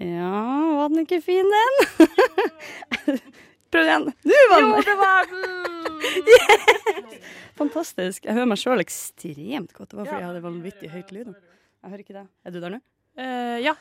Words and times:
Ja, 0.00 0.40
var 0.78 0.88
den 0.88 1.04
ikke 1.04 1.20
fin, 1.24 1.48
den? 1.52 1.74
Prøv 3.72 3.88
igjen. 3.88 4.06
Nå 4.28 4.40
var 4.50 4.64
den 4.64 4.72
det 4.86 4.96
var 5.00 5.30
den! 5.32 5.42
Fantastisk. 7.60 8.24
Jeg 8.24 8.36
hører 8.36 8.48
meg 8.50 8.60
sjøl 8.60 8.82
ekstremt 8.82 9.72
godt. 9.76 9.92
Det 9.92 9.98
var 9.98 10.08
fordi 10.08 10.20
jeg 10.22 10.28
hadde 10.30 10.44
vanvittig 10.44 10.92
høyt 10.92 11.12
lyd. 11.14 11.32
Jeg 11.32 11.92
hører 11.92 12.04
ikke 12.04 12.16
det. 12.16 12.26
Er 12.44 12.54
du 12.54 12.60
der 12.64 12.76
nå? 12.76 12.80
Uh, 13.20 13.58
ja. 13.62 13.74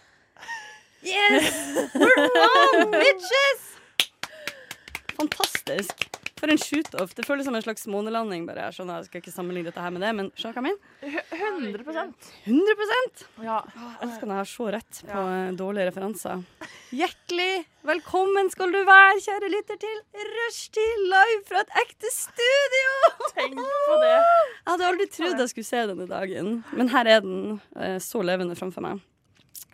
Yes! 1.02 1.56
We're 1.96 2.28
on, 2.44 2.92
bitches! 2.94 3.64
Fantastisk. 5.16 6.21
For 6.42 6.50
en 6.50 6.58
shoot-off. 6.58 7.12
Det 7.14 7.22
føles 7.28 7.46
som 7.46 7.54
en 7.54 7.62
slags 7.62 7.84
månelanding. 7.86 8.48
bare. 8.48 8.64
Jeg 8.66 8.80
skjønner, 8.80 8.98
jeg 9.04 9.06
skal 9.12 9.22
ikke 9.22 9.34
sammenligne 9.34 9.70
dette 9.70 9.82
her 9.84 9.92
med 9.94 10.02
det, 10.02 10.10
men 10.18 10.32
skjønner 10.34 10.56
hva 10.58 10.64
jeg 10.64 10.72
mener? 10.72 11.26
100 11.38 12.14
100 12.48 13.46
Ja. 13.46 13.60
Jeg 13.78 14.08
elsker 14.08 14.26
når 14.26 14.34
jeg 14.34 14.42
har 14.42 14.50
så 14.50 14.66
rett 14.74 15.02
på 15.06 15.20
Ja. 15.22 15.26
eh, 15.46 15.52
dårlige 15.60 15.86
referanser. 15.92 16.42
Hjertelig 16.98 17.66
velkommen 17.86 18.50
skal 18.50 18.72
du 18.74 18.80
være, 18.90 19.22
kjære 19.22 19.52
lytter, 19.54 19.78
til 19.86 20.02
Rushtid 20.34 21.06
live 21.14 21.44
fra 21.46 21.62
et 21.62 21.78
ekte 21.86 22.10
studio! 22.10 22.90
Tenk 23.38 23.56
på 23.62 24.02
det. 24.02 24.18
Jeg 24.18 24.72
hadde 24.74 24.90
aldri 24.90 25.08
trodd 25.14 25.40
jeg 25.46 25.54
skulle 25.54 25.70
se 25.70 25.86
denne 25.94 26.10
dagen, 26.10 26.64
men 26.74 26.90
her 26.90 27.06
er 27.06 27.22
den 27.22 27.62
eh, 27.78 28.00
så 28.02 28.26
levende 28.26 28.58
framfor 28.58 28.82
meg. 28.82 29.00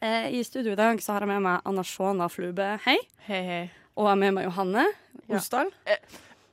Eh, 0.02 0.30
I 0.36 0.44
studio 0.44 0.74
i 0.76 0.76
dag 0.84 1.00
så 1.00 1.14
har 1.16 1.22
jeg 1.24 1.32
med 1.32 1.42
meg 1.48 1.62
Anna 1.66 1.82
Shona 1.88 2.28
Flube, 2.30 2.74
hei. 2.84 3.00
Hei, 3.26 3.42
hei. 3.48 3.64
Og 3.96 4.04
jeg 4.06 4.10
har 4.12 4.16
med 4.28 4.34
meg 4.36 4.50
Johanne 4.52 4.86
Ja. 5.28 5.40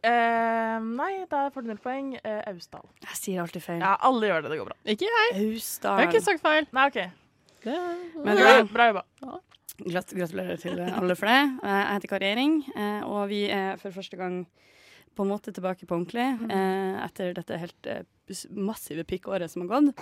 Eh, 0.04 0.78
nei, 0.84 1.12
da 1.30 1.46
får 1.54 1.64
du 1.64 1.70
null 1.72 1.80
poeng. 1.82 2.12
Eh, 2.20 2.40
Austdal. 2.50 2.84
Jeg 3.06 3.16
sier 3.20 3.42
alltid 3.44 3.64
feil. 3.64 3.80
Ja, 3.80 3.94
alle 4.04 4.28
gjør 4.30 4.44
det. 4.44 4.50
Det 4.54 4.58
går 4.60 4.68
bra. 4.70 4.76
Ikke 4.94 5.08
jeg. 5.08 5.30
Austdal. 5.54 5.98
Jeg 5.98 6.06
har 6.08 6.12
ikke 6.12 6.24
sagt 6.26 6.44
feil. 6.44 6.68
Nei, 6.76 6.86
OK. 6.90 7.00
Men 7.64 8.36
Bra, 8.36 8.52
bra 8.68 8.88
jobba. 8.90 9.02
Ja. 9.24 9.38
gratulerer 9.88 10.60
til 10.60 10.80
alle 10.84 11.16
for 11.16 11.26
det. 11.30 11.38
Eh, 11.64 11.78
Jeg 11.80 11.94
heter 11.96 12.12
Kari 12.12 12.30
Ering, 12.34 12.58
eh, 12.76 13.00
og 13.08 13.28
vi 13.32 13.46
er 13.50 13.76
for 13.80 13.90
første 13.96 14.16
gang 14.20 14.42
på 15.16 15.22
en 15.24 15.30
måte 15.30 15.52
tilbake 15.54 15.86
på 15.86 15.94
ordentlig 15.96 16.26
eh, 16.50 17.04
etter 17.06 17.32
dette 17.36 17.58
helt 17.58 17.88
massive 18.56 19.04
pikkåret 19.04 19.50
som 19.50 19.62
har 19.62 19.68
gått. 19.68 20.00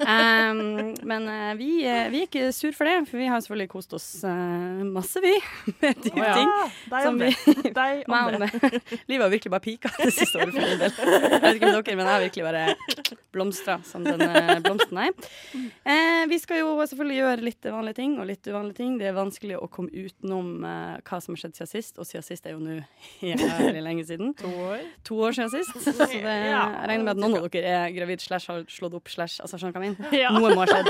Um, 0.00 0.94
men 1.06 1.26
uh, 1.28 1.54
vi, 1.58 1.68
uh, 1.86 2.08
vi 2.10 2.22
er 2.22 2.26
ikke 2.26 2.48
sur 2.54 2.74
for 2.74 2.88
det, 2.88 2.96
for 3.06 3.20
vi 3.20 3.28
har 3.30 3.42
selvfølgelig 3.44 3.70
kost 3.70 3.94
oss 3.94 4.08
uh, 4.26 4.80
masse, 4.86 5.22
vi, 5.22 5.32
med 5.82 6.00
dype 6.02 6.18
Ja, 6.18 6.34
ting. 6.34 6.50
deg 6.90 7.06
Som 7.06 7.14
om 7.14 7.22
vi, 7.22 7.30
om 8.34 8.44
det. 8.44 8.50
Livet 9.10 9.24
har 9.26 9.32
virkelig 9.34 9.52
bare 9.54 9.64
pika 9.64 9.92
det 10.00 10.10
siste 10.16 10.40
året 10.40 10.54
for 10.56 10.66
min 10.66 10.82
del. 10.82 10.96
Jeg 10.98 11.42
vet 11.44 11.60
ikke 11.60 11.70
med 11.70 11.78
dere, 11.78 11.96
men 12.00 12.06
jeg 12.06 12.14
har 12.14 12.24
virkelig 12.26 12.48
bare 12.48 13.16
blomstra 13.30 13.78
som 13.86 14.04
den 14.06 14.24
blomsten 14.64 14.98
er. 14.98 16.26
Vi 16.30 16.38
skal 16.42 16.62
jo 16.64 16.72
selvfølgelig 16.82 17.18
gjøre 17.20 17.46
litt 17.46 17.68
vanlige 17.70 17.98
ting 18.00 18.16
og 18.18 18.26
litt 18.26 18.50
uvanlige 18.50 18.80
ting. 18.80 18.96
Det 18.98 19.06
er 19.10 19.16
vanskelig 19.16 19.58
å 19.60 19.68
komme 19.70 19.92
utenom 19.94 20.50
hva 20.64 21.20
som 21.22 21.36
har 21.36 21.44
skjedd 21.44 21.60
siden 21.60 21.70
sist, 21.70 22.00
og 22.02 22.08
siden 22.08 22.26
sist 22.26 22.48
er 22.50 22.56
jo 22.56 22.62
nå 22.64 22.80
jævlig 23.22 23.84
lenge 23.86 24.06
siden. 24.08 24.34
To 24.40 24.50
år. 24.66 24.82
To 25.06 25.20
år 25.28 25.38
siden 25.38 25.52
sist. 25.54 25.76
Så 25.84 25.94
det, 26.00 26.10
jeg 26.16 26.90
regner 26.90 27.06
med 27.06 27.14
at 27.14 27.22
noen 27.22 27.38
av 27.38 27.46
dere 27.46 27.59
er 27.66 27.90
gravid 27.94 28.22
slash 28.22 28.50
har 28.50 28.64
slått 28.70 28.94
opp 28.98 29.08
slash 29.12 29.40
altså 29.44 29.58
skjønner 29.60 29.74
du 29.74 29.78
hva 29.80 29.86
jeg 29.88 29.96
mener? 29.96 30.14
Ja. 30.22 30.30
Noe 30.34 30.54
må 30.54 30.64
ha 30.64 30.68
skjedd. 30.70 30.88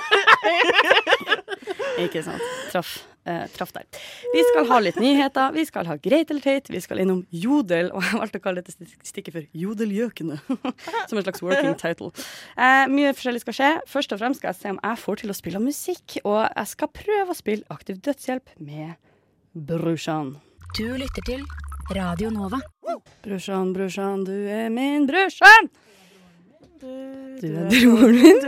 Ikke 2.01 2.23
sant. 2.25 2.43
Traff, 2.71 2.93
eh, 3.29 3.45
traff 3.53 3.73
der. 3.75 3.85
Vi 4.33 4.43
skal 4.51 4.69
ha 4.71 4.79
litt 4.83 4.99
nyheter, 5.03 5.53
vi 5.55 5.65
skal 5.69 5.89
ha 5.91 5.97
greit 6.01 6.31
eller 6.33 6.45
teit, 6.45 6.71
vi 6.73 6.81
skal 6.81 7.03
innom 7.03 7.23
jodel, 7.35 7.91
og 7.93 8.05
jeg 8.07 8.21
valgte 8.23 8.41
å 8.41 8.45
kalle 8.45 8.65
dette 8.65 8.89
stikket 9.07 9.37
for 9.37 9.49
Jodelgjøkene. 9.65 10.39
Som 11.11 11.21
en 11.21 11.27
slags 11.27 11.43
working 11.45 11.77
title. 11.81 12.13
Eh, 12.57 12.85
mye 12.93 13.13
forskjellig 13.17 13.43
skal 13.45 13.59
skje. 13.59 13.71
Først 13.91 14.15
og 14.17 14.23
fremst 14.23 14.41
skal 14.41 14.53
jeg 14.55 14.61
se 14.63 14.75
om 14.77 14.81
jeg 14.83 15.03
får 15.05 15.23
til 15.25 15.35
å 15.35 15.39
spille 15.41 15.63
musikk, 15.65 16.21
og 16.25 16.41
jeg 16.47 16.73
skal 16.75 16.93
prøve 17.03 17.35
å 17.35 17.39
spille 17.39 17.67
Aktiv 17.71 18.01
dødshjelp 18.03 18.55
med 18.63 18.97
brorsan. 19.55 20.37
Du 20.79 20.87
lytter 20.99 21.25
til 21.27 21.45
Radio 21.95 22.31
Nova. 22.31 22.61
Brorsan, 23.25 23.73
brorsan, 23.75 24.25
du 24.27 24.35
er 24.51 24.71
min 24.73 25.07
brorsan! 25.11 25.71
Du 26.81 27.47
er 27.47 27.67
broren 27.73 28.17
min. 28.17 28.41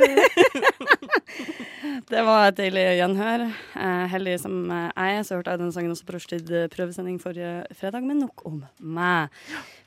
det 2.12 2.22
var 2.24 2.46
et 2.48 2.58
deilig 2.58 2.84
gjenhør. 2.98 3.44
Eh, 3.76 4.04
heldig 4.12 4.36
som 4.40 4.54
jeg 4.72 5.16
er, 5.18 5.24
så 5.26 5.38
hørte 5.38 5.54
jeg 5.54 5.62
den 5.62 5.72
sangen 5.74 5.92
også 5.94 6.06
på 6.08 6.16
Rushtid 6.16 6.52
eh, 6.52 6.68
prøvesending 6.72 7.18
forrige 7.22 7.66
fredag, 7.78 8.06
men 8.06 8.22
nok 8.24 8.44
om 8.48 8.62
meg. 8.80 9.34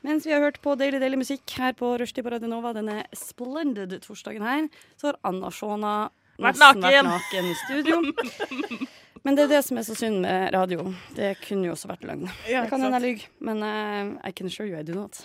Mens 0.06 0.28
vi 0.28 0.34
har 0.34 0.44
hørt 0.44 0.60
på 0.62 0.76
deilig, 0.78 1.00
deilig 1.02 1.22
musikk 1.24 1.56
her 1.58 1.74
på 1.78 1.96
Rushtid 2.00 2.26
på 2.26 2.34
Radio 2.36 2.50
Nova 2.52 2.74
denne 2.76 3.02
splendid 3.16 3.96
torsdagen 4.04 4.46
her, 4.46 4.68
så 5.00 5.10
har 5.10 5.20
Anna 5.26 5.50
Shona 5.50 5.96
nesten 6.38 6.82
naken. 6.84 6.86
vært 6.86 7.10
naken 7.10 7.50
i 7.50 7.58
studio. 7.64 7.96
Men 9.26 9.34
det 9.34 9.48
er 9.48 9.56
det 9.56 9.62
som 9.66 9.78
er 9.80 9.82
så 9.82 9.96
synd 9.98 10.20
med 10.22 10.52
radio. 10.54 10.84
Det 11.16 11.32
kunne 11.42 11.66
jo 11.66 11.72
også 11.74 11.88
vært 11.90 12.04
løgn. 12.06 12.28
Ja, 12.46 12.62
det 12.62 12.70
kan 12.70 12.84
hende 12.84 13.00
jeg 13.00 13.16
lyver, 13.16 13.24
men 13.42 13.64
uh, 13.64 14.12
I 14.22 14.30
can 14.30 14.46
assure 14.46 14.68
you 14.68 14.78
I 14.78 14.84
do 14.86 14.94
not. 14.94 15.18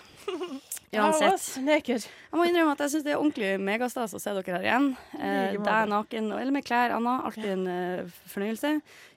Uansett. 0.91 1.62
Neker. 1.63 2.03
Jeg 2.03 2.35
må 2.35 2.46
innrømme 2.47 2.74
at 2.75 2.81
jeg 2.84 2.91
syns 2.96 3.06
det 3.06 3.13
er 3.13 3.22
ordentlig 3.22 3.52
megastas 3.63 4.12
å 4.16 4.19
se 4.19 4.34
dere 4.35 4.57
her 4.57 4.66
igjen. 4.66 4.90
Eh, 5.16 5.56
deg 5.56 5.91
naken, 5.91 6.28
eller 6.35 6.52
med 6.52 6.66
klær, 6.68 6.91
Anna. 6.97 7.13
Alltid 7.29 7.47
en 7.53 7.63
uh, 7.69 8.18
fornøyelse. 8.34 8.74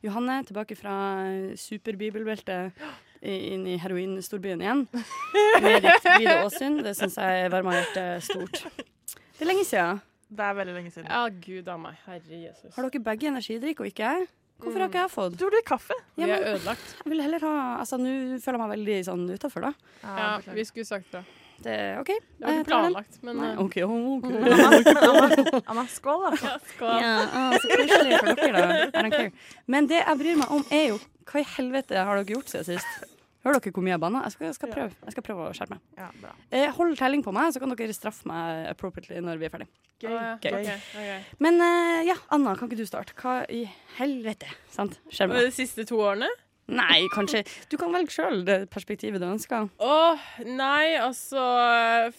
Johanne, 0.07 0.37
tilbake 0.47 0.79
fra 0.79 0.95
eh, 1.27 1.57
superbibelbeltet 1.59 2.79
inn 3.25 3.67
i 3.67 3.75
heroinstorbyen 3.81 4.63
igjen. 4.63 4.87
Med 5.65 5.81
ditt 5.87 6.05
blide 6.05 6.39
åsyn. 6.45 6.83
Det 6.85 6.93
syns 6.99 7.17
jeg 7.17 7.51
varmer 7.55 7.81
hjertet 7.81 8.27
stort. 8.27 8.59
Det 8.77 9.43
er 9.43 9.49
lenge 9.49 9.65
siden. 9.65 10.03
Det 10.29 10.45
er 10.45 10.57
veldig 10.59 10.75
lenge 10.77 10.93
siden. 10.93 11.09
Ja, 11.09 11.27
gud 11.47 11.71
a 11.73 11.79
meg. 11.81 11.97
Herre 12.05 12.41
Jesus. 12.43 12.75
Har 12.77 12.87
dere 12.87 13.05
begge 13.07 13.31
energidrikk 13.31 13.81
og 13.81 13.89
ikke 13.89 14.11
jeg? 14.11 14.29
Hvorfor 14.61 14.85
har 14.85 14.93
ikke 14.93 15.01
jeg 15.03 15.13
fått? 15.13 15.39
Du 15.41 15.49
du 15.51 15.57
kaffe? 15.67 15.97
Ja, 16.21 16.27
Vi 16.27 16.31
er 16.37 16.45
ødelagt. 16.53 16.93
jeg 17.01 17.11
vil 17.11 17.23
heller 17.25 17.43
ha 17.43 17.55
Altså, 17.81 17.99
nå 17.99 18.13
føler 18.45 18.59
jeg 18.59 18.63
meg 18.63 18.75
veldig 18.77 18.99
sånn 19.09 19.25
utafor, 19.33 19.71
da. 19.71 19.73
Ja, 20.05 20.29
vi 20.55 20.65
skulle 20.69 20.87
sagt 20.89 21.11
fra. 21.11 21.25
Det, 21.65 21.77
OK. 22.01 22.11
Det 22.13 22.45
var 22.45 22.59
ikke 22.59 22.69
planlagt, 22.69 23.19
men 23.25 23.39
Nei, 23.41 23.51
eh, 23.55 23.63
OK. 23.63 23.77
ok. 23.89 24.27
Anna, 24.29 24.67
Anna, 24.93 25.63
Anna, 25.73 25.87
skål, 25.89 26.27
da. 26.27 26.33
ja, 26.43 26.55
skål. 26.75 26.95
Ja, 27.01 27.15
ah, 27.41 27.57
så 27.57 27.71
koselig 27.73 28.21
for 28.21 28.43
dere, 28.43 28.67
da. 28.93 29.25
Men 29.73 29.89
det 29.89 30.03
jeg 30.03 30.21
bryr 30.21 30.39
meg 30.43 30.53
om, 30.53 30.65
er 30.69 30.87
jo 30.93 31.01
hva 31.25 31.41
i 31.41 31.49
helvete 31.57 31.97
har 32.05 32.21
dere 32.21 32.37
gjort 32.37 32.53
siden 32.53 32.75
sist? 32.75 33.11
Hører 33.45 33.61
dere 33.61 33.75
hvor 33.77 33.85
mye 33.85 33.93
jeg 33.93 34.01
banner? 34.01 34.25
Jeg 34.25 34.37
skal, 34.37 34.47
jeg 34.47 34.57
skal, 34.57 34.71
prøve. 34.73 35.01
Jeg 35.05 35.15
skal 35.17 35.25
prøve 35.27 35.49
å 35.49 35.57
skjerpe 35.57 35.77
meg. 35.77 35.83
Ja. 36.01 36.31
Eh, 36.49 36.71
hold 36.77 36.95
telling 36.97 37.25
på 37.25 37.33
meg, 37.37 37.51
så 37.53 37.61
kan 37.61 37.73
dere 37.77 37.97
straffe 37.97 38.29
meg 38.29 38.71
appropriately 38.71 39.21
når 39.25 39.41
vi 39.41 39.49
er 39.49 39.53
ferdig. 39.53 39.69
Gøy. 40.01 40.09
Å, 40.09 40.15
ja. 40.17 40.31
Gøy. 40.41 40.55
Ok, 40.61 40.71
ok. 41.01 41.35
Men 41.45 41.61
eh, 41.65 41.99
ja, 42.09 42.17
Anna, 42.33 42.55
kan 42.57 42.71
ikke 42.71 42.81
du 42.81 42.89
starte? 42.89 43.17
Hva 43.21 43.43
i 43.53 43.67
helvete? 43.99 44.49
Sant? 44.73 44.97
skjer 45.13 45.29
med 45.29 45.41
meg. 45.41 45.51
De 45.51 45.57
siste 45.57 45.85
to 45.89 46.01
årene? 46.01 46.31
Nei, 46.73 47.05
kanskje 47.13 47.43
Du 47.69 47.77
kan 47.77 47.93
velge 47.93 48.15
sjøl 48.15 48.45
det 48.47 48.59
perspektivet 48.73 49.21
du 49.21 49.27
ønsker. 49.29 49.69
Åh, 49.85 50.23
nei, 50.49 50.95
altså 50.97 51.43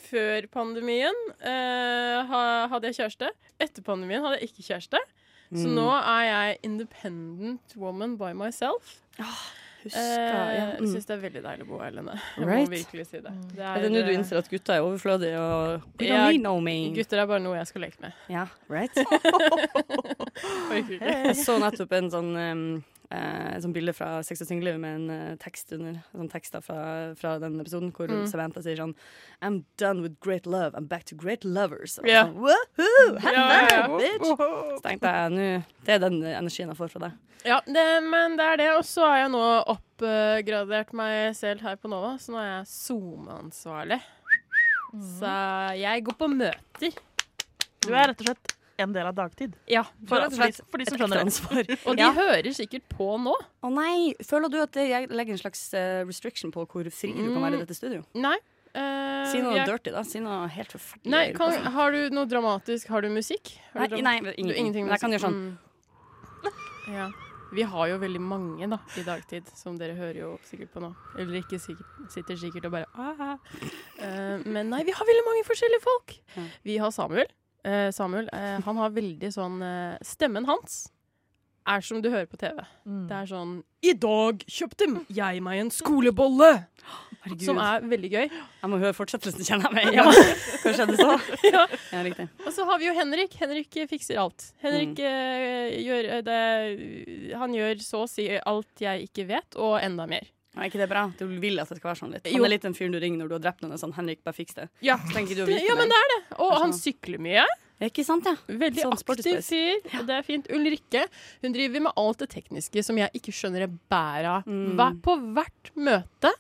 Før 0.06 0.46
pandemien 0.54 1.18
eh, 1.42 2.34
hadde 2.70 2.92
jeg 2.92 3.00
kjæreste. 3.02 3.32
Etter 3.60 3.86
pandemien 3.86 4.22
hadde 4.26 4.40
jeg 4.42 4.52
ikke 4.52 4.68
kjæreste. 4.74 5.02
Så 5.56 5.68
Mm. 5.70 5.76
nå 5.78 5.90
er 5.94 6.24
jeg 6.26 6.58
independent 6.64 7.76
woman 7.78 8.18
by 8.18 8.34
myself. 8.34 9.02
Husker 9.86 10.00
Eh, 10.02 10.56
ja. 10.58 10.66
Jeg 10.74 10.80
mm. 10.82 10.88
syns 10.90 11.06
det 11.06 11.14
er 11.14 11.20
veldig 11.22 11.42
deilig 11.46 11.66
å 11.66 11.68
bo 11.70 11.78
alene. 11.86 12.16
Jeg 12.40 12.48
Right. 12.48 12.66
må 12.70 12.74
virkelig 12.74 13.06
si 13.06 13.20
det. 13.22 13.34
Det 13.54 13.62
Er 13.62 13.82
det 13.84 13.92
nå 13.94 14.02
du 14.02 14.10
eh, 14.10 14.16
innser 14.18 14.38
at 14.42 14.50
gutta 14.50 14.74
er 14.74 14.82
overflødige 14.82 15.38
og 15.38 16.02
Ja? 16.02 16.32
Gutter 16.32 17.22
er 17.22 17.28
bare 17.30 17.40
noe 17.40 17.58
jeg 17.60 17.68
skal 17.70 17.82
leke 17.86 18.02
med. 18.02 18.12
Ja, 18.28 18.48
right? 18.68 18.98
Jeg 20.74 21.36
så 21.38 21.60
nettopp 21.62 21.94
en 22.00 22.10
sånn 22.12 22.32
um, 22.36 22.66
et 23.14 23.62
sånt 23.64 23.76
bilde 23.76 23.94
fra 23.94 24.24
Sex 24.26 24.42
og 24.42 24.48
singelliv 24.50 24.80
med 24.82 24.96
en 24.98 25.10
eh, 25.14 25.36
tekst 25.42 25.74
under. 25.76 26.00
Sånn 26.12 26.32
tekster 26.32 26.64
fra, 26.66 26.80
fra 27.20 27.36
den 27.44 27.60
episoden 27.62 27.92
hvor 27.94 28.10
Mm. 28.16 28.26
Samantha 28.30 28.62
sier 28.64 28.78
sånn 28.80 28.94
I'm 29.42 29.64
done 29.82 30.02
with 30.02 30.16
great 30.22 30.46
love, 30.46 30.74
I'm 30.78 30.88
back 30.88 31.04
to 31.10 31.16
great 31.16 31.44
lovers. 31.44 31.98
Og 32.00 32.08
yeah. 32.08 32.26
sånn, 32.30 32.38
Woohoo! 32.42 33.18
Ja, 33.22 33.32
yeah, 33.32 33.68
ja. 33.72 33.88
bitch! 33.98 34.26
Så 34.26 34.80
tenkte 34.86 35.12
jeg 35.12 35.34
nå 35.36 35.48
Det 35.86 35.98
er 35.98 36.04
den 36.06 36.20
energien 36.24 36.70
jeg 36.72 36.78
får 36.80 36.94
fra 36.94 37.08
deg. 37.08 37.22
Ja, 37.46 37.60
det, 37.68 37.86
men 38.02 38.38
det 38.40 38.46
er 38.54 38.58
det. 38.64 38.70
Og 38.80 38.86
så 38.90 39.06
har 39.06 39.20
jeg 39.26 39.34
nå 39.36 39.44
oppgradert 39.76 40.94
meg 40.98 41.36
selv 41.38 41.62
her 41.62 41.76
på 41.78 41.92
Nova, 41.92 42.16
så 42.22 42.34
nå 42.34 42.40
er 42.42 42.48
jeg 42.50 42.70
SoMe-ansvarlig. 42.72 44.00
Så 45.20 45.34
jeg 45.78 46.06
går 46.08 46.18
på 46.18 46.30
møter. 46.32 46.98
Du 47.86 47.92
er 47.94 48.10
rett 48.10 48.22
og 48.24 48.32
slett 48.32 48.55
en 48.78 48.94
del 48.94 49.06
av 49.08 49.16
dagtid. 49.16 49.54
Ja, 49.72 49.84
For, 50.08 50.26
for, 50.30 50.36
for, 50.36 50.46
de, 50.52 50.66
for 50.72 50.78
de 50.82 50.86
som 50.90 50.98
skjønner 51.00 51.22
ansvar. 51.24 51.64
Og 51.88 51.96
de 51.96 52.02
Ja. 52.04 52.12
hører 52.14 52.52
sikkert 52.58 52.84
på 52.90 53.08
nå. 53.22 53.34
Å 53.64 53.72
nei, 53.74 54.14
føler 54.24 54.50
du 54.52 54.58
at 54.62 54.76
jeg 54.76 55.08
legger 55.10 55.32
en 55.38 55.42
slags 55.42 55.62
eh, 55.74 56.04
restriction 56.06 56.52
på 56.52 56.66
hvor 56.68 56.90
fri 56.92 57.14
du 57.14 57.24
kan 57.34 57.42
være 57.42 57.56
i 57.56 57.58
Mm. 57.58 57.66
dette 57.66 57.76
studio? 57.78 58.04
Nei. 58.16 58.36
Uh, 58.76 59.24
Si 59.32 59.40
noe 59.40 59.56
jeg- 59.56 59.68
dirty, 59.70 59.92
da. 59.96 60.02
Si 60.04 60.20
noe 60.20 60.50
helt 60.52 60.68
forferdelig. 60.76 61.10
Nei, 61.14 61.32
kan, 61.34 61.54
har 61.78 61.92
du 61.96 62.10
noe 62.12 62.26
dramatisk? 62.28 62.88
Har 62.92 63.02
du 63.02 63.08
musikk? 63.10 63.54
Har 63.74 63.88
du 63.88 63.96
nei, 64.02 64.20
nei, 64.20 64.32
Du- 64.36 64.52
ingenting. 64.54 64.84
musikk. 64.86 64.92
jeg 64.92 65.00
kan 65.00 65.12
gjøre 65.16 65.24
sånn. 65.30 65.38
Mm. 66.44 66.56
Ja. 66.96 67.12
Vi 67.56 67.64
har 67.64 67.88
jo 67.88 67.98
veldig 68.02 68.20
mange 68.20 68.68
da, 68.68 68.80
i 69.00 69.04
dagtid, 69.06 69.48
som 69.56 69.78
dere 69.80 69.94
hører 69.96 70.18
jo 70.20 70.30
sikkert 70.50 70.74
på 70.74 70.82
nå. 70.84 70.90
Eller 71.18 71.38
ikke 71.40 71.56
sikkert, 71.62 72.12
sitter 72.12 72.36
sikkert 72.36 72.66
og 72.68 72.72
bare 72.72 72.86
ah. 73.00 73.38
Eh, 74.02 74.44
Men 74.44 74.70
nei, 74.74 74.84
vi 74.84 74.92
har 74.92 75.08
veldig 75.08 75.24
mange 75.28 75.46
forskjellige 75.48 75.82
folk. 75.86 76.18
Ja. 76.36 76.44
Vi 76.68 76.78
har 76.84 76.92
Samuel. 76.92 77.32
Eh, 77.66 77.88
Samuel, 77.96 78.28
eh, 78.34 78.60
han 78.66 78.78
har 78.78 78.92
veldig 78.94 79.32
sånn 79.34 79.62
eh, 79.66 79.96
Stemmen 80.06 80.46
hans 80.46 80.84
er 81.66 81.82
som 81.82 81.98
du 81.98 82.12
hører 82.14 82.28
på 82.30 82.38
TV. 82.38 82.60
Mm. 82.86 83.08
Det 83.10 83.16
er 83.18 83.26
sånn 83.32 83.54
I 83.82 83.94
dag 83.98 84.44
kjøpte 84.46 84.86
jeg 85.10 85.40
meg 85.42 85.64
en 85.64 85.72
skolebolle! 85.74 86.52
Herregud. 87.26 87.42
Som 87.48 87.58
er 87.58 87.82
veldig 87.90 88.12
gøy. 88.14 88.28
Jeg 88.30 88.70
må 88.70 88.78
høre 88.78 88.94
fortsettelsen, 88.94 89.42
kjenner 89.48 89.74
jeg 89.74 89.80
meg 89.80 89.96
igjen. 89.96 90.36
Hva 90.62 90.74
skjedde 90.78 90.98
så? 91.00 91.16
Ja. 91.56 91.64
Ja, 91.90 92.04
riktig. 92.06 92.28
Og 92.46 92.52
så 92.54 92.68
har 92.70 92.78
vi 92.78 92.86
jo 92.86 92.94
Henrik. 92.94 93.34
Henrik 93.42 93.80
eh, 93.82 93.88
fikser 93.90 94.22
alt. 94.22 94.52
Henrik 94.62 94.94
Mm. 95.02 95.08
eh, 95.10 95.74
gjør 95.88 96.12
eh, 96.20 96.22
det 96.28 97.34
Han 97.42 97.58
gjør 97.58 97.82
så 97.82 98.04
å 98.06 98.12
si 98.14 98.28
alt 98.38 98.86
jeg 98.86 99.10
ikke 99.10 99.26
vet, 99.34 99.58
og 99.58 99.80
enda 99.82 100.06
mer. 100.06 100.30
Er 100.56 100.70
ikke 100.70 100.80
det 100.80 100.88
bra? 100.92 101.04
Du 101.20 101.26
vil 101.28 101.60
at 101.60 101.70
det 101.72 101.78
skal 101.80 101.92
være 101.92 102.00
sånn 102.00 102.16
litt? 102.16 102.28
Jo. 102.30 102.40
Han 102.40 102.48
er 102.48 102.54
litt 102.56 102.66
den 102.66 102.76
fyren 102.78 102.96
du 102.96 103.00
ringer 103.04 103.22
når 103.22 103.32
du 103.32 103.36
har 103.38 103.44
drept 103.50 103.64
noen. 103.66 103.76
Sånn, 103.80 103.94
Henrik, 103.98 104.22
bare 104.26 104.38
fiks 104.38 104.56
det. 104.58 104.70
Ja, 104.86 104.96
det, 104.96 105.60
ja 105.60 105.76
men 105.78 105.92
det 105.92 106.00
er 106.00 106.12
det. 106.14 106.20
Og 106.40 106.56
han 106.64 106.76
sykler 106.76 107.22
mye. 107.22 107.44
Ikke 107.84 108.06
sant, 108.08 108.28
ja? 108.30 108.36
Veldig 108.48 108.86
Sånn 108.86 108.96
aktiv 108.96 109.42
fyr. 109.44 109.82
Ja. 109.92 110.04
det 110.08 110.16
er 110.16 110.24
fint. 110.24 110.48
Ulrikke 110.56 111.04
hun 111.44 111.56
driver 111.56 111.84
med 111.90 112.00
alt 112.00 112.24
det 112.24 112.30
tekniske 112.32 112.86
som 112.88 113.00
jeg 113.02 113.12
ikke 113.20 113.34
skjønner 113.36 113.66
er 113.68 113.74
bær 113.92 114.30
av. 114.38 114.48
Mm. 114.48 114.80
På 115.04 115.18
hvert 115.36 115.74
møte, 115.76 116.32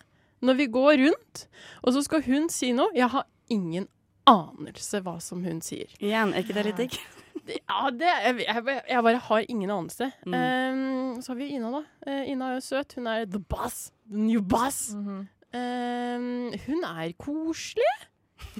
når 0.46 0.62
vi 0.62 0.70
går 0.72 0.94
rundt, 1.04 1.46
og 1.84 1.96
så 1.96 2.06
skal 2.06 2.24
hun 2.28 2.48
si 2.54 2.72
noe 2.76 2.94
Jeg 2.96 3.12
har 3.12 3.28
ingen 3.52 3.90
anelse 4.30 5.04
hva 5.06 5.20
som 5.22 5.44
hun 5.46 5.60
sier. 5.66 5.92
Igjen, 6.00 6.34
er 6.34 6.46
ikke 6.46 6.56
det 6.58 6.68
litt 6.70 6.82
digg? 6.86 6.98
Ja, 7.48 7.90
det, 7.92 8.08
jeg, 8.08 8.46
jeg, 8.48 8.82
jeg 8.90 9.04
bare 9.04 9.22
har 9.28 9.46
ingen 9.50 9.70
anelse. 9.70 10.12
Mm. 10.26 10.34
Um, 10.34 11.22
så 11.22 11.32
har 11.34 11.38
vi 11.40 11.50
Ina, 11.56 11.72
da. 11.72 11.82
Eh, 12.08 12.32
Ina 12.32 12.50
er 12.50 12.60
jo 12.60 12.64
søt. 12.66 12.96
Hun 12.96 13.08
er 13.08 13.26
the 13.26 13.40
boss. 13.40 13.92
The 14.10 14.18
new 14.18 14.42
boss. 14.42 14.94
Mm 14.94 15.06
-hmm. 15.06 15.24
um, 15.58 16.54
hun 16.66 16.84
er 16.84 17.12
koselig. 17.18 17.96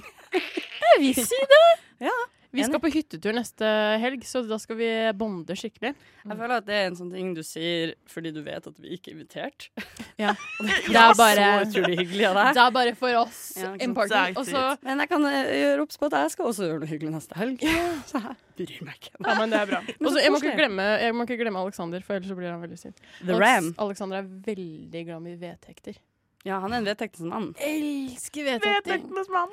Jeg 0.32 1.00
vil 1.00 1.14
si 1.14 1.40
det. 1.52 1.70
Ja, 2.00 2.16
Vi 2.56 2.64
skal 2.66 2.80
på 2.82 2.90
hyttetur 2.94 3.34
neste 3.36 3.68
helg, 4.02 4.24
så 4.26 4.42
da 4.48 4.56
skal 4.62 4.78
vi 4.80 4.88
bonde 5.18 5.56
skikkelig. 5.58 5.92
Jeg 6.26 6.38
føler 6.40 6.54
at 6.56 6.66
det 6.66 6.74
er 6.80 6.86
en 6.90 6.96
sånn 6.98 7.12
ting 7.12 7.34
du 7.36 7.42
sier 7.46 7.92
fordi 8.10 8.32
du 8.34 8.40
vet 8.46 8.66
at 8.66 8.80
vi 8.82 8.96
ikke 8.96 9.12
er 9.12 9.18
invitert. 9.18 9.68
Ja. 10.16 10.30
Det, 10.64 10.96
er 10.96 11.12
bare 11.18 11.42
så 11.44 11.66
utrolig 11.68 11.96
hyggelig 12.00 12.24
av 12.30 12.36
deg. 12.38 12.54
Det 12.56 12.62
er 12.62 12.70
bare 12.72 12.92
for 12.96 13.16
oss. 13.20 13.40
Ja, 13.60 13.72
ikke 13.76 13.84
important. 13.90 14.14
Det 14.16 14.22
er 14.32 14.40
Og 14.40 14.46
så- 14.48 14.78
Men 14.86 15.02
jeg 15.04 15.08
kan 15.10 15.26
eh, 15.28 15.50
gjøre 15.60 15.82
obs 15.84 15.98
på 16.00 16.08
at 16.08 16.16
jeg 16.16 16.30
skal 16.32 16.46
også 16.48 16.64
gjøre 16.70 16.80
noe 16.80 16.88
hyggelig 16.88 17.12
neste 17.12 17.36
helg. 17.36 17.60
Så 18.10 18.22
jeg 18.24 18.36
bryr 18.56 18.86
meg 18.88 18.96
ikke. 18.96 19.12
ja, 19.20 19.34
men 19.36 19.52
det 19.52 19.60
er 19.60 19.66
bra. 19.74 19.80
Men 19.86 20.06
Og 20.08 20.08
så 20.08 20.14
så 20.16 20.22
jeg, 20.24 20.32
må 20.32 20.40
ikke 20.40 20.56
glemme, 20.56 20.86
jeg 21.04 21.14
må 21.18 21.26
ikke 21.28 21.38
glemme 21.42 21.60
Alexander, 21.66 22.00
for 22.06 22.16
ellers 22.16 22.32
så 22.32 22.36
blir 22.40 22.48
han 22.54 22.62
veldig 22.64 22.78
sint. 22.80 23.04
The 23.20 23.36
Ram. 23.44 23.74
Alexander 23.84 24.22
er 24.22 24.30
veldig 24.48 25.04
glad 25.10 25.28
i 25.28 25.36
vedtekter. 25.44 26.00
Ja, 26.46 26.60
han 26.62 26.72
er 26.72 26.78
en 26.78 26.86
vedtektenes 26.86 27.26
mann. 27.32 27.48
Elsker 27.58 28.44
vedtekter. 28.46 28.92
Vedtektenes 29.00 29.30
mann. 29.34 29.50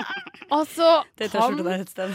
Altså, 0.54 0.88
Det 1.16 1.28
er 1.30 1.40
han, 1.40 1.54
T-skjorte 1.54 1.64
der 1.64 1.80
et 1.84 1.90
sted. 1.90 2.10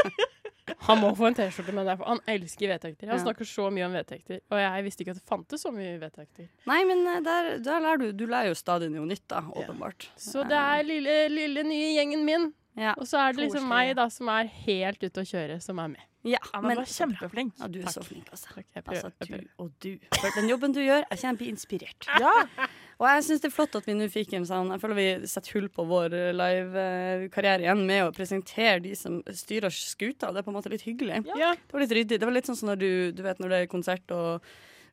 han 0.88 0.98
må 1.00 1.12
få 1.16 1.28
en 1.30 1.36
T-skjorte 1.38 1.72
med 1.74 1.86
det, 1.88 1.94
for 2.00 2.10
han 2.10 2.20
elsker 2.30 2.68
vedtekter. 2.74 3.08
Han 3.08 3.18
Ja. 3.18 3.22
snakker 3.24 3.46
så 3.48 3.68
mye 3.72 3.86
om 3.86 3.94
vedtekter, 3.96 4.40
og 4.50 4.58
jeg 4.60 4.84
visste 4.86 5.02
ikke 5.04 5.14
at 5.14 5.20
det 5.22 5.28
fantes 5.30 5.62
så 5.64 5.70
mye 5.74 5.94
vedtekter. 6.02 6.48
Nei, 6.68 6.80
men 6.88 7.06
eh, 7.06 7.20
der, 7.24 7.48
der 7.64 7.80
lærer 7.84 8.02
du 8.02 8.12
Du 8.12 8.26
lærer 8.30 8.50
jo 8.52 8.58
stadig 8.58 8.90
noe 8.92 9.06
nytt, 9.06 9.24
da, 9.30 9.40
Ja. 9.46 9.62
åpenbart. 9.64 10.08
Så 10.18 10.42
det 10.46 10.58
er 10.58 10.82
lille, 10.86 11.16
lille 11.32 11.62
nye 11.64 11.94
gjengen 11.96 12.24
min. 12.28 12.52
Ja. 12.76 12.92
Og 12.98 13.06
så 13.08 13.16
er 13.22 13.32
det 13.32 13.46
liksom 13.46 13.66
meg 13.70 13.94
da, 13.96 14.08
som 14.12 14.28
er 14.28 14.50
helt 14.66 15.00
ute 15.02 15.22
å 15.22 15.24
kjøre, 15.26 15.60
som 15.62 15.78
er 15.80 15.88
med. 15.94 16.02
ja, 16.26 16.38
Ja, 16.52 16.60
men 16.60 16.76
du 16.76 16.82
er 16.82 16.90
kjempeflink. 16.92 17.54
Ja, 17.58 17.68
du 17.68 17.78
er 17.80 17.84
Takk. 17.86 17.94
så 17.94 18.02
flink, 18.04 18.26
altså. 18.30 18.52
Takk, 18.54 18.66
jeg 18.74 18.84
prøver. 18.84 19.04
Altså, 19.04 19.26
du 19.30 19.62
og 19.64 19.70
du. 19.80 19.98
For 20.20 20.30
den 20.40 20.48
jobben 20.50 20.72
du 20.74 20.80
gjør, 20.82 21.04
jeg 21.10 21.18
kjempeinspirert. 21.24 22.10
Ja. 22.20 22.34
Og 22.96 23.04
jeg 23.10 23.24
syns 23.26 23.42
det 23.44 23.48
er 23.50 23.52
flott 23.52 23.74
at 23.76 23.84
vi 23.84 23.92
nå 23.92 24.06
fikk 24.08 24.30
en 24.38 24.46
sånn 24.48 24.70
Jeg 24.72 24.80
føler 24.80 24.96
vi 24.96 25.08
setter 25.28 25.52
hull 25.58 25.66
på 25.68 25.84
vår 25.84 26.14
eh, 26.16 26.30
live-karriere 26.36 27.66
igjen 27.66 27.82
med 27.88 28.06
å 28.06 28.12
presentere 28.16 28.78
de 28.86 28.94
som 28.96 29.18
styrer 29.28 29.74
skuta. 29.74 30.30
Det 30.32 30.40
er 30.40 30.46
på 30.46 30.52
en 30.52 30.56
måte 30.56 30.72
litt 30.72 30.86
hyggelig. 30.86 31.20
Ja. 31.36 31.52
Det 31.58 31.76
var 31.76 31.84
litt 31.84 31.92
ryddig. 31.98 32.20
Det 32.22 32.24
var 32.28 32.32
litt 32.36 32.48
sånn 32.48 32.56
som 32.56 32.70
når 32.72 32.80
du, 32.80 32.88
du 33.12 33.20
vet 33.26 33.42
når 33.42 33.52
det 33.52 33.58
er 33.64 33.68
konsert 33.72 34.14
og 34.16 34.46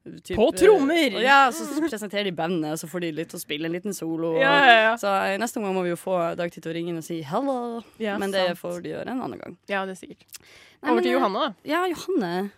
typ, 0.03 0.35
På 0.35 0.49
trommer! 0.51 1.15
eh, 1.15 1.23
Ja, 1.23 1.45
så 1.55 1.63
presenterer 1.79 2.27
de 2.27 2.35
bandet, 2.35 2.73
og 2.75 2.81
så 2.81 2.89
får 2.91 3.05
de 3.05 3.11
litt 3.21 3.35
å 3.37 3.39
spille 3.39 3.69
en 3.69 3.75
liten 3.77 3.95
solo. 3.95 4.33
Ja, 4.41 4.51
ja, 4.67 4.75
ja. 4.89 4.93
Så 4.99 5.13
neste 5.39 5.63
gang 5.63 5.75
må 5.77 5.85
vi 5.87 5.93
jo 5.93 5.99
få 5.99 6.17
Dag 6.35 6.51
til 6.51 6.67
å 6.67 6.73
ringe 6.75 6.91
inn 6.91 6.99
og 6.99 7.07
si 7.07 7.21
'hello'. 7.23 7.83
Ja, 8.03 8.17
Men 8.17 8.31
det 8.35 8.47
sant. 8.49 8.59
får 8.59 8.83
de 8.83 8.89
gjøre 8.97 9.15
en 9.15 9.21
annen 9.23 9.39
gang. 9.39 9.55
Ja, 9.71 9.85
det 9.87 9.95
er 9.95 10.01
sikkert. 10.03 10.43
Over 10.83 10.99
til 10.99 11.13
eh, 11.13 11.15
Johanne, 11.15 11.39
da. 11.39 11.53
Ja, 11.63 11.85
Johanne. 11.87 12.51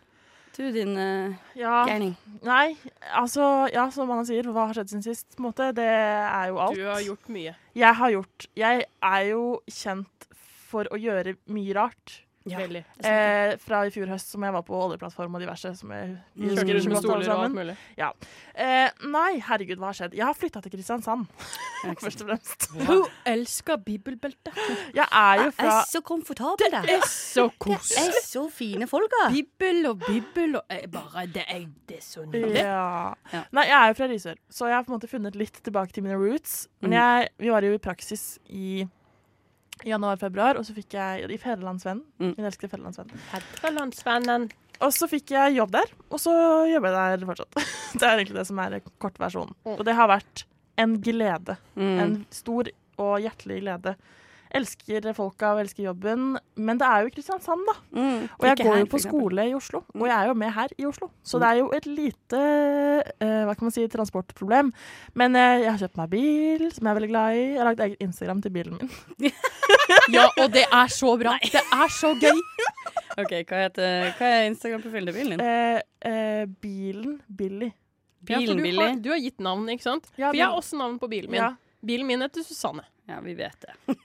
Du, 0.55 0.63
din 0.71 0.95
uh, 0.95 1.35
ja. 1.59 1.83
gærning. 1.87 2.13
Nei, 2.45 2.77
altså 3.11 3.67
Ja, 3.73 3.89
som 3.91 4.11
Anna 4.13 4.23
sier, 4.27 4.47
hva 4.55 4.69
har 4.69 4.77
skjedd 4.77 4.93
siden 4.93 5.03
sist? 5.03 5.27
På 5.35 5.43
en 5.43 5.47
måte, 5.49 5.71
det 5.75 5.87
er 5.87 6.51
jo 6.51 6.61
alt. 6.63 6.79
Du 6.79 6.85
har 6.87 7.01
gjort 7.03 7.31
mye. 7.35 7.55
Jeg 7.75 7.99
har 7.99 8.13
gjort 8.13 8.47
Jeg 8.55 8.85
er 8.87 9.25
jo 9.33 9.43
kjent 9.67 10.29
for 10.65 10.87
å 10.91 10.99
gjøre 10.99 11.35
mye 11.51 11.75
rart. 11.75 12.21
Ja. 12.45 12.59
Eh, 12.61 13.55
fra 13.57 13.79
i 13.87 13.89
fjor 13.89 14.05
høst, 14.11 14.29
som 14.29 14.43
jeg 14.45 14.53
var 14.53 14.61
på 14.61 14.75
oljeplattform 14.77 15.33
og 15.33 15.41
diverse. 15.41 15.71
Som 15.79 15.89
jeg, 15.95 16.11
vi 16.35 16.45
Mm. 16.45 16.49
husker 16.51 16.65
med 16.65 16.75
godt 16.75 16.85
alle 16.85 16.99
stoler 17.01 17.15
og 17.15 17.43
alt 17.43 17.51
sammen. 17.51 17.55
mulig. 17.55 17.77
Eh, 18.55 18.89
nei, 19.09 19.39
herregud, 19.39 19.77
hva 19.81 19.89
har 19.89 19.93
skjedd? 19.97 20.13
Jeg 20.13 20.25
har 20.25 20.33
flytta 20.37 20.61
til 20.61 20.71
Kristiansand, 20.75 21.25
Ja, 21.85 21.91
ikke 21.91 22.05
først 22.05 22.21
og 22.21 22.27
fremst. 22.29 22.67
Hun 22.87 23.03
elsker 23.25 23.77
bibelbelte. 23.85 24.53
Jeg 24.99 25.07
er 25.11 25.35
jo 25.41 25.43
Jeg 25.49 25.53
fra 25.57 25.71
er 25.81 25.85
så 25.89 26.01
komfortabel 26.01 26.71
der. 26.71 26.81
Det 26.81 26.93
er 26.99 27.07
så 27.09 27.47
koselig. 27.59 28.05
Det 28.13 28.21
er 28.21 28.25
så 28.25 28.45
fine 28.51 28.87
folk, 28.87 29.11
her. 29.23 29.31
Bibel 29.33 29.85
og 29.89 29.99
bibel 30.05 30.55
og 30.57 30.63
eh, 30.69 30.85
bare 30.87 31.25
Det 31.27 31.43
er, 31.47 31.65
det 31.89 31.97
er 31.97 32.01
så 32.05 32.25
nydelig. 32.25 32.61
ja. 32.61 33.13
Ja. 33.33 33.43
Nei, 33.51 33.63
jeg 33.69 33.79
er 33.81 33.87
jo 33.87 33.93
fra 33.99 34.07
Risør, 34.13 34.35
så 34.49 34.67
jeg 34.69 34.75
har 34.75 34.83
på 34.83 34.93
en 34.93 34.99
måte 34.99 35.09
funnet 35.09 35.35
litt 35.35 35.57
tilbake 35.65 35.91
til 35.93 36.03
mine 36.03 36.15
roots. 36.21 36.67
Men 36.81 36.91
Mm. 36.91 36.93
jeg, 37.01 37.29
vi 37.39 37.49
var 37.49 37.61
jo 37.61 37.73
i 37.73 37.77
praksis 37.81 38.37
i 38.49 38.87
januar-februar, 39.83 40.59
og 40.59 40.67
så 40.67 40.75
fikk 40.75 40.95
jeg 40.95 41.25
i 41.27 41.39
Federlandsvennen. 41.41 42.05
Mm. 42.21 42.33
Min 42.37 42.47
elskede 42.47 42.71
Federlandsvenn. 42.71 43.11
Fedrelandsvennen. 43.31 44.47
Og 44.83 44.91
så 44.91 45.07
fikk 45.07 45.31
jeg 45.35 45.55
jobb 45.55 45.71
der, 45.75 45.91
og 46.11 46.19
så 46.19 46.33
jobber 46.67 46.91
jeg 46.95 47.19
der 47.19 47.29
fortsatt. 47.29 47.61
det 47.99 48.07
er 48.07 48.17
egentlig 48.17 48.39
det 48.39 48.47
som 48.49 48.59
er 48.63 48.77
kortversjonen. 49.03 49.55
Mm. 49.63 49.77
Og 49.77 49.83
det 49.87 49.95
har 49.97 50.11
vært 50.11 50.45
en 50.81 50.97
glede. 51.03 51.57
Mm. 51.79 51.95
En 52.03 52.15
stor 52.35 52.71
og 53.01 53.15
hjertelig 53.23 53.61
glede. 53.63 53.95
Elsker 54.55 55.09
folka 55.17 55.49
og 55.55 55.59
elsker 55.65 55.83
jobben, 55.89 56.37
men 56.55 56.77
det 56.79 56.87
er 56.87 57.03
jo 57.03 57.09
Kristiansand, 57.11 57.65
da. 57.67 57.73
Mm. 57.91 58.21
Og 58.39 58.45
jeg 58.47 58.59
går 58.61 58.77
jo 58.79 58.85
på 58.93 59.01
skole 59.03 59.45
i 59.49 59.53
Oslo, 59.57 59.81
og 59.93 60.05
jeg 60.07 60.15
er 60.15 60.29
jo 60.29 60.35
med 60.39 60.53
her 60.55 60.71
i 60.79 60.85
Oslo. 60.87 61.09
Så 61.23 61.35
Mm. 61.37 61.41
det 61.43 61.49
er 61.49 61.59
jo 61.59 61.67
et 61.75 61.85
lite 61.89 62.39
uh, 63.19 63.41
hva 63.49 63.55
kan 63.57 63.67
man 63.67 63.75
si, 63.75 63.83
transportproblem. 63.91 64.71
Men 65.13 65.35
uh, 65.35 65.59
jeg 65.59 65.69
har 65.71 65.81
kjøpt 65.83 65.99
meg 65.99 66.09
bil, 66.15 66.65
som 66.71 66.87
jeg 66.87 66.91
er 66.93 66.99
veldig 67.01 67.11
glad 67.11 67.35
i. 67.35 67.43
Jeg 67.51 67.59
har 67.59 67.69
lagd 67.69 67.83
eget 67.85 68.05
Instagram 68.07 68.41
til 68.45 68.51
bilen 68.55 68.79
min. 68.79 69.31
Ja, 70.13 70.27
og 70.41 70.51
det 70.53 70.63
er 70.71 70.87
så 70.93 71.11
bra. 71.17 71.35
Det 71.41 71.61
er 71.61 71.91
så 71.93 72.13
gøy. 72.17 72.39
OK, 73.21 73.31
hva, 73.49 73.59
heter, 73.65 74.09
hva 74.17 74.29
er 74.39 74.47
Instagram-profilen 74.49 75.09
til 75.11 75.15
bilen 75.17 75.35
din? 75.35 75.45
Eh, 75.45 75.81
eh, 76.09 76.45
bilen 76.61 77.19
Billy. 77.27 77.69
Ja, 78.29 78.39
du, 78.41 78.55
Billy? 78.57 78.79
har, 78.81 78.95
du 79.01 79.09
har 79.13 79.21
gitt 79.21 79.39
navn, 79.45 79.67
ikke 79.69 79.85
sant? 79.85 80.07
Ja, 80.17 80.29
For 80.31 80.37
jeg 80.39 80.47
har 80.47 80.57
også 80.57 80.77
navn 80.79 80.97
på 81.01 81.09
bilen 81.11 81.29
min. 81.33 81.41
Ja. 81.43 81.51
Bilen 81.85 82.07
min 82.09 82.23
heter 82.25 82.41
Susanne. 82.45 82.85
Ja, 83.07 83.19
vi 83.21 83.33
vet 83.37 83.65
det. 83.65 83.73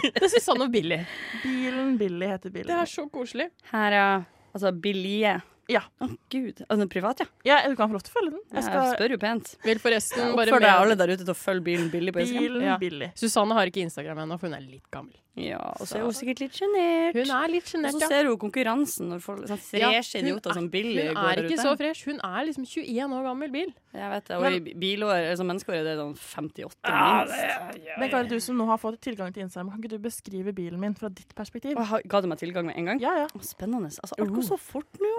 Det 0.00 0.26
er 0.26 0.28
Susanne 0.32 0.66
og 0.66 0.72
Billy. 0.72 0.98
Bilen 1.44 1.94
Billy 2.00 2.26
heter 2.28 2.52
Det 2.52 2.66
er 2.68 2.88
så 2.88 3.06
koselig. 3.12 3.48
Her, 3.70 3.94
ja. 3.96 4.08
Altså 4.52 4.72
Billie. 4.74 5.38
Ja. 5.70 5.82
Å, 6.02 6.08
gud. 6.32 6.64
Altså, 6.66 6.86
privat, 6.90 7.22
ja. 7.22 7.26
Ja, 7.46 7.58
du 7.70 7.76
kan 7.78 7.90
få 7.90 7.94
lov 7.94 8.02
til 8.04 8.12
å 8.12 8.16
følge 8.18 8.32
den. 8.34 8.42
Jeg 8.50 8.66
Jeg 8.74 8.96
spør 8.96 9.14
jo 9.14 9.18
pent. 9.22 9.52
Vil 9.64 9.80
forresten 9.82 10.34
bare 10.34 10.50
oppfordrer 10.50 10.66
med 10.66 10.82
alle 10.82 10.96
der 10.98 11.12
ute 11.14 11.22
til 11.22 11.32
å 11.32 11.38
følge 11.38 11.66
bilen 11.68 11.90
Billy 11.92 12.14
på 12.14 12.24
Instagram. 12.24 12.46
Bilen 12.48 12.66
Ja. 12.66 12.78
Billy. 12.82 13.10
Susanne 13.14 13.54
har 13.54 13.70
ikke 13.70 13.84
Instagram 13.86 14.24
ennå, 14.24 14.38
for 14.40 14.50
hun 14.50 14.58
er 14.58 14.66
litt 14.66 14.88
gammel. 14.90 15.14
Ja, 15.38 15.60
og 15.78 15.86
så 15.86 15.96
er 16.00 16.02
hun 16.02 16.12
sikkert 16.12 16.40
litt 16.42 16.56
sjenert. 16.58 17.14
Hun 17.14 17.30
er 17.30 17.48
litt 17.52 17.68
Og 17.70 17.92
så 17.94 18.08
ser 18.10 18.26
hun 18.26 18.36
konkurransen 18.36 19.08
når 19.12 19.20
folk, 19.22 19.44
sånn 19.46 19.78
Ja, 19.78 19.90
idioter 20.02 20.56
hun 20.58 20.68
Billy 20.68 20.98
er- 21.06 21.14
der 21.14 21.14
ute. 21.14 21.20
Hun 21.20 21.30
er 21.30 21.42
ikke 21.46 21.60
så 21.62 21.76
fresh. 21.78 22.04
Hun 22.04 22.18
er 22.18 22.44
liksom 22.48 22.64
21 22.66 23.14
år 23.14 23.22
gammel 23.28 23.52
bil. 23.54 23.70
Jeg 23.94 24.10
vet 24.10 24.24
det. 24.26 24.36
Og 24.36 24.44
i 24.52 24.74
bilår, 24.74 25.30
altså 25.30 25.46
menneskeåret, 25.46 25.86
det 25.86 25.94
er 25.94 26.00
sånn 26.02 26.16
58 26.18 26.90
minst. 26.90 27.98
Men 27.98 28.10
Kari, 28.10 28.28
du 28.28 28.40
som 28.40 28.56
nå 28.58 28.66
har 28.66 28.78
fått 28.78 29.00
tilgang 29.00 29.32
til 29.32 29.44
Instagram, 29.46 29.70
kan 29.70 29.80
ikke 29.80 29.90
du 29.94 29.98
beskrive 29.98 30.52
bilen 30.54 30.78
min 30.80 30.94
fra 30.94 31.08
ditt 31.08 31.32
perspektiv? 31.34 31.78
Og 31.78 32.02
Ga 32.08 32.20
du 32.20 32.26
meg 32.26 32.38
tilgang 32.38 32.66
med 32.66 32.76
en 32.76 32.84
gang? 32.86 33.00
Ja, 33.00 33.14
ja. 33.22 33.26
Å, 33.26 33.40
Spennende. 33.44 33.86
Altså, 34.02 34.14
alt 34.18 34.30
går 34.34 34.42
så 34.50 34.58
fort 34.58 34.98
nå. 35.00 35.14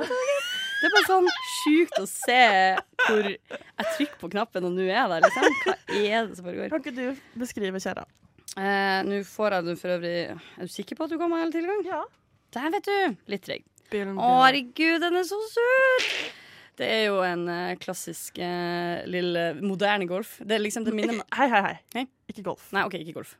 Det 0.82 0.88
er 0.90 0.96
bare 0.96 1.08
sånn 1.08 1.28
sjukt 1.64 2.00
å 2.02 2.08
se 2.08 2.78
hvor 3.08 3.24
jeg 3.24 3.88
trykker 3.98 4.20
på 4.20 4.30
knappen, 4.32 4.66
og 4.66 4.72
nå 4.76 4.82
er 4.88 4.96
jeg 4.98 5.10
der, 5.10 5.22
liksom. 5.22 5.44
Hva 5.66 5.76
er 6.02 6.28
det 6.28 6.36
som 6.38 6.46
foregår? 6.46 6.70
Kan 6.70 6.82
ikke 6.84 6.96
du 6.96 7.16
beskrive 7.40 7.80
kjerra? 7.80 8.06
Eh, 8.60 9.00
Nå 9.08 9.22
får 9.28 9.56
jeg 9.56 9.66
den 9.70 9.78
for 9.80 9.94
øvrig 9.96 10.16
Er 10.36 10.68
du 10.68 10.72
sikker 10.74 10.98
på 11.00 11.06
at 11.08 11.14
du 11.14 11.18
kommer 11.22 11.40
hele 11.40 11.54
tilgang? 11.56 11.84
Ja. 11.88 12.02
Der, 12.52 12.68
vet 12.74 12.84
du. 12.90 13.16
Litt 13.32 13.46
treg. 13.48 13.64
Å, 13.92 14.28
herregud, 14.46 15.00
den 15.04 15.18
er 15.20 15.26
så 15.28 15.38
søt! 15.52 16.08
Det 16.80 16.88
er 16.88 17.02
jo 17.10 17.18
en 17.24 17.44
eh, 17.52 17.74
klassisk 17.80 18.40
eh, 18.42 19.04
lille 19.12 19.52
moderne 19.60 20.08
golf. 20.10 20.38
Det 20.44 20.56
er 20.58 20.64
liksom 20.64 20.86
det 20.88 20.94
minner 20.96 21.18
meg 21.20 21.36
Hei, 21.38 21.48
hei, 21.52 21.62
hei. 21.68 21.76
Hei. 21.96 22.04
Ikke 22.32 22.44
golf. 22.48 22.70
Nei, 22.76 22.84
OK, 22.88 22.96
ikke 23.04 23.16
golf. 23.20 23.36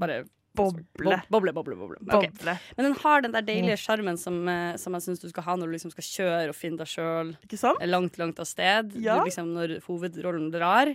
Bare 0.00 0.22
Boble. 0.56 0.86
Bob- 0.96 1.26
Boble, 1.28 1.52
boble, 1.52 1.76
boble. 1.76 1.98
Ok. 2.06 2.30
Boble. 2.38 2.54
Men 2.78 2.86
den 2.88 2.94
har 3.02 3.20
den 3.26 3.34
der 3.34 3.44
deilige 3.44 3.76
sjarmen 3.82 4.16
som, 4.16 4.38
eh, 4.48 4.78
som 4.80 4.94
jeg 4.96 5.04
syns 5.04 5.20
du 5.20 5.28
skal 5.28 5.44
ha 5.50 5.56
når 5.60 5.68
du 5.68 5.74
liksom 5.76 5.92
skal 5.92 6.06
kjøre 6.08 6.48
og 6.54 6.56
finne 6.56 6.80
deg 6.80 6.88
sjøl 6.94 7.34
Ikke 7.44 7.58
sant? 7.60 7.82
langt, 7.84 8.16
langt 8.22 8.40
av 8.40 8.48
sted. 8.48 8.94
Ja. 9.04 9.18
Du 9.20 9.28
liksom, 9.28 9.50
når 9.58 9.76
hovedrollen 9.84 10.48
drar. 10.54 10.94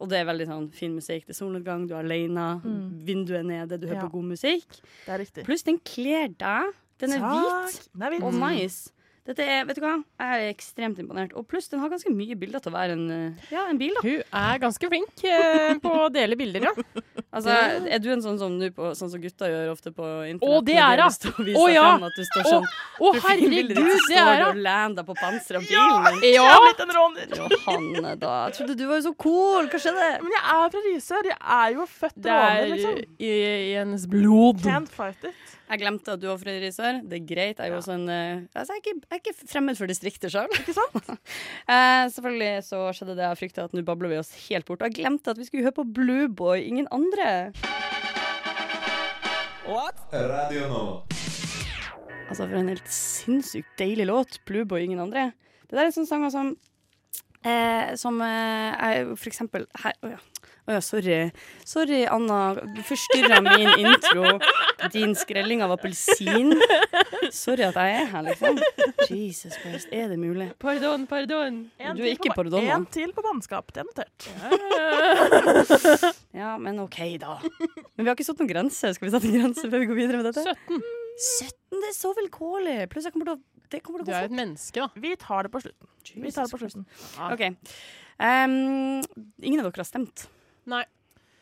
Og 0.00 0.08
det 0.08 0.18
er 0.20 0.24
veldig 0.28 0.46
sånn 0.46 0.66
fin 0.72 0.92
musikk. 0.94 1.24
Det 1.26 1.34
er 1.34 1.38
solnedgang, 1.44 1.88
du 1.88 1.94
er 1.96 2.04
alene, 2.04 2.60
vinduet 3.04 3.40
er 3.40 3.48
nede, 3.48 3.78
du 3.80 3.86
hører 3.88 3.96
Mm. 3.98 4.02
Ja. 4.02 4.08
på 4.08 4.12
god 4.12 4.24
musikk. 4.30 4.68
Det 5.06 5.08
er 5.14 5.18
riktig. 5.18 5.44
Pluss 5.44 5.62
den 5.64 5.78
kler 5.80 6.28
deg. 6.28 6.72
Den 6.98 7.12
er 7.12 7.18
Takk. 7.18 7.66
hvit 7.66 7.88
Nei, 7.94 8.18
og 8.22 8.32
nice. 8.34 8.90
Dette 9.28 9.44
er, 9.44 9.66
vet 9.68 9.76
du 9.76 9.82
hva? 9.84 9.98
Jeg 10.22 10.44
er 10.48 10.50
ekstremt 10.54 11.00
imponert. 11.02 11.34
Og 11.36 11.44
pluss, 11.50 11.66
den 11.68 11.82
har 11.82 11.90
ganske 11.92 12.08
mye 12.14 12.36
bilder 12.40 12.62
til 12.64 12.72
å 12.72 12.76
være 12.78 12.94
en, 12.96 13.02
eh, 13.12 13.48
ja, 13.52 13.66
en 13.68 13.76
bil, 13.80 13.92
da. 13.98 14.00
Hun 14.06 14.22
er 14.40 14.62
ganske 14.62 14.88
flink 14.88 15.24
eh, 15.28 15.74
på 15.84 15.92
å 15.92 16.06
dele 16.12 16.38
bilder, 16.40 16.70
ja. 16.70 16.72
Altså, 17.28 17.52
er 17.52 18.00
du 18.00 18.08
en 18.14 18.22
sånn 18.24 18.38
som, 18.40 18.54
du 18.56 18.70
på, 18.72 18.94
sånn 18.96 19.10
som 19.12 19.20
gutta 19.20 19.50
gjør 19.52 19.74
ofte 19.74 19.92
på 19.92 20.06
internett? 20.30 20.48
Å, 20.48 20.62
det 20.64 20.78
er 20.80 21.02
hun! 21.02 21.50
å 21.52 21.60
Å, 21.60 21.66
ja! 21.68 21.90
du 22.00 22.22
sånn 22.24 22.64
Å, 22.64 23.10
du 23.12 23.18
bilder 23.52 23.82
herregud, 23.82 24.06
det 24.08 24.16
er 24.16 24.30
du 24.32 24.44
hun! 24.46 24.48
og 24.48 24.62
lander 24.64 25.06
på 25.10 25.16
panseret 25.18 25.60
av 25.60 25.68
bilen 25.68 26.24
Ja! 26.32 26.48
Ja! 26.48 26.88
råner. 26.96 27.36
Johanne, 27.36 28.16
da. 28.24 28.32
Jeg 28.48 28.56
trodde 28.62 28.78
du 28.80 28.86
var 28.88 29.02
jo 29.02 29.06
så 29.10 29.14
cool. 29.20 29.68
Hva 29.68 29.82
skjedde? 29.84 30.08
Men 30.24 30.34
jeg 30.38 30.44
er 30.56 30.72
fra 30.72 30.84
Risør. 30.88 31.30
Jeg 31.34 31.52
er 31.58 31.76
jo 31.76 31.86
født 31.98 32.18
Det 32.24 32.40
er 32.48 32.64
liksom. 32.72 32.98
i, 33.20 33.32
i 33.44 33.72
hennes 33.76 34.08
blod. 34.10 34.64
Can't 34.64 34.88
fight 34.92 35.28
it. 35.28 35.57
Jeg 35.68 35.80
glemte 35.82 36.14
at 36.14 36.20
du 36.22 36.26
var 36.30 36.38
fra 36.40 36.52
Risør. 36.62 36.98
Det 37.04 37.18
er 37.18 37.24
greit. 37.28 37.58
Jeg 37.58 37.66
er 37.66 37.72
jo 37.72 37.76
Ja. 37.76 37.80
også 37.82 37.92
en 37.98 38.08
eh, 38.08 38.40
altså, 38.56 38.72
jeg, 38.72 38.78
er 38.78 38.84
ikke, 38.84 38.94
jeg 39.10 39.18
er 39.18 39.20
ikke 39.22 39.48
fremmed 39.52 39.76
for 39.76 39.86
distriktet 39.90 40.32
sjøl. 40.32 40.48
Ikke 40.62 40.76
sant? 40.76 41.10
Eh, 41.68 42.04
selvfølgelig 42.14 42.64
så 42.64 42.78
skjedde 42.96 43.14
det 43.18 43.26
jeg 43.26 43.38
frykta, 43.42 43.64
at 43.68 43.74
nå 43.76 43.82
babler 43.84 44.08
vi 44.14 44.16
oss 44.22 44.30
helt 44.48 44.64
bort. 44.64 44.80
Og 44.80 44.88
jeg 44.88 45.02
glemte 45.02 45.34
at 45.34 45.36
vi 45.36 45.44
skulle 45.44 45.66
høre 45.66 45.76
på 45.76 45.84
Blueboy, 45.84 46.62
ingen 46.64 46.88
andre. 46.94 47.52
What? 49.68 50.00
Radio 50.14 50.64
nå. 50.72 50.82
Altså, 52.30 52.46
for 52.48 52.56
en 52.56 52.70
helt 52.72 52.88
sinnssykt 52.92 53.74
deilig 53.80 54.06
låt. 54.08 54.38
Blueboy, 54.48 54.80
ingen 54.86 55.00
andre. 55.04 55.26
Det 55.68 55.76
der 55.76 55.84
er 55.90 55.92
sånne 55.92 56.08
sanger 56.08 56.32
som 56.32 56.54
eh, 57.44 57.92
Som 58.00 58.22
eh, 58.24 59.12
for 59.12 59.28
eksempel 59.28 59.66
her, 59.84 59.92
oh 60.04 60.14
ja. 60.16 60.20
Å 60.68 60.74
ja, 60.76 60.80
sorry. 60.84 61.30
Sorry, 61.64 62.02
Anna. 62.12 62.52
Du 62.76 62.82
forstyrra 62.84 63.38
min 63.40 63.70
intro. 63.80 64.34
Din 64.92 65.14
skrelling 65.16 65.62
av 65.64 65.72
appelsin. 65.78 66.50
Sorry 67.32 67.64
at 67.64 67.78
jeg 67.80 67.94
er 68.02 68.10
her, 68.12 68.26
liksom. 68.26 68.58
Jesus 69.08 69.56
Christ, 69.62 69.88
er 69.96 70.12
det 70.12 70.18
mulig? 70.20 70.50
Pardon, 70.60 71.06
pardon. 71.08 71.56
En 71.80 71.96
Du 71.96 72.02
er 72.04 72.12
ikke 72.12 72.28
på- 72.34 72.42
pardon. 72.42 72.68
En 72.68 72.84
til 72.92 73.14
på 73.16 73.24
mannskap. 73.24 73.72
Det 73.72 73.80
er 73.80 73.88
notert. 73.88 74.28
Ja, 76.38 76.52
men 76.60 76.76
OK, 76.84 76.98
da. 77.18 77.38
Men 77.96 78.04
vi 78.04 78.08
har 78.10 78.14
ikke 78.14 78.26
satt 78.28 78.38
noen 78.42 78.50
grense. 78.52 78.92
Skal 78.94 79.08
vi 79.08 79.12
sette 79.14 79.26
en 79.30 79.38
grense 79.40 79.64
før 79.64 79.80
vi 79.82 79.88
går 79.90 79.96
videre 79.98 80.20
med 80.20 80.28
dette? 80.28 80.44
17. 80.68 80.84
17, 81.18 81.80
det 81.82 81.88
er 81.90 81.96
så 81.96 82.12
vilkårlig. 82.14 82.76
Pluss 82.92 83.08
jeg 83.08 83.14
kommer 83.16 83.26
til 83.32 83.40
å 83.40 83.66
Det 83.72 83.80
kommer 83.84 84.04
Du 84.04 84.08
til 84.08 84.14
å 84.14 84.18
er 84.20 84.28
jo 84.28 84.30
et 84.30 84.36
menneske, 84.38 84.84
da. 84.84 84.88
Vi 85.02 85.10
tar 85.20 85.40
det 85.48 85.52
på 85.52 85.60
slutten. 85.64 85.86
Vi 86.22 86.30
tar 86.32 86.46
det 86.46 86.52
på 86.54 86.60
slutten. 86.62 86.84
OK. 87.32 87.42
Um, 88.18 88.54
ingen 89.42 89.60
av 89.60 89.66
dere 89.68 89.82
har 89.82 89.86
stemt. 89.88 90.24
Nei. 90.68 90.84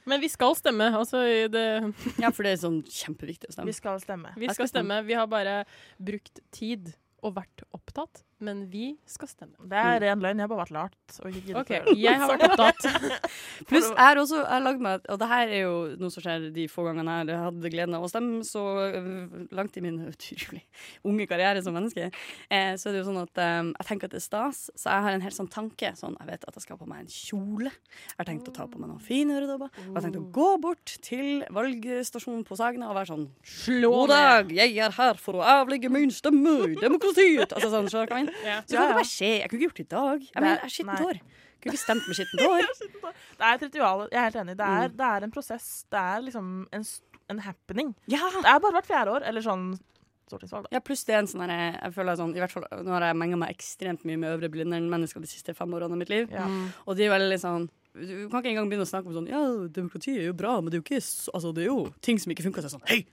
Men 0.06 0.20
vi 0.22 0.28
skal 0.30 0.54
stemme. 0.54 0.86
Altså, 0.94 1.18
det, 1.50 1.62
Ja, 2.22 2.30
for 2.30 2.46
det 2.46 2.52
er 2.54 2.60
sånn 2.62 2.78
kjempeviktig 2.86 3.48
å 3.50 3.50
Vi 3.50 3.56
stemme. 3.56 3.74
skal 3.74 3.98
stemme. 4.04 4.34
vi 4.38 4.48
skal 4.54 4.68
stemme. 4.70 5.00
Vi 5.08 5.16
har 5.18 5.26
bare 5.30 5.56
brukt 5.98 6.38
tid 6.54 6.92
og 7.26 7.34
vært 7.40 7.64
opptatt, 7.74 8.22
men 8.44 8.66
vi 8.68 8.90
skal 9.08 9.28
stemme. 9.30 9.54
Det 9.64 9.78
er 9.80 10.00
ren 10.02 10.20
løgn. 10.20 10.40
Jeg 10.42 10.44
har 10.44 10.50
bare 10.50 10.64
vært 10.66 10.72
lat. 10.74 10.96
Og 11.22 11.28
ikke 11.30 11.40
giddet 11.46 11.60
OK, 11.60 11.70
å 11.72 11.76
gjøre 11.76 11.86
det. 11.88 12.02
jeg 12.02 12.20
har 12.20 12.32
vært 12.32 12.44
opptatt. 12.50 13.28
Pluss 13.70 13.86
jeg 13.88 13.96
har 13.96 14.20
også 14.20 14.42
jeg 14.42 14.64
lagd 14.66 14.82
meg 14.84 15.06
Og 15.12 15.20
det 15.20 15.28
her 15.30 15.52
er 15.56 15.62
jo 15.62 15.76
noe 15.96 16.12
som 16.12 16.24
skjer 16.24 16.48
de 16.54 16.66
få 16.68 16.84
gangene 16.84 17.14
jeg 17.22 17.38
hadde 17.40 17.70
gleden 17.72 17.96
av 17.96 18.04
å 18.04 18.10
stemme 18.10 18.42
så 18.46 18.64
øh, 18.84 19.36
langt 19.56 19.78
i 19.80 19.82
min 19.84 19.96
utrolig 20.10 20.60
unge 21.08 21.28
karriere 21.30 21.62
som 21.64 21.76
menneske. 21.76 22.10
Eh, 22.52 22.74
så 22.76 22.90
er 22.90 22.96
det 22.96 23.00
jo 23.00 23.06
sånn 23.08 23.22
at 23.22 23.40
eh, 23.40 23.70
jeg 23.72 23.88
tenker 23.88 24.10
at 24.10 24.16
det 24.16 24.20
er 24.20 24.26
stas, 24.26 24.60
så 24.76 24.92
jeg 24.92 25.06
har 25.06 25.16
en 25.16 25.24
helt 25.24 25.38
sånn 25.38 25.50
tanke. 25.52 25.94
Sånn, 25.96 26.18
jeg 26.20 26.30
vet 26.34 26.44
at 26.44 26.60
jeg 26.60 26.66
skal 26.66 26.76
ha 26.76 26.82
på 26.82 26.90
meg 26.90 27.06
en 27.06 27.10
kjole. 27.12 27.72
Jeg 27.72 28.20
har 28.20 28.28
tenkt 28.28 28.52
å 28.52 28.54
ta 28.60 28.68
på 28.68 28.82
meg 28.82 28.92
noen 28.92 29.02
fine 29.04 29.38
øredobber. 29.40 29.72
Og 29.72 29.88
jeg 29.88 29.96
har 29.96 30.06
tenkt 30.08 30.20
å 30.20 30.26
gå 30.36 30.50
bort 30.66 30.96
til 31.06 31.42
valgstasjonen 31.56 32.44
på 32.46 32.60
Sagene 32.60 32.90
og 32.90 32.98
være 32.98 33.12
sånn 33.14 33.26
Slå 33.46 33.92
God 33.94 34.12
dag, 34.12 34.52
jeg 34.52 34.76
er 34.82 34.94
her 34.98 35.20
for 35.20 35.40
å 35.40 35.46
avlegge 35.56 35.88
min 35.92 36.12
stemme 36.12 36.58
i 36.68 36.76
demokratiet. 36.78 37.56
Altså 37.56 37.72
sånn, 37.72 37.88
så 37.92 38.04
kan? 38.10 38.25
Ja. 38.44 38.60
Så 38.62 38.76
kan 38.76 38.82
Ja, 38.82 38.86
det 38.88 38.96
bare 39.00 39.10
skje. 39.10 39.32
Jeg 39.40 39.48
kunne 39.50 39.58
ikke 39.60 39.68
gjort 39.68 39.80
det 39.80 39.86
i 39.86 39.92
dag. 39.96 40.20
Jeg 40.34 40.42
mener, 40.42 40.54
jeg 40.56 40.60
har 40.66 40.74
skittent 40.76 41.04
hår. 41.06 41.18
Jeg 41.20 41.60
kunne 41.62 41.72
ikke 41.74 41.84
stemt 41.84 42.06
med 42.06 42.16
skittent 42.18 42.42
hår. 42.46 43.12
Det 43.38 43.44
er 43.48 43.52
et 43.58 43.62
ritual. 43.66 44.06
Jeg 44.12 44.18
er 44.20 44.26
helt 44.30 44.40
enig. 44.44 44.56
Det 44.56 44.66
Mm. 44.66 44.82
er, 44.84 44.88
det 44.88 45.06
er 45.10 45.24
en 45.28 45.30
prosess. 45.34 45.68
Det 45.90 45.98
er 46.00 46.20
liksom 46.26 46.68
en, 46.72 46.84
en 47.30 47.38
happening. 47.46 47.94
Ja. 48.06 48.18
Det 48.42 48.44
er 48.50 48.58
bare 48.60 48.72
hvert 48.80 48.86
fjerde 48.90 49.10
år, 49.16 49.22
eller 49.26 49.40
sånn 49.42 49.78
stortingsvalg. 50.26 50.64
da. 50.66 50.68
Ja, 50.74 50.80
pluss 50.82 51.04
det 51.06 51.14
er 51.14 51.18
en 51.22 51.28
sånn 51.30 51.42
her, 51.46 51.78
jeg 51.82 51.92
føler 51.94 52.16
sånn, 52.18 52.32
i 52.34 52.40
hvert 52.42 52.50
fall, 52.50 52.64
Nå 52.82 52.90
har 52.90 53.04
jeg 53.06 53.16
menga 53.16 53.36
meg 53.38 53.52
ekstremt 53.54 54.02
mye 54.04 54.18
med 54.18 54.32
Øvre 54.34 54.48
Blindern-mennesker 54.50 55.22
de 55.22 55.28
siste 55.30 55.54
fem 55.54 55.70
årene 55.70 55.92
av 55.94 56.00
mitt 56.00 56.10
liv. 56.10 56.28
Ja. 56.34 56.46
Og 56.86 56.96
de 56.98 57.04
er 57.06 57.12
veldig 57.18 57.38
sånn 57.38 57.68
Du 57.96 58.28
kan 58.28 58.42
ikke 58.42 58.50
engang 58.52 58.66
begynne 58.68 58.84
å 58.84 58.90
snakke 58.90 59.06
om 59.08 59.14
sånn 59.14 59.28
Ja, 59.30 59.38
demokrati 59.72 60.18
er 60.18 60.26
jo 60.26 60.34
bra, 60.36 60.56
men 60.60 60.68
det 60.72 60.76
er 60.76 60.82
jo 60.82 60.86
ikke 60.90 60.98
Altså, 61.32 61.54
det 61.54 61.62
er 61.62 61.70
jo 61.70 61.92
ting 62.02 62.18
som 62.18 62.32
ikke 62.34 62.42
funker. 62.44 62.60
Så 62.66 62.66
er 62.68 62.74
sånn 62.74 62.88
Hei! 62.90 63.06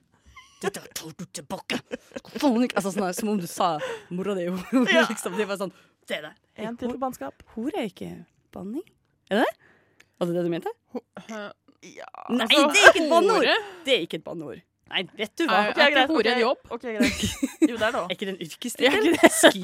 Dette 0.64 0.84
tar 0.96 1.14
du 1.20 1.26
tilbake! 1.36 1.80
Altså 2.76 2.92
sånn 2.94 3.14
Som 3.18 3.34
om 3.36 3.40
du 3.42 3.48
sa 3.52 3.74
mora 4.14 4.36
di. 4.38 4.48
Liksom, 4.50 5.36
de 5.38 5.48
var 5.50 5.60
sånn 5.62 5.74
Det 6.08 6.18
er 6.20 6.28
det. 6.30 6.34
En 6.64 6.78
til 6.80 6.96
mannskap. 7.02 7.44
Hore 7.56 7.84
er 7.86 7.90
ikke 7.92 8.12
banning? 8.54 8.84
Er 9.32 9.44
det? 9.44 9.50
Var 10.20 10.30
det 10.30 10.36
det 10.38 10.44
du 10.46 10.52
mente? 10.54 10.72
Ja. 11.84 12.08
Nei, 12.32 12.46
det 12.48 12.60
er 12.60 12.94
ikke 12.94 13.02
et 13.04 13.10
banneord! 13.12 13.50
Det 13.84 13.96
er 13.98 14.06
ikke 14.06 14.20
et 14.22 14.24
banneord. 14.24 14.62
Nei, 14.94 15.02
vet 15.18 15.32
du 15.40 15.46
hva? 15.48 15.58
Er- 15.72 15.80
er 15.82 15.94
ikke 15.96 16.04
hore 16.12 16.32
en 16.36 16.40
jobb? 16.44 16.60
Ok, 16.76 16.84
greit. 16.86 17.22
Jo, 17.64 17.78
det 17.80 17.88
er 17.88 17.96
det 17.96 18.02
Er 18.04 18.12
ikke 18.14 18.28
det 18.28 18.34
en 18.34 18.42
yrkestittel? 18.46 19.08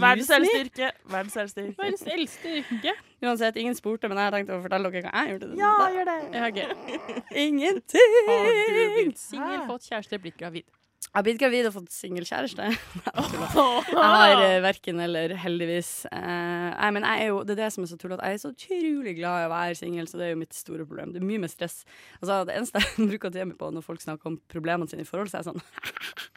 Verdens 0.02 0.32
eldste 0.34 0.62
yrke. 0.64 0.90
Verdens 1.14 1.38
eldste 1.44 1.66
yrke. 1.68 1.76
Verdens 1.84 2.06
eldste 2.16 2.54
yrke. 2.64 2.94
Uansett, 3.22 3.60
ingen 3.62 3.76
spurte, 3.78 4.10
men 4.10 4.18
jeg 4.18 4.26
har 4.30 4.36
tenkt 4.38 4.52
å 4.56 4.58
fortelle 4.64 4.90
dere 4.96 5.04
hva 5.12 5.22
jeg 5.28 5.36
gjorde. 5.36 5.52
Ja, 5.60 5.72
gjør 5.94 6.10
det. 6.10 6.18
Ja, 6.34 6.48
okay. 6.50 7.20
Ingenting! 7.46 8.18
Har 8.32 8.50
du 8.50 8.84
blitt 8.96 9.22
singel, 9.22 9.62
fått 9.70 9.86
kjæreste, 9.92 10.20
blitt 10.24 10.40
gravid? 10.40 10.66
Jeg 11.10 11.18
har 11.18 11.26
blitt 11.26 11.40
gravid 11.42 11.66
og 11.66 11.74
fått 11.74 11.90
singelkjæreste. 11.90 12.66
Jeg 13.10 13.96
har 13.98 14.42
uh, 14.44 14.60
verken 14.62 15.00
eller, 15.02 15.34
heldigvis. 15.42 16.06
Eh, 16.14 16.68
nei, 16.76 16.90
men 16.94 17.06
jeg 17.08 17.24
er 17.24 17.32
jo, 17.32 17.40
det 17.42 17.56
er 17.56 17.64
det 17.64 17.70
som 17.74 17.84
er 17.84 17.90
så 17.90 17.98
tullete. 17.98 18.28
Jeg 18.30 18.38
er 18.38 18.42
så 18.44 18.52
utrolig 18.54 19.16
glad 19.18 19.42
i 19.42 19.48
å 19.48 19.52
være 19.52 19.80
singel, 19.80 20.06
så 20.08 20.20
det 20.20 20.28
er 20.28 20.36
jo 20.36 20.42
mitt 20.44 20.54
store 20.54 20.86
problem. 20.86 21.16
Det 21.16 21.24
er 21.24 21.26
mye 21.26 21.42
mer 21.42 21.50
stress. 21.50 21.80
Altså, 22.20 22.44
det 22.46 22.60
eneste 22.60 22.84
jeg 22.86 23.10
bruker 23.10 23.34
tida 23.34 23.48
mi 23.50 23.58
på 23.58 23.72
når 23.74 23.88
folk 23.88 24.06
snakker 24.06 24.30
om 24.30 24.38
problemene 24.54 24.92
sine 24.92 25.08
i 25.08 25.10
forhold, 25.10 25.32
så 25.32 25.40
er 25.40 25.48
jeg 25.48 25.50
sånn 25.50 25.66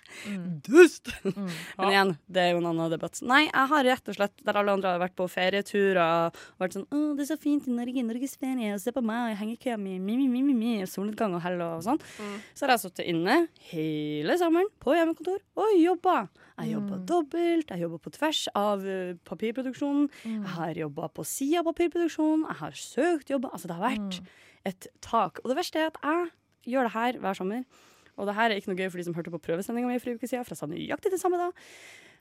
Dust! 0.67 1.11
Men 1.79 1.89
igjen, 1.89 2.13
det 2.33 2.43
er 2.43 2.51
jo 2.53 2.61
en 2.61 2.69
annen 2.71 2.93
debatt. 2.93 3.19
Nei, 3.27 3.45
jeg 3.49 3.71
har 3.73 3.87
rett 3.89 4.11
og 4.13 4.17
slett, 4.19 4.35
der 4.47 4.59
alle 4.61 4.75
andre 4.77 4.95
har 4.95 5.03
vært 5.03 5.17
på 5.19 5.27
ferieturer 5.31 6.01
og 6.03 6.39
vært 6.63 6.77
sånn 6.77 6.87
'Å, 6.89 7.01
det 7.19 7.25
er 7.25 7.31
så 7.33 7.39
fint 7.41 7.67
i 7.69 7.75
Norge, 7.75 8.05
norgesferie, 8.07 8.75
og 8.75 8.83
se 8.83 8.93
på 8.95 9.03
meg, 9.05 9.33
og 9.33 9.41
hengekøya 9.43 9.79
mi, 9.81 9.99
mi, 9.99 10.17
mi, 10.21 10.29
mi, 10.29 10.43
mi, 10.47 10.55
mi, 10.55 10.73
solnedgang 10.87 11.35
og 11.37 11.43
hell 11.45 11.61
og 11.65 11.83
sånn'. 11.87 12.01
Så 12.55 12.67
har 12.67 12.75
jeg 12.77 12.85
sittet 12.87 13.09
inne 13.11 13.49
hele 13.73 14.39
sommeren 14.41 14.71
på 14.83 14.95
hjemmekontor 14.97 15.41
og 15.57 15.75
jobba. 15.79 16.29
Jeg 16.59 16.75
jobba 16.77 16.99
dobbelt, 17.09 17.71
jeg 17.73 17.81
jobba 17.83 17.99
på 17.99 18.13
tvers 18.15 18.43
av 18.55 18.85
eh, 18.87 19.15
papirproduksjonen. 19.27 20.11
Jeg 20.25 20.53
har 20.57 20.75
jobba 20.75 21.09
på 21.09 21.25
sida 21.27 21.63
av 21.63 21.71
papirproduksjonen, 21.73 22.47
jeg 22.47 22.61
har 22.61 22.73
søkt 22.79 23.33
jobber. 23.33 23.51
Altså, 23.53 23.69
det 23.71 23.77
har 23.79 23.91
vært 23.91 24.21
et 24.69 24.87
tak. 25.03 25.41
Og 25.43 25.51
det 25.51 25.59
verste 25.59 25.81
er 25.81 25.91
at 25.91 25.99
jeg 26.03 26.31
gjør 26.75 26.87
det 26.87 26.95
her 26.95 27.19
hver 27.19 27.35
sommer. 27.35 27.65
Og 28.21 28.29
det 28.29 28.37
her 28.37 28.51
er 28.53 28.61
ikke 28.61 28.73
noe 28.73 28.79
gøy 28.79 28.91
for 28.93 29.01
de 29.01 29.07
som 29.09 29.17
hørte 29.17 29.33
på 29.33 29.41
prøvesendinga 29.43 29.89
mi 29.89 30.01
for 30.03 30.13
en 30.13 30.19
uke 30.21 30.29
siden, 30.29 30.45
for 30.45 30.55
jeg 30.55 30.61
sa 30.63 30.69
nøyaktig 30.71 31.13
det 31.15 31.21
samme 31.23 31.41
da. 31.41 31.51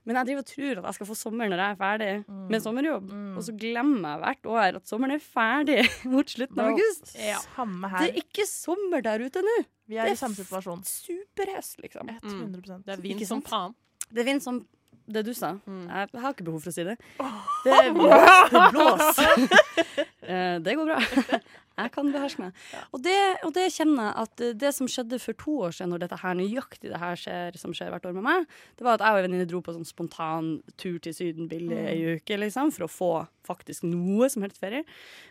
Men 0.08 0.18
jeg 0.18 0.32
driver 0.32 0.42
og 0.42 0.50
tror 0.50 0.80
at 0.80 0.88
jeg 0.88 0.98
skal 0.98 1.10
få 1.12 1.16
sommer 1.20 1.50
når 1.52 1.62
jeg 1.62 1.74
er 1.74 1.78
ferdig 1.78 2.38
med 2.50 2.64
sommerjobb. 2.64 3.12
Og 3.38 3.44
så 3.46 3.54
glemmer 3.54 4.16
jeg 4.16 4.22
hvert 4.24 4.50
år 4.56 4.80
at 4.80 4.90
sommeren 4.90 5.14
er 5.14 5.22
ferdig 5.22 5.78
mot 6.14 6.34
slutten 6.34 6.64
av 6.64 6.72
august. 6.74 7.14
Samme 7.52 7.92
Det 7.94 8.10
er 8.10 8.22
ikke 8.24 8.48
sommer 8.50 9.06
der 9.06 9.28
ute 9.28 9.46
nå. 9.46 9.58
Vi 9.92 10.00
er 10.00 10.10
det 10.10 10.18
i 10.18 10.22
samme 10.24 10.38
situasjon. 10.40 10.82
Superhest, 10.88 11.78
liksom. 11.84 12.10
100% 12.24 12.88
Det 12.88 12.96
er 12.96 13.04
vind 13.04 13.26
som 13.30 13.44
faen. 13.46 13.76
Det 14.10 14.24
er 14.24 14.32
vind 14.32 14.42
som 14.44 14.64
det 15.12 15.24
du 15.28 15.34
sa. 15.36 15.56
Mm. 15.68 15.86
Jeg, 15.90 16.10
har 16.24 16.34
ikke 16.34 16.46
behov 16.48 16.64
for 16.64 16.72
å 16.72 16.76
si 16.76 16.86
det. 16.88 16.96
Det 17.66 17.76
er. 17.76 17.92
Det, 18.54 18.66
blåser. 18.74 19.46
Eh, 20.32 20.60
det 20.64 20.76
går 20.78 20.86
bra. 20.86 21.40
Jeg 21.80 21.92
kan 21.96 22.12
beherske 22.14 22.44
meg. 22.44 22.58
Og 22.92 23.02
det, 23.06 23.18
og 23.48 23.54
det 23.56 23.70
kjenner 23.74 24.10
jeg 24.10 24.26
at 24.26 24.44
det 24.60 24.72
som 24.76 24.90
skjedde 24.92 25.20
for 25.24 25.38
to 25.40 25.56
år 25.68 25.76
siden, 25.78 25.94
når 25.94 26.04
dette 26.04 26.20
her 26.22 26.38
nøyaktig 26.38 26.92
det 26.92 27.00
her 27.02 27.18
skjer, 27.20 27.58
som 27.62 27.74
skjer 27.76 27.94
hvert 27.94 28.06
år 28.10 28.16
med 28.18 28.28
meg, 28.28 28.46
det 28.78 28.86
var 28.86 29.00
at 29.00 29.06
jeg 29.06 29.16
og 29.16 29.22
en 29.22 29.28
venninne 29.28 29.48
dro 29.50 29.64
på 29.64 29.76
sånn 29.76 29.88
spontan 29.88 30.54
tur 30.82 31.00
til 31.04 31.16
Syden 31.16 31.50
billig 31.52 31.80
ei 31.80 32.18
uke, 32.18 32.38
liksom, 32.44 32.74
for 32.76 32.88
å 32.88 32.92
få 32.92 33.12
faktisk 33.48 33.88
noe 33.88 34.30
som 34.32 34.46
helst 34.46 34.62
ferie. 34.62 34.84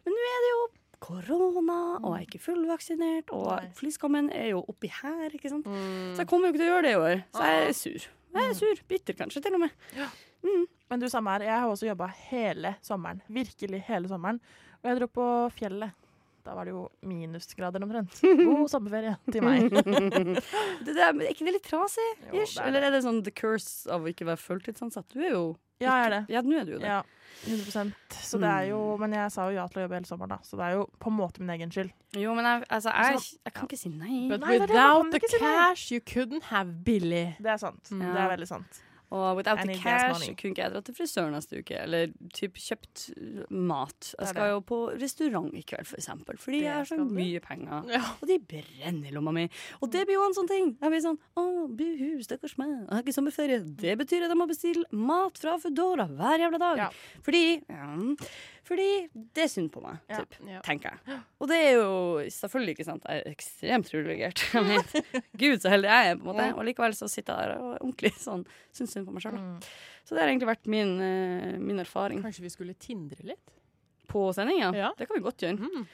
Men 0.06 0.16
nå 0.16 0.28
er 0.30 0.44
det 0.47 0.52
jo 0.54 0.62
korona, 1.00 1.80
og 2.00 2.11
jeg 2.12 2.16
er 2.18 2.26
ikke 2.26 2.42
fullvaksinert, 2.44 3.30
og 3.37 3.76
flyskammen 3.78 4.32
er 4.37 4.50
jo 4.52 4.64
oppi 4.68 4.90
her, 4.92 5.28
ikke 5.32 5.52
sant. 5.52 5.68
Mm. 5.68 6.16
Så 6.16 6.25
jeg 6.25 6.32
kommer 6.32 6.49
jo 6.49 6.54
ikke 6.54 6.64
til 6.64 6.68
å 6.68 6.75
gjøre 6.75 6.88
det 6.88 6.97
i 6.97 7.00
år. 7.04 7.23
Så 7.37 7.47
jeg 7.47 7.62
er 7.68 7.78
sur. 7.78 8.11
Jeg 8.30 8.50
er 8.50 8.59
sur. 8.59 8.82
Bitter, 8.90 9.16
kanskje, 9.18 9.42
til 9.44 9.56
og 9.56 9.64
med. 9.64 9.73
Men 10.90 11.02
du, 11.02 11.06
samme 11.11 11.32
her. 11.37 11.47
Jeg 11.47 11.62
har 11.62 11.70
også 11.70 11.88
jobba 11.88 12.11
hele 12.30 12.75
sommeren. 12.85 13.23
Virkelig 13.30 13.80
hele 13.87 14.11
sommeren. 14.11 14.40
Og 14.80 14.90
jeg 14.90 15.00
dro 15.00 15.09
på 15.12 15.26
fjellet. 15.54 15.97
Da 16.50 16.54
var 16.57 16.66
det 16.66 16.73
jo 16.73 16.88
minusgrader 17.07 17.85
omtrent. 17.87 18.16
God 18.26 18.64
sommerferie 18.73 19.12
til 19.30 19.45
meg. 19.47 19.69
Det, 19.71 20.95
det 20.97 20.97
er, 20.99 21.12
er 21.14 21.28
ikke 21.30 21.47
det 21.47 21.52
litt 21.54 21.66
trasig? 21.69 22.07
Jo, 22.25 22.40
det 22.40 22.42
er 22.42 22.66
Eller 22.66 22.87
er 22.88 22.95
det 22.97 23.00
sånn 23.04 23.21
the 23.23 23.30
curse 23.30 23.87
av 23.92 24.02
å 24.02 24.11
ikke 24.11 24.26
være 24.26 24.40
fulltidsansatt? 24.42 25.07
Du 25.14 25.21
er 25.23 25.30
jo 25.30 25.45
Ja, 25.78 25.92
jeg 26.00 26.09
er 26.09 26.14
det. 26.16 26.21
Ja, 26.35 26.42
nå 26.42 26.59
er 26.59 26.66
du 26.66 26.73
jo 26.75 26.80
det. 26.83 26.90
Ja, 26.90 26.99
100% 27.45 28.19
Så 28.26 28.40
det 28.42 28.50
er 28.50 28.66
jo 28.73 28.80
Men 28.99 29.14
jeg 29.14 29.30
sa 29.37 29.47
jo 29.47 29.54
ja 29.61 29.69
til 29.71 29.83
å 29.83 29.87
jobbe 29.87 30.00
hele 30.00 30.11
sommeren, 30.11 30.35
da. 30.35 30.40
Så 30.49 30.59
det 30.59 30.66
er 30.66 30.76
jo 30.80 30.88
på 30.99 31.12
en 31.12 31.19
måte 31.21 31.45
min 31.45 31.54
egen 31.54 31.71
skyld. 31.71 31.95
Jo, 32.19 32.35
men 32.35 32.50
jeg, 32.50 32.66
altså, 32.66 32.97
jeg, 32.99 33.25
jeg 33.47 33.57
kan 33.61 33.71
ikke 33.71 33.83
si 33.85 33.95
nei. 33.95 34.21
But 34.35 34.50
without 34.50 35.14
the 35.14 35.23
cash, 35.38 35.87
you 35.95 36.02
couldn't 36.02 36.50
have 36.50 36.80
Billy. 36.83 37.28
Det 37.38 37.54
er 37.54 37.62
sant. 37.62 37.95
Mm. 37.95 38.09
Det 38.09 38.25
er 38.25 38.33
veldig 38.35 38.50
sant. 38.50 38.83
Og 39.11 39.40
without 39.40 39.59
the 39.67 39.75
cash 39.75 40.29
kunne 40.38 40.52
ikke 40.55 40.62
jeg 40.62 40.71
dratt 40.71 40.87
til 40.87 40.95
frisøren 40.95 41.33
neste 41.35 41.59
uke. 41.59 41.75
Eller 41.83 42.12
typ 42.37 42.59
kjøpt 42.62 43.07
mat. 43.50 44.12
Jeg 44.14 44.31
skal 44.31 44.52
jo 44.52 44.61
på 44.69 44.79
restaurant 45.00 45.50
i 45.59 45.64
kveld, 45.67 45.88
for 45.90 45.99
eksempel. 45.99 46.38
Fordi 46.38 46.61
Det 46.61 46.69
jeg 46.69 46.76
har 46.76 46.87
så 46.87 46.99
mye 47.02 47.40
penger. 47.43 47.90
Og 48.21 48.25
de 48.31 48.38
brenner 48.52 49.11
i 49.11 49.14
lomma 49.17 49.35
mi. 49.35 49.49
Og 49.81 49.90
det 49.90 50.05
blir 50.07 50.14
jo 50.21 50.29
en 50.29 50.37
sånn 50.38 50.50
ting. 50.50 50.71
Jeg 50.79 50.95
blir 50.95 51.02
sånn 51.02 51.19
Å, 51.40 51.45
buhu, 51.81 52.23
stakkars 52.23 52.55
meg. 52.61 52.71
Jeg 52.71 52.95
har 52.95 53.02
ikke 53.02 53.17
sommerferie. 53.19 53.59
Det 53.83 53.97
betyr 53.99 54.26
at 54.29 54.35
jeg 54.35 54.38
må 54.38 54.47
bestille 54.50 54.87
mat 54.95 55.43
fra 55.43 55.57
Foodora 55.59 56.07
hver 56.11 56.47
jævla 56.47 56.62
dag. 56.62 56.85
Fordi 57.26 57.45
ja, 57.67 57.90
Fordi 58.69 58.88
det 59.35 59.45
er 59.45 59.49
synd 59.50 59.71
på 59.75 59.81
meg, 59.83 59.99
typ, 60.11 60.35
Ja. 60.47 60.61
tenker 60.67 60.95
jeg. 60.97 61.21
Og 61.40 61.49
det 61.50 61.57
er 61.57 61.73
jo 61.79 61.87
selvfølgelig 62.35 62.75
ikke 62.76 62.87
sant. 62.87 63.07
Jeg 63.09 63.23
er 63.25 63.31
ekstremt 63.33 63.90
privilegert. 63.90 64.43
Gud, 65.43 65.61
så 65.62 65.73
heldig 65.73 65.90
jeg 65.90 66.11
er, 66.11 66.19
på 66.21 66.26
en 66.26 66.31
måte. 66.31 66.49
Og 66.57 66.67
likevel 66.69 66.95
så 66.99 67.09
sitter 67.11 67.35
jeg 67.40 67.49
der 67.49 67.57
og 67.62 67.73
er 67.75 67.81
ordentlig 67.85 68.12
sånn 68.21 68.45
syns 68.76 68.93
synd 68.95 69.09
på 69.09 69.14
meg 69.17 69.25
sjøl. 69.25 69.38
Mm. 69.40 69.57
Så 70.05 70.14
det 70.14 70.23
har 70.23 70.31
egentlig 70.33 70.50
vært 70.52 70.71
min, 70.71 70.93
eh, 71.07 71.57
min 71.62 71.83
erfaring 71.83 72.23
Kanskje 72.25 72.43
vi 72.47 72.52
skulle 72.52 72.75
tindre 72.79 73.25
litt? 73.33 73.57
på 74.11 74.25
sendinga. 74.35 74.73
Ja. 74.75 74.88
Det 74.99 75.07
kan 75.07 75.14
vi 75.14 75.23
godt 75.23 75.38
gjøre. 75.45 75.55
Mm. 75.62 75.85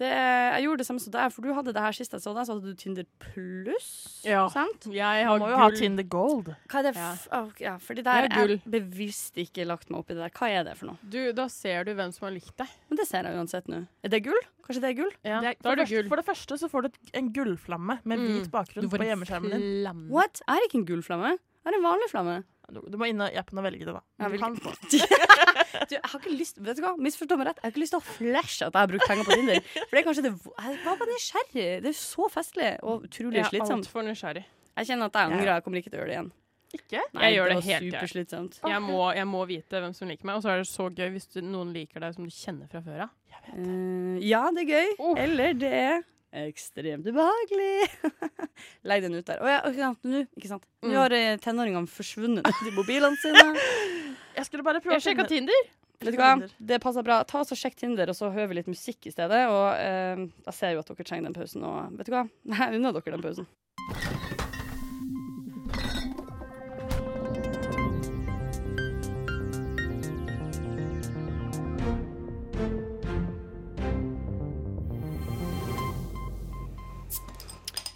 Det, 0.00 0.08
jeg 0.08 0.62
gjorde 0.64 0.80
det 0.80 0.86
samme 0.88 1.00
som 1.04 1.12
deg, 1.12 1.32
for 1.34 1.44
du 1.44 1.50
hadde 1.52 1.72
det 1.76 1.82
her 1.84 1.92
sist 1.92 2.14
jeg 2.16 2.22
så 2.24 2.32
deg, 2.32 2.46
så 2.48 2.54
hadde 2.56 2.70
du 2.72 2.78
Tinder 2.80 3.04
pluss. 3.20 3.88
Ja. 4.24 4.46
Sant? 4.52 4.86
Jeg 4.94 5.26
har 5.28 5.38
må 5.42 5.50
jo 5.50 5.58
ha. 5.60 5.66
Tinder 5.76 6.06
Gold. 6.08 6.48
Hva 6.72 6.80
er 6.80 6.86
det 6.88 6.94
Ja. 6.96 7.10
f 7.12 7.26
ah, 7.36 7.48
ja, 7.60 7.74
fordi 7.78 8.02
der 8.06 8.22
Det 8.28 8.32
er 8.32 8.36
gull. 8.40 8.54
jeg 8.56 8.72
bevisst 8.74 9.36
ikke 9.36 9.66
lagt 9.68 9.90
meg 9.90 10.00
opp 10.00 10.10
i 10.10 10.14
det 10.16 10.22
der. 10.24 10.30
Hva 10.30 10.48
er 10.48 10.64
det 10.64 10.76
for 10.78 10.86
noe? 10.86 10.98
Du, 11.04 11.32
da 11.36 11.46
ser 11.52 11.84
du 11.84 11.92
hvem 11.94 12.12
som 12.16 12.26
har 12.28 12.32
likt 12.32 12.56
deg. 12.56 12.68
Men 12.88 12.96
det 12.96 13.06
ser 13.08 13.22
jeg 13.28 13.36
uansett 13.36 13.68
nå. 13.68 13.82
Er 14.02 14.08
det 14.08 14.22
gull? 14.24 14.40
Kanskje 14.64 14.80
det 14.80 14.90
er 14.90 14.98
gull? 15.02 15.12
Ja, 15.24 15.40
Det 15.40 15.48
er, 15.50 15.54
for, 15.60 15.70
er 15.72 15.76
det 15.76 15.88
det 15.88 15.90
gull. 15.90 16.02
første, 16.02 16.08
for 16.08 16.16
det 16.16 16.26
første 16.30 16.58
så 16.58 16.70
får 16.70 16.82
du 16.82 16.90
en 17.20 17.32
gullflamme 17.32 17.98
med 18.04 18.18
Mm. 18.18 18.26
hvit 18.40 18.50
bakgrunn 18.50 18.88
på 18.88 19.04
hjemmeskjermen 19.04 19.50
din. 19.50 20.08
What? 20.10 20.40
Er 20.48 20.54
det 20.60 20.70
ikke 20.70 20.80
en 20.80 20.86
gullflamme? 20.86 21.36
Er 21.60 21.74
det 21.74 21.78
en 21.80 21.86
vanlig 21.86 22.08
flamme? 22.10 22.40
Du, 22.70 22.80
du 22.86 22.96
må 23.00 23.08
inn 23.10 23.20
i 23.24 23.38
appen 23.40 23.58
og 23.58 23.66
velge 23.66 23.86
det, 23.88 23.94
da. 23.96 24.02
Ja, 24.22 24.28
vil... 24.30 24.38
du 24.38 24.44
kan. 24.44 24.58
Du, 25.90 25.94
jeg 25.94 26.02
har 26.02 26.18
ikke 26.18 26.32
lyst 26.34 26.58
Vet 26.62 26.78
du 26.78 26.82
hva, 26.82 26.90
misforstå 26.98 27.36
meg 27.38 27.46
rett. 27.48 27.60
Jeg 27.60 27.66
har 27.68 27.72
ikke 27.72 27.82
lyst 27.82 27.94
til 27.94 28.00
å 28.00 28.04
flashe 28.04 28.66
at 28.66 28.74
jeg 28.74 28.82
har 28.82 28.90
brukt 28.90 29.06
penger 29.06 29.26
på 29.26 29.36
Tinder. 29.38 29.60
For 29.76 29.94
det 29.94 30.00
er 30.00 30.06
kanskje 30.06 30.24
det 30.26 30.32
Jeg 30.34 30.76
var 30.84 30.98
bare 31.00 31.08
nysgjerrig. 31.10 31.66
Det 31.84 31.90
er 31.90 31.96
så 31.96 32.26
festlig 32.30 32.70
og 32.82 33.06
utrolig 33.06 33.38
Jeg 33.38 33.46
er 33.46 33.52
slitsomt. 33.52 33.86
altfor 33.86 34.06
nysgjerrig. 34.06 34.44
Jeg 34.80 34.90
kjenner 34.90 35.10
at 35.10 35.18
jeg 35.18 35.30
angrer. 35.30 35.52
Jeg 35.52 35.66
kommer 35.66 35.82
ikke 35.82 35.92
til 35.92 35.98
å 35.98 36.02
gjøre 36.02 36.10
det 36.10 36.16
igjen. 36.16 36.30
Ikke? 36.70 37.02
Nei, 37.16 37.22
Jeg 37.24 37.34
gjør 37.34 37.48
det 37.48 37.54
var 37.56 37.66
helt, 37.66 37.96
greit. 37.96 38.60
Jeg 38.70 38.82
må, 38.84 38.98
jeg 39.18 39.26
må 39.26 39.40
vite 39.50 39.82
hvem 39.82 39.96
som 39.96 40.10
liker 40.10 40.30
meg. 40.30 40.38
Og 40.38 40.44
så 40.44 40.52
er 40.52 40.62
det 40.62 40.68
så 40.70 40.86
gøy 40.90 41.10
hvis 41.16 41.28
du, 41.32 41.40
noen 41.42 41.72
liker 41.74 42.04
deg 42.04 42.14
som 42.18 42.26
du 42.28 42.34
kjenner 42.34 42.70
fra 42.70 42.82
før 42.84 43.06
av. 43.06 43.16
Eh, 43.50 44.20
ja, 44.26 44.44
det 44.54 44.66
er 44.66 44.70
gøy. 44.70 44.94
Oh. 45.02 45.14
Eller 45.18 45.56
det 45.58 45.72
er 45.74 46.04
ekstremt 46.32 47.06
ubehagelig. 47.06 47.88
Legg 48.88 49.02
den 49.06 49.16
ut 49.18 49.26
der. 49.26 49.40
Å 49.42 49.50
ja, 49.74 49.90
nå, 50.06 50.24
ikke 50.38 50.50
sant. 50.52 50.64
Nå 50.84 50.90
Mm. 50.92 50.96
har 51.00 51.12
eh, 51.16 51.36
tenåringene 51.42 51.90
forsvunnet 51.90 52.46
i 52.66 52.72
mobilene 52.76 53.18
sine. 53.20 53.44
Jeg 54.38 54.46
skulle 54.46 54.62
bare 54.66 54.80
prøve 54.80 54.96
å 55.00 55.04
sjekke 55.04 55.26
Tinder. 55.28 55.68
Vet 56.00 56.14
du 56.14 56.20
hva? 56.22 56.30
Det 56.56 56.78
passer 56.80 57.04
bra. 57.04 57.18
Ta 57.28 57.42
oss 57.42 57.52
og 57.52 57.58
Sjekk 57.60 57.74
Tinder, 57.76 58.08
og 58.08 58.16
så 58.16 58.30
hører 58.32 58.48
vi 58.48 58.60
litt 58.62 58.70
musikk 58.72 59.10
i 59.10 59.12
stedet. 59.12 59.42
Og 59.52 59.66
eh, 59.76 60.22
da 60.46 60.54
ser 60.56 60.72
jo 60.78 60.80
at 60.80 60.88
dere 60.94 61.04
trenger 61.04 61.28
den 61.28 61.36
pausen. 61.36 61.66
Og 61.66 61.98
vet 62.00 62.08
du 62.08 62.14
hva? 62.16 62.24
Jeg 62.56 62.78
unner 62.80 62.96
dere 62.96 63.18
den 63.18 63.26
pausen. 63.26 63.50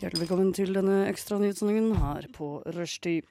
Hjertelig 0.05 0.27
velkommen 0.27 0.51
til 0.53 0.75
denne 0.77 1.07
ekstra 1.09 1.39
nyhetssendingen 1.41 1.95
her 1.97 2.27
på 2.35 2.59
rushtid. 2.77 3.25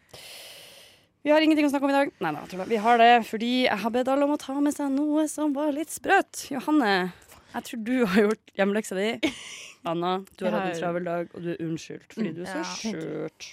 Vi 1.22 1.30
har 1.30 1.44
ingenting 1.46 1.68
å 1.68 1.70
snakke 1.70 1.86
om 1.86 1.92
i 1.92 1.94
dag. 1.94 2.14
Nei, 2.26 2.32
nei, 2.34 2.46
tuller. 2.50 2.66
Vi 2.72 2.80
har 2.82 2.98
det 2.98 3.10
fordi 3.28 3.50
jeg 3.68 3.78
har 3.84 3.92
bedt 3.94 4.10
alle 4.10 4.26
om 4.26 4.34
å 4.34 4.38
ta 4.42 4.56
med 4.58 4.74
seg 4.74 4.90
noe 4.90 5.28
som 5.30 5.54
var 5.54 5.70
litt 5.76 5.94
sprøtt. 5.94 6.48
Johanne, 6.50 7.12
jeg 7.52 7.68
tror 7.68 7.84
du 7.86 7.94
har 8.00 8.26
gjort 8.26 8.56
hjemmeleksa 8.58 8.98
di. 8.98 9.06
Anna, 9.92 10.16
du 10.34 10.48
har 10.48 10.58
hatt 10.58 10.72
en 10.72 10.80
travel 10.80 11.06
dag, 11.12 11.30
og 11.38 11.46
du 11.46 11.52
er 11.54 11.62
unnskyldt 11.62 12.18
fordi 12.18 12.34
du 12.40 12.42
er 12.42 12.50
så 12.50 12.66
skjørt. 12.80 13.52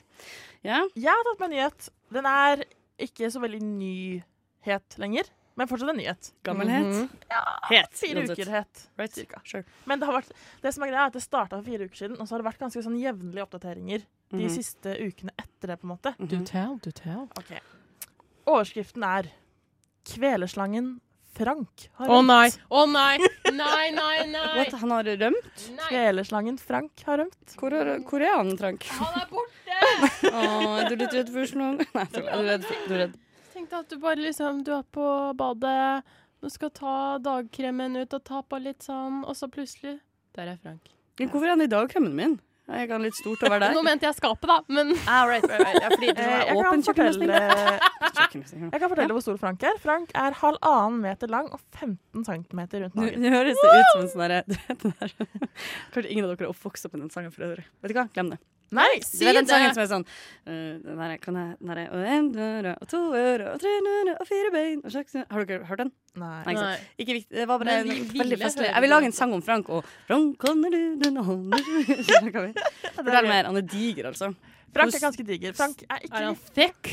Ja? 0.64 0.80
Jeg 0.96 1.12
har 1.12 1.28
tatt 1.28 1.44
med 1.44 1.50
en 1.50 1.56
nyhet. 1.58 1.92
Den 2.16 2.32
er 2.32 2.64
ikke 3.04 3.28
så 3.36 3.44
veldig 3.44 3.60
nyhet 3.66 4.96
lenger, 5.04 5.28
men 5.60 5.68
fortsatt 5.70 5.92
en 5.92 5.98
nyhet. 6.00 6.30
Gammelhet? 6.48 7.10
Ja. 7.30 7.42
Het. 7.68 7.92
Fire 8.00 8.22
uansett. 8.22 8.38
uker 8.38 8.50
het. 8.54 8.84
Right? 8.98 9.14
cirka. 9.14 9.40
Sure. 9.44 9.64
Men 9.86 10.00
det, 10.00 10.08
har 10.08 10.16
vært, 10.20 10.32
det 10.64 10.72
som 10.74 10.84
er 10.86 10.90
greia 10.94 11.04
er 11.04 11.12
at 11.12 11.18
det 11.18 11.22
starta 11.24 11.58
for 11.60 11.68
fire 11.68 11.84
uker 11.90 12.00
siden, 12.02 12.16
og 12.20 12.26
så 12.26 12.34
har 12.36 12.42
det 12.42 12.48
vært 12.50 12.62
ganske 12.64 12.82
sånn 12.86 12.96
jevnlige 13.00 13.44
oppdateringer 13.46 14.06
de 14.30 14.44
Mhm. 14.46 14.50
siste 14.54 14.96
ukene 14.98 15.30
etter 15.38 15.68
det. 15.74 15.76
på 15.80 15.84
en 15.84 15.92
måte. 15.96 16.14
Do 16.18 16.36
Mhm. 16.36 16.46
tell, 16.46 16.78
do 16.82 16.90
tell. 16.90 17.28
Ok. 17.36 17.60
Overskriften 18.46 19.04
er 19.04 19.30
'Kvelerslangen 20.04 21.00
Frank 21.34 21.88
har 21.94 22.06
rømt'. 22.08 22.10
Å 22.10 22.18
oh, 22.18 22.22
nei! 22.26 22.48
Å 22.70 22.86
nei! 22.90 23.18
Nei, 23.52 23.90
nei, 23.94 24.26
nei! 24.26 24.56
What, 24.58 24.72
han 24.80 24.90
har 24.90 25.04
rømt? 25.04 25.70
nei. 25.76 25.88
Kvelerslangen 25.88 26.58
Frank 26.58 27.02
har 27.06 27.18
rømt. 27.22 27.54
Hvor 27.56 27.72
er, 27.72 27.98
hvor 28.00 28.20
er 28.24 28.34
han, 28.36 28.56
Frank? 28.58 28.82
Han 28.98 29.20
er 29.20 29.26
borte! 29.30 29.78
Å, 30.26 30.32
oh, 30.34 30.76
er 30.80 30.88
du 30.90 30.96
litt 30.96 31.12
redd 31.14 31.30
for 31.30 31.46
slangen? 31.46 31.86
Nei, 31.94 32.04
du 32.12 32.20
er 32.24 32.42
redd? 32.48 32.64
for- 32.64 32.88
Du 32.88 32.94
er 32.94 32.98
redd. 33.06 33.18
Tenk 33.60 33.74
deg 33.74 33.82
at 33.84 33.90
du 33.92 33.98
bare 34.00 34.16
liksom 34.16 34.62
Du 34.64 34.70
er 34.72 34.84
på 34.88 35.06
badet, 35.36 36.04
du 36.40 36.48
skal 36.48 36.70
ta 36.72 36.92
dagkremen 37.20 37.98
ut 38.00 38.14
og 38.16 38.22
ta 38.24 38.38
på 38.40 38.56
litt 38.56 38.86
sånn, 38.86 39.18
og 39.28 39.36
så 39.36 39.50
plutselig 39.52 39.98
Der 40.38 40.54
er 40.54 40.60
Frank. 40.62 40.86
Men 41.20 41.28
Hvorfor 41.28 41.44
er 41.44 41.52
han 41.52 41.64
i 41.66 41.68
dagkremen 41.68 42.14
min? 42.16 42.38
Jeg 42.70 42.86
kan 42.88 43.02
litt 43.04 43.18
stort 43.18 43.42
å 43.44 43.50
være 43.52 43.66
der? 43.66 43.74
Nå 43.76 43.82
mente 43.84 44.06
jeg 44.06 44.16
skapet, 44.16 44.46
da, 44.48 44.56
men 44.72 44.94
Ah, 45.12 45.26
right, 45.28 45.44
right, 45.44 45.60
right. 45.60 45.76
Ja, 45.76 45.90
fordi 45.92 46.14
det 46.16 46.24
Eh, 46.24 46.30
jeg, 46.30 46.46
kan 46.48 46.70
åpen 46.70 46.84
kjøkkenløsning. 46.86 47.32
fortelle, 47.34 48.70
jeg 48.72 48.80
kan 48.80 48.92
fortelle 48.94 49.16
hvor 49.18 49.24
stor 49.26 49.40
Frank 49.42 49.66
er. 49.68 49.76
Frank 49.82 50.14
er 50.22 50.38
halvannen 50.40 51.02
meter 51.04 51.34
lang 51.34 51.50
og 51.52 51.60
15 51.76 52.24
cm 52.30 52.62
rundt 52.64 52.96
magen. 52.96 53.26
Det 53.26 53.34
høres 53.34 53.60
ut 53.60 53.90
som 53.90 54.06
en 54.06 54.14
sånn 54.14 54.24
derre 54.24 54.40
Du 54.48 54.56
Kanskje 55.92 56.08
ingen 56.08 56.24
av 56.24 56.32
dere 56.32 56.48
er 56.48 56.54
oppvokst 56.54 56.88
opp 56.88 56.96
med 56.96 57.04
den 57.04 57.12
sangen 57.12 57.36
for 57.36 57.44
øvrig. 57.50 57.68
Vet 57.84 57.92
du 57.92 57.98
hva, 58.00 58.06
glem 58.16 58.32
det. 58.32 58.40
Nei, 58.70 59.00
Du 59.02 59.24
vet 59.26 59.34
den 59.34 59.48
sangen 59.50 59.72
som 59.74 59.82
er 59.82 59.88
sånn 59.90 60.04
uh, 60.06 60.74
Den 60.84 61.00
her 61.02 61.16
kan 61.22 61.38
jeg 61.40 61.56
den 61.58 61.72
her, 61.72 61.80
Og 61.90 62.04
en 62.14 62.28
døre 62.34 62.74
og 62.78 62.90
to 62.90 63.00
ører 63.18 63.48
og 63.54 63.62
tre 63.62 63.72
nører 63.86 64.12
og 64.14 64.28
fire 64.28 64.52
bein 64.54 64.84
og 64.84 64.94
seks 64.94 65.16
Har 65.18 65.48
dere 65.48 65.66
hørt 65.66 65.82
den? 65.82 65.90
Nei. 66.20 66.28
Nei, 66.46 66.54
ikke 66.54 66.62
sant. 66.62 66.86
Ikke 67.02 67.16
viktig. 67.18 67.34
Det 67.40 67.48
var 67.50 67.62
bare 67.62 67.80
vi 67.86 67.96
veldig 68.14 68.38
festlig 68.44 68.68
Jeg 68.70 68.84
vil 68.86 68.94
lage 68.94 69.10
en 69.10 69.16
sang 69.16 69.34
om 69.34 69.42
Frank 69.42 69.68
og 69.74 69.90
Frank 70.06 70.46
du? 72.46 72.62
Fortell 73.00 73.28
mer. 73.30 73.50
Han 73.50 73.58
er 73.58 73.66
diger, 73.66 74.10
altså. 74.10 74.32
Frank 74.74 74.94
er 74.94 75.02
ganske 75.02 75.26
diger. 75.26 75.54
Frank 75.58 75.82
er 75.88 76.04
ikke 76.06 76.20
er 76.20 76.28
han 76.30 76.38
thick? 76.54 76.90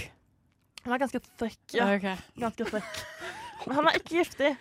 Han 0.86 0.96
er 0.96 1.02
ganske 1.04 1.20
thick. 1.40 1.60
Ja, 1.76 1.90
Okay. 1.98 2.16
ganske 2.40 2.66
thick. 2.72 3.04
Men 3.68 3.76
han 3.76 3.90
er 3.90 4.00
ikke 4.00 4.18
giftig. 4.22 4.54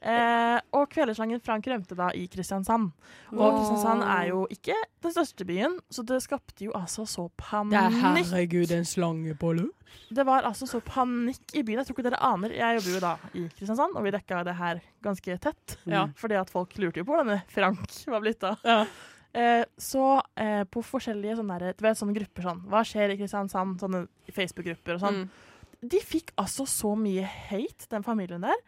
Eh, 0.00 0.56
og 0.72 0.86
Kvelerslangen 0.94 1.42
Frank 1.44 1.66
rømte 1.68 1.96
da 1.98 2.08
i 2.16 2.24
Kristiansand. 2.32 2.88
Og 3.34 3.58
Kristiansand 3.58 4.04
er 4.06 4.30
jo 4.30 4.46
ikke 4.52 4.76
den 5.04 5.12
største 5.12 5.44
byen, 5.48 5.76
så 5.92 6.04
det 6.08 6.22
skapte 6.24 6.64
jo 6.64 6.72
altså 6.76 7.04
så 7.08 7.26
panikk. 7.36 8.00
herregud 8.00 8.72
en 8.72 8.88
slangebolle. 8.88 9.68
Det 10.08 10.24
var 10.26 10.46
altså 10.48 10.68
så 10.70 10.80
panikk 10.84 11.52
i 11.52 11.62
byen. 11.66 11.82
Jeg 11.82 11.90
tror 11.90 11.98
ikke 11.98 12.08
dere 12.08 12.22
aner. 12.24 12.56
Jeg 12.56 12.80
jobber 12.80 12.96
jo 12.96 13.04
da 13.04 13.14
i 13.34 13.46
Kristiansand, 13.58 13.96
og 13.96 14.06
vi 14.06 14.14
dekka 14.16 14.42
det 14.46 14.56
her 14.56 14.82
ganske 15.04 15.38
tett. 15.44 15.78
Ja. 15.84 16.08
Fordi 16.16 16.40
at 16.40 16.52
folk 16.52 16.76
lurte 16.80 17.02
jo 17.02 17.08
på 17.08 17.16
hvordan 17.16 17.44
Frank 17.52 18.00
var 18.08 18.24
blitt 18.24 18.44
av. 18.46 18.60
Ja. 18.64 18.84
Eh, 19.32 19.62
så 19.78 20.04
eh, 20.34 20.64
på 20.66 20.82
forskjellige 20.82 21.36
sånne, 21.38 21.60
der, 21.60 21.76
du 21.76 21.84
vet, 21.86 21.98
sånne 22.00 22.16
grupper 22.16 22.42
sånn 22.48 22.64
Hva 22.66 22.80
skjer 22.82 23.12
i 23.12 23.16
Kristiansand? 23.20 23.76
Sånne 23.78 24.06
Facebook-grupper 24.34 24.96
og 24.96 25.04
sånn. 25.04 25.20
Mm. 25.22 25.82
De 25.92 26.00
fikk 26.02 26.32
altså 26.40 26.66
så 26.68 26.96
mye 26.98 27.22
hate, 27.24 27.86
den 27.92 28.04
familien 28.06 28.42
der. 28.42 28.64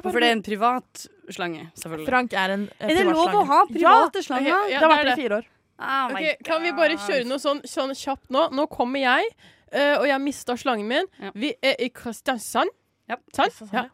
For 0.00 0.18
det 0.22 0.28
er 0.30 0.36
en 0.38 0.42
privat 0.46 1.06
slange, 1.28 1.66
selvfølgelig. 1.76 2.06
Frank 2.08 2.32
er 2.32 2.54
en 2.54 2.62
eh, 2.78 2.88
Er 2.90 2.94
det 2.96 3.04
lov 3.10 3.18
å 3.22 3.26
privatslange. 3.28 3.48
ha 3.50 3.64
private 3.68 4.22
slanger? 4.24 4.52
Ok, 4.56 4.70
ja, 4.72 4.78
Det 4.80 4.86
har 4.88 4.92
vært 4.96 5.08
det 5.10 5.12
i 5.18 5.22
fire 5.22 5.38
år. 5.42 5.48
Oh 5.82 6.12
my 6.14 6.22
Ok, 6.22 6.44
kan 6.46 6.62
vi 6.62 6.72
bare 6.78 6.96
God. 6.96 7.04
kjøre 7.08 7.26
noe 7.28 7.42
sånn, 7.42 7.60
sånn 7.68 7.92
kjapt 7.98 8.30
nå? 8.32 8.46
Nå 8.56 8.66
kommer 8.72 9.02
jeg, 9.02 9.32
eh, 9.72 9.96
og 9.98 10.06
jeg 10.08 10.20
mista 10.24 10.56
slangen 10.56 10.88
min. 10.88 11.10
Ja. 11.20 11.32
Vi 11.34 11.52
er 11.62 11.76
i 11.82 11.90
Kristiansand. 11.90 12.70
Ja. 13.10 13.16
Sant? 13.34 13.60
Ja. 13.72 13.88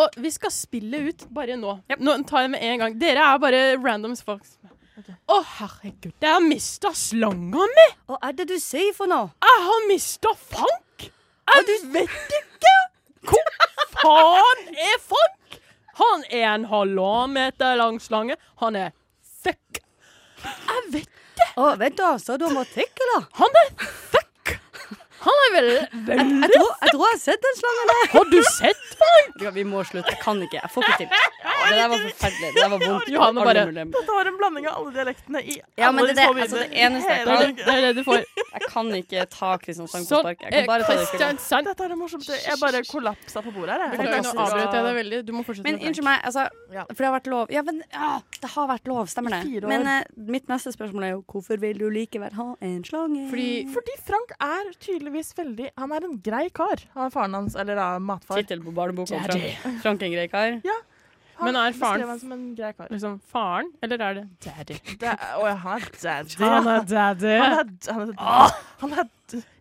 Og 0.00 0.16
vi 0.18 0.30
skal 0.34 0.50
spille 0.50 1.04
ut 1.10 1.26
bare 1.30 1.54
nå. 1.60 1.76
Nå 2.00 2.14
tar 2.26 2.44
jeg 2.44 2.50
det 2.50 2.54
med 2.56 2.62
en 2.70 2.78
gang. 2.84 2.96
Dere 2.98 3.26
er 3.34 3.38
bare 3.42 3.60
randoms 3.82 4.22
folk. 4.26 4.42
Å, 5.28 5.36
herregud. 5.58 6.12
Jeg 6.22 6.30
har 6.30 6.42
mista 6.44 6.90
slanga 6.94 7.66
mi! 7.76 7.86
Hva 8.06 8.18
er 8.28 8.32
det 8.38 8.46
du 8.48 8.56
sier 8.62 8.94
for 8.94 9.10
noe? 9.10 9.32
Jeg 9.42 9.62
har 9.66 9.86
mista 9.90 10.30
Fank! 10.38 11.08
Jeg 11.50 11.78
vet 11.92 12.36
ikke 12.38 12.74
hvor 13.26 13.50
faen 14.00 14.74
er 14.74 15.00
Fank! 15.02 15.58
Han 16.00 16.24
er 16.30 16.48
en 16.50 16.64
halvannen 16.70 17.36
meter 17.36 17.76
lang 17.78 18.00
slange. 18.02 18.36
Han 18.62 18.76
er 18.76 18.90
fuck. 19.22 19.80
Jeg 20.44 20.88
vet 20.92 21.10
Å, 21.54 21.68
vent 21.78 21.96
da, 22.00 22.14
så 22.18 22.34
du 22.40 22.48
matematikk, 22.48 22.98
eller? 23.06 23.28
Han 23.38 23.60
er 23.62 23.70
fuck! 24.10 24.23
Han 25.24 25.40
er 25.44 25.52
vel 25.54 25.68
veldig 26.10 26.34
jeg, 26.44 26.50
tror, 26.54 26.70
jeg 26.84 26.92
tror 26.94 27.04
jeg 27.04 27.14
har 27.14 27.20
sett 27.24 27.44
den 27.46 27.58
slangen 27.60 27.90
der. 27.92 28.04
Har 28.14 28.30
du 28.30 28.38
sett 28.50 28.84
Frank? 29.00 29.44
Vi 29.58 29.64
må 29.68 29.82
slutte. 29.88 30.12
Jeg 30.14 30.20
kan 30.22 30.42
ikke. 30.44 30.60
Jeg 30.60 30.72
får 30.74 30.88
ikke 30.88 30.98
til. 31.04 31.08
Det 31.64 31.76
der 31.78 31.88
var 31.88 32.00
forferdelig. 32.04 32.48
Det 32.54 32.60
der 32.60 32.70
var 32.72 32.80
vondt. 32.84 33.08
Johanne 33.14 33.44
bare- 33.44 33.64
Dette 33.74 34.16
var 34.16 34.28
en 34.28 34.36
blanding 34.40 34.66
av 34.68 34.74
alle 34.80 34.92
dialektene 34.96 35.40
i 35.40 35.54
Ja, 35.80 35.90
men 35.90 36.04
alle 36.04 36.12
det, 36.12 36.16
de 36.16 36.24
små 36.24 36.34
det, 36.34 36.42
altså, 36.44 36.58
det 36.60 36.82
eneste 36.86 37.14
jeg 37.14 37.24
kan 37.24 37.54
Det 37.56 37.74
er 37.74 37.80
det 37.86 37.92
du 37.96 38.02
får. 38.04 38.24
Jeg 38.54 38.68
kan 38.70 38.90
ikke 38.94 39.22
ta 39.32 39.48
Kristiansand 39.58 40.04
på 40.04 40.10
Sånn. 40.12 40.22
spark. 40.22 40.42
Jeg 40.44 40.52
kan 40.54 40.68
bare 40.68 40.84
ta 40.86 40.94
det. 40.94 41.64
Dette 41.66 41.84
er 41.84 41.88
det 41.90 41.96
morsomt. 41.98 42.28
Jeg 42.28 42.58
bare 42.60 42.82
kollapsa 42.86 43.42
på 43.42 43.50
bordet 43.54 43.74
her. 43.74 43.96
jeg. 43.96 44.10
kan 44.12 44.22
nå 44.28 44.34
avbrøt 44.44 44.62
jeg 44.76 44.84
deg 44.86 44.98
veldig. 45.00 45.18
Du 45.26 45.32
må 45.34 45.42
fortsette. 45.46 45.66
Men 45.66 45.80
unnskyld 45.80 46.06
meg, 46.06 46.20
altså, 46.28 46.44
for 46.70 47.00
det 47.00 47.08
har 47.08 47.16
vært 47.16 47.30
lov. 47.32 47.50
Ja, 47.54 47.62
men 47.66 47.80
ja, 47.90 48.10
det 48.44 48.50
har 48.54 48.68
vært 48.70 48.86
lov, 48.92 49.10
stemmer 49.10 49.34
det. 49.34 49.64
Men 49.66 49.88
uh, 49.90 49.96
mitt 50.30 50.46
neste 50.52 50.70
spørsmål 50.74 51.08
er 51.08 51.12
jo 51.16 51.24
hvorfor 51.32 51.58
vil 51.64 51.82
du 51.82 51.88
likevel 51.90 52.34
ha 52.38 52.46
en 52.60 52.84
slange? 52.86 53.26
Fordi 53.32 53.48
Fordi 53.74 53.96
Frank 54.06 54.36
er 54.38 54.70
tydeligvis 54.78 55.13
veldig 55.14 55.70
Han 55.78 55.92
er 55.92 56.04
en 56.04 56.18
grei 56.22 56.48
kar. 56.50 56.82
Han 56.94 57.06
er 57.06 57.10
faren 57.10 57.34
hans, 57.34 57.54
eller 57.56 57.74
da 57.76 57.98
matfar. 57.98 58.36
Tittel 58.42 58.60
på 58.64 58.72
barneboka 58.74 59.14
om 59.14 59.24
Frank, 59.24 59.80
Frank 59.82 60.02
en 60.02 60.12
grei 60.12 60.26
kar. 60.28 60.60
Han 61.36 61.46
Men 61.50 61.56
er 61.56 61.72
faren- 61.72 62.06
han 62.06 62.18
som 62.20 62.32
en 62.32 62.54
grei 62.54 62.72
kar. 62.72 62.86
liksom 62.90 63.20
faren, 63.26 63.72
eller 63.82 63.98
er 64.00 64.14
det 64.14 64.24
daddy? 64.44 64.76
Da, 65.00 65.16
oh, 65.40 65.46
ja, 65.48 65.54
han 65.56 65.80
er 65.80 65.90
daddy. 66.00 66.38
Han 66.44 66.68
er 66.68 66.84
daddy. 66.84 67.38
Han 67.38 67.58
er, 67.58 67.66
han 67.90 68.12
er, 68.12 68.18
han 68.80 68.92
er, 68.92 69.08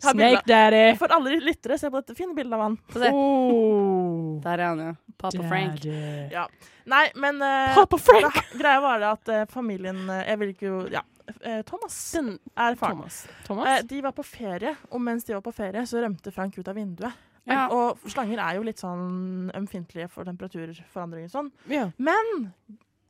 Snake 0.03 0.43
daddy. 0.45 0.97
For 0.97 1.07
alle 1.07 1.39
lyttere, 1.41 1.79
se 1.79 1.89
på 1.89 1.95
dette 2.01 2.15
fine 2.15 2.35
bildet 2.35 2.53
av 2.53 2.61
han. 2.61 2.77
Få 2.93 2.99
se. 3.01 3.09
Oh. 3.11 4.39
Der 4.43 4.59
er 4.59 4.67
han 4.67 4.79
jo. 4.85 4.91
Papa 5.17 5.43
Frank. 5.49 5.83
Ja. 6.31 6.47
Nei, 6.85 7.05
men 7.15 7.41
uh, 7.41 7.73
Papa 7.75 7.97
Frank! 7.97 8.33
det, 8.33 8.59
greia 8.59 8.81
var 8.83 8.99
det 8.99 9.09
at 9.13 9.29
uh, 9.31 9.43
familien 9.51 10.01
uh, 10.09 10.21
Jeg 10.27 10.39
vil 10.41 10.49
ikke 10.53 10.67
jo 10.67 10.79
Ja. 10.91 11.01
eh, 11.41 11.61
Thomas 11.63 11.97
Den, 12.11 12.33
er 12.57 12.75
faren. 12.75 12.97
Thomas. 12.97 13.21
Eh, 13.25 13.43
Thomas? 13.47 13.83
de 13.87 14.01
var 14.03 14.11
på 14.17 14.23
ferie, 14.27 14.75
og 14.91 15.01
mens 15.01 15.23
de 15.23 15.33
var 15.37 15.41
på 15.45 15.53
ferie, 15.55 15.85
så 15.87 16.01
rømte 16.03 16.31
Frank 16.35 16.57
ut 16.59 16.67
av 16.67 16.75
vinduet. 16.75 17.13
Ja. 17.47 17.67
Og 17.75 17.99
slanger 18.07 18.39
er 18.39 18.55
jo 18.55 18.63
litt 18.63 18.79
sånn 18.79 19.49
ømfintlige 19.55 20.09
for 20.11 20.23
temperaturforandringer 20.27 21.27
og 21.27 21.33
sånn. 21.33 21.49
Ja, 21.71 21.89
Men 21.97 22.53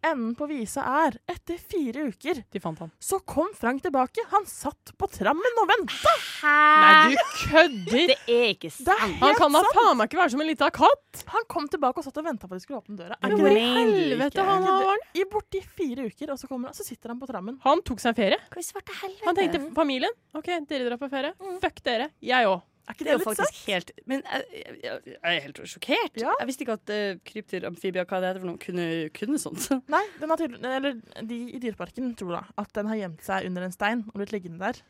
enden 0.06 0.34
på 0.38 0.48
visa 0.50 0.84
er, 1.04 1.16
etter 1.32 1.58
fire 1.62 2.08
uker, 2.12 2.42
de 2.52 2.62
fant 2.64 2.80
han. 2.84 2.92
så 3.00 3.20
kom 3.26 3.50
Frank 3.58 3.82
tilbake. 3.86 4.24
Han 4.34 4.46
satt 4.50 4.94
på 5.00 5.08
trammen 5.12 5.60
og 5.62 5.70
venta! 5.70 6.14
Nei, 6.44 7.14
du 7.14 7.22
kødder! 7.44 8.12
Det 8.12 8.18
er 8.28 8.50
ikke 8.54 8.72
Det 8.74 8.94
er 8.94 9.00
sant. 9.04 9.20
Han 9.24 9.38
kan 9.40 9.56
da 9.56 9.62
faen 9.74 10.00
meg 10.00 10.10
ikke 10.12 10.20
være 10.22 10.34
som 10.36 10.44
en 10.44 10.50
lita 10.52 10.70
katt! 10.76 11.24
Han 11.34 11.48
kom 11.52 11.70
tilbake 11.72 12.02
og 12.02 12.08
satt 12.08 12.20
og 12.22 12.28
venta 12.28 12.50
på 12.50 12.56
at 12.58 12.62
de 12.62 12.66
skulle 12.66 12.82
åpne 12.84 13.00
døra. 13.00 13.18
Er 13.22 13.34
Det 13.34 13.38
det 13.38 13.46
Hvor 13.46 13.62
i 13.62 13.64
helvete 13.78 14.48
han 14.50 14.68
har 14.68 15.08
I 15.14 15.26
borti 15.32 15.64
fire 15.64 16.10
uker, 16.10 16.34
og 16.36 16.42
så 16.42 16.50
kommer 16.52 16.72
han, 16.72 16.78
så 16.78 16.86
sitter 16.88 17.14
han 17.14 17.22
på 17.22 17.30
trammen. 17.30 17.60
Han 17.64 17.82
tok 17.86 18.04
seg 18.04 18.18
ferie. 18.20 18.42
Hva 18.52 18.60
i 18.62 18.68
svarte 18.68 19.00
helvete? 19.02 19.26
Han 19.30 19.40
tenkte 19.40 19.64
familien. 19.78 20.14
OK, 20.34 20.52
dere 20.70 20.90
drar 20.90 21.00
på 21.02 21.10
ferie. 21.14 21.34
Fuck 21.64 21.84
dere. 21.86 22.12
Jeg 22.24 22.50
òg. 22.50 22.62
Er 22.84 22.96
ikke 22.96 23.06
Det 23.06 23.12
det, 23.14 23.16
er 23.16 23.24
faktisk 23.24 23.54
sant? 23.56 23.68
helt 23.68 23.92
Men 24.12 24.24
jeg, 24.28 24.64
jeg, 24.84 24.98
jeg 25.08 25.20
er 25.24 25.44
helt 25.46 25.60
sjokkert. 25.72 26.18
Ja. 26.20 26.34
Jeg 26.42 26.50
visste 26.50 26.66
ikke 26.66 26.76
at 26.76 26.92
uh, 26.92 27.20
krypdyr, 27.30 27.68
amfibier, 27.70 28.08
hva 28.10 28.20
det 28.20 28.32
heter 28.32 28.44
for 28.44 28.52
noe, 28.52 28.60
kunne, 28.60 28.88
kunne 29.16 29.40
sånt. 29.40 29.70
Nei, 29.94 30.04
tydelig, 30.20 30.60
eller 30.68 30.98
de 31.22 31.38
i 31.56 31.62
Dyreparken 31.64 32.12
tror 32.20 32.36
da 32.40 32.42
at 32.60 32.74
den 32.76 32.92
har 32.92 33.00
gjemt 33.00 33.24
seg 33.24 33.48
under 33.48 33.68
en 33.68 33.76
stein 33.76 34.04
og 34.12 34.20
blitt 34.20 34.36
liggende 34.36 34.60
der. 34.60 34.82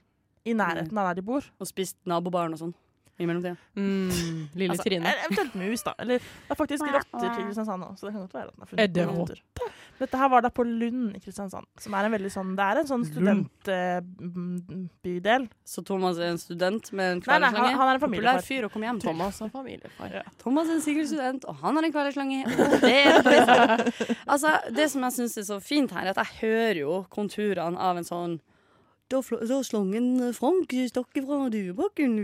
I 0.44 0.58
nærheten 0.58 0.98
av 1.00 1.12
der 1.12 1.22
de 1.22 1.28
bor. 1.28 1.46
Og 1.62 1.70
spist 1.70 2.00
nabobarn 2.10 2.58
og 2.58 2.64
sånn 2.64 2.74
i 3.20 3.26
mellomtida. 3.30 3.56
Mm, 3.78 4.10
lille 4.58 4.72
Altså, 4.74 4.84
Trine. 4.88 5.06
Eventuelt 5.28 5.54
mus, 5.56 5.84
da. 5.86 5.94
Eller 6.02 6.18
det 6.18 6.50
er 6.50 6.56
faktisk 6.58 6.82
rotter 6.88 7.20
til 7.36 7.44
Kristiansand 7.46 7.84
òg, 7.86 7.94
så 8.00 8.08
det 8.08 8.14
kan 8.16 8.22
godt 8.24 8.34
være 8.34 8.48
at 8.48 8.54
den 8.56 8.62
har 8.64 8.68
funnet 8.72 8.84
Er 8.84 8.88
det 8.88 9.06
rotter. 9.08 9.38
Dette 10.00 10.18
her 10.18 10.30
var 10.34 10.42
da 10.42 10.50
på 10.50 10.64
Lund 10.66 11.16
i 11.16 11.20
Kristiansand, 11.22 11.66
som 11.80 11.94
er 11.94 12.04
en 12.10 12.12
veldig 12.16 12.32
sånn 12.34 12.56
Det 12.58 12.66
er 12.66 12.76
en 12.82 12.88
sånn 12.90 13.06
studentbydel. 14.44 15.48
Så 15.66 15.84
Thomas 15.86 16.18
er 16.18 16.32
en 16.34 16.38
student 16.42 16.92
med 16.94 17.12
en 17.12 17.22
Nei, 17.28 17.40
nei, 17.40 17.50
han- 17.50 17.78
han 17.78 17.88
er 17.88 17.94
en 17.94 18.00
Populær 18.00 18.34
familiefar. 18.34 18.42
fyr 18.48 18.64
å 18.66 18.70
komme 18.72 18.86
hjem 18.90 19.00
til. 19.00 19.10
Thomas 19.12 19.42
er 19.42 19.50
familiefar. 19.50 20.24
Thomas 20.40 20.68
er 20.68 20.74
en 20.74 20.82
sikker 20.82 21.06
student, 21.08 21.46
og 21.46 21.56
han 21.62 21.76
har 21.76 21.84
en 21.84 21.92
kvelerslange. 21.92 22.46
Og 22.74 22.82
det 22.82 23.06
er 23.06 23.22
det 23.22 24.18
Altså, 24.28 24.50
det 24.74 24.90
som 24.92 25.02
jeg 25.04 25.12
syns 25.14 25.38
er 25.38 25.42
så 25.44 25.60
fint 25.62 25.92
her, 25.92 26.06
er 26.06 26.10
at 26.10 26.18
jeg 26.18 26.26
hører 26.42 26.76
jo 26.80 27.06
konturene 27.10 27.78
av 27.78 27.98
en 27.98 28.04
sånn 28.04 28.40
da, 29.14 29.22
da 29.22 29.54
da 29.54 29.60
slangen 29.66 30.34
Frank 30.34 30.74
stakk 30.90 31.18
fra 31.26 31.40
dyreparken 31.54 32.18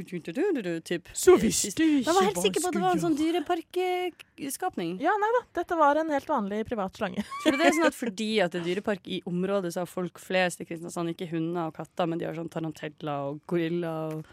typ. 0.85 1.09
Så 1.13 1.35
visste 1.39 1.71
du 1.77 1.99
Jeg 1.99 2.15
var 2.15 2.25
helt 2.25 2.41
sikker 2.41 2.63
på 2.63 2.71
at 2.71 2.77
det 2.77 2.83
var 2.83 2.97
en 2.97 3.03
sånn 3.03 3.17
dyreparkskapning. 3.19 4.95
Ja, 5.03 5.15
nei 5.21 5.31
da. 5.37 5.43
Dette 5.61 5.77
var 5.79 5.99
en 6.01 6.13
helt 6.13 6.29
vanlig 6.29 6.63
privat 6.69 6.97
slange. 6.97 7.25
Tror 7.43 7.55
du 7.55 7.61
det 7.61 7.69
er 7.69 7.77
sånn 7.77 7.89
at 7.89 7.97
fordi 7.97 8.29
at 8.43 8.55
det 8.55 8.63
er 8.63 8.69
dyrepark 8.71 9.09
i 9.09 9.21
området, 9.29 9.73
så 9.75 9.83
har 9.85 9.91
folk 9.91 10.21
flest 10.21 10.63
i 10.63 10.69
Kristiansand 10.69 11.13
ikke 11.13 11.29
hunder 11.33 11.69
og 11.69 11.77
katter, 11.77 12.09
men 12.09 12.21
de 12.21 12.29
har 12.29 12.37
sånn 12.37 12.51
taranteller 12.51 13.33
og 13.33 13.43
gorilla 13.49 13.95
og 14.13 14.25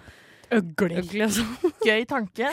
Øgler. 0.51 0.99
øgle 1.03 1.29
sånn? 1.33 1.73
Gøy 1.87 2.05
tanke, 2.07 2.51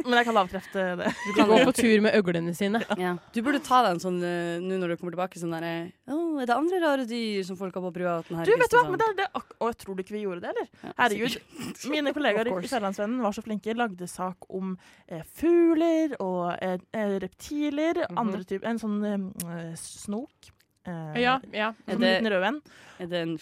men 0.00 0.14
jeg 0.16 0.26
kan 0.26 0.36
avkrefte 0.40 0.84
det. 0.98 1.10
Du 1.26 1.32
kan 1.36 1.48
gå 1.50 1.58
på 1.68 1.72
tur 1.76 2.00
med 2.02 2.14
øglene 2.16 2.54
sine. 2.56 2.80
Ja. 2.98 3.16
Du 3.34 3.40
burde 3.42 3.60
ta 3.62 3.82
deg 3.84 3.96
en 3.96 4.00
sånn 4.02 4.18
eh, 4.24 4.58
nå 4.62 4.78
når 4.80 4.94
du 4.94 4.96
kommer 5.00 5.14
tilbake, 5.14 5.38
sånn 5.40 5.52
derre 5.54 5.90
oh, 6.10 6.40
er 6.40 6.46
det 6.48 6.56
andre 6.56 6.80
rare 6.82 7.04
dyr 7.08 7.42
som 7.46 7.58
folk 7.60 7.74
har 7.76 7.84
på 7.84 7.92
privaten 7.98 8.38
her? 8.40 8.48
Du, 8.48 8.54
vet 8.56 8.70
du 8.72 8.76
hva, 8.78 8.84
men 8.90 8.98
det 9.02 9.08
det 9.20 9.26
Og 9.60 9.66
jeg 9.68 9.76
tror 9.82 9.94
du 9.98 10.02
ikke 10.04 10.16
vi 10.16 10.22
gjorde 10.24 10.40
det, 10.46 10.54
eller? 10.54 10.68
Ja, 10.82 10.92
Herregud. 11.02 11.36
sikkert. 11.36 11.90
Mine 11.92 12.14
kollegaer 12.16 12.52
i 12.52 12.70
Sørlandsvennen 12.70 13.20
var 13.22 13.36
så 13.36 13.44
flinke. 13.44 13.74
Lagde 13.76 14.08
sak 14.10 14.48
om 14.48 14.76
eh, 15.08 15.22
fugler 15.36 16.16
og 16.20 16.54
eh, 16.60 16.78
reptiler. 16.94 17.20
reptiler. 17.26 17.94
-hmm. 18.06 18.20
Andre 18.20 18.44
typer 18.44 18.66
En 18.68 18.78
sånn 18.78 19.04
eh, 19.04 19.74
snok. 19.76 20.50
Eh, 20.86 21.20
Ja, 21.22 21.40
ja. 21.52 21.72
Som 21.84 21.94
en 21.94 22.00
det- 22.00 22.22
liten 22.22 22.32
rød 22.32 22.44
en. 22.48 22.62
Er 23.00 23.06
det 23.06 23.20
en 23.22 23.38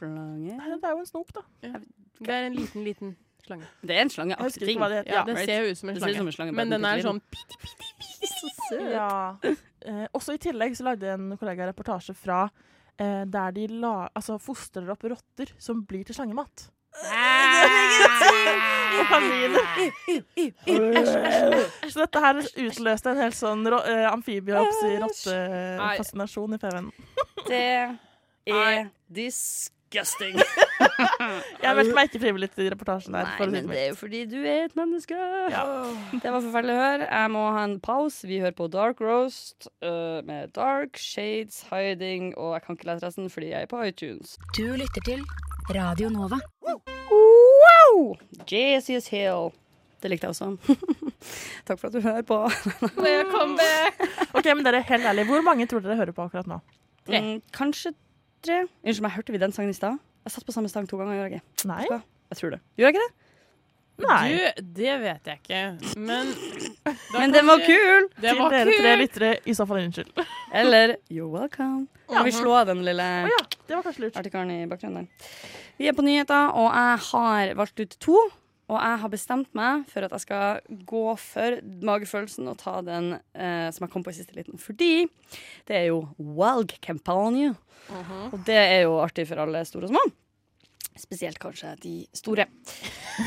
slange? 0.00 0.56
Nei, 0.58 0.68
det 0.74 0.88
er 0.88 0.94
jo 0.96 1.02
en 1.04 1.10
snok, 1.12 1.30
da. 1.36 1.42
Det 1.60 2.32
er 2.34 2.48
en 2.48 2.56
liten, 2.56 2.84
liten 2.84 3.12
slange. 3.46 3.68
Det 3.84 3.96
er 3.96 4.02
en 4.06 4.10
slange. 4.12 4.34
Jeg 4.36 4.44
husker 4.50 4.66
ikke 4.72 4.82
hva 4.82 4.88
det. 4.92 5.00
Ja, 5.06 5.20
Ja, 5.20 5.24
det 5.28 5.36
ser 5.44 5.62
jo 5.64 5.70
ut 5.70 5.78
som 5.80 5.88
en 5.92 5.96
slange, 6.00 6.18
som 6.20 6.30
en 6.32 6.36
slange. 6.36 6.52
Men 6.56 6.72
den 6.74 6.84
er 6.88 7.04
sånn 7.04 7.20
så 8.30 8.48
søt. 8.70 8.90
Ja. 8.92 9.12
Eh, 9.80 10.06
også 10.16 10.34
i 10.36 10.42
tillegg 10.42 10.74
så 10.76 10.84
lagde 10.90 11.06
en 11.14 11.30
kollega 11.40 11.62
reportasje 11.70 12.14
fra 12.16 12.42
eh, 13.00 13.22
der 13.24 13.50
de 13.56 13.64
la, 13.80 13.94
altså 14.14 14.36
fostrer 14.42 14.90
opp 14.92 15.04
rotter 15.08 15.48
som 15.58 15.84
blir 15.88 16.04
til 16.08 16.14
slangemat. 16.18 16.68
Så 21.90 21.96
dette 22.02 22.18
her 22.22 22.34
utløste 22.66 23.10
en 23.12 23.20
helt 23.22 23.36
sånn 23.38 23.62
ro- 23.70 23.84
eh, 23.86 24.06
amfibie-rottefascinasjon 24.10 26.54
i 26.56 26.58
PV-en. 26.62 26.88
Det 27.50 27.60
er 28.50 28.88
disgusting. 29.90 30.38
Jeg 31.62 31.76
meldte 31.76 31.94
meg 31.94 32.08
ikke 32.08 32.20
frivillig 32.22 32.48
til 32.54 32.70
reportasjen 32.72 33.14
der. 33.14 33.26
Nei, 33.26 33.36
for 33.36 33.50
men 33.50 33.66
det 33.66 33.74
det 33.74 33.80
er 33.82 33.88
jo 33.90 33.96
fordi 33.98 34.24
du 34.30 34.38
er 34.38 34.64
et 34.68 34.76
menneske. 34.76 35.16
Ja. 35.52 35.64
Det 36.12 36.32
var 36.32 36.40
forferdelig 36.40 36.74
å 36.74 36.80
høre. 36.80 37.08
Jeg 37.10 37.30
må 37.34 37.44
ha 37.54 37.64
en 37.66 37.76
pause. 37.80 38.28
Vi 38.30 38.40
hører 38.40 38.56
på 38.56 38.68
Dark 38.72 39.00
Roast 39.00 39.68
uh, 39.84 40.20
med 40.26 40.52
Dark 40.56 40.98
Shades 41.00 41.64
Hiding, 41.70 42.34
og 42.38 42.54
jeg 42.56 42.66
kan 42.66 42.78
ikke 42.78 42.90
lese 42.92 43.08
resten 43.08 43.30
fordi 43.30 43.52
jeg 43.52 43.66
er 43.66 43.70
på 43.70 43.82
iTunes. 43.84 44.36
Du 44.56 44.64
lytter 44.78 45.04
til 45.06 45.24
Radio 45.74 46.10
Nova. 46.12 46.40
Wow! 46.70 48.14
Jesus 48.48 49.10
Hill. 49.12 49.50
Det 50.00 50.08
likte 50.08 50.30
jeg 50.30 50.32
også. 50.32 50.54
Takk 51.68 51.80
for 51.80 51.90
at 51.90 51.96
du 51.96 52.00
hører 52.00 52.24
på. 52.24 52.44
Welcome 52.96 53.58
back! 53.60 54.06
Ok, 54.40 54.46
men 54.54 54.62
dere, 54.64 54.80
helt 54.86 55.04
ærlig, 55.04 55.26
Hvor 55.28 55.42
mange 55.44 55.66
tror 55.68 55.82
dere 55.84 55.98
hører 55.98 56.14
på 56.16 56.24
akkurat 56.24 56.46
nå? 56.48 56.60
Tre. 57.04 57.18
Mm, 57.20 57.40
kanskje 57.52 57.90
tre. 58.46 58.60
Unnskyld 58.84 59.04
meg, 59.06 59.16
hørte 59.16 59.34
vi 59.34 59.40
den 59.42 59.52
sangen 59.56 59.72
i 59.72 59.76
stad? 59.76 59.98
Jeg 60.26 60.34
satt 60.34 60.46
på 60.46 60.52
samme 60.54 60.68
stang 60.72 60.86
to 60.90 60.98
ganger. 61.00 61.16
Gjorde 61.16 61.30
jeg 61.30 61.40
ikke? 61.40 61.68
Nei? 61.70 61.84
Jeg 62.30 62.40
tror 62.40 62.54
det. 62.56 62.60
Gjorde 62.78 62.90
jeg 62.90 62.96
ikke 62.96 63.06
det? 63.06 63.16
Nei. 64.00 64.32
Du, 64.32 64.62
det 64.80 64.92
vet 65.02 65.26
jeg 65.28 65.40
ikke. 65.42 65.62
Men 66.00 66.30
Men 67.18 67.34
den 67.34 67.48
var 67.50 67.60
kul! 67.66 68.06
Det 68.16 68.30
Til 68.30 68.38
var 68.40 68.54
dere 68.54 68.76
tre 68.80 68.92
lyttere, 68.96 69.30
i 69.44 69.52
så 69.56 69.66
fall 69.68 69.82
unnskyld. 69.82 70.12
Eller 70.62 70.94
You're 71.12 71.28
welcome. 71.28 71.86
Kan 72.10 72.24
vi 72.24 72.32
slå 72.34 72.54
av 72.62 72.70
den 72.72 72.80
lille 72.86 73.04
Å 73.26 73.28
ja, 73.30 73.40
det 73.68 73.76
var 73.76 73.84
kanskje 73.86 74.06
lurt. 74.06 74.16
artikkelen 74.18 74.50
i 74.56 74.66
bakgrunnen 74.70 75.04
der. 75.04 75.34
Vi 75.80 75.88
er 75.88 75.96
på 75.96 76.04
nyheter, 76.04 76.48
og 76.56 76.70
jeg 76.72 77.02
har 77.10 77.52
valgt 77.60 77.80
ut 77.84 77.98
to. 78.02 78.16
Og 78.70 78.78
jeg 78.78 79.00
har 79.02 79.10
bestemt 79.10 79.50
meg 79.58 79.82
for 79.90 80.06
at 80.06 80.14
jeg 80.14 80.24
skal 80.24 80.60
gå 80.86 81.04
for 81.18 81.58
magefølelsen 81.86 82.50
og 82.52 82.58
ta 82.60 82.76
den 82.86 83.16
eh, 83.16 83.66
som 83.74 83.86
jeg 83.86 83.92
kom 83.92 84.06
på 84.06 84.12
i 84.14 84.18
siste 84.20 84.36
liten. 84.36 84.60
Fordi 84.62 85.08
det 85.66 85.76
er 85.76 85.86
jo 85.90 86.04
valgkampanje. 86.16 87.54
Og 88.30 88.38
det 88.46 88.58
er 88.60 88.84
jo 88.84 89.00
artig 89.02 89.26
for 89.26 89.42
alle 89.42 89.64
store 89.66 89.88
og 89.88 89.94
små. 89.96 90.04
Spesielt 91.00 91.38
kanskje 91.40 91.74
de 91.82 91.94
store. 92.14 92.46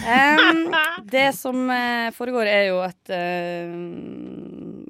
Um, 0.04 0.68
det 1.16 1.30
som 1.36 1.64
eh, 1.74 2.12
foregår, 2.16 2.48
er 2.48 2.66
jo 2.70 2.80
at 2.86 3.12
eh, 3.12 3.74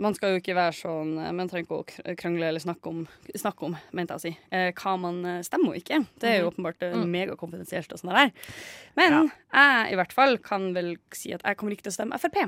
man 0.03 0.15
skal 0.17 0.33
jo 0.35 0.41
ikke 0.41 0.55
være 0.57 0.75
sånn 0.77 1.13
eh, 1.23 1.31
Man 1.35 1.49
trenger 1.51 1.65
ikke 1.65 1.77
å 2.11 2.15
krangle 2.19 2.49
eller 2.51 2.63
snakke 2.63 2.91
om, 2.91 3.03
snakke 3.39 3.67
om 3.69 3.77
mente 3.95 4.13
jeg 4.17 4.19
å 4.19 4.23
si, 4.25 4.33
eh, 4.53 4.69
hva 4.79 4.95
man 4.99 5.21
eh, 5.25 5.39
stemmer 5.47 5.73
og 5.73 5.79
ikke. 5.79 6.01
Det 6.21 6.29
er 6.33 6.41
jo 6.43 6.51
åpenbart 6.51 6.83
eh, 6.87 6.97
Mm. 6.99 7.07
megakonfidensielt 7.15 7.93
og 7.95 7.99
sånn 8.03 8.13
der. 8.13 8.33
Men 8.99 9.31
jeg 9.53 9.93
i 9.93 9.97
hvert 9.99 10.13
fall 10.15 10.37
kan 10.43 10.69
vel 10.75 10.93
si 11.15 11.31
at 11.35 11.41
jeg 11.47 11.57
kommer 11.57 11.73
ikke 11.77 11.87
til 11.87 11.93
å 11.95 11.97
stemme 11.97 12.19
Frp. 12.21 12.43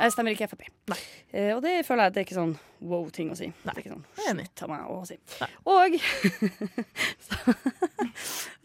Jeg 0.00 0.12
stemmer 0.14 0.34
ikke 0.34 0.48
Frp. 0.50 0.64
Eh, 1.32 1.52
og 1.54 1.60
det 1.64 1.78
føler 1.86 2.08
jeg 2.08 2.14
det 2.16 2.20
er 2.22 2.26
ikke 2.26 2.38
sånn 2.40 2.54
wow-ting 2.82 3.30
å 3.30 3.36
si. 3.38 3.48
Det 3.62 3.70
er 3.72 3.80
ikke 3.82 3.92
sånn 3.94 4.06
slutt 4.26 4.62
av 4.66 4.72
meg 4.72 4.88
å 4.90 4.96
si. 5.06 5.18
Nei. 5.40 5.50
Og 5.70 5.98
så, 7.28 7.54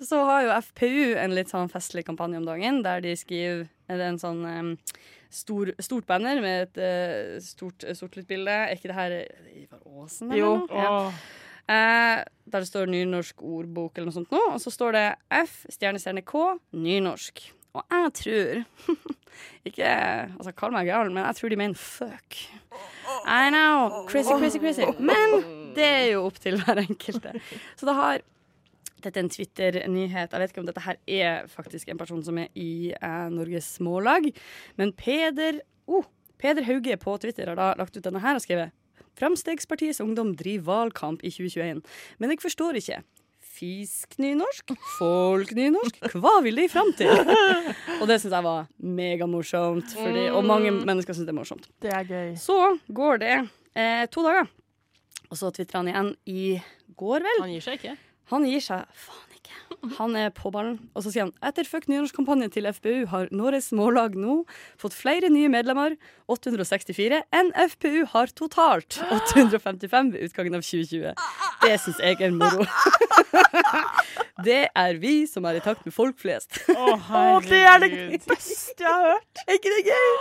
så 0.09 0.21
har 0.29 0.45
jo 0.47 0.55
FPU 0.71 1.15
en 1.21 1.35
litt 1.37 1.51
sånn 1.53 1.69
festlig 1.71 2.05
kampanje 2.07 2.39
om 2.41 2.47
dagen, 2.47 2.81
der 2.85 3.03
de 3.05 3.13
skriver 3.19 3.67
er 3.87 4.01
det 4.01 4.07
en 4.13 4.19
sånn 4.21 4.41
em, 4.49 4.71
stor, 5.29 5.71
stort 5.83 6.05
banner 6.09 6.41
med 6.41 6.67
et 6.67 6.79
uh, 6.81 7.41
stort 7.43 7.83
sort-hvitt-bilde. 7.97 8.53
Er 8.67 8.75
ikke 8.77 8.91
det 8.91 8.97
her 8.97 9.17
Ivar 9.63 9.81
Aasen? 9.85 10.31
eller 10.31 10.39
Jo. 10.43 10.53
noe? 10.65 10.81
Ja. 10.87 11.11
Eh, 11.67 12.21
der 12.47 12.63
det 12.63 12.67
står 12.69 12.87
nynorsk 12.87 13.41
ordbok 13.43 13.97
eller 13.97 14.07
noe 14.07 14.15
sånt 14.15 14.31
nå, 14.31 14.39
og 14.53 14.61
så 14.63 14.71
står 14.71 14.95
det 14.95 15.05
F 15.41 15.65
stjerne 15.73 15.99
stjerne 15.99 16.23
K 16.23 16.45
nynorsk. 16.71 17.41
Og 17.75 17.83
jeg 17.91 18.13
tror 18.21 18.61
Ikke 19.67 19.89
altså, 20.31 20.53
kall 20.55 20.71
meg 20.73 20.87
gal, 20.87 21.11
men 21.11 21.25
jeg 21.27 21.35
tror 21.37 21.51
de 21.51 21.57
mener 21.59 21.75
fuck. 21.77 22.37
I 23.27 23.49
know. 23.51 24.05
Crazy, 24.07 24.31
crazy, 24.39 24.61
crazy. 24.63 24.87
Men 24.97 25.35
det 25.75 25.83
er 25.85 26.05
jo 26.13 26.23
opp 26.29 26.39
til 26.41 26.55
hver 26.61 26.79
enkelte. 26.81 27.35
Så 27.77 27.85
det 27.85 27.93
har 27.99 28.23
dette 29.03 29.19
er 29.19 29.25
en 29.25 29.31
Twitter-nyhet. 29.31 30.31
Jeg 30.33 30.41
vet 30.41 30.53
ikke 30.53 30.63
om 30.63 30.69
dette 30.69 30.83
her 30.85 30.97
er 31.05 31.47
faktisk 31.51 31.89
en 31.91 31.99
person 31.99 32.23
som 32.25 32.37
er 32.41 32.49
i 32.57 32.93
eh, 32.97 33.27
Norges 33.33 33.69
Smålag. 33.77 34.31
Men 34.79 34.93
Peder 34.97 35.61
oh, 35.87 36.07
Peder 36.37 36.65
Hauge 36.67 36.97
på 37.01 37.17
Twitter 37.21 37.49
har 37.49 37.57
da 37.57 37.71
lagt 37.77 37.97
ut 37.97 38.03
denne 38.05 38.21
her 38.23 38.37
og 38.37 38.43
skrevet 38.45 38.73
Framstegspartiets 39.17 40.01
ungdom 40.03 40.35
driver 40.37 40.67
valgkamp 40.67 41.23
i 41.25 41.31
2021, 41.33 41.79
men 42.21 42.29
jeg 42.33 42.41
forstår 42.43 42.77
ikke. 42.77 42.99
Fisk-nynorsk? 43.57 44.75
Folk-nynorsk? 44.99 46.03
Hva 46.21 46.35
vil 46.45 46.59
de 46.61 46.67
fram 46.69 46.91
til? 46.99 47.09
og 47.99 48.03
det 48.05 48.19
syns 48.21 48.35
jeg 48.35 48.45
var 48.45 48.67
megamorsomt, 48.77 49.95
fordi- 49.97 50.27
og 50.29 50.45
mange 50.45 50.69
mennesker 50.75 51.17
syns 51.17 51.25
det 51.25 51.33
er 51.33 51.39
morsomt. 51.39 51.65
Det 51.81 51.89
er 51.89 52.05
gøy. 52.05 52.35
Så 52.37 52.59
går 52.93 53.23
det 53.23 53.33
eh, 53.73 54.05
to 54.13 54.21
dager, 54.27 54.51
og 55.31 55.39
så 55.41 55.49
tvitrer 55.49 55.81
han 55.81 55.89
igjen 55.89 56.13
i 56.29 56.43
går, 56.93 57.25
vel? 57.25 57.41
Han 57.41 57.55
gir 57.55 57.65
seg 57.65 57.81
ikke. 57.81 57.97
Han 58.31 58.45
gir 58.47 58.63
seg 58.63 58.85
faen. 59.05 59.26
Han 59.97 60.15
er 60.17 60.31
på 60.35 60.49
ballen. 60.51 60.77
Og 60.97 61.03
så 61.05 61.11
sier 61.13 61.27
han 61.27 61.33
etter 61.45 61.67
Fuck 61.69 61.85
nynorskkampanjen 61.91 62.51
til 62.53 62.67
FPU 62.73 63.05
har 63.11 63.29
Norges 63.35 63.69
Smålag 63.71 64.17
nå 64.19 64.39
fått 64.81 64.95
flere 64.97 65.29
nye 65.33 65.51
medlemmer, 65.53 65.95
864, 66.27 67.21
enn 67.37 67.53
FPU 67.71 68.03
har 68.11 68.33
totalt. 68.35 68.99
855 69.29 70.13
ved 70.15 70.27
utgangen 70.27 70.57
av 70.57 70.65
2020. 70.65 71.13
Det 71.63 71.77
syns 71.83 72.01
jeg 72.03 72.19
er 72.27 72.35
moro. 72.35 72.65
Det 74.45 74.67
er 74.77 74.97
vi 75.01 75.23
som 75.25 75.45
er 75.49 75.57
i 75.57 75.61
takt 75.65 75.81
med 75.87 75.93
folk 75.95 76.19
flest. 76.21 76.59
Å, 76.69 76.91
Å, 76.93 77.21
det 77.41 77.57
er 77.65 77.81
det 77.81 78.19
beste 78.27 78.83
jeg 78.83 78.85
har 78.85 79.15
hørt! 79.15 79.41
Er 79.47 79.57
ikke 79.57 79.71
det 79.73 79.79
gøy? 79.87 80.11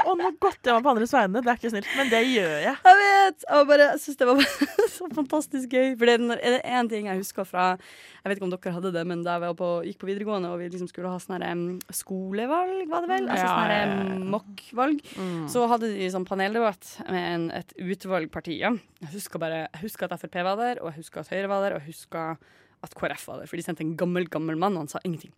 Å, 0.00 0.14
nå 0.16 0.30
godter 0.40 0.70
jeg 0.70 0.78
meg 0.78 0.86
på 0.86 0.92
andres 0.94 1.12
vegne. 1.12 1.42
Det 1.44 1.52
er 1.52 1.60
ikke 1.60 1.72
snilt, 1.74 1.90
men 1.98 2.12
det 2.12 2.22
gjør 2.24 2.54
jeg. 2.64 2.72
Jeg 2.88 3.00
vet! 3.02 3.46
Jeg 3.50 3.68
bare 3.68 3.88
syns 4.00 4.20
det 4.22 4.28
var 4.30 4.40
så 4.96 5.10
fantastisk 5.18 5.76
gøy. 5.76 5.92
For 6.00 6.08
det 6.08 6.38
er 6.40 6.58
én 6.80 6.88
ting 6.92 7.10
jeg 7.10 7.20
husker 7.20 7.48
fra 7.48 7.66
Jeg 7.76 8.30
vet 8.30 8.40
ikke 8.40 8.48
om 8.48 8.54
dere 8.56 8.74
hadde 8.78 8.94
det, 8.96 9.04
men 9.08 9.22
da 9.26 9.36
jeg 9.36 9.42
var 9.46 9.54
på, 9.58 9.68
gikk 9.86 10.00
på 10.02 10.08
videregående 10.10 10.50
og 10.52 10.58
vi 10.60 10.68
liksom 10.72 10.90
skulle 10.90 11.12
ha 11.12 11.20
sånne 11.22 11.48
um, 11.54 11.64
skolevalg, 11.94 12.84
var 12.90 13.06
det 13.06 13.10
vel? 13.14 13.30
Altså 13.30 13.46
Ja, 13.46 13.54
sånn 13.54 13.74
em, 13.76 13.94
ja. 14.10 14.18
mock-valg. 14.34 15.00
Mm. 15.16 15.46
Så 15.52 15.64
hadde 15.70 15.90
de 15.94 16.10
sånn 16.12 16.26
paneldebatt 16.28 16.92
med 17.08 17.24
en, 17.30 17.48
et 17.56 17.72
utvalg 17.78 18.28
partier. 18.34 18.76
Jeg 19.04 19.12
husker 19.14 19.42
bare 19.42 19.64
Jeg 19.66 19.82
husker 19.86 20.08
at 20.10 20.20
Frp 20.20 20.38
var 20.46 20.60
der, 20.60 20.82
og 20.82 20.90
jeg 20.92 21.00
husker 21.04 21.22
at 21.24 21.32
Høyre 21.32 21.50
var 21.52 21.64
der, 21.66 21.76
og 21.78 21.82
jeg 21.84 21.94
husker 21.94 22.36
at 22.84 22.92
KrF 22.94 23.22
var 23.30 23.40
der. 23.40 23.48
For 23.50 23.58
de 23.58 23.64
sendte 23.64 23.82
en 23.86 23.96
gammel, 23.98 24.28
gammel 24.30 24.58
mann, 24.60 24.76
og 24.76 24.84
han 24.84 24.90
sa 24.92 25.00
ingenting. 25.02 25.32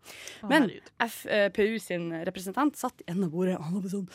Men 0.50 0.66
FPU 0.98 1.78
sin 1.81 2.11
representant 2.26 2.76
satt 2.76 3.04
i 3.04 3.11
enden 3.12 3.28
av 3.28 3.35
bordet, 3.37 3.54
og 3.61 3.68
han 3.68 3.78
var 3.85 3.92
sånn 3.94 4.09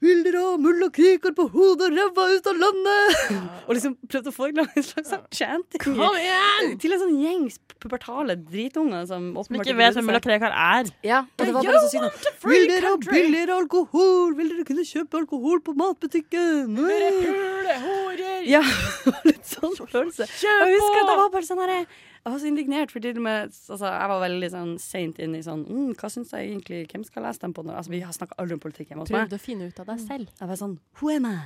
vil 0.00 0.22
dere 0.24 0.40
ha 0.40 0.52
mulla 0.60 0.88
kriker 0.94 1.34
på 1.36 1.44
hodet 1.52 1.90
og 1.90 1.96
ræva 1.98 2.26
ut 2.32 2.46
av 2.48 2.60
landet? 2.60 3.18
og 3.66 3.74
liksom 3.76 3.96
prøvde 4.08 4.32
å 4.32 4.36
få 4.36 4.48
en 4.50 4.62
slags 4.86 5.10
sånn 5.12 5.26
chanting. 5.28 5.82
Kom 5.82 5.98
igjen! 6.16 6.72
Til 6.80 6.96
en 6.96 7.02
sånn 7.02 7.18
gjengs 7.20 7.60
pubertale 7.80 8.36
dritunger 8.36 9.06
som 9.08 9.30
Som 9.30 9.42
åpenbart 9.42 9.68
ikke 9.68 9.76
vet 9.78 9.96
hvem 9.96 10.08
mulla. 10.10 10.20
Krekar 10.24 10.52
er. 10.52 10.90
Ja, 11.06 11.22
og 11.24 11.46
det 11.46 11.54
var 11.56 11.68
bare 11.68 11.82
så 11.84 11.92
sykt 11.92 12.26
sånn 12.26 12.52
Vil 12.52 12.66
dere 12.68 12.92
ha 12.92 12.98
billigere 13.04 13.56
alkohol? 13.60 14.34
Vil 14.38 14.52
dere 14.52 14.66
kunne 14.68 14.84
kjøpe 14.88 15.20
alkohol 15.22 15.62
på 15.64 15.76
matbutikken? 15.78 16.76
Pulehorer! 16.76 18.44
Ja, 18.48 18.62
litt 19.28 19.48
sånn 19.48 19.76
følelse. 19.80 20.28
Kjøp 20.40 20.64
Og 20.64 20.72
jeg 20.72 20.80
husker 20.80 21.02
at 21.02 21.12
det 21.12 21.18
var 21.24 21.34
bare 21.36 21.48
sånn 21.48 21.64
her 21.64 21.76
Jeg 22.20 22.34
var 22.34 22.40
så 22.42 22.48
indignert, 22.50 22.90
for 22.92 23.00
til 23.00 23.16
og 23.16 23.24
med 23.24 23.48
altså, 23.48 23.86
Jeg 23.88 24.08
var 24.12 24.18
veldig 24.20 24.48
sånn 24.52 24.72
seint 24.82 25.20
inn 25.24 25.34
i 25.38 25.40
sånn 25.44 25.62
mm, 25.64 25.92
Hva 25.96 26.10
syns 26.12 26.32
jeg 26.36 26.50
egentlig 26.50 26.80
Hvem 26.90 27.04
skal 27.08 27.24
lese 27.24 27.40
dem 27.40 27.54
på? 27.56 27.64
Når? 27.64 27.78
Altså, 27.80 27.92
vi 27.94 28.00
har 28.04 28.12
snakka 28.12 28.36
aldri 28.42 28.56
om 28.58 28.60
politikk 28.60 28.90
hjemme 28.92 29.06
hos 29.06 29.12
meg. 29.14 29.24
Prøvde 29.24 29.38
å 29.38 29.42
finne 29.42 29.68
ut 29.70 29.80
av 29.80 29.88
deg 29.88 30.02
selv. 30.02 30.32
Jeg 30.36 30.50
var 30.50 30.58
sånn 30.60 30.74
Who 31.00 31.12
am 31.14 31.28
I? 31.30 31.36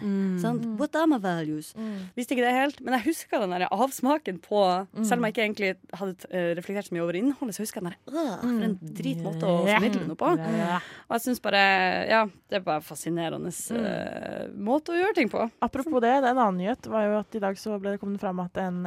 Sant? 0.43 0.67
What 0.81 0.99
are 0.99 1.11
my 1.11 1.21
values? 1.23 1.71
Visste 2.19 2.35
ikke 2.35 2.47
det 2.47 2.55
helt, 2.57 2.81
men 2.83 2.97
jeg 2.99 3.07
husker 3.11 3.45
den 3.45 3.55
der 3.55 3.67
avsmaken 3.71 4.41
på 4.45 4.63
Selv 5.05 5.21
om 5.21 5.29
jeg 5.29 5.37
ikke 5.37 5.45
egentlig 5.47 5.71
hadde 6.01 6.31
eh, 6.35 6.51
reflektert 6.59 6.89
så 6.91 6.97
mye 6.97 7.05
over 7.05 7.19
innholdet, 7.21 7.57
så 7.57 7.63
husker 7.65 7.81
jeg 7.81 7.87
den 7.87 7.95
der 7.95 8.19
«Åh, 8.25 8.35
For 8.43 8.67
en 8.69 8.77
dritmåte 8.99 9.51
å 9.51 9.63
formidle 9.69 10.07
noe 10.09 10.19
på. 10.19 10.33
Og 10.35 11.15
jeg 11.17 11.27
syns 11.29 11.43
bare 11.45 11.63
Ja, 12.11 12.25
det 12.51 12.59
er 12.59 12.67
bare 12.67 12.83
fascinerende 12.85 13.53
eh, 13.55 14.51
måte 14.59 14.95
å 14.95 14.99
gjøre 14.99 15.17
ting 15.21 15.31
på. 15.33 15.47
Apropos 15.65 16.03
det, 16.03 16.17
det 16.25 16.33
er 16.33 16.35
en 16.35 16.43
annen 16.49 16.61
nyhet 16.65 16.91
var 16.91 17.07
jo 17.07 17.15
at 17.21 17.39
i 17.39 17.43
dag 17.43 17.59
så 17.61 17.79
ble 17.79 17.95
det 17.95 18.03
kommet 18.03 18.23
fram 18.23 18.43
at 18.43 18.59
en 18.63 18.83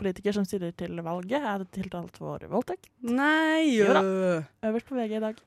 Frp-politiker 0.00 0.32
som 0.32 0.46
stiller 0.48 0.72
til 0.72 0.96
valget, 1.04 1.44
er 1.44 1.64
tiltalt 1.74 2.16
for 2.16 2.40
voldtekt. 2.48 2.88
Nei 3.04 3.68
Jo 3.76 3.92
da. 3.92 4.02
Øverst 4.64 4.88
på 4.88 4.96
VG 4.96 5.16
i 5.18 5.20
dag. 5.20 5.40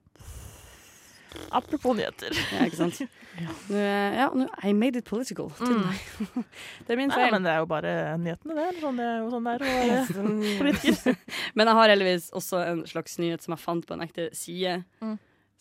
Apropos 1.49 1.95
nyheter. 1.97 2.35
Ja, 2.53 2.67
ikke 2.67 2.77
sant. 2.77 3.01
Ja, 3.73 4.27
nå 4.29 4.45
I 4.61 4.73
made 4.77 4.99
it 4.99 5.07
political. 5.09 5.47
Mm. 5.57 5.87
Det 6.85 6.93
er 6.93 6.99
min 6.99 7.09
feil. 7.09 7.31
Nei, 7.31 7.31
men 7.33 7.47
det 7.47 7.49
er 7.55 7.63
jo 7.63 7.69
bare 7.71 7.93
nyhetene, 8.21 8.57
det. 8.59 8.67
Sånn 8.83 8.99
det 9.01 9.07
er 9.09 9.15
jo 9.23 9.31
sånn 9.33 9.47
der, 9.47 9.63
og 9.65 10.43
politiker. 10.59 11.17
Men 11.57 11.71
jeg 11.71 11.79
har 11.79 11.93
heldigvis 11.95 12.27
også 12.37 12.59
en 12.67 12.83
slags 12.91 13.17
nyhet 13.17 13.41
som 13.41 13.55
jeg 13.55 13.63
fant 13.63 13.87
på 13.89 13.97
en 13.97 14.05
ekte 14.05 14.27
side. 14.37 14.75
Mm. 15.01 15.15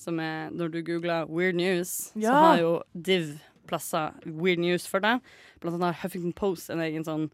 Som 0.05 0.21
er 0.21 0.53
når 0.53 0.75
du 0.75 0.79
googler 0.85 1.33
Weird 1.33 1.57
News, 1.57 1.95
så 2.13 2.37
har 2.37 2.61
jo 2.61 2.75
Div 2.93 3.33
plasser 3.73 4.13
Weird 4.29 4.61
News 4.63 4.85
for 4.91 5.01
deg. 5.05 5.25
Blant 5.65 5.79
annet 5.81 5.89
har 5.95 6.01
Huffington 6.05 6.37
Post 6.37 6.71
en 6.71 6.85
egen 6.85 7.05
sånn 7.09 7.31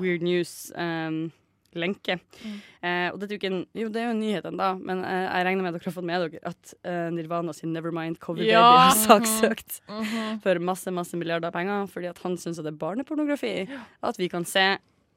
Weird 0.00 0.22
News-lenke. 0.26 2.16
Mm. 2.42 2.56
Eh, 2.80 3.08
og 3.12 3.18
dette 3.20 3.36
er 3.36 3.56
jo 3.76 3.88
det 3.92 4.00
er 4.00 4.06
jo 4.08 4.12
en 4.14 4.20
nyhet 4.22 4.46
ennå, 4.48 4.68
men 4.86 5.02
eh, 5.04 5.24
jeg 5.26 5.46
regner 5.48 5.62
med 5.66 5.70
at 5.74 5.78
dere 5.78 5.90
har 5.90 5.96
fått 5.96 6.08
med 6.08 6.24
dere 6.24 6.42
at 6.52 6.74
eh, 6.88 7.08
Nirvana 7.14 7.54
sin 7.56 7.72
Nevermind 7.76 8.18
Cover 8.22 8.44
Ja. 8.46 8.62
Har 8.88 8.96
saksøkt 9.00 9.80
Mhm. 9.92 10.40
for 10.44 10.58
masse 10.60 10.92
masse 10.94 11.16
milliarder 11.20 11.52
penger 11.54 11.86
fordi 11.92 12.08
at 12.10 12.18
han 12.24 12.36
syns 12.40 12.60
det 12.62 12.72
er 12.72 12.78
barnepornografi. 12.80 13.54
At 14.02 14.18
vi 14.20 14.28
kan 14.32 14.44
se 14.48 14.66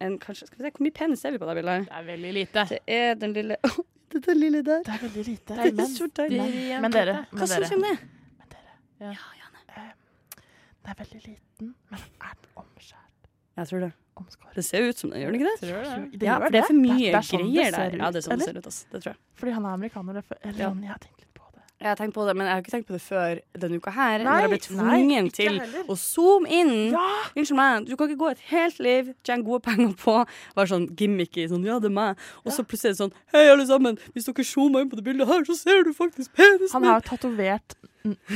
en 0.02 0.18
kanskje, 0.20 0.48
Skal 0.48 0.58
vi 0.60 0.64
se, 0.64 0.72
Hvor 0.78 0.86
mye 0.86 0.96
penis 0.96 1.20
ser 1.24 1.32
vi 1.36 1.40
på 1.42 1.48
det 1.50 1.56
bildet? 1.60 1.88
Det 1.90 1.96
er 1.98 2.06
veldig 2.08 2.34
lite. 2.38 2.68
Det 2.70 2.80
er 2.88 3.16
den 3.20 3.34
lille 3.36 3.58
Det 4.10 4.18
er 4.24 4.26
den 4.32 4.40
lille 4.42 4.62
der. 4.66 4.80
Det 4.88 4.94
er 4.96 5.02
veldig 5.06 5.24
lite. 5.28 5.56
Det 5.56 5.66
er 5.68 5.74
Men, 5.78 5.90
så 5.94 6.08
deilig. 6.18 6.40
men, 6.42 6.82
men 6.82 6.92
dere, 6.96 7.18
Hva 7.30 7.40
men 7.44 7.48
syns 7.52 7.70
vi 7.70 7.76
om 7.78 7.84
det? 7.86 7.98
Men 8.40 8.48
dere. 8.56 8.72
Ja. 9.04 9.12
Eh, 9.12 9.39
Den 10.90 10.96
er 10.98 11.04
veldig 11.06 11.20
liten, 11.22 11.68
men 11.94 12.00
er 12.26 12.32
den 12.34 12.56
omskjært? 12.58 13.28
Jeg 13.60 13.68
tror 13.70 13.80
det. 13.84 13.90
Omskåret? 14.20 14.56
Det 14.58 14.64
ser 14.66 14.88
ut 14.90 14.98
som 14.98 15.12
det, 15.14 15.20
gjør 15.22 15.32
den 15.32 15.38
ikke 15.40 15.50
det? 15.52 15.58
Tror 15.62 15.84
det? 15.86 16.20
Det 16.20 16.26
ja, 16.28 16.38
det 16.50 16.60
er 16.60 16.66
for 16.66 16.80
mye 16.80 17.12
Det 17.14 17.22
sånn 17.30 17.44
greier 17.54 17.76
der. 17.76 17.98
Ja, 18.00 18.10
det 18.16 18.20
er 18.20 18.26
sånn 18.26 18.42
det 18.42 18.48
ser 18.50 18.58
ut. 18.58 18.66
altså. 18.72 18.88
Det 18.96 19.02
tror 19.04 19.12
jeg. 19.14 19.20
Fordi 19.40 19.54
han 19.60 19.66
er 19.70 19.76
amerikaner. 19.78 20.14
det 20.18 20.24
er 20.26 20.50
Eller 20.50 20.64
Ja. 20.66 20.72
jeg 20.74 20.90
har 20.90 21.02
tenkt 21.06 21.20
litt. 21.22 21.29
Jeg 21.80 21.88
har 21.88 21.96
tenkt 21.96 22.12
på 22.18 22.26
det, 22.28 22.34
men 22.36 22.44
jeg 22.44 22.52
har 22.52 22.62
ikke 22.64 22.72
tenkt 22.74 22.90
på 22.90 22.96
det 22.98 23.00
før 23.00 23.40
denne 23.62 23.78
uka 23.80 23.94
her. 23.96 24.20
Nei, 24.20 24.26
når 24.28 24.42
jeg 24.42 24.50
ble 24.52 24.58
nei, 24.60 24.64
tvungen 24.68 25.28
ikke 25.30 25.36
til 25.38 25.60
heller. 25.62 25.86
å 25.88 25.96
zoome 25.96 26.50
inn. 26.52 26.74
Ja! 26.92 27.06
Unnskyld 27.32 27.60
meg, 27.60 27.86
du 27.88 27.94
kan 27.96 28.10
ikke 28.10 28.20
gå 28.20 28.32
et 28.34 28.42
helt 28.50 28.82
liv, 28.84 29.14
tjene 29.24 29.48
gode 29.48 29.64
penger 29.70 29.94
på 30.02 30.16
være 30.58 30.72
sånn 30.74 30.90
gimmicky, 31.00 31.46
sånn 31.48 31.64
ja, 31.64 31.78
det 31.80 31.88
er 31.88 31.96
meg, 31.96 32.26
og 32.44 32.52
så 32.52 32.66
plutselig 32.68 32.92
er 32.92 32.98
det 32.98 33.04
sånn 33.06 33.16
hei, 33.32 33.46
alle 33.54 33.68
sammen, 33.70 34.00
hvis 34.12 34.28
dere 34.28 34.48
zoomer 34.50 34.84
inn 34.84 34.92
på 34.92 35.00
det 35.00 35.06
bildet 35.08 35.32
her, 35.32 35.46
så 35.48 35.56
ser 35.56 35.88
du 35.88 35.94
faktisk 35.96 36.36
penisen 36.36 36.76
Han 36.76 36.90
har 36.90 37.06
tatovert 37.08 37.78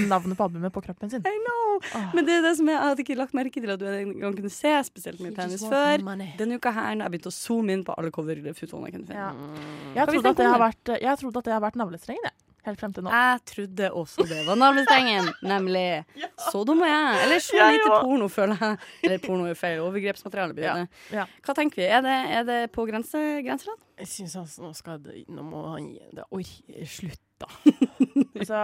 navnet 0.07 0.37
på 0.37 0.43
albumet 0.43 0.73
på 0.75 0.81
kroppen 0.85 1.11
sin. 1.11 1.23
I 1.27 1.35
know. 1.43 1.81
Oh. 1.95 2.07
Men 2.15 2.27
det 2.27 2.37
er 2.37 2.47
det 2.47 2.53
som 2.59 2.67
jeg, 2.67 2.75
jeg 2.75 2.93
hadde 2.93 3.03
ikke 3.05 3.17
lagt 3.19 3.35
merke 3.37 3.63
til 3.63 3.71
at 3.75 3.81
du 3.81 3.85
en 3.87 4.15
gang 4.19 4.35
kunne 4.37 4.51
se 4.53 4.73
spesielt 4.87 5.19
mye 5.23 5.35
penis 5.35 5.63
før. 5.67 6.03
Denne 6.39 6.59
uka 6.59 6.73
her, 6.75 6.95
når 6.95 7.07
jeg 7.07 7.15
begynte 7.15 7.31
å 7.31 7.35
zoome 7.35 7.75
inn 7.75 7.85
på 7.87 7.95
alle 7.97 8.11
coverfotoene 8.13 8.89
jeg 8.89 8.97
kunne 8.97 9.11
finne. 9.11 9.19
Ja. 9.19 9.99
Jeg 9.99 10.11
trodde 10.11 10.33
at 10.33 10.41
det 10.41 10.49
har 10.51 10.63
vært, 10.63 10.95
jeg 11.07 11.21
trodde 11.23 11.43
at 11.43 11.49
det 11.49 11.55
har 11.55 11.63
vært 11.63 11.79
navlestrengen, 11.79 12.27
jeg. 12.31 12.52
Helt 12.63 12.79
frem 12.79 12.93
til 12.95 13.03
nå. 13.03 13.11
Jeg 13.11 13.39
trodde 13.49 13.89
også 13.99 14.23
det 14.29 14.39
var 14.47 14.55
navlestengen, 14.55 15.25
nemlig. 15.53 16.05
Så 16.49 16.61
dum 16.67 16.79
er 16.85 16.93
jeg. 16.93 17.17
Eller 17.25 17.41
så 17.43 17.57
ja, 17.59 17.65
lite 17.75 17.89
porno, 18.05 18.29
føler 18.31 18.61
jeg. 18.63 18.77
Eller 19.03 19.19
porno 19.25 19.49
er 19.51 19.57
feil. 19.59 19.81
Overgrepsmateriale 19.83 20.55
blir 20.55 20.69
Ja, 20.69 20.75
det. 20.79 21.01
ja. 21.17 21.25
Hva 21.43 21.55
tenker 21.57 21.81
vi? 21.83 21.89
Er 21.91 22.05
det, 22.05 22.13
er 22.39 22.47
det 22.47 22.59
på 22.71 22.85
grense, 22.87 23.19
grenseland? 23.43 23.81
Jeg 23.99 24.07
syns 24.09 24.37
altså, 24.39 24.63
nå 24.63 24.71
skal 24.73 24.97
det 25.03 25.19
Nå 25.29 25.43
må 25.45 25.59
han 25.75 25.91
gi 25.91 25.99
det 26.17 26.23
Oi, 26.33 26.41
slutt, 26.89 27.19
da. 27.43 27.49
Altså, 28.39 28.57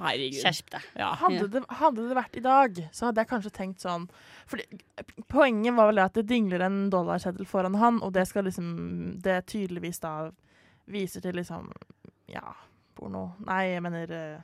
Herregud. 0.00 0.38
Skjerp 0.40 0.68
deg. 0.76 0.84
Ja. 1.00 1.08
hadde, 1.24 1.48
det, 1.52 1.62
hadde 1.80 2.04
det 2.08 2.16
vært 2.16 2.36
i 2.38 2.42
dag, 2.44 2.78
så 2.94 3.08
hadde 3.08 3.24
jeg 3.24 3.30
kanskje 3.32 3.50
tenkt 3.56 3.82
sånn 3.82 4.06
fordi, 4.48 4.64
Poenget 5.32 5.74
var 5.76 5.90
vel 5.90 6.00
at 6.04 6.14
det 6.20 6.24
dingler 6.30 6.62
en 6.68 6.78
dollarseddel 6.92 7.48
foran 7.48 7.76
han, 7.80 7.98
og 8.04 8.12
det 8.14 8.24
skal 8.30 8.46
liksom 8.48 8.70
Det 9.24 9.40
tydeligvis 9.50 10.00
da 10.04 10.14
viser 10.90 11.24
til 11.24 11.36
liksom 11.40 11.68
Ja, 12.30 12.54
porno 13.00 13.24
Nei, 13.48 13.62
jeg 13.72 13.84
mener 13.84 14.12
uh, 14.12 14.42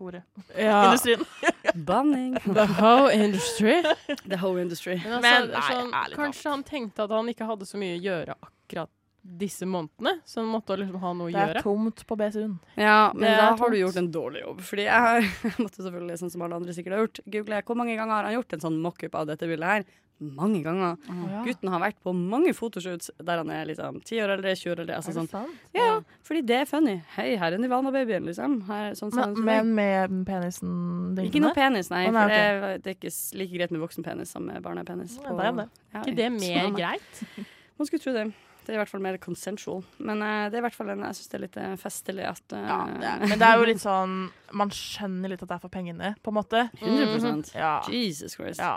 hore. 0.00 0.22
ja. 0.54 0.78
Industrien. 0.88 1.26
Banning. 1.90 2.38
The 2.46 2.66
whole 2.78 3.10
industry. 3.12 3.82
The 4.24 4.38
whole 4.40 4.62
industry. 4.62 4.96
Men, 5.04 5.18
altså, 5.18 5.26
Men, 5.26 5.50
nei, 5.52 5.66
sånn, 5.66 5.92
ærlig 5.92 6.16
talt. 6.16 6.22
kanskje 6.22 6.54
han 6.54 6.64
tenkte 6.66 7.04
at 7.04 7.12
han 7.18 7.28
ikke 7.34 7.50
hadde 7.50 7.68
så 7.68 7.80
mye 7.82 7.98
å 7.98 8.02
gjøre 8.06 8.38
akkurat 8.40 8.94
disse 9.20 9.66
månedene, 9.68 10.14
så 10.24 10.40
han 10.40 10.48
måtte 10.48 10.78
liksom 10.80 11.00
ha 11.02 11.10
noe 11.12 11.28
å 11.28 11.32
gjøre. 11.32 11.52
Det 11.52 11.60
er 11.60 11.66
tomt 11.66 12.04
på 12.08 12.16
BSU-en. 12.16 12.54
Ja, 12.80 13.10
men 13.12 13.28
da 13.36 13.50
har 13.60 13.72
du 13.72 13.76
gjort 13.76 13.98
en 14.00 14.08
dårlig 14.14 14.40
jobb. 14.46 14.62
Fordi 14.64 14.86
jeg, 14.86 15.06
har, 15.06 15.26
jeg 15.44 15.56
måtte 15.58 15.82
selvfølgelig, 15.82 16.16
sånn 16.22 16.32
som 16.32 16.44
alle 16.46 16.60
andre 16.60 16.76
sikkert 16.76 16.96
har 16.96 17.04
gjort, 17.04 17.20
google 17.34 17.60
hvor 17.68 17.78
mange 17.82 17.98
ganger 17.98 18.14
har 18.16 18.30
han 18.30 18.38
gjort 18.38 18.56
en 18.56 18.64
sånn 18.64 18.78
mockup 18.80 19.18
av 19.20 19.28
dette 19.28 19.50
bildet 19.50 19.74
her. 19.74 19.84
Mange 20.20 20.58
ganger. 20.62 20.98
Gutten 21.46 21.70
har 21.72 21.80
vært 21.80 21.96
på 22.04 22.12
mange 22.12 22.52
fotoshoots 22.52 23.08
der 23.24 23.40
han 23.40 23.48
er 23.54 23.64
liksom 23.70 24.02
10 24.04 24.18
år 24.20 24.34
eldre, 24.36 24.52
20 24.52 24.74
år 24.74 24.82
eldre. 24.84 24.98
Altså 24.98 25.10
Er 25.10 25.14
det 25.14 25.22
sånn. 25.22 25.30
sant? 25.32 25.70
Ja, 25.76 25.86
fordi 26.28 26.42
det 26.50 26.58
er 26.60 26.68
funny. 26.68 26.96
Hei, 27.16 27.30
her 27.40 27.56
er 27.56 27.62
Nivana-babyen, 27.62 28.28
liksom. 28.28 28.58
Her, 28.68 28.92
sånn, 28.98 29.14
sånn, 29.16 29.32
Men, 29.40 29.72
men 29.74 30.12
med 30.12 30.26
penisen 30.28 31.16
Ikke 31.24 31.40
noe 31.40 31.54
penis, 31.56 31.88
nei. 31.92 32.04
Oh, 32.10 32.12
nei, 32.12 32.26
For 32.28 32.34
det, 32.36 32.76
det 32.84 32.92
er 32.92 32.98
ikke 32.98 33.14
like 33.40 33.56
greit 33.56 33.72
med 33.72 33.80
voksenpenis 33.86 34.36
som 34.36 34.44
med 34.44 34.60
barnepenis. 34.62 35.16
Ja, 35.24 35.32
det 35.32 35.48
er 35.48 35.58
det. 35.62 35.66
Ja, 35.94 36.04
ikke 36.04 36.16
det 36.20 36.28
sånn 36.28 36.38
mer 36.44 36.62
sånn, 36.68 36.78
greit? 36.82 37.24
Man 37.80 37.88
skulle 37.88 38.04
tro 38.04 38.12
det. 38.20 38.28
Det 38.60 38.74
er 38.74 38.76
i 38.76 38.82
hvert 38.82 38.90
fall 38.92 39.00
mer 39.02 39.16
consensual. 39.18 39.80
Men 40.04 40.20
uh, 40.20 40.44
det 40.52 40.58
er 40.58 40.60
i 40.60 40.64
hvert 40.68 40.76
fall 40.76 40.92
en, 40.92 41.00
jeg 41.08 41.16
syns 41.16 41.30
det 41.32 41.38
er 41.38 41.44
litt 41.46 41.56
eh, 41.58 41.72
festlig 41.80 42.26
at 42.28 42.52
uh, 42.52 42.60
Ja, 42.60 42.78
det 42.92 43.08
er. 43.08 43.24
Men 43.24 43.40
det 43.40 43.48
er 43.48 43.56
jo 43.56 43.64
litt 43.70 43.80
sånn 43.82 44.12
Man 44.52 44.70
skjønner 44.76 45.32
litt 45.32 45.40
at 45.42 45.48
det 45.48 45.56
er 45.56 45.62
for 45.64 45.72
pengene, 45.72 46.12
på 46.20 46.30
en 46.30 46.36
måte. 46.36 46.66
100 46.84 47.56
Ja. 47.56 47.78
Jesus 47.88 48.36
Christ. 48.36 48.60
ja. 48.60 48.76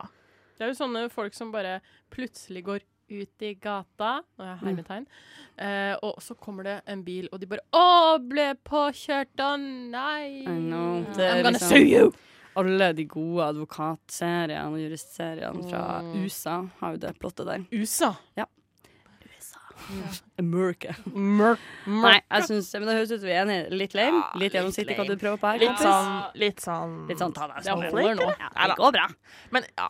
Det 0.57 0.65
er 0.65 0.71
jo 0.73 0.79
sånne 0.79 1.09
folk 1.11 1.33
som 1.33 1.51
bare 1.51 1.79
plutselig 2.13 2.63
går 2.67 2.79
ut 3.13 3.41
i 3.45 3.53
gata, 3.61 4.23
når 4.39 4.45
jeg 4.47 4.57
har 4.57 4.67
hermetegn, 4.67 5.05
eh, 5.59 5.95
og 6.01 6.21
så 6.23 6.35
kommer 6.39 6.63
det 6.63 6.81
en 6.87 7.03
bil, 7.03 7.27
og 7.31 7.39
de 7.39 7.45
bare 7.45 7.61
'Å, 7.73 8.17
ble 8.29 8.55
påkjørt, 8.65 9.35
å 9.37 9.57
nei!' 9.59 10.45
I 10.47 10.59
know. 10.59 11.03
Det 11.13 11.19
er 11.19 11.35
I'm 11.35 11.43
gonna 11.43 11.57
liksom- 11.59 11.69
sue 11.69 11.89
you! 11.89 12.13
Alle 12.55 12.93
de 12.93 13.05
gode 13.05 13.43
advokatseriene 13.43 14.67
og 14.71 14.77
juristseriene 14.77 15.69
fra 15.69 16.01
Mm. 16.01 16.23
USA 16.23 16.69
har 16.79 16.91
jo 16.93 16.97
det 16.97 17.17
plottet 17.19 17.45
der. 17.47 17.65
USA. 17.71 18.15
America. 20.39 20.95
Mørk. 21.13 21.59
Nei, 21.87 22.21
jeg 22.31 22.43
synes, 22.47 22.69
men 22.79 22.87
det 22.87 22.95
høres 22.95 23.11
ut 23.11 23.19
som 23.19 23.27
vi 23.27 23.33
er 23.35 23.41
enige. 23.45 23.69
Litt 23.71 23.95
lame, 23.97 24.21
Ja, 24.21 24.39
litt 24.39 24.53
gjennomsiktig 24.53 24.95
hva 24.95 25.07
du 25.07 25.15
prøver 25.17 25.39
på 25.41 25.51
her. 25.51 25.59
Litt 25.59 25.81
sånn 25.81 26.37
Litt 26.39 26.63
sånn, 26.63 26.93
Litt 27.09 27.17
sånn 27.23 27.33
ta 27.35 27.47
deg 27.47 27.63
Det 27.63 27.73
holder 27.73 28.15
nå. 28.15 28.29
Ja, 28.39 28.67
det 28.67 28.77
går 28.79 28.91
bra. 28.95 29.07
Men 29.51 29.63
ja. 29.77 29.89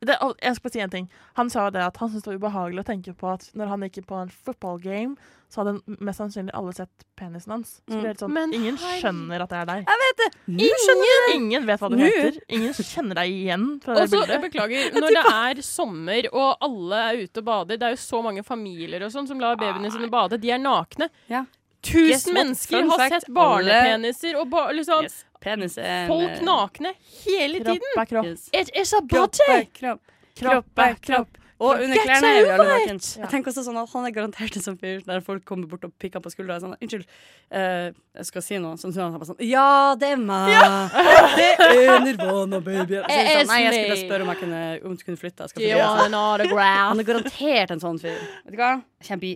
Det, 0.00 0.16
jeg 0.40 0.56
skal 0.56 0.64
bare 0.64 0.72
si 0.72 0.80
en 0.80 0.92
ting. 0.92 1.10
Han 1.36 1.50
sa 1.52 1.66
det 1.74 1.82
at 1.84 1.98
han 2.00 2.08
syntes 2.08 2.24
det 2.24 2.32
var 2.32 2.40
ubehagelig 2.40 2.80
å 2.80 2.88
tenke 2.88 3.12
på 3.16 3.28
at 3.34 3.50
når 3.58 3.68
han 3.68 3.84
gikk 3.84 4.06
på 4.08 4.16
en 4.16 4.32
football 4.32 4.80
game, 4.80 5.16
så 5.50 5.60
hadde 5.60 5.98
mest 6.00 6.22
sannsynlig 6.22 6.54
alle 6.54 6.72
sett 6.72 7.04
penisen 7.18 7.52
hans. 7.52 7.72
Så 7.84 7.98
det 7.98 8.06
er 8.06 8.14
litt 8.14 8.22
sånn, 8.22 8.32
Men 8.32 8.54
ingen 8.56 8.78
skjønner 8.80 9.44
at 9.44 9.52
det 9.52 9.58
er 9.60 9.68
deg. 9.68 9.90
Jeg 9.90 10.02
vet 10.04 10.20
det! 10.22 10.28
Ingen, 10.68 11.04
ingen 11.34 11.68
vet 11.68 11.82
hva 11.82 11.90
du 11.90 11.98
Nå. 11.98 12.06
heter. 12.06 12.38
Ingen 12.56 12.76
kjenner 12.78 13.20
deg 13.20 13.34
igjen 13.34 13.66
fra 13.82 13.98
det 13.98 14.06
bildet. 14.14 14.44
beklager, 14.46 14.92
når 14.96 15.16
det 15.18 15.24
er 15.34 15.62
sommer 15.66 16.30
og 16.30 16.66
alle 16.70 17.04
er 17.10 17.24
ute 17.26 17.42
og 17.42 17.48
bader, 17.50 17.80
det 17.80 17.88
er 17.90 17.96
jo 17.96 18.02
så 18.06 18.22
mange 18.24 18.46
familier 18.46 19.04
og 19.04 19.12
sånn 19.12 19.28
som 19.28 19.42
lar 19.42 19.58
babyene 19.60 19.90
sine 19.92 20.08
bade, 20.12 20.38
de 20.40 20.54
er 20.54 20.62
nakne. 20.62 21.10
Ja. 21.28 21.44
Tusen 21.82 22.34
mennesker 22.34 22.82
har 22.90 23.08
sett 23.08 23.28
barnepeniser 23.32 24.36
og 24.40 24.48
ba 24.52 24.66
liksom 24.76 25.04
Yes. 25.06 25.24
Penis 25.40 25.78
er 25.80 26.06
folk 26.10 26.28
eh, 26.34 26.42
nakne 26.44 26.92
hele 27.24 27.62
tiden. 27.64 27.80
Kropp 27.94 28.02
er 28.02 28.10
kropp. 28.10 28.26
yes. 28.28 28.48
It 28.52 28.70
is 28.76 28.92
a 28.92 29.00
Kropp 29.08 29.40
er 29.48 29.64
kropp. 29.72 30.02
Kropp 30.36 30.78
er 30.84 30.98
kropp. 31.00 31.39
Og 31.60 31.82
under 31.84 32.00
klærne 32.00 32.28
er 32.30 32.38
jo 32.40 32.52
alle 32.54 32.66
nakent. 32.70 33.06
Ja. 33.16 33.22
Jeg 33.26 33.30
tenker 33.34 33.52
også 33.52 33.64
sånn 33.66 33.76
at 33.76 33.90
Han 33.92 34.06
er 34.08 34.14
garantert 34.16 34.56
en 34.56 34.64
sånn 34.64 34.78
fyr 34.80 35.02
der 35.04 35.20
folk 35.24 35.44
kommer 35.48 35.68
bort 35.68 35.84
og 35.84 35.92
pikker 36.00 36.22
på 36.24 36.32
skuldra. 36.32 36.56
Sånn, 36.62 36.72
Unnskyld, 36.80 37.04
eh, 37.52 37.90
jeg 38.16 38.28
skal 38.30 38.44
si 38.46 38.60
noe. 38.62 38.78
Sånn, 38.80 38.94
sånn, 38.96 39.18
sånn 39.28 39.42
Ja, 39.44 39.94
det 40.00 40.14
er 40.14 40.22
meg! 40.22 40.54
Ja. 40.54 40.70
Det 41.40 41.84
er 41.84 42.00
Nirvana, 42.04 42.62
baby. 42.64 42.96
Så 42.96 43.04
sånn, 43.04 43.50
Nei, 43.52 43.60
jeg 43.66 43.76
skulle 43.76 44.00
spørre 44.06 44.24
om 44.24 44.32
jeg 44.32 44.40
kunne, 44.42 44.62
om 44.88 44.96
du 44.96 45.04
kunne 45.04 45.20
flytte. 45.20 45.44
Jeg 45.44 45.52
skal 45.54 45.66
flytte. 45.66 45.84
want 45.84 46.16
an? 46.16 46.58
Han 46.94 47.04
er 47.04 47.10
garantert 47.12 47.76
en 47.76 47.84
sånn 47.84 48.00
fyr. 48.00 48.16
Vet 48.46 48.56
du 48.56 48.60
hva? 48.60 48.72
Jeg 49.00 49.10
kommer 49.10 49.24
bli 49.26 49.34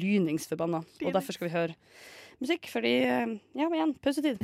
lynings 0.00 0.48
forbanna. 0.48 0.82
Og 1.04 1.12
derfor 1.12 1.36
skal 1.36 1.50
vi 1.50 1.54
høre 1.54 1.76
musikk, 2.40 2.72
fordi 2.72 2.96
eh, 3.04 3.36
Ja, 3.58 3.68
igjen, 3.68 3.92
pausetid. 4.00 4.40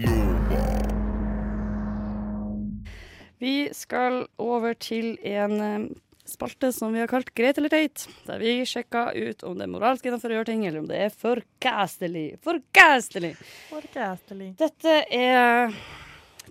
Vi 3.41 3.69
skal 3.73 4.27
over 4.39 4.77
til 4.79 5.17
en 5.27 5.61
eh, 5.61 5.89
spalte 6.29 6.71
som 6.73 6.93
vi 6.95 7.03
har 7.03 7.11
kalt 7.11 7.33
Greit 7.37 7.59
eller 7.61 7.73
teit. 7.73 8.07
Der 8.27 8.41
vi 8.43 8.57
sjekker 8.69 9.13
ut 9.15 9.45
om 9.45 9.59
det 9.59 9.67
er 9.67 9.73
moralsk 9.75 10.07
innenfor 10.09 10.33
å 10.33 10.39
gjøre 10.39 10.51
ting, 10.53 10.65
eller 10.69 10.83
om 10.83 10.89
det 10.89 11.03
er 11.07 11.13
forkastelig. 11.13 12.27
Forkastelig! 12.45 13.35
Forkastelig. 13.71 14.55
Dette 14.61 15.03
er 15.13 15.75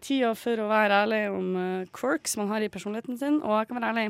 tida 0.04 0.34
for 0.38 0.60
å 0.60 0.70
være 0.72 1.04
ærlig 1.06 1.22
om 1.32 1.56
eh, 1.60 1.88
quirks 1.96 2.36
man 2.40 2.52
har 2.52 2.64
i 2.64 2.72
personligheten 2.72 3.20
sin. 3.20 3.40
Og 3.42 3.58
jeg 3.58 3.70
kan 3.70 3.80
være 3.80 3.92
ærlig, 3.94 4.08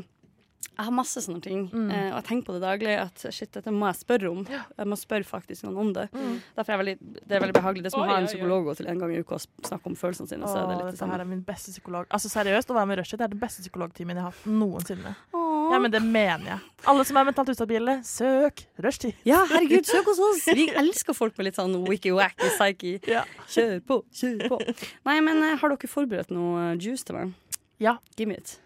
jeg 0.73 0.88
har 0.88 0.93
masse 0.95 1.21
sånne 1.21 1.43
ting. 1.43 1.65
Mm. 1.69 1.89
eh, 1.93 2.08
og 2.10 2.17
jeg 2.17 2.26
tenker 2.30 2.47
på 2.47 2.56
det 2.56 2.63
daglig 2.63 2.93
at 2.97 3.26
shit, 3.30 3.52
dette 3.54 3.73
må 3.73 3.86
jeg 3.91 3.99
spørre 3.99 4.32
om. 4.32 4.41
Jeg 4.49 4.89
må 4.89 4.97
spørre 4.97 5.28
faktisk 5.28 5.67
noen 5.67 5.78
om 5.84 5.91
det. 5.93 6.08
Mm. 6.15 6.39
Derfor 6.58 6.76
er 6.76 6.82
veldig, 6.82 6.95
det 7.19 7.38
er 7.38 7.43
veldig 7.43 7.58
behagelig. 7.60 7.84
Det 7.86 7.91
er 7.91 7.95
som 7.95 8.06
å 8.06 8.10
ha 8.10 8.17
en 8.21 8.30
psykolog 8.30 8.65
gå 8.69 8.76
til 8.80 8.89
en 8.89 9.04
gang 9.04 9.13
i 9.13 9.21
uka 9.21 9.38
og 9.38 9.67
snakke 9.69 9.91
om 9.91 9.97
følelsene 9.99 10.32
sine. 10.32 10.49
Så 10.49 10.58
det 10.58 10.63
Åh, 10.63 10.82
det 10.82 10.95
dette 10.95 11.10
her 11.13 11.26
er 11.26 11.30
min 11.30 11.43
beste 11.45 11.76
psykolog. 11.76 12.10
Altså 12.10 12.32
Seriøst, 12.34 12.73
å 12.73 12.78
være 12.80 12.89
med 12.89 13.02
Rushdie 13.02 13.21
det 13.21 13.28
er 13.28 13.36
den 13.36 13.43
beste 13.43 13.65
psykologtimen 13.65 14.17
jeg 14.17 14.26
har 14.26 14.34
hatt 14.34 14.49
noensinne. 14.49 15.13
Åh. 15.36 15.43
Ja, 15.73 15.80
men 15.80 15.93
det 15.93 16.02
mener 16.06 16.49
jeg. 16.56 16.60
Alle 16.89 17.06
som 17.08 17.17
er 17.21 17.30
mentalt 17.30 17.54
ustabile, 17.54 17.99
søk 18.08 18.65
rushtid. 18.84 19.21
Ja, 19.28 19.43
herregud, 19.54 19.88
søk 19.88 20.10
hos 20.10 20.19
oss! 20.21 20.47
Vi 20.58 20.67
elsker 20.84 21.15
folk 21.17 21.38
med 21.39 21.49
litt 21.49 21.60
sånn 21.60 21.78
wiki-wacky 21.88 22.49
psyche. 22.58 22.97
Ja. 23.10 23.23
Kjør 23.54 23.78
på, 23.88 24.02
kjør 24.13 24.43
på. 24.52 24.60
Nei, 25.08 25.19
men 25.23 25.45
eh, 25.45 25.56
har 25.62 25.73
dere 25.73 25.91
forberedt 25.91 26.34
noe 26.36 26.73
eh, 26.73 26.76
juice 26.82 27.08
til 27.08 27.19
meg? 27.19 27.34
Ja. 27.82 27.97
Give 28.17 28.30
me 28.30 28.41
it. 28.41 28.58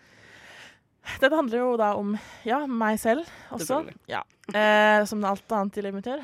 Dette 1.22 1.36
handler 1.36 1.62
jo 1.62 1.70
da 1.80 1.91
om 1.98 2.15
ja, 2.48 2.63
meg 2.67 3.00
selv 3.02 3.28
også. 3.56 3.84
Ja. 4.12 4.24
Eh, 4.54 5.04
som 5.08 5.24
alt 5.28 5.52
annet 5.52 5.80
i 5.80 5.86
livet 5.86 6.00
mitt 6.00 6.10
gjør. 6.10 6.24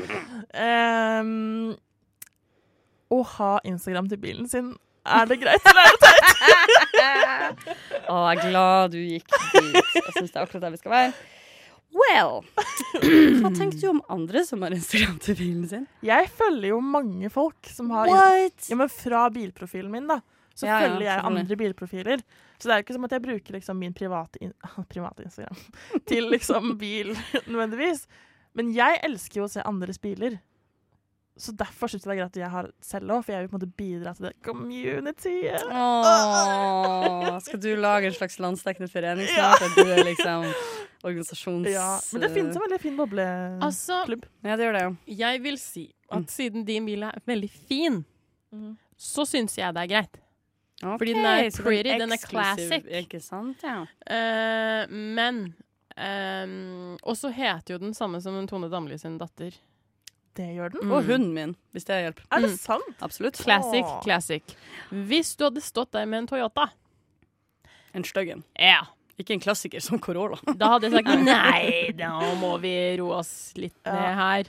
Em, 0.66 1.72
å 3.10 3.18
ha 3.36 3.50
Instagram 3.66 4.08
til 4.10 4.22
bilen 4.22 4.48
sin, 4.50 4.72
er 5.10 5.26
det 5.26 5.40
greit 5.40 5.66
eller 5.66 5.88
er 5.88 5.96
det 5.96 6.00
teit? 6.04 6.24
Å, 8.10 8.16
jeg 8.30 8.36
er 8.36 8.40
glad 8.42 8.92
du 8.92 8.98
gikk 9.00 9.30
dit. 9.32 9.78
Jeg 9.96 10.12
syns 10.12 10.32
det 10.32 10.36
er 10.36 10.42
akkurat 10.44 10.66
der 10.66 10.74
vi 10.74 10.80
skal 10.82 10.92
være. 10.92 11.12
Well, 11.90 12.44
hva 13.40 13.50
tenker 13.56 13.78
du 13.80 13.86
om 13.90 14.02
andre 14.12 14.44
som 14.46 14.60
har 14.62 14.74
Instagram 14.76 15.16
til 15.24 15.38
bilen 15.40 15.64
sin? 15.70 15.86
Jeg 16.06 16.28
følger 16.36 16.76
jo 16.76 16.82
mange 16.84 17.30
folk 17.34 17.70
som 17.72 17.90
har 17.96 18.12
What? 18.12 18.68
Ja, 18.70 18.78
men 18.78 18.92
fra 18.92 19.24
bilprofilen 19.34 19.90
min, 19.90 20.06
da. 20.10 20.20
Så 20.60 20.68
Ja, 20.68 20.76
ja, 20.76 20.88
følger 20.88 21.06
jeg 21.08 21.24
andre 21.30 21.56
bilprofiler. 21.56 22.22
Så 22.60 22.68
det 22.68 22.74
er 22.74 22.80
jo 22.82 22.84
ikke 22.84 22.96
som 22.98 23.06
at 23.08 23.14
jeg 23.16 23.24
bruker 23.24 23.56
liksom 23.56 23.78
min 23.80 23.94
private, 23.96 24.40
in 24.44 24.52
private 24.92 25.24
Instagram 25.24 25.56
til 26.10 26.28
liksom 26.34 26.74
bil 26.80 27.14
nødvendigvis. 27.46 28.04
Men 28.58 28.72
jeg 28.74 29.00
elsker 29.06 29.40
jo 29.40 29.48
å 29.48 29.52
se 29.52 29.64
andres 29.64 30.00
biler. 30.02 30.40
Så 31.40 31.54
derfor 31.56 31.88
syns 31.88 32.02
jeg 32.04 32.10
det 32.10 32.16
er 32.16 32.18
greit 32.20 32.34
at 32.34 32.40
jeg 32.42 32.50
har 32.52 32.66
selv 32.84 33.14
òg, 33.14 33.22
for 33.24 33.32
jeg 33.32 33.46
vil 33.46 33.48
på 33.48 33.56
en 33.56 33.60
måte 33.62 33.76
bidra 33.78 34.10
til 34.18 34.26
det 34.26 34.32
communityet. 34.44 35.62
Åh, 35.72 37.38
skal 37.46 37.62
du 37.62 37.70
lage 37.80 38.10
en 38.10 38.16
slags 38.18 38.36
landsdekkende 38.42 38.90
forening 38.92 39.30
snart? 39.30 39.62
At 39.64 39.78
du 39.78 39.88
er 39.88 40.02
liksom 40.04 40.44
organisasjons... 41.06 41.70
Ja, 41.72 41.94
men 42.12 42.26
det 42.26 42.30
finnes 42.34 42.58
en 42.58 42.64
veldig 42.66 42.80
fin 42.82 42.98
bobleklubb. 42.98 43.64
Altså, 43.64 44.02
Ja, 44.44 44.56
det 44.60 44.66
gjør 44.68 44.76
det, 44.76 44.82
jo. 44.84 44.92
jeg 45.22 45.42
vil 45.46 45.58
si 45.62 45.86
at 46.10 46.26
Mm. 46.26 46.28
siden 46.28 46.64
din 46.66 46.86
bil 46.86 47.02
er 47.06 47.20
veldig 47.24 47.48
fin, 47.50 48.00
mm. 48.52 48.72
så 48.98 49.22
syns 49.24 49.54
jeg 49.56 49.72
det 49.76 49.84
er 49.84 49.90
greit. 49.94 50.16
Fordi 50.80 51.12
den 51.12 51.26
er 51.26 51.50
pretty, 51.62 51.90
den 52.00 52.12
er 52.12 52.20
classic. 52.22 52.86
Ikke 53.02 53.20
sant, 53.20 53.62
ja. 53.62 53.82
Uh, 54.08 54.86
men 54.90 55.42
um, 55.96 56.94
Og 57.02 57.16
så 57.20 57.28
heter 57.36 57.74
jo 57.74 57.78
den 57.82 57.92
samme 57.94 58.20
som 58.24 58.38
Tone 58.48 58.70
Damli 58.72 58.96
sin 58.98 59.18
datter. 59.20 59.52
Det 60.36 60.46
gjør 60.54 60.70
den. 60.72 60.86
Mm. 60.86 60.92
Og 60.94 61.04
hunden 61.04 61.32
min, 61.34 61.56
hvis 61.74 61.84
det 61.88 61.98
hjelper. 62.04 62.22
Er 62.32 62.40
det 62.46 62.50
Mm. 62.52 62.56
sant? 62.62 62.96
Absolutt. 63.02 63.36
Classic, 63.36 63.82
Åh. 63.84 64.00
classic. 64.04 64.54
Hvis 64.90 65.34
du 65.36 65.44
hadde 65.44 65.60
stått 65.60 65.90
der 65.92 66.06
med 66.06 66.18
en 66.22 66.26
Toyota, 66.30 66.68
En 67.92 68.04
stygg 68.04 68.30
en. 68.30 68.44
ja, 68.58 68.84
Ikke 69.18 69.34
en 69.34 69.40
klassiker 69.40 69.80
som 69.82 69.98
Corolla. 70.00 70.38
da 70.56 70.68
hadde 70.78 70.88
jeg 70.88 70.92
sagt 71.04 71.24
nei, 71.26 71.90
da 71.98 72.34
må 72.40 72.54
vi 72.62 72.72
roe 72.96 73.18
oss 73.18 73.52
litt 73.56 73.74
ned 73.84 74.14
her. 74.16 74.44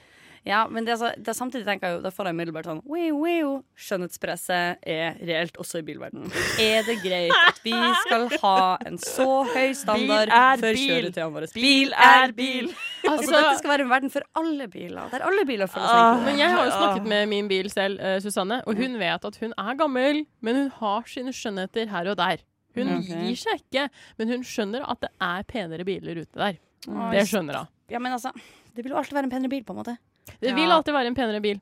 Ja, 0.48 0.64
men 0.66 0.86
det, 0.88 0.96
er 0.96 0.98
altså, 0.98 1.22
det 1.22 1.30
er 1.30 1.36
samtidig 1.38 1.68
tenker 1.68 1.88
jeg 1.88 1.98
jo, 2.00 2.02
da 2.02 2.10
får 2.14 2.28
jeg 2.28 2.36
umiddelbart 2.36 2.66
sånn 2.66 2.80
wow, 2.90 3.18
wow, 3.22 3.50
Skjønnhetspresset 3.78 4.88
er 4.90 5.20
reelt 5.22 5.60
også 5.62 5.84
i 5.84 5.86
bilverdenen. 5.86 6.32
Er 6.62 6.82
det 6.88 6.96
greit 7.04 7.36
at 7.38 7.60
vi 7.62 7.76
skal 8.08 8.26
ha 8.42 8.62
en 8.90 8.98
så 9.02 9.28
høy 9.52 9.76
standard 9.78 10.34
for 10.64 10.80
kjøretøyene 10.82 11.36
våre? 11.36 11.50
Bil 11.54 11.94
er 11.94 12.34
bil. 12.38 12.72
Altså, 13.06 13.30
dette 13.30 13.54
skal 13.60 13.74
være 13.76 13.86
en 13.86 13.92
verden 13.94 14.14
for 14.14 14.26
alle 14.42 14.66
biler, 14.72 15.12
der 15.14 15.28
alle 15.30 15.46
biler 15.46 15.70
føler 15.70 15.88
seg 15.88 16.02
Ah. 16.02 16.22
Men 16.26 16.40
jeg 16.40 16.50
har 16.54 16.66
jo 16.66 16.72
snakket 16.74 17.10
med 17.12 17.28
min 17.30 17.50
bil 17.52 17.70
selv, 17.70 18.02
uh, 18.02 18.18
Susanne, 18.24 18.62
og 18.66 18.80
hun 18.80 18.98
vet 19.02 19.28
at 19.28 19.38
hun 19.44 19.54
er 19.54 19.78
gammel, 19.78 20.24
men 20.42 20.58
hun 20.58 20.72
har 20.80 21.06
sine 21.10 21.34
skjønnheter 21.36 21.92
her 21.92 22.10
og 22.12 22.18
der. 22.18 22.42
Hun 22.78 22.94
okay. 22.98 23.26
gir 23.28 23.40
seg 23.40 23.62
ikke, 23.62 23.88
men 24.18 24.32
hun 24.32 24.46
skjønner 24.48 24.86
at 24.90 25.04
det 25.04 25.12
er 25.22 25.46
penere 25.50 25.86
biler 25.88 26.24
ute 26.24 26.40
der. 26.40 26.58
Mm. 26.88 27.10
Det 27.14 27.26
skjønner 27.30 27.62
hun. 27.62 27.72
Ja, 27.92 28.00
men 28.00 28.16
altså, 28.16 28.32
det 28.74 28.86
vil 28.86 28.96
jo 28.96 29.02
alltid 29.02 29.18
være 29.20 29.30
en 29.30 29.34
penere 29.34 29.52
bil, 29.52 29.66
på 29.68 29.76
en 29.76 29.82
måte. 29.84 29.98
Det 30.40 30.50
Ja. 30.50 30.56
vil 30.56 30.72
alltid 30.72 30.94
være 30.94 31.08
en 31.12 31.16
penere 31.16 31.42
bil. 31.42 31.60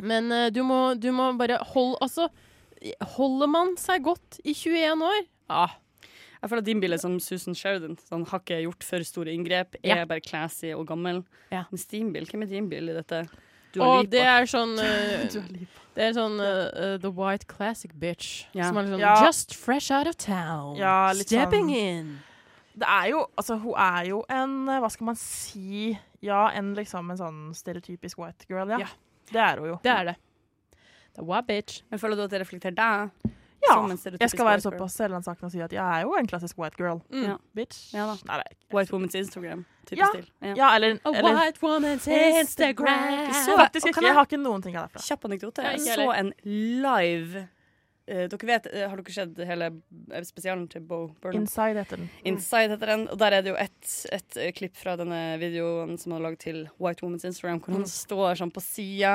Men 0.00 0.30
uh, 0.32 0.48
du, 0.50 0.62
må, 0.64 0.94
du 0.98 1.10
må 1.12 1.32
bare 1.36 1.58
holde 1.74 1.98
Altså, 2.00 2.28
holder 3.16 3.46
man 3.52 3.74
seg 3.76 4.02
godt 4.06 4.38
i 4.44 4.54
21 4.54 5.02
år? 5.04 5.22
Ja. 5.50 5.66
Jeg 6.40 6.48
føler 6.48 6.62
at 6.62 6.68
din 6.70 6.80
bil 6.80 6.92
er 6.96 7.00
som 7.02 7.18
Susan 7.20 7.54
Sheridan. 7.54 7.98
Sånn, 8.08 8.22
har 8.30 8.40
ikke 8.40 8.62
gjort 8.64 8.82
for 8.86 9.04
store 9.04 9.34
inngrep, 9.34 9.76
Ja. 9.84 9.96
er 10.00 10.06
bare 10.06 10.20
classy 10.24 10.72
og 10.72 10.86
gammel. 10.88 11.24
Ja. 11.52 11.64
Mens 11.70 11.84
din 11.90 12.12
bil, 12.14 12.24
hvem 12.24 12.42
er 12.42 12.46
din 12.46 12.68
bil 12.70 12.88
i 12.88 12.94
dette? 12.96 13.26
Du 13.74 13.82
Og 13.84 14.08
det 14.10 14.22
er 14.24 14.48
sånn 14.50 14.72
uh, 14.82 15.28
Det 15.94 16.02
er 16.08 16.14
sånn 16.16 16.40
uh, 16.40 16.96
The 16.98 17.10
White 17.12 17.46
Classic 17.46 17.92
Bitch. 17.92 18.46
Ja. 18.56 18.70
Som 18.70 18.78
er 18.80 18.82
litt 18.88 18.96
sånn 18.96 19.04
Ja. 19.04 19.14
Just 19.26 19.54
fresh 19.54 19.90
out 19.92 20.08
of 20.08 20.16
town. 20.16 20.76
Ja, 20.80 21.12
Stepping 21.14 21.68
sånn- 21.68 21.76
in. 21.76 22.18
Det 22.74 22.86
er 22.88 23.08
jo 23.10 23.26
Altså, 23.36 23.56
hun 23.58 23.74
er 23.76 24.04
jo 24.08 24.24
en 24.30 24.68
eh, 24.68 24.78
Hva 24.80 24.90
skal 24.90 25.04
man 25.10 25.16
si? 25.16 25.98
Ja, 26.22 26.48
en 26.54 26.74
liksom 26.76 27.10
en 27.10 27.16
sånn 27.18 27.40
stereotypisk 27.56 28.18
white 28.18 28.46
girl, 28.48 28.68
ja. 28.70 28.78
Ja. 28.78 28.86
Det 29.32 29.40
er 29.40 29.58
hun 29.60 29.68
jo. 29.68 29.78
Det 29.82 29.90
er 29.90 30.04
det. 30.04 30.16
Det 31.14 31.18
er 31.22 31.24
White 31.26 31.46
Bitch. 31.46 31.82
Men 31.90 31.98
føler 31.98 32.16
du 32.16 32.22
at 32.24 32.30
det 32.30 32.40
reflekterer 32.42 32.76
deg? 32.76 33.30
Ja. 33.60 33.74
som 33.74 33.90
en 33.90 33.98
stereotypisk 33.98 34.22
Jeg 34.24 34.30
skal 34.30 34.46
være 34.46 34.60
såpass 34.64 34.94
selvransakende 34.96 35.44
og 35.50 35.52
si 35.52 35.60
at 35.60 35.72
jeg 35.72 35.84
er 35.84 36.00
jo 36.06 36.14
en 36.16 36.26
klassisk 36.26 36.56
white 36.58 36.76
girl. 36.80 37.00
Mm. 37.12 37.24
Ja. 37.26 37.34
Bitch. 37.54 37.92
Ja 37.92 38.06
da. 38.08 38.14
Nei, 38.30 38.38
White 38.72 38.92
Woman's 38.94 39.14
Instagram. 39.18 39.64
Type 39.86 39.98
Ja. 40.00 40.06
stil. 40.14 40.30
Ja. 40.40 40.54
Ja, 40.56 40.68
eller, 40.76 40.96
A 41.04 41.12
eller 41.12 41.34
white 41.36 41.60
woman's 41.60 42.06
Instagram. 42.08 43.32
Så- 43.34 43.56
Faktisk 43.58 43.86
ikke. 43.86 44.00
Jeg 44.00 44.08
jeg- 44.08 44.14
har 44.14 44.24
ikke 44.24 44.40
noen 44.42 44.62
ting 44.62 44.76
av 44.76 44.88
derfra. 44.88 45.02
Kjapp 45.08 45.24
anekdote. 45.24 45.62
Jeg 45.62 45.80
så 45.80 46.08
en 46.18 46.32
live 46.44 47.48
eh, 48.10 48.26
Dere 48.32 48.48
vet, 48.48 48.66
eh, 48.72 48.86
Har 48.90 48.98
dere 49.00 49.14
sett 49.14 49.38
hele 49.48 49.68
eh, 50.10 50.24
spesialen 50.26 50.66
til 50.72 50.82
Bo 50.86 50.98
Burnham? 51.22 51.44
Inside 51.46 51.80
heter 51.84 52.00
den. 52.02 52.10
Inside 52.26 52.74
heter 52.74 52.92
den. 52.92 53.06
Og 53.14 53.18
der 53.22 53.36
er 53.38 53.44
det 53.46 53.52
jo 53.52 53.58
et, 53.62 53.92
et 54.12 54.38
eh, 54.42 54.50
klipp 54.56 54.76
fra 54.80 54.96
denne 55.00 55.20
videoen 55.40 55.96
som 56.00 56.12
han 56.12 56.18
har 56.20 56.26
laget 56.30 56.42
til 56.48 56.60
White 56.82 57.04
Woman's 57.06 57.26
Instagram, 57.28 57.60
hvor 57.64 57.78
han 57.78 57.86
står 57.88 58.40
sånn 58.42 58.52
på 58.54 58.62
sida, 58.64 59.14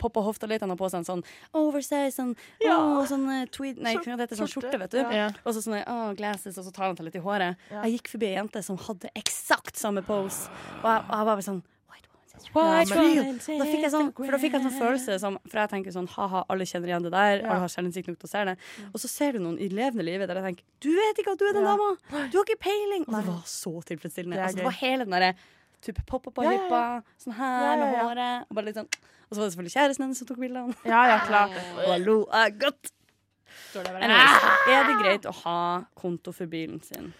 popper 0.00 0.26
hofta 0.26 0.48
litt, 0.50 0.64
han 0.64 0.72
har 0.74 0.80
på 0.80 0.88
seg 0.92 1.02
en 1.02 1.08
sånn 1.10 1.24
oversize, 1.56 2.14
sånn, 2.16 2.34
Ja. 2.64 2.76
oh, 2.76 3.02
sånn 3.08 3.26
eh, 3.32 3.46
tweed 3.52 3.80
Nei, 3.82 3.94
hva 3.96 4.16
heter 4.16 4.34
det? 4.34 4.40
Sånn 4.40 4.50
Skjorte. 4.50 4.78
vet 4.80 4.94
du. 4.94 5.00
Ja. 5.00 5.30
Og 5.44 5.54
så 5.56 5.62
sånne 5.64 5.82
oh, 5.90 6.10
glasses, 6.18 6.58
og 6.58 6.66
så 6.68 6.72
tar 6.74 6.88
han 6.90 6.98
seg 6.98 7.08
litt 7.08 7.18
i 7.20 7.24
håret. 7.24 7.56
Ja. 7.70 7.84
Jeg 7.86 7.98
gikk 7.98 8.12
forbi 8.16 8.30
ei 8.32 8.36
jente 8.38 8.62
som 8.66 8.78
hadde 8.86 9.10
eksakt 9.18 9.76
samme 9.80 10.02
pose, 10.06 10.50
og 10.82 10.90
jeg, 10.90 11.02
og 11.06 11.16
jeg 11.16 11.26
var 11.30 11.32
bare 11.34 11.46
sånn 11.50 11.62
White 12.54 12.90
Ja, 12.90 13.02
men- 13.02 13.38
Da 13.38 13.64
fikk 13.64 13.82
jeg 13.82 13.90
sånn, 13.92 14.12
for 14.14 14.30
da 14.32 14.38
fikk 14.38 14.52
jeg 14.52 14.62
sånn 14.62 14.78
følelse 14.78 15.18
som 15.20 15.38
For 15.48 15.58
jeg 15.58 15.70
tenker 15.70 15.92
sånn 15.92 16.08
ha-ha, 16.08 16.44
alle 16.48 16.64
kjenner 16.64 16.88
igjen 16.88 17.02
det 17.02 17.12
der. 17.12 17.40
Ja. 17.40 17.50
Alle 17.50 17.60
har 17.60 17.68
selvinnsikt 17.68 18.08
nok 18.08 18.18
til 18.18 18.28
å 18.28 18.30
se 18.30 18.44
det. 18.44 18.56
Og 18.94 19.00
så 19.00 19.08
ser 19.08 19.32
du 19.32 19.38
noen 19.40 19.58
i 19.60 19.68
levende 19.68 20.04
livet 20.04 20.28
der 20.28 20.36
jeg 20.40 20.44
tenker 20.56 20.64
Du 20.80 20.90
vet 20.94 21.16
ikke 21.18 21.32
at 21.32 21.38
du 21.38 21.44
er 21.48 21.52
den 21.52 21.62
Ja. 21.64 21.76
dama! 21.76 21.96
Du 22.30 22.38
har 22.38 22.44
ikke 22.44 22.58
peiling! 22.60 23.04
Og 23.08 23.14
det 23.14 23.26
var 23.26 23.42
så 23.44 23.72
tilfredsstillende. 23.84 24.34
Det 24.34 24.38
er 24.38 24.46
altså, 24.48 24.56
det 24.56 24.64
var 24.64 24.78
hele 24.80 25.04
den 25.04 25.10
derre 25.10 25.34
type 25.82 26.02
poppa 26.06 26.30
på 26.30 26.42
Ja, 26.42 26.50
ja, 26.52 26.58
hippa, 26.58 27.02
sånn 27.18 27.34
her 27.34 27.60
Ja, 27.60 27.74
ja, 27.74 27.76
med 27.84 27.98
håret. 28.04 28.46
Og 28.50 28.54
bare 28.56 28.64
litt 28.66 28.74
sånn 28.76 28.88
Og 29.28 29.34
så 29.34 29.38
var 29.40 29.44
det 29.48 29.52
selvfølgelig 29.56 29.74
kjæresten 29.76 30.02
hennes 30.06 30.18
som 30.18 30.26
tok 30.28 30.38
bildene. 30.38 30.74
Ja, 30.84 31.06
ja, 31.08 31.18
klart. 31.26 31.56
Og 31.76 31.86
da 31.86 31.96
lo 31.98 32.26
jeg 32.32 32.58
godt. 32.58 32.90
Anyways, 33.76 34.42
er 34.68 34.84
det 34.86 34.96
greit 35.02 35.22
å 35.28 35.32
ha 35.42 35.84
konto 35.96 36.32
for 36.32 36.46
bilen 36.46 36.80
sin? 36.82 37.12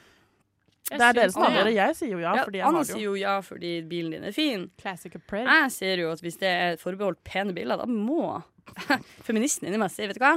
Jeg 0.87 1.01
Det 1.01 1.07
er 1.07 1.16
dere 1.18 1.32
som 1.34 1.43
avgjør 1.43 1.66
det. 1.66 1.72
Jeg 1.74 1.95
sier 1.99 2.12
jo 2.12 2.18
ja, 2.22 2.32
fordi 2.45 2.61
jeg 2.61 2.66
Anne 2.68 2.78
har 2.78 2.84
det 2.84 2.93
sier 2.93 3.03
jo. 3.03 3.14
jo 3.16 3.20
ja 3.20 3.37
fordi 3.43 3.70
bilen 3.91 4.12
din 4.14 4.26
er 4.28 4.34
fin. 4.37 4.68
Classic 4.78 5.16
appraise. 5.18 5.49
Jeg 5.51 5.72
ser 5.74 6.03
jo 6.05 6.12
at 6.12 6.22
hvis 6.22 6.39
det 6.39 6.53
er 6.53 6.76
forbeholdt 6.78 7.22
pene 7.26 7.55
biler, 7.57 7.80
da 7.80 7.89
må 7.91 8.37
feministen 9.26 9.66
inni 9.66 9.80
meg 9.82 9.91
si 9.95 10.07
Vet 10.07 10.18
du 10.18 10.22
hva? 10.22 10.37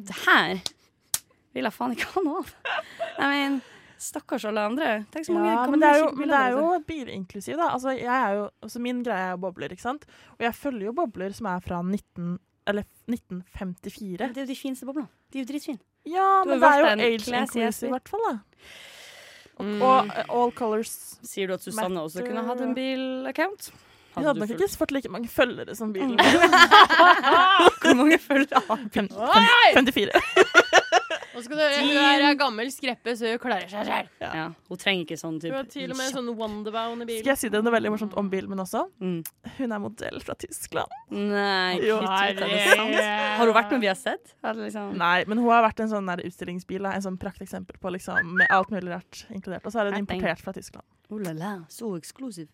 Det 0.00 0.16
her 0.24 0.62
vil 1.52 1.68
jeg 1.68 1.76
faen 1.76 1.92
ikke 1.92 2.08
ha 2.14 2.22
noe 2.24 2.40
av. 2.40 2.54
Jeg 3.18 3.28
mener, 3.34 3.58
stakkars 4.02 4.46
alle 4.48 4.64
andre. 4.70 4.92
Tenk 5.12 5.28
så 5.28 5.34
mange 5.36 5.50
Ja, 5.52 5.66
men 5.68 5.82
det 5.82 5.90
er 5.90 5.98
jo, 6.00 6.06
men 6.16 6.32
det 6.32 6.38
er 6.38 6.56
jo 6.56 6.70
bilinklusiv, 6.88 7.58
da. 7.60 7.68
Altså, 7.76 7.92
jeg 7.92 8.08
er 8.08 8.38
jo, 8.38 8.46
altså, 8.64 8.80
min 8.88 9.02
greie 9.04 9.26
er 9.28 9.34
jo 9.36 9.42
bobler, 9.44 9.74
ikke 9.76 9.84
sant. 9.84 10.06
Og 10.38 10.46
jeg 10.46 10.56
følger 10.56 10.88
jo 10.88 10.94
bobler 10.96 11.36
som 11.36 11.50
er 11.52 11.60
fra 11.64 11.82
19, 11.84 12.38
eller 12.72 12.88
1954. 13.12 14.16
Det 14.22 14.30
er 14.32 14.46
jo 14.46 14.48
de 14.48 14.56
fineste 14.58 14.88
boblene. 14.88 15.12
De 15.28 15.38
er 15.40 15.44
jo 15.44 15.50
dritfine. 15.52 15.82
Ja, 16.08 16.30
men 16.48 16.58
det 16.58 16.72
er 16.72 16.80
jo 16.80 16.88
age 16.88 17.12
inclusive, 17.18 17.68
i 17.86 17.92
hvert 17.92 18.10
fall. 18.10 18.24
da. 18.30 18.34
Mm. 19.60 19.80
Og 19.84 20.12
all 20.28 20.52
colors. 20.56 20.92
Sier 21.22 21.50
du 21.50 21.54
at 21.54 21.64
Susanne 21.64 22.02
også 22.02 22.24
kunne 22.26 22.44
hatt 22.46 22.62
en 22.64 22.74
bilaccount? 22.76 23.72
Hun 24.12 24.26
hadde 24.26 24.42
nok 24.42 24.50
ikke 24.52 24.68
fått 24.76 24.92
like 24.92 25.08
mange 25.12 25.28
følgere 25.32 25.74
som 25.76 25.92
bilen. 25.94 26.18
Hvor 27.82 27.96
mange 27.96 28.18
følgere 28.20 28.60
har 28.68 28.82
hun? 28.82 29.08
54. 29.74 30.81
Nå 31.32 31.40
skal 31.44 31.56
du 31.56 31.62
høre, 31.62 31.82
hun 31.86 32.24
er 32.28 32.34
gammel 32.36 32.68
skreppe, 32.72 33.14
så 33.16 33.30
hun 33.32 33.38
klarer 33.40 33.68
seg 33.70 33.86
selv. 33.88 34.08
Ja, 34.20 34.44
hun 34.68 34.80
trenger 34.80 35.06
ikke 35.06 35.16
sånn 35.20 35.38
Hun 35.42 35.54
har 35.56 35.68
til 35.72 35.90
og 35.92 35.96
med 35.96 36.12
sånn 36.12 36.28
Wonderbound 36.36 37.04
i 37.06 37.18
Skal 37.22 37.32
jeg 37.32 37.40
si 37.40 37.50
det 37.52 37.62
noe 37.64 37.72
veldig 37.72 37.92
morsomt 37.94 38.16
om 38.20 38.28
bilen 38.32 38.50
min 38.52 38.60
også? 38.62 38.84
mm. 39.00 39.18
Hun 39.58 39.72
er 39.76 39.82
modell 39.82 40.20
fra 40.24 40.36
Tyskland. 40.40 40.92
Nei, 41.10 41.78
Jo. 41.84 41.98
kutt 42.02 42.14
er 42.18 42.34
det 42.40 42.62
sant? 42.72 42.96
Har 43.38 43.44
hun 43.46 43.54
vært 43.56 43.72
noe 43.72 43.82
vi 43.82 43.90
har 43.90 43.98
sett? 43.98 44.34
Liksom 44.44 44.96
Nei, 45.00 45.24
men 45.28 45.40
hun 45.40 45.48
har 45.50 45.64
vært 45.64 45.80
en 45.84 45.92
sånn 45.92 46.10
der 46.12 46.24
utstillingsbil. 46.28 46.86
En 46.92 47.04
sånn 47.04 47.18
prakteksempel 47.20 47.78
på 47.80 47.92
liksom, 47.96 48.34
med 48.42 48.50
alt 48.52 48.70
mulig 48.74 48.92
rart 48.92 49.24
inkludert. 49.32 49.64
Og 49.66 49.72
så 49.72 49.80
er 49.82 49.92
hun 49.92 50.02
importert 50.04 50.42
fra 50.44 50.52
Tyskland. 50.56 50.84
Oh 51.12 51.18
la 51.20 51.32
la, 51.36 51.52
så 51.68 51.90
eksklusiv. 51.98 52.48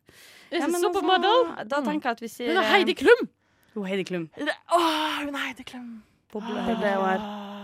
Ja, 0.51 0.67
Supermodell! 0.67 1.45
Altså, 1.55 1.69
Da 1.71 1.83
tenker 1.87 2.11
jeg 2.11 2.19
at 2.19 2.23
vi 2.25 2.31
sier 2.33 2.51
Hun 2.51 2.59
er 2.63 2.71
Heidi 2.73 2.95
Klum! 2.99 3.29
Hun 3.75 3.85
er 3.85 3.89
Heidi 3.93 4.07
Klum. 4.09 4.25
Åh, 4.35 5.21
hun 5.23 5.35
er 5.35 5.45
Heidi 5.47 5.67
Klum! 5.69 6.03
Boble. 6.33 6.55
Det 6.67 6.75
er 6.75 6.81
det 6.83 6.95
hun 6.99 7.07
er. 7.09 7.58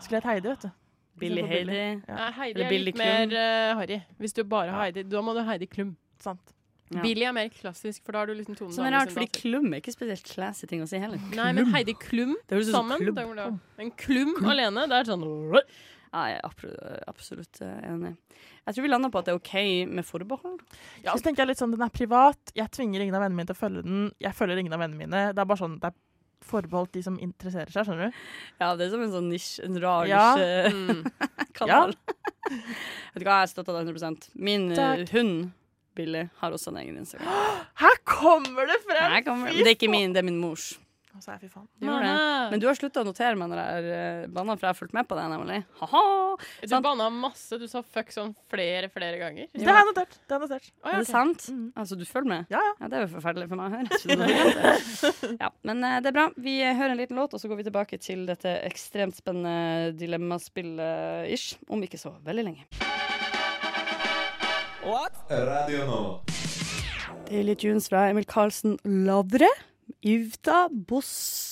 Skulle 0.00 0.20
hett 0.20 0.30
Heidi, 0.30 0.48
vet 0.48 0.68
du. 0.68 0.70
Billy 1.20 1.42
Heidi. 1.44 1.76
Ja. 2.08 2.14
Nei, 2.16 2.30
Heidi 2.38 2.62
Eller 2.62 2.72
er 2.72 2.86
litt 2.86 3.00
mer 3.00 3.34
uh, 3.34 3.74
harry. 3.80 4.00
Hvis 4.22 4.34
du 4.36 4.42
bare 4.48 4.72
har 4.72 4.88
Heidi, 4.88 5.04
da 5.08 5.22
må 5.24 5.34
du 5.36 5.42
ha 5.42 5.52
Heidi 5.52 5.68
Klum. 5.70 5.92
Sant. 6.22 6.54
Ja. 6.90 7.04
Billy 7.04 7.22
er 7.22 7.34
mer 7.34 7.46
klassisk, 7.54 8.02
for 8.02 8.16
da 8.16 8.24
har 8.24 8.30
du 8.30 8.34
liksom 8.34 8.56
tonen 8.58 8.74
Som 8.74 8.88
er 8.88 8.96
rart, 8.96 9.12
fordi 9.14 9.28
Klum 9.36 9.68
er 9.70 9.78
ikke 9.78 9.92
spesielt 9.94 10.26
classy 10.26 10.66
ting 10.66 10.82
å 10.82 10.88
si 10.90 10.98
heller. 10.98 11.22
Nei, 11.38 11.52
men 11.54 11.70
Heidi 11.70 11.94
Klum 11.94 12.34
sammen 12.66 12.98
Klum. 12.98 13.14
da 13.14 13.26
går 13.28 13.38
det 13.38 13.46
an. 13.46 13.60
En 13.84 13.92
Klum 14.00 14.32
alene, 14.50 14.88
det 14.90 14.98
er 14.98 15.10
sånn 15.12 15.22
Ja, 15.54 16.24
jeg 16.32 16.40
er 16.40 17.04
absolutt 17.06 17.60
eh, 17.62 17.76
enig. 17.92 18.16
Jeg 18.66 18.74
tror 18.74 18.86
vi 18.86 18.90
lander 18.90 19.12
på 19.14 19.20
at 19.20 19.28
det 19.28 19.36
er 19.36 19.38
OK 19.38 19.54
med 19.86 20.06
forbehold. 20.08 20.58
Ja, 21.04 21.14
så 21.14 21.22
tenker 21.22 21.44
jeg 21.44 21.52
litt 21.52 21.62
sånn, 21.62 21.70
Den 21.76 21.86
er 21.86 21.94
privat. 21.94 22.50
Jeg 22.58 22.74
tvinger 22.74 23.04
ingen 23.04 23.14
av 23.14 23.22
vennene 23.22 23.38
mine 23.38 23.52
til 23.52 23.54
å 23.54 23.60
følge 23.60 23.86
den. 23.86 24.08
Jeg 24.18 24.34
følger 24.34 24.58
ingen 24.58 24.74
av 24.74 24.82
vennene 24.82 25.04
mine. 25.04 25.22
Det 25.30 25.44
er 25.44 25.46
bare 25.52 25.62
sånn, 25.62 25.78
det 25.78 25.92
er 25.92 25.98
forbeholdt 26.44 26.92
de 26.96 27.02
som 27.04 27.18
interesserer 27.22 27.70
seg. 27.72 27.86
skjønner 27.86 28.10
du? 28.10 28.20
Ja, 28.62 28.72
det 28.76 28.86
er 28.86 28.92
som 28.94 29.02
en 29.04 29.12
sånn 29.14 29.30
nisj, 29.32 29.60
en 29.66 29.78
rar 29.82 30.08
Ja. 30.10 30.24
nisjekanal. 30.36 31.94
Vet 33.14 33.22
du 33.22 33.26
hva, 33.28 33.40
jeg 33.44 33.52
støtter 33.52 33.76
deg 33.78 33.90
100 33.92 34.30
Min 34.40 34.70
eh, 34.72 34.78
Takk. 34.78 35.12
hund, 35.14 35.50
Billy, 35.98 36.24
har 36.40 36.54
også 36.56 36.72
en 36.72 36.80
egen 36.82 36.96
Instagram. 37.02 37.28
Her 37.82 37.98
kommer 38.08 38.66
det 38.70 38.78
frem! 38.86 39.12
Her 39.16 39.24
kommer, 39.26 39.52
det 39.54 39.66
er 39.66 39.76
ikke 39.76 39.90
min, 39.92 40.14
det 40.16 40.22
er 40.22 40.26
min 40.30 40.40
mors. 40.42 40.72
Og 41.10 41.22
så 41.24 41.32
er 41.32 41.38
jeg 41.40 41.48
fy 41.48 41.54
faen. 41.56 41.66
Du 41.80 41.86
gjorde 41.88 42.06
det. 42.06 42.18
Men 42.52 42.60
du 42.62 42.66
har 42.68 42.76
slutta 42.78 43.02
å 43.02 43.06
notere 43.08 43.38
meg 43.38 43.50
når 43.50 43.60
jeg 43.60 43.78
er 43.80 43.86
uh, 43.90 44.28
banna, 44.36 44.54
for 44.54 44.68
jeg 44.68 44.70
har 44.70 44.78
fulgt 44.78 44.94
med 44.94 45.08
på 45.10 45.16
det. 45.18 45.24
Nemlig. 45.32 45.58
Ha-ha! 45.80 46.02
Du 46.62 46.68
Sant. 46.70 46.84
banna 46.86 47.08
masse. 47.12 47.58
Du 47.60 47.66
sa 47.70 47.82
fuck 47.82 48.12
sånn 48.14 48.30
flere, 48.52 48.90
flere 48.94 49.18
ganger. 49.20 49.48
Det 49.52 49.66
har 49.66 49.80
jeg 49.80 49.88
notert. 49.90 50.14
Det 50.22 50.36
har 50.36 50.44
jeg 50.44 50.46
notert. 50.46 50.68
Å, 50.70 50.84
ja, 50.84 50.92
Er 50.92 51.00
det 51.00 51.08
okay. 51.08 51.10
sant? 51.10 51.46
Mm. 51.50 51.66
Altså, 51.82 51.98
du 51.98 52.04
følger 52.06 52.30
med? 52.30 52.52
Ja, 52.54 52.62
ja. 52.68 52.74
Ja, 52.78 52.90
Det 52.92 53.00
er 53.00 53.04
jo 53.06 53.10
forferdelig 53.16 53.48
for 53.50 53.60
meg 53.60 53.66
å 53.66 53.74
høre. 53.78 53.88
Ja, 55.40 55.48
men 55.66 55.82
uh, 55.84 55.96
det 56.02 56.10
er 56.10 56.16
bra. 56.16 56.26
Vi 56.40 56.56
eh, 56.62 56.74
hører 56.76 56.94
en 56.94 57.00
liten 57.00 57.18
låt, 57.18 57.34
og 57.34 57.42
så 57.42 57.50
går 57.50 57.60
vi 57.60 57.66
tilbake 57.66 57.98
til 58.02 58.24
dette 58.28 58.52
ekstremt 58.66 59.18
spennende 59.18 59.90
dilemmaspillet-ish 59.98 61.58
om 61.72 61.82
ikke 61.86 62.00
så 62.00 62.14
veldig 62.26 62.46
lenge. 62.50 62.68
What? 64.86 65.18
Radio 65.30 65.86
nå. 65.88 66.00
Daily 67.30 67.54
tunes 67.54 67.90
fra 67.90 68.08
Emil 68.10 68.26
Karlsen 68.26 68.78
Lavre. 68.84 69.48
Ivda 70.02 70.68
Bosta. 70.70 71.49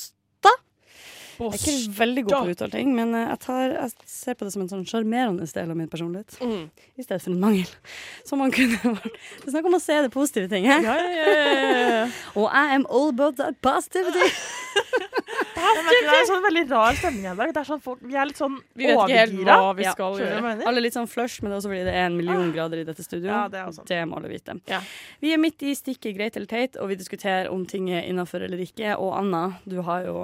Jeg 1.39 1.55
er 1.55 1.75
ikke 1.75 1.99
veldig 1.99 2.25
god 2.27 2.35
på 2.35 2.41
å 2.41 2.55
uttale 2.55 2.75
ting, 2.75 2.93
men 2.97 3.15
eh, 3.15 3.27
jeg, 3.31 3.41
tar, 3.45 3.75
jeg 3.77 4.11
ser 4.11 4.39
på 4.39 4.49
det 4.49 4.55
som 4.55 4.65
en 4.65 4.71
sånn 4.73 4.87
sjarmerende 4.89 5.47
del 5.47 5.75
av 5.75 5.79
min 5.79 5.91
personlighet. 5.91 6.39
Mm. 6.43 6.69
I 6.99 7.07
stedet 7.07 7.23
for 7.25 7.35
en 7.35 7.43
mangel. 7.43 7.75
Som 8.29 8.43
man 8.43 8.55
kunne 8.55 8.79
vært. 8.99 9.19
Det 9.39 9.51
er 9.51 9.57
snakk 9.57 9.71
om 9.71 9.79
å 9.79 9.83
se 9.83 10.01
det 10.05 10.13
positive 10.15 10.51
ting 10.53 10.69
her. 10.71 10.85
Ja, 10.85 10.97
ja. 10.99 12.07
Og 12.39 12.49
I 12.49 12.75
am 12.75 12.89
all 12.91 13.13
about 13.15 13.39
that 13.43 13.61
positivity. 13.65 14.27
Det 15.59 15.97
er 15.99 16.21
en 16.21 16.29
sånn 16.29 16.45
veldig 16.45 16.63
rar 16.71 16.97
stemning 16.99 17.27
her 17.27 17.35
i 17.35 17.39
dag. 17.39 17.53
Det 17.55 17.61
er 17.61 17.69
sånn 17.69 17.81
folk, 17.83 18.01
vi 18.07 18.17
er 18.19 18.29
litt 18.29 18.39
sånn 18.39 18.57
Vi 18.79 18.87
vet 18.87 19.01
ikke 19.03 19.19
helt 19.19 19.41
hva 19.49 19.73
vi 19.77 19.87
skal 19.89 20.19
ja, 20.19 20.29
gjøre. 20.29 20.53
Alle 20.71 20.81
er 20.81 20.85
litt 20.87 20.97
sånn 20.97 21.09
flush, 21.11 21.43
men 21.43 21.51
det 21.51 21.57
er 21.57 21.61
også 21.61 21.73
fordi 21.73 21.83
det 21.89 21.95
er 21.95 22.07
en 22.07 22.19
million 22.19 22.53
grader 22.55 22.83
i 22.83 22.87
dette 22.89 23.05
studioet. 23.05 23.33
Ja, 23.33 23.43
det 23.53 23.63
er 23.65 23.91
det 23.91 24.01
må 24.09 24.21
alle 24.21 24.31
vite. 24.33 24.57
Ja. 24.71 24.81
Vi 25.25 25.35
er 25.35 25.43
midt 25.43 25.65
i 25.67 25.75
stikket 25.79 26.17
greit 26.17 26.39
eller 26.39 26.51
teit, 26.51 26.79
og 26.79 26.93
vi 26.93 26.99
diskuterer 27.01 27.51
om 27.53 27.67
ting 27.69 27.91
er 27.91 28.07
innafor 28.07 28.47
eller 28.47 28.63
ikke. 28.63 28.95
Og 28.97 29.13
Anna, 29.19 29.45
du 29.69 29.81
har 29.87 30.07
jo 30.07 30.19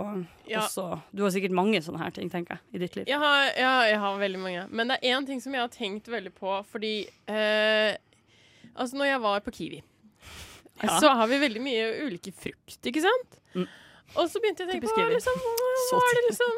Ja. 0.51 0.61
også 0.66 1.01
Du 1.16 1.22
har 1.24 1.30
sikkert 1.34 1.55
mange 1.57 1.80
sånne 1.82 2.03
her 2.03 2.11
ting, 2.14 2.28
tenker 2.30 2.59
jeg, 2.59 2.74
i 2.76 2.82
ditt 2.82 2.97
liv. 2.99 3.07
Jeg 3.09 3.18
har, 3.18 3.45
ja, 3.57 3.72
jeg 3.88 3.99
har 4.03 4.18
veldig 4.20 4.40
mange. 4.42 4.66
Men 4.70 4.88
det 4.92 4.99
er 5.01 5.16
én 5.16 5.26
ting 5.26 5.40
som 5.40 5.55
jeg 5.57 5.62
har 5.64 5.72
tenkt 5.72 6.09
veldig 6.12 6.34
på, 6.36 6.59
fordi 6.70 6.95
eh, 7.28 7.97
Altså, 8.74 8.97
når 8.99 9.07
jeg 9.07 9.20
var 9.22 9.40
på 9.45 9.53
Kiwi, 9.55 9.82
Ja. 10.82 10.97
så 10.99 11.12
har 11.14 11.28
vi 11.30 11.36
veldig 11.38 11.61
mye 11.62 11.82
ulike 12.09 12.32
frukt, 12.34 12.80
ikke 12.82 13.01
sant? 13.05 13.36
Mm. 13.55 13.68
Og 14.18 14.26
så 14.30 14.40
begynte 14.42 14.64
jeg 14.64 14.68
å 14.68 14.72
tenke 14.72 14.90
på 14.90 15.05
liksom, 15.12 15.36
Så 15.88 15.99
hva 16.01 16.09
er 16.11 16.16
det 16.18 16.24
liksom 16.32 16.57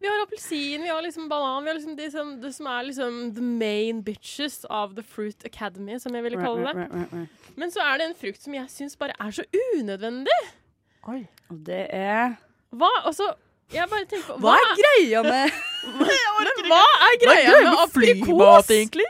Vi 0.00 0.08
har 0.08 0.22
appelsin, 0.24 0.82
vi 0.82 0.88
har 0.88 1.02
liksom 1.04 1.28
banan, 1.28 1.62
vi 1.64 1.70
har 1.70 1.76
liksom 1.78 1.96
det, 1.96 2.10
som, 2.12 2.32
det 2.40 2.50
som 2.56 2.66
er 2.68 2.82
liksom 2.88 3.20
the 3.36 3.44
main 3.44 4.02
bitches 4.04 4.64
of 4.68 4.94
the 4.96 5.02
Fruit 5.02 5.44
Academy, 5.48 5.98
som 6.00 6.12
jeg 6.16 6.24
ville 6.26 6.40
kalle 6.40 6.60
det. 6.66 6.74
Right, 6.76 6.90
right, 6.92 7.12
right, 7.12 7.12
right. 7.12 7.56
Men 7.56 7.70
så 7.72 7.80
er 7.84 7.98
det 8.02 8.08
en 8.10 8.16
frukt 8.18 8.42
som 8.42 8.56
jeg 8.56 8.68
syns 8.72 8.96
bare 9.00 9.16
er 9.20 9.30
så 9.32 9.44
unødvendig. 9.78 10.36
Oi. 11.08 11.22
Og 11.52 11.62
det 11.68 11.86
er 11.92 12.34
Hva? 12.80 12.90
Altså, 13.08 13.30
jeg 13.72 13.88
bare 13.90 14.06
tenker 14.10 14.28
på 14.34 14.38
Hva 14.44 14.54
er 14.60 14.72
greia 14.80 15.22
med 15.26 15.60
Men 16.00 16.70
hva 16.70 16.80
er 17.08 17.18
greia 17.22 17.58
med 17.64 17.82
aprikos? 17.84 18.70
egentlig? 18.70 19.06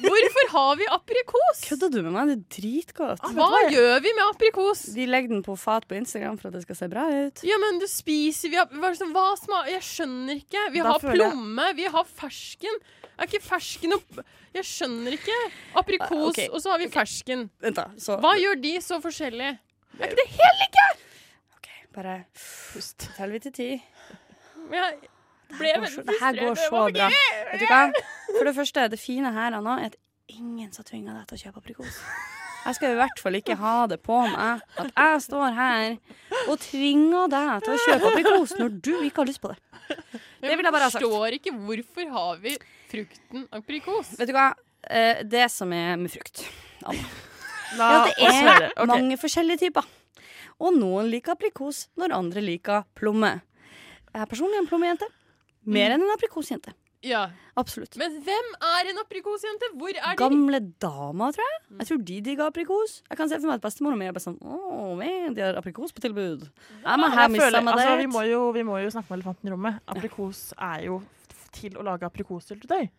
Hvorfor 0.00 0.46
har 0.54 0.76
vi 0.80 0.86
aprikos? 0.88 1.58
Kødder 1.68 1.90
du 1.92 1.98
med 2.06 2.14
meg? 2.14 2.30
Det 2.30 2.36
er 2.38 2.44
dritgodt. 2.56 3.26
Hva 3.36 3.48
gjør 3.68 3.98
vi 4.00 4.12
med 4.16 4.22
aprikos? 4.30 4.86
De 4.96 5.04
legger 5.10 5.28
den 5.34 5.42
på 5.44 5.56
fat 5.60 5.84
på 5.90 5.98
Instagram 5.98 6.38
for 6.40 6.48
at 6.48 6.56
det 6.56 6.62
skal 6.64 6.78
se 6.78 6.88
bra 6.88 7.04
ut. 7.12 7.42
Ja, 7.44 7.58
men 7.60 7.82
du 7.82 7.84
spiser 7.90 8.48
vi 8.48 8.56
hva, 8.56 8.64
hva 9.12 9.26
smaker 9.36 9.68
Jeg 9.74 9.84
skjønner 9.84 10.40
ikke. 10.40 10.62
Vi 10.72 10.80
Da 10.80 10.94
har 10.94 11.04
plomme, 11.04 11.66
vi 11.76 11.84
har 11.92 12.08
fersken. 12.22 12.80
Er 13.20 13.28
ikke 13.28 13.42
fersken 13.44 13.92
opp 13.98 14.22
Jeg 14.56 14.64
skjønner 14.70 15.18
ikke. 15.18 15.36
Aprikos, 15.76 16.08
Ah, 16.16 16.30
ok. 16.32 16.40
og 16.48 16.64
så 16.64 16.72
har 16.72 16.80
vi 16.80 16.88
fersken. 16.96 17.44
Vent, 17.60 17.76
da. 17.76 17.90
Så 18.00 18.16
Hva 18.24 18.32
gjør 18.40 18.56
de 18.64 18.72
så 18.80 19.02
forskjellig? 19.04 19.50
Er 20.00 20.08
ikke 20.08 20.16
det 20.22 20.28
helt 20.40 20.64
like? 20.64 20.88
Bare 21.94 22.16
pust. 22.72 23.08
Teller 23.16 23.32
vi 23.38 23.40
til 23.48 23.52
ti. 23.56 23.68
Ja, 24.70 24.90
ble 25.58 25.72
Det 25.72 25.80
veldig 25.80 25.88
frustrert. 25.88 26.06
det 26.06 26.18
her 26.20 26.36
går 26.40 26.60
så 26.60 26.82
bra. 26.94 27.08
Vet 27.50 27.60
du 27.60 27.66
hva? 27.66 27.80
For 28.36 28.44
det 28.46 28.54
første, 28.56 28.84
det 28.92 29.00
fine 29.02 29.32
her 29.34 29.56
nå 29.58 29.72
er 29.80 29.88
at 29.90 29.96
ingen 30.30 30.70
som 30.72 30.86
tvinger 30.86 31.16
deg 31.18 31.26
til 31.32 31.38
å 31.38 31.42
kjøpe 31.46 31.62
aprikos. 31.64 31.96
Jeg 32.60 32.76
skal 32.76 32.92
i 32.92 32.98
hvert 33.00 33.18
fall 33.22 33.38
ikke 33.38 33.56
ha 33.56 33.74
det 33.88 33.96
på 34.04 34.18
meg 34.28 34.60
at 34.78 34.90
jeg 34.92 35.22
står 35.24 35.54
her 35.56 35.94
og 36.44 36.58
tvinger 36.60 37.30
deg 37.32 37.64
til 37.64 37.72
å 37.74 37.78
kjøpe 37.86 38.10
aprikos 38.12 38.52
når 38.60 38.74
du 38.84 38.92
ikke 39.08 39.22
har 39.24 39.30
lyst 39.30 39.40
på 39.42 39.50
det. 39.54 39.58
Det 40.44 40.54
vil 40.60 40.68
jeg 40.68 40.74
bare 40.76 40.86
ha 40.86 40.92
sagt. 40.92 41.00
Jeg 41.02 41.08
forstår 41.10 41.36
ikke 41.40 41.54
hvorfor 41.64 42.12
har 42.14 42.36
vi 42.44 42.52
frukten 42.92 43.46
aprikos. 43.58 44.12
Vet 44.20 44.30
du 44.30 44.34
hva? 44.36 44.50
Eh, 44.86 45.24
Det 45.24 45.48
som 45.52 45.72
er 45.72 45.96
med 46.00 46.12
frukt 46.12 46.44
Anna. 46.84 47.08
La 47.80 47.88
Ja, 47.90 48.04
det 48.06 48.28
er. 48.28 48.86
Mange 48.86 49.16
forskjellige 49.20 49.64
typer. 49.66 49.88
Og 50.60 50.76
noen 50.76 51.08
liker 51.12 51.34
aprikos 51.36 51.86
når 52.00 52.12
andre 52.18 52.44
liker 52.44 52.84
plomme. 52.98 53.38
Jeg 54.10 54.22
er 54.24 54.28
personlig 54.30 54.60
en 54.60 54.68
plommejente. 54.68 55.08
Mer 55.70 55.94
enn 55.94 56.04
en 56.04 56.12
aprikosjente. 56.14 56.72
Ja. 57.06 57.30
Absolutt. 57.56 57.96
Men 58.00 58.18
hvem 58.24 58.48
er 58.60 58.90
en 58.90 58.98
aprikosjente? 59.00 59.70
Hvor 59.80 59.92
er 59.92 60.02
de? 60.12 60.18
Gamle 60.20 60.60
damer, 60.82 61.32
tror 61.32 61.46
jeg. 61.46 61.60
Jeg 61.78 61.88
tror 61.88 62.00
de 62.10 62.16
digger 62.26 62.50
aprikos. 62.50 62.98
Jeg 63.08 63.20
kan 63.20 63.30
se 63.30 63.38
for 63.40 63.48
meg 63.48 63.60
at 63.60 63.64
bestemora 63.64 63.96
mi 63.96 64.08
er 64.08 64.12
bare 64.16 64.24
sånn 64.26 64.36
Å, 64.44 64.90
men 65.00 65.36
de 65.36 65.44
har 65.44 65.56
aprikos 65.60 65.94
på 65.96 66.04
tilbud. 66.04 66.44
Jeg 66.84 67.00
må 67.00 67.08
ha 67.08 67.24
Jeg 67.24 67.32
missa 67.36 67.46
føler, 67.46 67.70
altså, 67.72 67.96
vi, 67.96 68.04
det. 68.04 68.12
må 68.12 68.24
jo, 68.28 68.42
vi 68.56 68.64
må 68.68 68.80
jo 68.84 68.92
snakke 68.92 69.12
med 69.14 69.20
elefanten 69.22 69.48
i 69.48 69.54
rommet. 69.54 69.80
Aprikos 69.88 70.42
er 70.58 70.84
jo 70.90 71.00
til 71.56 71.78
å 71.80 71.86
lage 71.86 72.04
aprikossyltetøy. 72.08 72.90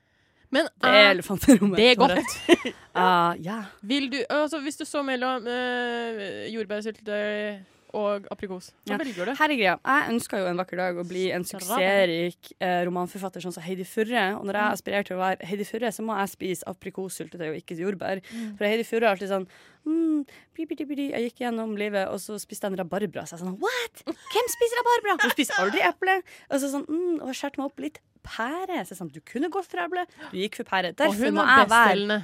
Men 0.51 0.67
Det 0.67 0.89
er 0.89 0.97
er, 1.07 1.11
elefantrommet. 1.15 1.77
det 1.79 1.89
er 1.91 1.95
godt. 1.95 2.33
uh, 2.95 3.33
yeah. 3.39 3.63
Vil 3.81 4.09
du, 4.11 4.17
altså 4.29 4.59
Hvis 4.61 4.77
du 4.81 4.85
så 4.85 5.01
mellom 5.03 5.45
uh, 5.47 6.23
jordbærsyltetøy 6.53 7.61
og 7.93 8.23
aprikos, 8.31 8.69
hva 8.87 8.93
Ja. 8.93 8.97
velger 9.01 9.25
du? 9.27 9.31
Her 9.35 9.51
er 9.51 9.57
greia. 9.59 9.71
Jeg 9.83 10.13
ønsker 10.13 10.39
jo 10.39 10.45
en 10.47 10.59
vakker 10.61 10.79
dag 10.79 10.95
å 10.95 11.03
bli 11.03 11.25
en 11.35 11.43
suksessrik 11.43 12.53
uh, 12.63 12.85
romanforfatter 12.87 13.43
sånn 13.43 13.51
som 13.51 13.63
Heidi 13.65 13.83
Furre. 13.83 14.21
Og 14.37 14.45
når 14.47 14.59
jeg 14.59 14.77
aspirerer 14.77 15.07
til 15.09 15.17
å 15.17 15.19
være 15.19 15.49
Heidi 15.49 15.65
Furre, 15.67 15.91
så 15.91 16.05
må 16.07 16.15
jeg 16.21 16.31
spise 16.31 16.67
aprikossyltetøy 16.71 17.49
og 17.49 17.57
ikke 17.59 17.75
jordbær. 17.81 18.21
For 18.55 18.63
Heidi 18.67 18.85
Furre 18.87 19.09
er 19.09 19.11
alltid 19.11 19.33
sånn 19.33 19.47
mm, 19.83 20.21
di, 20.55 20.69
bi, 20.69 20.79
di. 20.95 21.09
Jeg 21.11 21.27
gikk 21.33 21.43
gjennom 21.43 21.75
livet, 21.79 22.07
og 22.07 22.23
så 22.23 22.39
spiste 22.39 22.69
jeg 22.69 22.77
en 22.77 22.79
rabarbra. 22.79 23.25
Så 23.27 23.35
jeg 23.35 23.43
sånn 23.43 23.59
What? 23.59 24.05
Hvem 24.07 24.49
spiser 24.55 24.79
rabarbra? 24.79 25.17
Hun 25.25 25.35
spiser 25.35 25.59
aldri 25.59 25.83
eple. 25.91 26.15
Og 26.47 26.63
så 26.63 26.71
sånn, 26.71 26.87
mm, 26.87 27.19
og 27.27 27.35
skjærte 27.35 27.59
meg 27.59 27.67
opp 27.73 27.83
litt 27.83 27.99
pære. 28.25 28.83
Så 28.85 28.95
jeg 28.95 29.01
sånn, 29.01 29.13
Du 29.13 29.21
kunne 29.21 29.49
gått 29.53 29.69
for 29.71 29.81
eple, 29.83 30.05
du 30.31 30.37
gikk 30.39 30.61
for 30.61 30.69
pære. 30.69 30.93
Og 30.99 31.17
hun 31.17 31.39
må 31.39 31.47
jeg 31.47 31.71
være. 31.71 32.21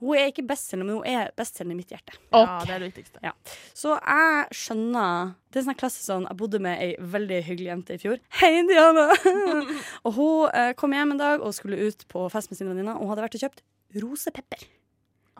Hun 0.00 0.16
er 0.16 0.30
ikke 0.30 0.46
bestselgende, 0.48 0.86
men 0.88 0.96
hun 0.96 1.08
er 1.12 1.32
bestselgende 1.36 1.74
i 1.76 1.80
mitt 1.82 1.90
hjerte. 1.92 2.14
Ja, 2.32 2.62
det 2.64 2.72
er 2.72 2.80
det 2.80 2.88
viktigste. 2.88 3.32
Så 3.76 3.98
jeg 3.98 4.46
skjønner 4.56 5.34
Det 5.52 5.60
er 5.60 5.66
sånn 5.66 5.76
klassisk 5.76 6.06
sånn 6.06 6.24
Jeg 6.24 6.38
bodde 6.40 6.60
med 6.62 6.80
ei 6.80 6.94
veldig 7.12 7.40
hyggelig 7.44 7.68
jente 7.68 7.96
i 7.98 8.00
fjor. 8.00 8.20
Hei, 8.40 8.62
Diana! 8.70 9.10
og 10.06 10.12
hun 10.16 10.54
eh, 10.56 10.72
kom 10.78 10.94
hjem 10.96 11.16
en 11.16 11.20
dag 11.20 11.44
og 11.44 11.52
skulle 11.52 11.76
ut 11.76 12.06
på 12.08 12.24
fest 12.32 12.48
med 12.52 12.60
sine 12.60 12.72
venninner. 12.72 12.96
Og 12.96 13.04
hun 13.04 13.12
hadde 13.12 13.26
vært 13.26 13.36
og 13.36 13.44
kjøpt 13.44 13.64
rosepepper. 14.00 14.64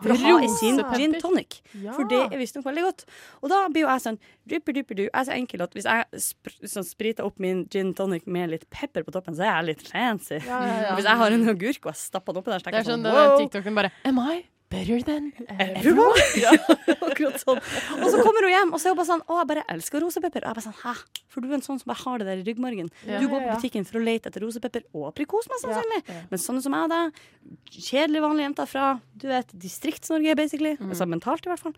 For 0.01 0.15
å 0.15 0.19
ha 0.21 0.37
i 0.45 0.51
sin 0.59 0.81
gin 0.97 1.17
tonic. 1.21 1.61
Ja. 1.75 1.95
For 1.97 2.09
det 2.11 2.21
er 2.29 2.41
visstnok 2.41 2.67
veldig 2.67 2.85
godt. 2.87 3.05
Og 3.41 3.53
da 3.53 3.63
blir 3.73 3.85
jo 3.85 3.91
jeg 3.91 4.05
sånn 4.07 4.21
duper, 4.51 4.77
duper, 4.77 4.99
du. 4.99 5.03
Jeg 5.07 5.17
er 5.23 5.29
så 5.29 5.37
enkel 5.37 5.65
at 5.67 5.77
hvis 5.77 5.89
jeg 5.91 6.23
spr 6.27 6.71
sånn, 6.75 6.87
spriter 6.89 7.29
opp 7.29 7.41
min 7.43 7.67
gin 7.73 7.93
tonic 7.97 8.29
med 8.31 8.55
litt 8.55 8.69
pepper 8.73 9.07
på 9.07 9.15
toppen, 9.17 9.37
så 9.37 9.47
er 9.47 9.53
jeg 9.53 9.69
litt 9.73 9.85
fancy. 9.89 10.41
Ja, 10.47 10.63
ja. 10.69 10.95
Hvis 10.99 11.09
jeg 11.11 11.23
har 11.25 11.37
en 11.37 11.53
agurk 11.55 11.85
og 11.85 11.93
jeg 11.93 12.03
stapper 12.05 12.37
den 12.37 12.43
oppi 12.43 12.55
der, 12.55 12.63
så 12.63 12.69
tenker 12.71 12.81
er 12.81 12.87
jeg 12.87 12.93
sånn 12.95 13.05
sånn 13.05 13.21
wow. 13.21 13.37
TikToken 13.41 13.79
bare 13.79 13.93
Am 14.09 14.25
I 14.25 14.41
better 14.71 15.03
than 15.03 15.33
Everyone? 15.59 16.15
ja, 16.45 16.53
akkurat 17.01 17.41
sånn. 17.43 17.59
Og 17.99 18.07
så 18.13 18.23
kommer 18.23 18.47
hun 18.47 18.55
hjem, 18.55 18.73
og 18.75 18.81
så 18.81 18.91
er 18.91 18.95
hun 18.95 19.01
bare 19.01 19.11
sånn 19.11 19.25
Å, 19.27 19.41
jeg 19.41 19.49
bare 19.51 19.65
elsker 19.75 20.05
rosepepper. 20.05 20.45
Og 20.45 20.51
jeg 20.51 20.59
bare 20.59 20.67
sånn 20.69 20.79
Hæ? 20.85 20.95
For 21.31 21.43
du 21.43 21.51
er 21.51 21.59
en 21.59 21.65
sånn 21.65 21.79
som 21.83 21.91
bare 21.91 22.03
har 22.03 22.23
det 22.23 22.27
der 22.27 22.41
i 22.43 22.47
ryggmargen. 22.47 22.89
Ja. 23.07 23.21
Du 23.23 23.29
går 23.31 23.45
på 23.45 23.59
butikken 23.59 23.87
for 23.87 24.01
å 24.01 24.03
lete 24.03 24.31
etter 24.31 24.43
rosepepper 24.43 24.87
og 24.97 25.11
aprikos, 25.13 25.47
mest 25.51 25.67
sannsynlig. 25.67 26.01
ja. 26.09 26.23
Men 26.31 26.43
sånne 26.43 26.65
som 26.65 26.75
jeg 26.75 26.89
og 26.89 26.95
deg, 26.95 27.21
kjedelige, 27.71 28.25
vanlige 28.25 28.49
jenter 28.49 28.71
fra 28.71 28.87
du 29.21 29.27
vet, 29.31 29.53
Distrikts-Norge, 29.63 30.35
basically. 30.39 30.75
Mm. 30.81 30.91
Altså 30.91 31.07
mentalt, 31.11 31.47
i 31.47 31.53
hvert 31.53 31.63
fall. 31.63 31.75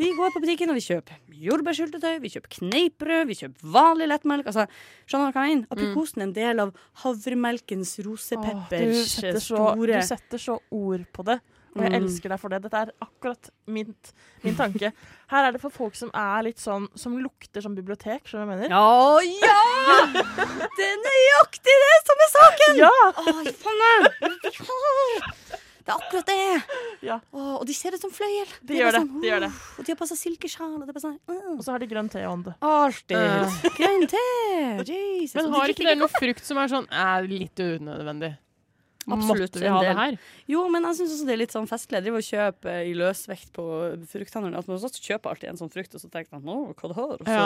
Vi 0.00 0.10
går 0.16 0.34
på 0.34 0.42
butikken, 0.42 0.72
og 0.72 0.78
vi 0.78 0.84
kjøper 0.86 1.20
jordbærsyltetøy, 1.46 2.14
vi 2.22 2.32
kjøper 2.32 2.54
kneippbrød, 2.56 3.26
vi 3.30 3.38
kjøper 3.42 3.74
vanlig 3.76 4.08
lettmelk. 4.10 4.48
Altså, 4.50 4.66
skjønner 5.06 5.30
du 5.30 5.36
hva 5.36 5.44
jeg 5.46 5.54
mener? 5.54 5.68
Aprikosen 5.76 6.22
er 6.22 6.26
en 6.28 6.36
del 6.36 6.64
av 6.64 6.72
havremelkens 7.02 7.96
Åh, 8.00 8.64
du, 8.70 8.96
setter 9.06 9.38
så, 9.40 9.60
store 9.60 10.00
du 10.00 10.08
setter 10.08 10.42
så 10.42 10.58
ord 10.74 11.06
på 11.14 11.26
det. 11.28 11.38
Og 11.76 11.82
jeg 11.84 11.92
Mm. 11.92 11.96
elsker 12.00 12.32
deg 12.32 12.40
for 12.40 12.48
det. 12.48 12.62
Dette 12.64 12.80
er 12.86 12.92
akkurat 13.04 13.50
min, 13.68 13.94
min 14.42 14.56
tanke. 14.56 14.92
Her 15.32 15.44
er 15.48 15.52
det 15.52 15.60
for 15.60 15.70
folk 15.74 15.94
som 15.98 16.10
er 16.14 16.42
litt 16.46 16.58
sånn 16.62 16.86
Som 16.96 17.18
lukter 17.20 17.60
som 17.60 17.74
bibliotek. 17.76 18.24
Skjønner 18.24 18.46
du 18.46 18.48
hva 18.48 18.56
jeg 18.56 18.62
mener? 18.62 18.70
Ja, 18.72 19.20
ja! 19.44 19.60
Det 20.76 20.86
er 20.88 20.98
nøyaktig 21.04 21.76
det 21.84 21.96
som 22.08 22.24
er 22.24 22.30
saken! 22.34 22.80
Ja! 22.80 22.96
Oi, 23.36 23.52
faen 23.60 24.08
Det 25.86 25.92
er 25.94 26.00
akkurat 26.02 26.26
det! 26.26 26.62
Ja. 27.06 27.20
Åh, 27.30 27.50
og 27.60 27.66
de 27.68 27.74
ser 27.76 27.94
ut 27.94 28.02
som 28.02 28.10
fløyel. 28.10 28.48
De 28.66 28.72
de 28.72 28.80
gjør 28.80 28.96
det, 28.96 29.02
de 29.22 29.28
gjør 29.28 29.44
det. 29.44 29.50
Og 29.78 29.84
de 29.86 29.92
har 29.92 29.98
på 30.00 30.08
seg 30.10 30.18
silkesjal. 30.18 30.72
Og 30.80 30.88
det 30.88 31.02
sånn 31.04 31.14
uh. 31.30 31.52
Og 31.54 31.60
så 31.62 31.76
har 31.76 31.78
de 31.78 31.86
grønn 31.92 32.08
te 32.10 32.18
i 32.24 32.26
hånda. 32.26 32.56
Artig. 32.66 33.14
Uh. 33.14 33.60
Grønn 33.76 34.08
te! 34.10 34.24
Jesus. 34.88 35.36
Men 35.38 35.52
har 35.54 35.68
de 35.70 35.76
ikke 35.76 35.86
dere 35.86 36.00
noe 36.00 36.10
frukt 36.10 36.42
som 36.48 36.58
er 36.58 36.72
sånn 36.72 36.88
er 36.90 37.28
litt 37.30 37.62
unødvendig? 37.62 38.32
Absolutt 39.08 39.54
Måtte 39.54 39.60
vi 39.62 39.68
ha 39.70 39.80
det 39.84 39.92
her? 39.96 40.16
Jo, 40.50 40.64
men 40.68 40.82
jeg 40.82 40.96
syns 40.98 41.12
også 41.14 41.26
det 41.28 41.32
er 41.36 41.38
litt 41.38 41.52
sånn 41.54 41.68
festlig. 41.70 41.98
Jeg 42.00 42.04
driver 42.08 42.18
og 42.18 42.26
kjøper 42.26 42.88
i 42.90 42.94
løsvekt 42.98 43.52
på 43.54 43.66
frukthandelen. 44.10 44.56
At 44.58 44.66
man 44.66 44.76
også 44.80 44.90
kjøper 44.98 45.30
alltid 45.30 45.48
en 45.52 45.60
sånn 45.60 45.70
frukt, 45.70 45.94
og 45.94 46.00
så 46.02 46.10
tenker 46.10 46.32
man 46.34 46.42
nå, 46.42 46.56
hva 46.74 46.88
det 46.90 46.96
har? 46.96 47.12
Og 47.14 47.26
så 47.26 47.36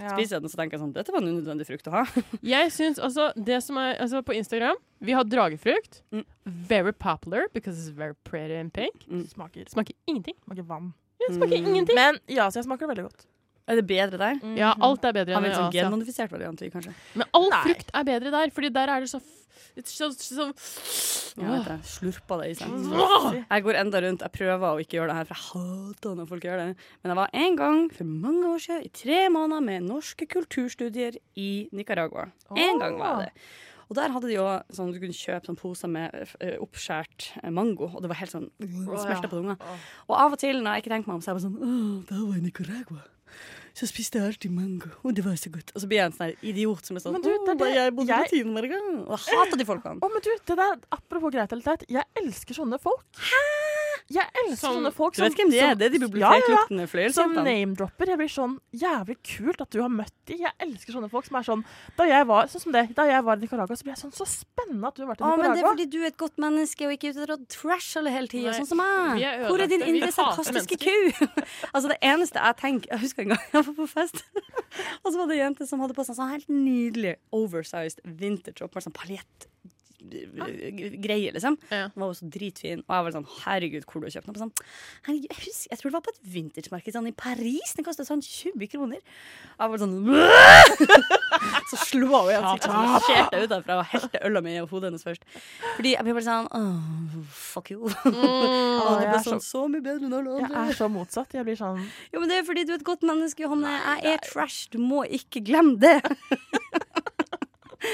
Ja. 0.00 0.14
Spiser 0.16 0.36
jeg 0.36 0.40
den, 0.40 0.44
og 0.48 0.50
så 0.54 0.56
tenker 0.62 0.78
jeg 0.78 0.80
sånn 0.80 0.94
dette 0.96 1.12
var 1.12 1.20
en 1.20 1.28
unødvendig 1.34 1.66
frukt 1.68 1.86
å 1.88 1.90
ha. 1.98 2.04
Jeg 2.54 2.72
syns 2.72 2.98
altså 2.98 3.28
det 3.36 3.60
som 3.62 3.76
er 3.76 3.98
altså 4.00 4.22
På 4.24 4.32
Instagram 4.34 4.76
Vi 5.00 5.12
har 5.12 5.24
dragefrukt. 5.24 6.00
Mm. 6.12 6.24
Very 6.46 6.92
popular 6.92 7.48
because 7.52 7.76
it's 7.78 7.92
very 7.94 8.14
pretty 8.24 8.54
and 8.54 8.72
pink. 8.72 9.04
Smaker, 9.28 9.64
Smaker 9.68 9.94
ingenting. 10.08 10.34
smaker 10.44 10.62
vann. 10.62 10.92
Ja, 11.20 11.34
smaker 11.34 11.56
Mm. 11.60 11.66
ingenting. 11.68 11.94
Men 11.94 12.18
ja, 12.28 12.48
så 12.50 12.60
jeg 12.60 12.64
smaker 12.64 12.86
det 12.88 12.96
veldig 12.96 13.10
godt. 13.10 13.26
Er 13.68 13.76
det 13.76 13.86
bedre 13.86 14.18
der? 14.18 14.40
Ja, 14.58 14.72
alt 14.80 15.04
er 15.04 15.12
bedre 15.12 15.34
Han 15.36 15.44
enn 15.44 15.50
vi 15.50 15.52
i 15.52 15.56
en 15.56 15.60
sånn 15.64 15.74
genmodifisert 15.76 16.32
variant, 16.32 16.60
kanskje? 16.72 16.94
Men 17.14 17.26
all 17.36 17.50
Nei. 17.50 17.60
frukt 17.68 17.90
er 17.94 18.04
bedre 18.08 18.30
der, 18.34 18.50
Fordi 18.50 18.70
der 18.74 18.88
er 18.96 19.00
det 19.00 19.10
så 19.12 19.20
f- 19.20 19.36
så, 19.86 20.08
så, 20.10 20.46
Ja, 21.38 21.60
vet. 21.62 21.84
Slurpa 21.86 22.40
det 22.40 22.48
i 22.50 22.54
seg. 22.58 22.72
Jeg 23.50 23.62
går 23.62 23.78
enda 23.78 24.00
rundt. 24.02 24.24
Jeg 24.26 24.32
prøver 24.34 24.66
å 24.66 24.80
ikke 24.82 24.96
gjøre 24.98 25.12
det 25.12 25.16
her, 25.20 25.28
for 25.28 25.36
jeg 25.38 25.46
hater 25.52 26.16
når 26.18 26.26
folk 26.32 26.42
gjør 26.48 26.58
det. 26.58 26.66
Men 27.02 27.12
jeg 27.12 27.18
var 27.20 27.30
en 27.44 27.56
gang 27.60 27.78
for 27.94 28.04
mange 28.26 28.50
år 28.50 28.58
siden 28.64 28.82
i 28.88 28.90
tre 29.02 29.20
måneder 29.30 29.62
med 29.68 29.86
norske 29.86 30.26
kulturstudier 30.26 31.20
i 31.38 31.68
Nicaragua. 31.76 32.30
En 32.56 32.80
gang 32.82 32.98
var 32.98 33.26
det. 33.26 33.30
Og 33.90 33.96
der 33.98 34.12
hadde 34.14 34.28
de 34.30 34.36
jo 34.36 34.46
sånn, 34.74 34.92
du 34.94 35.00
kunne 35.02 35.16
kjøpe 35.16 35.48
sånn 35.50 35.58
poser 35.58 35.90
med 35.90 36.14
eh, 36.40 36.56
oppskjært 36.62 37.30
eh, 37.42 37.50
mango, 37.50 37.88
og 37.90 38.02
det 38.04 38.10
var 38.12 38.20
helt 38.20 38.30
sånn 38.30 38.44
uh, 38.46 38.92
smelta 39.02 39.26
på 39.26 39.34
tunga. 39.34 39.56
Og 40.06 40.14
av 40.14 40.36
og 40.36 40.38
til 40.38 40.60
når 40.62 40.76
jeg 40.78 40.84
ikke 40.84 40.92
tenker 40.94 41.10
meg 41.10 41.16
om, 41.18 41.22
så 41.24 41.32
er 41.32 41.34
jeg 41.34 41.40
bare 41.40 41.46
sånn 41.48 41.58
Åh, 41.66 41.96
det 42.06 42.20
var 42.20 42.36
i 42.38 42.44
Nicaragua. 42.44 43.00
Så 43.74 43.86
spiste 43.86 44.18
jeg 44.18 44.26
alltid 44.26 44.50
mango, 44.50 44.88
og 45.04 45.14
det 45.14 45.22
var 45.24 45.36
så 45.38 45.48
godt. 45.54 45.70
Og 45.74 45.80
så 45.80 45.86
blir 45.88 46.00
jeg 46.02 46.06
en 46.10 46.16
sånn 46.16 46.32
idiot 46.42 46.84
som 46.84 46.96
er 46.96 47.00
sånn 47.04 47.12
Men 47.14 47.22
du, 47.22 47.30
det 47.30 47.54
er 47.54 47.58
det- 47.60 47.74
jeg 47.76 47.94
bodde 47.94 48.08
jeg- 48.08 48.26
Latin-Amerika. 48.26 48.80
Og 49.06 49.18
jeg 49.26 49.38
hater 49.38 49.56
de 49.56 49.64
folkene. 49.64 50.00
Å, 50.02 50.08
men 50.12 50.20
du, 50.26 50.30
det 50.50 50.56
der, 50.58 50.76
apropos 50.92 51.30
greit 51.32 51.52
eller 51.52 51.62
teit, 51.62 51.84
jeg 51.88 52.04
elsker 52.20 52.54
sånne 52.54 52.80
folk. 52.82 53.04
Jeg 54.08 54.26
elsker 54.42 54.56
Som- 54.56 54.76
sånne 54.78 54.92
folk 54.94 55.14
Du 55.14 55.22
vet 55.22 55.34
hvem 55.36 55.50
de 55.50 55.58
er? 55.60 55.74
Det 55.74 55.86
er 55.86 55.98
de 55.98 56.18
Ja, 56.18 56.32
ja, 56.34 56.66
ja. 56.70 57.08
Som 57.12 57.34
name-dropper. 57.34 58.06
Jeg 58.06 58.18
blir 58.18 58.30
sånn 58.32 58.58
jævlig 58.74 59.16
kult 59.22 59.60
at 59.60 59.70
du 59.70 59.80
har 59.82 59.88
møtt 59.88 60.12
de. 60.26 60.38
Jeg 60.38 60.52
elsker 60.58 60.92
sånne 60.92 61.10
folk 61.10 61.26
som 61.26 61.36
er 61.36 61.42
sånn 61.42 61.64
Da 61.96 62.04
jeg 62.04 62.26
var 62.26 62.46
sånn 62.46 62.60
som 62.60 62.72
det, 62.72 62.94
da 62.94 63.04
jeg 63.04 63.24
var 63.24 63.36
i 63.36 63.40
Nicaragua, 63.40 63.76
så 63.76 63.84
ble 63.84 63.92
jeg 63.94 64.02
sånn 64.02 64.14
Så 64.14 64.26
spennende 64.26 64.86
at 64.86 64.94
du 64.94 65.04
har 65.04 65.14
vært 65.14 65.20
i 65.20 65.24
Nicaragua. 65.24 65.36
Å, 65.36 65.42
men 65.42 65.52
det 65.52 65.64
er 65.64 65.68
fordi 65.68 65.90
du 65.90 65.98
er 66.02 66.06
et 66.06 66.16
godt 66.16 66.36
menneske 66.38 66.86
og 66.86 66.92
ikke 66.96 67.10
ute 67.10 67.22
etter 67.22 67.34
å 67.36 67.46
trashe 67.48 67.96
alle 68.00 68.10
hele 68.10 68.28
tida, 68.28 68.54
sånn 68.54 68.66
som 68.66 68.78
meg. 68.78 69.22
er 69.22 69.46
Hvor 69.48 69.60
er 69.60 69.66
din 69.66 69.82
indre 69.82 70.12
sarkastiske 70.12 70.78
ku? 70.80 71.26
altså, 71.74 71.88
det 71.88 71.98
eneste 72.02 72.40
jeg 72.40 72.56
tenker 72.56 72.90
Jeg 72.90 73.00
husker 73.04 73.22
en 73.22 73.34
gang 73.34 73.44
jeg 73.52 73.64
var 73.64 73.74
på 73.74 73.88
fest, 73.88 74.24
og 75.04 75.12
så 75.12 75.16
var 75.18 75.26
det 75.26 75.38
en 75.38 75.44
jente 75.50 75.66
som 75.68 75.80
hadde 75.80 75.94
på 75.94 76.04
seg 76.06 76.16
sånn 76.16 76.30
helt 76.32 76.48
nydelig 76.48 77.16
oversized 77.32 78.00
vintage 78.04 78.62
og 78.62 78.70
sånn 78.80 78.94
paljett 78.96 79.48
greie, 80.00 81.32
liksom. 81.34 81.56
Ja. 81.70 81.88
Den 81.92 82.02
var 82.02 82.10
jo 82.12 82.18
så 82.18 82.28
dritfin. 82.32 82.82
Og 82.86 82.94
jeg 82.96 83.06
var 83.06 83.14
sånn 83.16 83.28
Herregud, 83.40 83.86
hvor 83.86 84.02
du 84.02 84.08
har 84.08 84.14
kjøpt 84.16 84.30
den? 84.30 84.40
Sånn, 84.40 84.52
jeg, 85.08 85.28
husker, 85.36 85.68
jeg 85.70 85.80
tror 85.80 85.90
det 85.90 85.96
var 85.96 86.04
på 86.06 86.14
et 86.14 86.22
vintagemarked 86.34 86.96
sånn 86.96 87.10
i 87.10 87.14
Paris. 87.16 87.74
Den 87.78 87.86
kostet 87.86 88.08
sånn 88.08 88.22
20 88.24 88.70
kroner. 88.72 89.00
Og 89.58 89.64
jeg 89.64 89.72
var 89.74 89.82
sånn 89.84 89.96
Så 91.70 91.78
slo 91.86 92.08
hun 92.10 92.30
i 92.32 92.36
ansiktet 92.38 92.70
og 92.72 92.88
marsjerte 92.90 93.42
ut 93.44 93.52
derfra 93.52 93.76
og 93.80 93.90
helte 93.92 94.20
øla 94.26 94.42
mi 94.44 94.56
i 94.56 94.64
hodet 94.64 94.90
hennes 94.90 95.04
først. 95.06 95.22
Fordi 95.76 95.94
jeg 95.94 96.06
ble 96.06 96.16
bare 96.16 96.26
sånn 96.26 96.48
oh, 96.58 97.20
fuck 97.30 97.70
you. 97.72 97.86
Mm, 97.86 98.16
Og 98.16 98.90
det 98.98 99.06
ble 99.12 99.20
så, 99.22 99.36
sånn 99.36 99.44
så 99.44 99.64
mye 99.70 99.84
bedre 99.84 100.08
enn 100.08 100.16
alle 100.18 100.38
jeg 100.40 100.50
er 100.50 100.76
så 100.76 100.88
motsatt. 100.92 101.36
Jeg 101.38 101.46
blir 101.46 101.58
sånn 101.58 101.78
Jo, 102.10 102.20
men 102.22 102.30
det 102.32 102.40
er 102.40 102.46
fordi 102.48 102.66
du 102.66 102.74
er 102.74 102.80
et 102.80 102.86
godt 102.86 103.06
menneske, 103.06 103.44
Johanne. 103.46 103.72
Jeg 104.00 104.16
er 104.16 104.24
trash. 104.26 104.66
Du 104.72 104.80
må 104.82 105.04
ikke 105.06 105.44
glemme 105.46 105.78
det. 105.80 105.98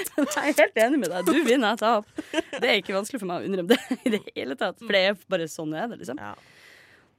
Jeg 0.37 0.53
er 0.53 0.61
helt 0.61 0.83
enig 0.83 1.01
med 1.03 1.13
deg. 1.13 1.29
Du 1.29 1.39
vinner, 1.47 1.75
jeg 1.75 1.81
taper. 1.81 2.43
Det 2.61 2.69
er 2.69 2.77
ikke 2.81 2.95
vanskelig 2.97 3.23
for 3.23 3.31
meg 3.31 3.43
å 3.43 3.49
innrømme 3.49 3.75
det 3.75 3.97
i 4.03 4.13
det 4.17 4.21
hele 4.37 4.57
tatt. 4.59 4.79
For 4.83 4.93
det 4.97 5.03
er 5.11 5.19
bare 5.33 5.49
sånn 5.51 5.73
det 5.75 5.83
er 5.83 5.91
det, 5.93 5.99
liksom. 6.03 6.21
Ja. 6.21 6.35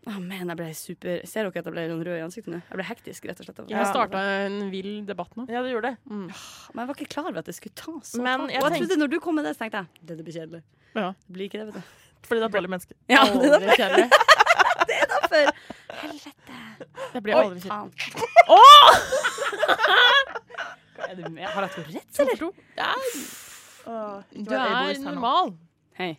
Å, 0.07 0.13
men 0.23 0.47
jeg 0.47 0.55
ble 0.55 0.67
super 0.77 1.17
Ser 1.27 1.43
dere 1.43 1.51
at 1.51 1.65
jeg 1.67 1.73
ble 1.73 1.83
rød 1.91 2.13
i 2.15 2.23
ansiktet 2.23 2.53
nå? 2.53 2.61
Jeg 2.69 2.79
ble 2.79 2.85
hektisk, 2.87 3.25
rett 3.27 3.41
og 3.43 3.47
slett. 3.47 3.59
Vi 3.65 3.73
Jeg 3.73 3.81
har 3.81 3.89
starta 3.91 4.21
en 4.45 4.57
vill 4.71 4.91
debatt 5.07 5.33
nå. 5.35 5.43
Ja, 5.51 5.59
du 5.65 5.69
gjorde 5.71 5.91
det. 5.91 5.97
Mm. 6.07 6.27
Men 6.29 6.79
jeg 6.83 6.87
var 6.91 6.95
ikke 6.95 7.11
klar 7.17 7.27
over 7.27 7.41
at 7.41 7.49
det 7.49 7.57
skulle 7.57 7.75
ta 7.75 7.95
så 8.07 8.21
Men 8.23 8.47
jeg 8.47 8.61
Og 8.61 8.69
jeg 8.71 8.85
trodde 8.85 8.99
når 9.01 9.11
du 9.11 9.17
kom 9.23 9.35
med 9.35 9.49
det, 9.49 9.53
så 9.57 9.65
tenkte 9.65 9.83
jeg 9.83 9.87
det, 9.99 10.13
det 10.21 10.27
blir 10.27 10.37
kjedelig. 10.39 10.61
Ja. 10.95 11.09
Det 11.11 11.35
blir 11.35 11.49
ikke 11.49 11.59
det, 11.59 11.67
vet 11.71 11.79
du. 11.81 11.83
Fordi 12.27 12.39
det 12.39 12.47
er 12.47 12.55
dårlige 12.55 12.73
mennesker. 12.75 12.95
Ja, 13.11 13.21
det 13.27 13.45
er 13.47 13.53
Aldri 13.57 14.95
er 15.01 15.07
derfor. 15.11 15.43
Helvete. 15.97 16.31
Det 17.13 17.21
blir 17.25 17.33
aldri 17.41 17.59
kjedelig. 17.67 17.67
Faen. 17.67 17.91
Er 20.97 21.15
det? 21.15 21.31
Har 21.45 21.61
jeg 21.67 21.71
Tourettes, 21.75 22.19
eller? 22.19 22.35
To. 22.41 22.51
Ja, 22.77 22.93
Du 24.33 24.53
er 24.53 25.03
normal. 25.03 25.53
Hei. 25.97 26.17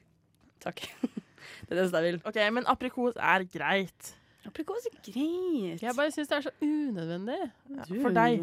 Takk. 0.64 0.85
Det 1.68 1.76
er 1.76 1.83
det 1.85 1.93
jeg 1.93 2.05
vil. 2.12 2.20
OK, 2.24 2.39
men 2.53 2.64
aprikos 2.66 3.16
er 3.16 3.45
greit. 3.53 4.14
Aprikos 4.47 4.87
er 4.89 4.95
greit. 5.05 5.83
Jeg 5.83 5.95
bare 5.97 6.11
syns 6.14 6.31
det 6.31 6.37
er 6.39 6.47
så 6.47 6.53
unødvendig. 6.62 7.37
Ja, 7.76 7.85
for 8.03 8.14
deg. 8.16 8.41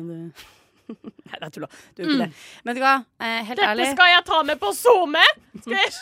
Nei, 1.26 1.38
det 1.40 1.44
er 1.48 1.54
tulla. 1.56 1.70
Du 1.96 2.04
gjør 2.04 2.12
ikke 2.12 2.22
det. 2.26 2.44
Men 2.64 2.72
vet 2.72 2.80
du 2.80 2.86
hva? 2.86 2.96
Eh, 3.20 3.42
helt 3.50 3.60
Dette 3.60 3.72
ærlig, 3.72 3.90
skal 3.96 4.12
jeg 4.14 4.26
ta 4.30 4.42
med 4.52 4.62
på 4.62 4.72
SoMe! 4.78 5.26
Skal 5.66 5.78
jeg 5.80 5.94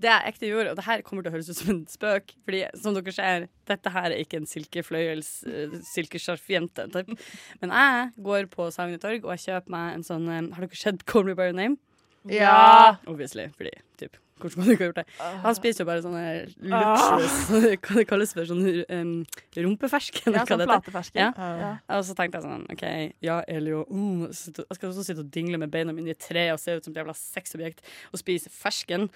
det 0.00 0.08
jeg 0.08 0.30
ekte 0.30 0.48
gjorde, 0.48 0.72
og 0.72 0.78
det 0.78 0.84
her 0.86 1.02
kommer 1.04 1.24
til 1.24 1.30
å 1.30 1.34
høres 1.34 1.48
ut 1.50 1.58
som 1.58 1.72
en 1.72 1.80
spøk, 1.90 2.32
fordi 2.46 2.62
som 2.78 2.94
dere 2.96 3.14
ser, 3.14 3.48
dette 3.68 3.92
her 3.92 4.06
er 4.10 4.22
ikke 4.22 4.40
en 4.40 4.48
silkefløyels, 4.48 5.30
uh, 5.48 5.74
silkesjarfjente. 5.90 6.86
typ. 6.94 7.12
Men 7.62 7.74
jeg 7.74 8.06
går 8.28 8.48
på 8.52 8.70
Sagene 8.74 9.00
torg 9.02 9.26
og 9.26 9.34
jeg 9.34 9.44
kjøper 9.48 9.74
meg 9.74 9.98
en 9.98 10.06
sånn 10.06 10.30
eh, 10.32 10.40
Har 10.54 10.64
dere 10.64 10.80
sett 10.80 11.04
Call 11.08 11.26
Me 11.28 11.36
By 11.38 11.50
Your 11.50 11.58
Name? 11.58 11.78
Ja. 12.32 12.96
Obviously, 13.08 13.48
fordi 13.56 13.74
typ, 14.00 14.16
Hvordan 14.38 14.62
kan 14.62 14.68
du 14.68 14.74
ikke 14.74 14.84
ha 14.84 14.88
gjort 14.88 15.00
det? 15.00 15.06
Han 15.44 15.56
spiser 15.58 15.82
jo 15.82 15.88
bare 15.88 16.04
sånne 16.04 16.24
luxuous 16.72 17.36
Hva 17.84 17.98
det 17.98 18.04
kalles 18.10 18.34
for 18.36 18.48
sånn 18.48 18.62
um, 18.64 19.12
rumpefersken? 19.58 20.36
Ja, 20.36 20.44
sånn 20.48 20.62
det 20.62 20.68
heter. 20.70 21.10
Ja. 21.18 21.28
Ja. 21.36 21.72
Og 21.98 22.06
så 22.08 22.16
tenkte 22.18 22.40
jeg 22.40 22.46
sånn 22.46 22.64
OK, 22.74 22.84
ja, 23.24 23.40
Elio 23.50 23.84
mm, 23.90 24.28
Jeg 24.30 24.78
skal 24.78 24.88
også 24.90 25.06
sitte 25.06 25.24
og 25.24 25.32
dingle 25.34 25.60
med 25.60 25.72
beina 25.74 25.94
mine 25.96 26.14
i 26.14 26.18
tre 26.18 26.48
og 26.54 26.62
se 26.62 26.78
ut 26.78 26.86
som 26.86 26.94
et 26.94 27.02
jævla 27.02 27.16
sexobjekt 27.18 27.84
og 28.12 28.22
spise 28.22 28.52
fersken. 28.52 29.08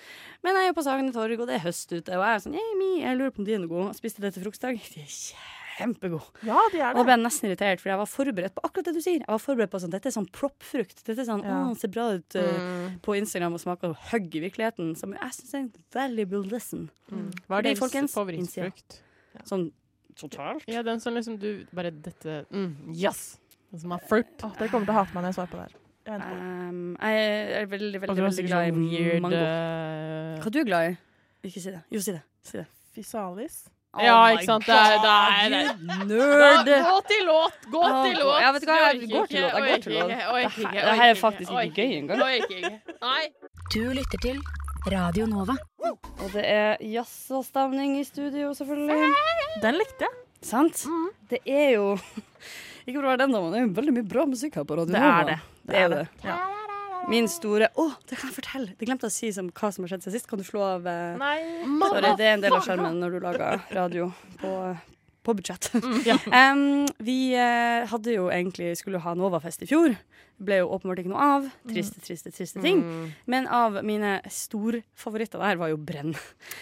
Men 0.44 0.58
jeg 0.58 0.68
er 0.68 0.72
jo 0.72 0.78
på 0.78 0.86
Sagene 0.86 1.14
torg, 1.14 1.40
og 1.40 1.50
det 1.50 1.58
er 1.58 1.66
høst 1.66 1.90
ute, 1.92 2.04
og 2.18 2.22
jeg 2.22 2.28
er 2.28 2.44
sånn 2.46 2.58
yeah, 2.58 2.76
me, 2.78 2.92
jeg 3.04 3.18
lurer 3.18 3.34
på 3.34 3.44
om 3.44 3.48
de 3.48 3.56
er 3.56 3.64
noe 3.64 3.72
gode. 3.72 3.96
Spiste 3.98 4.24
det 4.24 4.34
til 4.36 4.46
frokost 4.46 4.64
i 4.64 4.72
dag. 4.72 4.86
De 4.92 5.04
er 5.04 5.60
kjempegode. 5.78 6.42
ja, 6.46 6.58
de 6.72 6.78
er 6.80 6.90
Og 6.96 7.02
da 7.02 7.04
ble 7.08 7.16
nesten 7.22 7.48
irritert, 7.50 7.80
for 7.80 7.88
jeg 7.92 7.98
var 7.98 8.06
forberedt 8.10 8.54
på 8.56 8.64
akkurat 8.66 8.84
det 8.90 8.94
du 8.94 9.00
sier. 9.04 9.18
Jeg 9.20 9.28
var 9.28 9.42
forberedt 9.42 9.70
på 9.72 9.80
sånn, 9.82 9.90
Dette 9.94 10.08
er 10.10 10.14
sånn 10.16 10.28
proppfrukt. 10.32 11.04
Dette 11.04 11.20
er 11.20 11.28
sånn, 11.28 11.44
Ja. 11.44 11.58
å, 11.68 11.76
ser 11.78 11.88
bra 11.88 12.08
ut 12.16 12.36
uh, 12.36 12.42
Mm. 12.42 13.00
på 13.02 13.16
Instagram 13.18 13.54
og 13.54 13.60
smaker 13.60 13.94
hugg 14.12 14.34
i 14.36 14.40
virkeligheten. 14.48 14.96
Som 14.96 15.12
jeg 15.12 15.30
syns 15.38 15.54
er 15.54 15.58
en 15.58 15.72
valuable 15.92 16.42
lesson. 16.50 16.90
Hva 17.48 17.58
er 17.58 17.62
deres 17.62 17.78
folkens, 17.80 18.12
favorittfrukt? 18.14 19.00
Sånn 19.44 19.70
totalt. 20.16 20.64
Ja, 20.68 20.82
den 20.82 21.00
som 21.00 21.14
liksom 21.14 21.38
du 21.40 21.64
bare 21.72 21.90
Dette 21.90 22.44
mm, 22.52 22.94
Yes! 22.94 23.38
Den 23.72 23.80
som 23.80 23.92
er 23.92 24.02
fruit. 24.06 24.28
Oh, 24.44 24.52
dere 24.58 24.68
kommer 24.68 24.84
til 24.84 24.92
å 24.92 24.98
hate 25.00 25.14
meg 25.14 25.22
når 25.24 25.30
jeg 25.32 25.38
svarer 25.40 25.50
på 25.52 25.56
det 25.56 25.64
her. 25.64 25.78
Jeg 26.04 26.18
det. 26.18 26.36
Um, 26.36 26.96
jeg 27.00 27.16
er 27.62 27.66
veldig, 27.70 27.96
Og 27.96 28.02
veldig, 28.08 28.22
veldig 28.26 28.44
glad 28.48 28.66
i 28.66 28.70
sånn 28.72 28.90
weird 28.90 29.22
mango. 29.22 29.36
Hva 30.42 30.46
er 30.46 30.50
du 30.50 30.64
glad 30.66 30.90
i? 30.90 30.96
Ikke 31.48 31.60
si 31.62 31.70
det. 31.70 31.82
Jo, 31.94 32.00
si 32.04 32.12
det. 32.12 32.22
Si 32.42 32.58
det. 32.58 32.66
Fisalis. 32.92 33.62
Ja, 34.00 34.16
ikke 34.32 34.46
sant. 34.48 34.64
Det 34.64 34.72
er, 34.72 34.94
det 35.02 35.10
er, 35.12 35.50
det 35.52 35.58
er. 35.60 36.06
Nerd! 36.08 36.62
Da, 36.64 36.78
gå 36.86 37.00
til 37.10 37.26
låt! 37.28 37.58
Gå 37.68 37.82
oh, 37.84 37.98
til 38.06 38.14
låt! 38.22 38.38
ja, 38.40 38.52
vet 38.54 38.64
du 38.64 38.70
hva, 38.70 38.78
jeg 38.80 39.10
går 39.10 39.26
til 39.28 39.42
låt, 39.44 39.52
jeg 39.52 39.66
går 39.66 39.82
til 39.84 39.96
låt. 39.98 40.12
Det 40.72 40.94
her 41.02 41.04
er 41.10 41.18
faktisk 41.20 41.52
ikke, 41.52 41.74
gøy 41.76 41.98
engang. 41.98 42.22
Nei. 43.04 43.22
Du 43.74 43.82
lytter 43.92 44.24
til 44.24 44.40
Radio 44.88 45.28
Nova. 45.28 45.58
Og 45.84 46.32
det 46.32 46.46
er 46.48 46.80
jazzavstemning 46.80 47.98
i 48.00 48.04
studio, 48.08 48.54
selvfølgelig. 48.56 49.12
Den 49.62 49.76
likte 49.76 50.08
jeg. 50.08 50.18
Sant? 50.42 50.86
Det 51.30 51.38
er 51.46 51.76
jo 51.76 51.92
Ikke 52.86 52.96
for 52.96 53.04
å 53.04 53.12
være 53.12 53.20
den, 53.22 53.36
da, 53.36 53.44
men 53.44 53.52
det 53.52 53.60
er 53.60 53.66
jo 53.68 53.74
veldig 53.76 53.92
mye 53.94 54.08
bra 54.10 54.24
musikk 54.26 54.56
her 54.58 54.64
på 54.66 54.80
Radio 54.80 54.90
Det 54.90 55.02
Nova. 55.04 55.20
er 55.20 55.28
det. 55.28 55.38
Det 55.68 55.82
er 55.84 55.92
det. 55.92 56.02
Ja. 56.24 56.40
Min 57.10 57.28
store 57.30 57.68
Å, 57.74 57.88
det 58.08 58.18
kan 58.18 58.30
jeg 58.30 58.36
fortelle! 58.36 58.74
Det 58.78 58.86
glemte 58.86 59.08
jeg 59.08 59.12
å 59.12 59.16
si 59.16 59.32
som 59.34 59.50
hva 59.50 59.72
som 59.74 59.84
har 59.84 59.92
skjedd 59.92 60.06
siden 60.06 60.16
sist. 60.16 60.30
Kan 60.30 60.40
du 60.40 60.46
slå 60.46 60.62
av 60.76 60.88
eh, 60.88 61.18
Nei. 61.20 61.36
Sorry, 61.82 62.14
det 62.18 62.28
er 62.28 62.36
en 62.36 62.44
del 62.44 62.56
av 62.56 62.64
skjermen 62.66 62.98
når 63.02 63.16
du 63.16 63.24
lager 63.24 63.62
radio 63.74 64.08
på, 64.40 64.52
på 65.26 65.34
budsjett. 65.38 65.72
ja. 66.08 66.18
Em, 66.34 66.84
vi 67.02 67.34
eh, 67.34 67.88
hadde 67.90 68.16
jo 68.16 68.28
egentlig 68.32 68.74
skulle 68.80 69.02
ha 69.02 69.16
Novafest 69.18 69.64
i 69.66 69.70
fjor. 69.70 69.96
Ble 70.42 70.62
jo 70.62 70.70
åpenbart 70.74 71.02
ikke 71.02 71.12
noe 71.12 71.24
av. 71.36 71.48
Triste, 71.70 72.00
triste, 72.02 72.32
triste 72.34 72.62
ting. 72.62 72.80
Mm. 72.82 73.10
Men 73.30 73.48
av 73.52 73.76
mine 73.86 74.16
storfavoritter 74.32 75.42
der 75.42 75.58
var 75.60 75.70
jo 75.70 75.78
Brenn. 75.78 76.14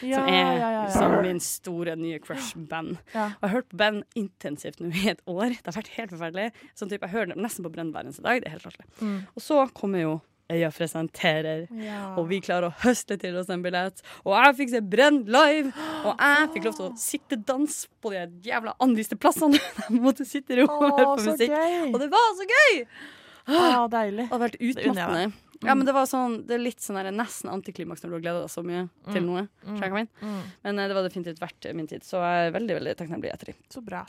Ja, 0.04 0.20
som 0.20 0.32
er 0.32 0.40
ja, 0.40 0.56
ja, 0.56 0.70
ja. 0.74 0.88
som 0.94 1.14
min 1.24 1.40
store 1.44 1.94
nye 2.00 2.20
crush-band. 2.20 2.98
Ja. 3.14 3.30
Og 3.36 3.44
jeg 3.44 3.46
har 3.46 3.54
hørt 3.54 3.70
på 3.70 3.80
band 3.80 4.18
intensivt 4.18 4.82
nå 4.82 4.90
i 4.92 5.06
et 5.14 5.22
år. 5.28 5.54
Det 5.54 5.68
har 5.68 5.78
vært 5.78 5.94
helt 5.96 6.16
forferdelig. 6.16 6.50
Sånn 6.74 6.92
type, 6.92 7.06
jeg 7.06 7.14
hører 7.14 7.36
nesten 7.36 7.64
på 7.64 7.72
Brenn 7.76 7.94
hver 7.94 8.08
eneste 8.08 8.24
dag. 8.26 8.42
Det 8.42 8.50
er 8.50 8.58
helt 8.58 8.68
latterlig. 8.68 8.90
Mm. 9.00 9.16
Og 9.32 9.46
så 9.46 9.62
kommer 9.76 10.04
jo 10.04 10.18
Øya 10.50 10.70
presenterer. 10.74 11.66
Ja. 11.80 12.00
Og 12.20 12.28
vi 12.30 12.40
klarer 12.44 12.70
å 12.70 12.74
høste 12.82 13.16
til 13.20 13.36
oss 13.40 13.50
en 13.52 13.62
billett. 13.64 14.02
Og 14.24 14.34
jeg 14.36 14.56
fikk 14.60 14.72
se 14.74 14.82
Brenn 14.92 15.22
live! 15.30 15.70
Og 16.04 16.14
jeg 16.14 16.50
fikk 16.54 16.68
lov 16.68 16.78
til 16.78 16.88
å 16.88 16.90
sitte 17.00 17.38
dans 17.48 17.76
på 18.02 18.14
de 18.14 18.24
jævla 18.50 18.74
anviste 18.82 19.18
plassene. 19.20 19.60
Jeg 19.90 20.00
måtte 20.00 20.24
sitte 20.28 20.54
i 20.54 20.60
ro 20.62 20.66
og 20.70 20.86
høre 20.86 21.06
på 21.12 21.28
musikk. 21.28 21.52
gøy! 21.52 21.90
Og 21.90 22.00
det 22.02 22.10
var 22.12 22.34
så 22.38 22.46
gøy! 22.50 22.82
Ja, 23.50 23.86
deilig. 23.90 24.26
Det 24.26 24.30
hadde 24.32 24.44
vært 24.46 24.60
utmattende. 24.60 25.30
Ja, 25.60 25.74
men 25.74 25.84
det 25.84 25.92
var 25.92 26.06
sånn, 26.08 26.38
det 26.48 26.56
er 26.56 26.62
litt 26.62 26.80
sånn 26.80 26.96
der, 26.96 27.10
nesten 27.12 27.50
antiklimaks 27.52 28.00
når 28.00 28.12
du 28.12 28.16
har 28.16 28.22
gleda 28.24 28.42
deg 28.46 28.52
så 28.52 28.62
mye 28.64 28.86
til 29.10 29.26
noe. 29.26 29.42
Mener? 29.66 30.06
Mm. 30.22 30.38
Men 30.64 30.80
eh, 30.80 30.88
det 30.88 30.96
var 30.96 31.04
definitivt 31.04 31.42
verdt 31.42 31.68
min 31.76 31.90
tid, 31.90 32.06
så 32.06 32.22
jeg 32.24 32.46
er 32.46 32.54
veldig 32.56 32.78
veldig 32.78 32.94
takknemlig 32.96 33.32
etter 33.34 33.52
det. 33.52 33.56
Så 33.72 33.82
bra. 33.84 34.00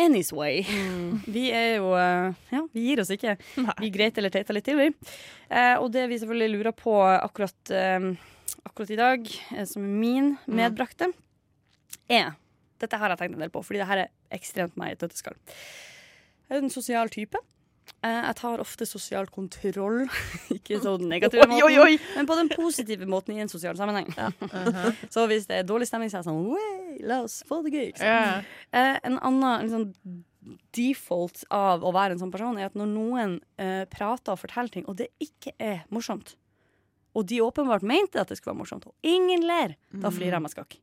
Anyway. 0.00 0.62
Vi 1.34 1.44
er 1.52 1.76
jo 1.76 1.92
eh, 1.98 2.32
Ja, 2.54 2.62
vi 2.72 2.86
gir 2.88 3.02
oss 3.02 3.10
ikke. 3.12 3.36
Vi 3.80 3.90
greit 3.92 4.18
eller 4.18 4.32
teita 4.32 4.54
litt 4.56 4.64
til, 4.68 4.80
vi. 4.80 4.88
Eh, 5.50 5.76
og 5.76 5.90
det 5.92 6.06
vi 6.08 6.18
selvfølgelig 6.22 6.54
lurer 6.54 6.76
på 6.76 6.94
akkurat, 7.10 7.72
eh, 7.74 8.06
akkurat 8.64 8.94
i 8.94 8.98
dag, 9.00 9.28
eh, 9.56 9.66
som 9.68 9.84
er 9.84 9.98
min 10.00 10.30
medbrakte, 10.48 11.10
er 12.08 12.32
Dette 12.80 12.96
har 12.96 13.12
jeg 13.12 13.20
tenkt 13.20 13.36
en 13.36 13.42
del 13.44 13.52
på, 13.52 13.60
fordi 13.60 13.82
det 13.82 13.90
her 13.90 14.00
er 14.06 14.12
ekstremt 14.32 14.78
meg 14.80 14.94
i 14.94 14.94
et 14.94 15.02
nøtteskall. 15.04 15.36
Jeg 16.48 16.56
er 16.56 16.62
en 16.64 16.72
sosial 16.72 17.10
type. 17.12 17.36
Eh, 18.00 18.20
jeg 18.24 18.36
tar 18.38 18.62
ofte 18.62 18.86
sosial 18.88 19.28
kontroll. 19.28 20.06
ikke 20.56 20.80
så 20.80 20.94
den 21.00 21.10
negative 21.12 21.44
Oi, 21.44 21.50
måten, 21.52 21.66
oi, 21.66 21.76
oi! 21.84 21.98
men 22.16 22.28
på 22.30 22.38
den 22.38 22.50
positive 22.54 23.08
måten 23.10 23.36
i 23.36 23.44
en 23.44 23.52
sosial 23.52 23.76
sammenheng. 23.76 24.08
så 25.14 25.26
hvis 25.28 25.48
det 25.50 25.60
er 25.60 25.68
dårlig 25.68 25.90
stemning, 25.90 26.12
så 26.12 26.20
er 26.20 26.24
jeg 26.24 26.30
sånn 26.30 26.48
«Wey, 26.48 26.98
La 27.08 27.20
oss 27.26 27.40
få 27.48 27.60
det 27.66 27.74
gøy. 27.76 27.92
Ja. 28.00 28.40
Eh, 28.72 28.96
en 29.06 29.20
annen 29.20 29.68
liksom, 29.68 29.86
default 30.76 31.44
av 31.52 31.84
å 31.84 31.92
være 31.94 32.16
en 32.16 32.22
sånn 32.22 32.32
person, 32.32 32.56
er 32.58 32.70
at 32.70 32.76
når 32.78 32.88
noen 32.88 33.34
uh, 33.60 33.84
prater 33.92 34.32
og 34.32 34.40
forteller 34.40 34.72
ting, 34.72 34.86
og 34.88 34.96
det 34.98 35.10
ikke 35.22 35.52
er 35.60 35.82
morsomt, 35.92 36.32
og 37.12 37.26
de 37.28 37.42
åpenbart 37.44 37.84
mente 37.86 38.20
at 38.20 38.32
det 38.32 38.38
skulle 38.38 38.54
være 38.54 38.62
morsomt, 38.62 38.88
og 38.88 39.06
ingen 39.06 39.44
ler, 39.46 39.76
da 39.92 40.12
flirer 40.14 40.38
jeg 40.38 40.44
meg 40.46 40.54
skakk. 40.54 40.78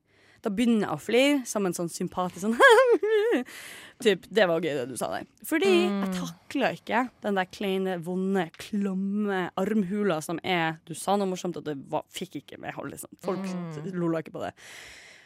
Da 0.46 0.52
begynner 0.54 0.88
jeg 0.88 0.94
å 0.94 1.02
flire 1.02 1.42
som 1.50 1.68
en 1.68 1.76
sånn 1.76 1.92
sympatisk 1.92 2.46
sånn 2.46 2.58
Typ, 4.04 4.28
det 4.30 4.46
var 4.46 4.62
gøy 4.62 4.76
det 4.78 4.86
du 4.92 4.98
sa 5.00 5.08
der. 5.10 5.26
Fordi 5.50 5.72
jeg 5.72 6.10
takla 6.14 6.70
ikke 6.76 7.00
den 7.24 7.40
der 7.40 7.48
kleine, 7.50 7.96
vonde, 8.06 8.44
klamme 8.62 9.48
armhula 9.58 10.20
som 10.22 10.38
er 10.46 10.78
Du 10.86 10.94
sa 10.94 11.16
noe 11.18 11.32
morsomt, 11.32 11.58
og 11.58 11.66
det 11.66 11.74
var, 11.90 12.06
fikk 12.14 12.38
ikke 12.44 12.62
medhold, 12.62 12.94
liksom. 12.94 13.10
Folk 13.26 13.48
lola 13.90 14.22
ikke 14.22 14.36
på 14.38 14.46
det. 14.46 14.54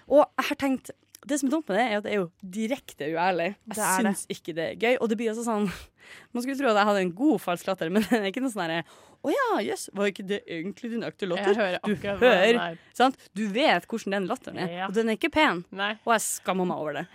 Og 0.08 0.24
jeg 0.24 0.48
har 0.52 0.62
tenkt 0.64 0.94
det 1.28 1.38
som 1.38 1.50
er 1.50 1.54
dumt 1.54 1.68
med 1.70 1.78
det, 1.78 1.84
er 1.84 2.00
at 2.00 2.06
det 2.06 2.14
er 2.16 2.18
jo 2.18 2.30
direkte 2.56 3.10
uærlig. 3.14 3.52
Jeg 3.70 3.78
det. 3.78 3.90
syns 4.00 4.24
ikke 4.32 4.56
det 4.58 4.64
er 4.72 4.80
gøy. 4.80 4.96
Og 4.98 5.12
det 5.12 5.18
blir 5.20 5.34
også 5.34 5.46
sånn 5.46 5.68
Man 6.34 6.44
skulle 6.44 6.58
tro 6.58 6.72
at 6.72 6.80
jeg 6.80 6.90
hadde 6.90 7.04
en 7.06 7.16
god 7.20 7.44
falsk 7.44 7.70
latter, 7.70 7.92
men 7.94 8.06
det 8.10 8.22
er 8.24 8.32
ikke 8.32 8.44
noe 8.44 8.54
sånn 8.54 8.66
herre 8.66 8.86
Å 9.24 9.30
ja, 9.30 9.50
jøss, 9.62 9.90
var 9.94 10.10
ikke 10.10 10.26
det 10.26 10.40
egentlig 10.50 10.90
din 10.96 11.04
ekte 11.06 11.28
latter? 11.30 11.54
hører 11.54 11.78
Du 11.86 11.92
akkurat 11.94 12.20
hva 12.20 12.32
hører. 12.34 12.58
den. 12.58 12.78
Sant? 12.98 13.18
Du 13.38 13.44
vet 13.54 13.86
hvordan 13.86 14.12
den 14.18 14.28
latteren 14.32 14.58
er, 14.58 14.72
Ja. 14.80 14.88
og 14.88 14.94
den 14.98 15.10
er 15.10 15.18
ikke 15.20 15.30
pen. 15.32 15.64
Nei. 15.72 15.92
Og 16.06 16.14
jeg 16.16 16.22
skammer 16.26 16.66
meg 16.66 16.78
over 16.78 16.94
det. 16.94 17.08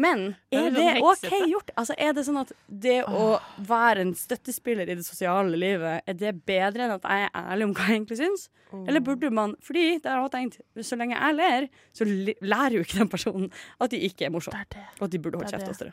Men 0.00 0.36
er 0.54 0.70
det 0.70 0.84
sånn 0.96 1.02
OK 1.04 1.32
gjort? 1.50 1.70
Altså, 1.76 1.94
er 1.98 2.12
det 2.16 2.22
sånn 2.24 2.38
at 2.40 2.52
det 2.68 3.04
å 3.10 3.40
være 3.68 4.00
en 4.06 4.12
støttespiller 4.14 4.88
i 4.88 4.94
det 4.96 5.04
sosiale 5.04 5.58
livet, 5.58 6.02
er 6.08 6.14
det 6.14 6.32
bedre 6.46 6.86
enn 6.86 6.94
at 6.94 7.02
jeg 7.04 7.26
er 7.28 7.30
ærlig 7.52 7.64
om 7.68 7.74
hva 7.74 7.86
jeg 7.90 7.98
egentlig 8.00 8.18
syns? 8.22 8.48
Eller 8.86 9.00
burde 9.02 9.30
man 9.34 9.56
Fordi 9.60 9.98
det 10.00 10.06
har 10.10 10.22
jeg 10.22 10.30
tenkt, 10.30 10.60
så 10.86 10.96
lenge 10.96 11.18
jeg 11.18 11.34
ler, 11.36 11.68
så 11.92 12.06
lærer 12.06 12.78
jo 12.78 12.84
ikke 12.86 12.98
den 13.02 13.08
personen 13.12 13.50
at 13.80 13.90
de 13.90 13.98
ikke 14.08 14.26
er 14.26 14.30
morsomme. 14.30 14.62
Og 15.00 15.04
at 15.06 15.10
de 15.10 15.18
burde 15.18 15.36
holde 15.42 15.50
er 15.52 15.58
kjeft 15.58 15.74
oftere. 15.74 15.92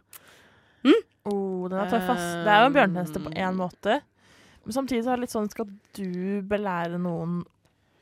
Mm? 0.86 1.02
Oh, 1.26 1.68
den 1.68 1.80
er 1.82 1.90
tøff, 1.92 2.10
ass. 2.14 2.28
Det 2.46 2.54
er 2.54 2.62
jo 2.62 2.70
en 2.70 2.78
bjørnetjeneste 2.78 3.24
på 3.26 3.34
én 3.34 3.58
måte. 3.58 3.98
Men 4.68 4.76
samtidig 4.76 5.06
så 5.06 5.14
er 5.14 5.20
det 5.20 5.24
litt 5.28 5.34
sånn 5.36 5.48
skal 5.52 5.70
du 5.96 6.42
belære 6.44 7.00
noen 7.00 7.40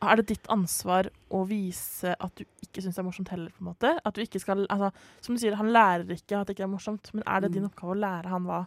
Er 0.02 0.20
det 0.20 0.26
ditt 0.34 0.48
ansvar 0.52 1.08
å 1.34 1.44
vise 1.48 2.16
at 2.18 2.34
du 2.38 2.44
ikke 2.66 2.82
syns 2.84 2.98
det 2.98 3.04
er 3.04 3.08
morsomt 3.08 3.30
heller? 3.32 3.54
på 3.54 3.62
en 3.64 3.70
måte? 3.70 3.92
At 4.02 4.18
du 4.18 4.24
ikke 4.24 4.42
skal, 4.42 4.66
altså, 4.74 4.90
Som 5.22 5.38
du 5.38 5.42
sier, 5.42 5.56
han 5.58 5.70
lærer 5.74 6.10
ikke 6.18 6.40
at 6.40 6.50
det 6.50 6.58
ikke 6.58 6.66
er 6.66 6.74
morsomt, 6.74 7.12
men 7.14 7.24
er 7.26 7.46
det 7.46 7.54
din 7.54 7.70
oppgave 7.70 7.94
å 7.94 8.02
lære 8.02 8.34
han 8.34 8.50
hva 8.50 8.64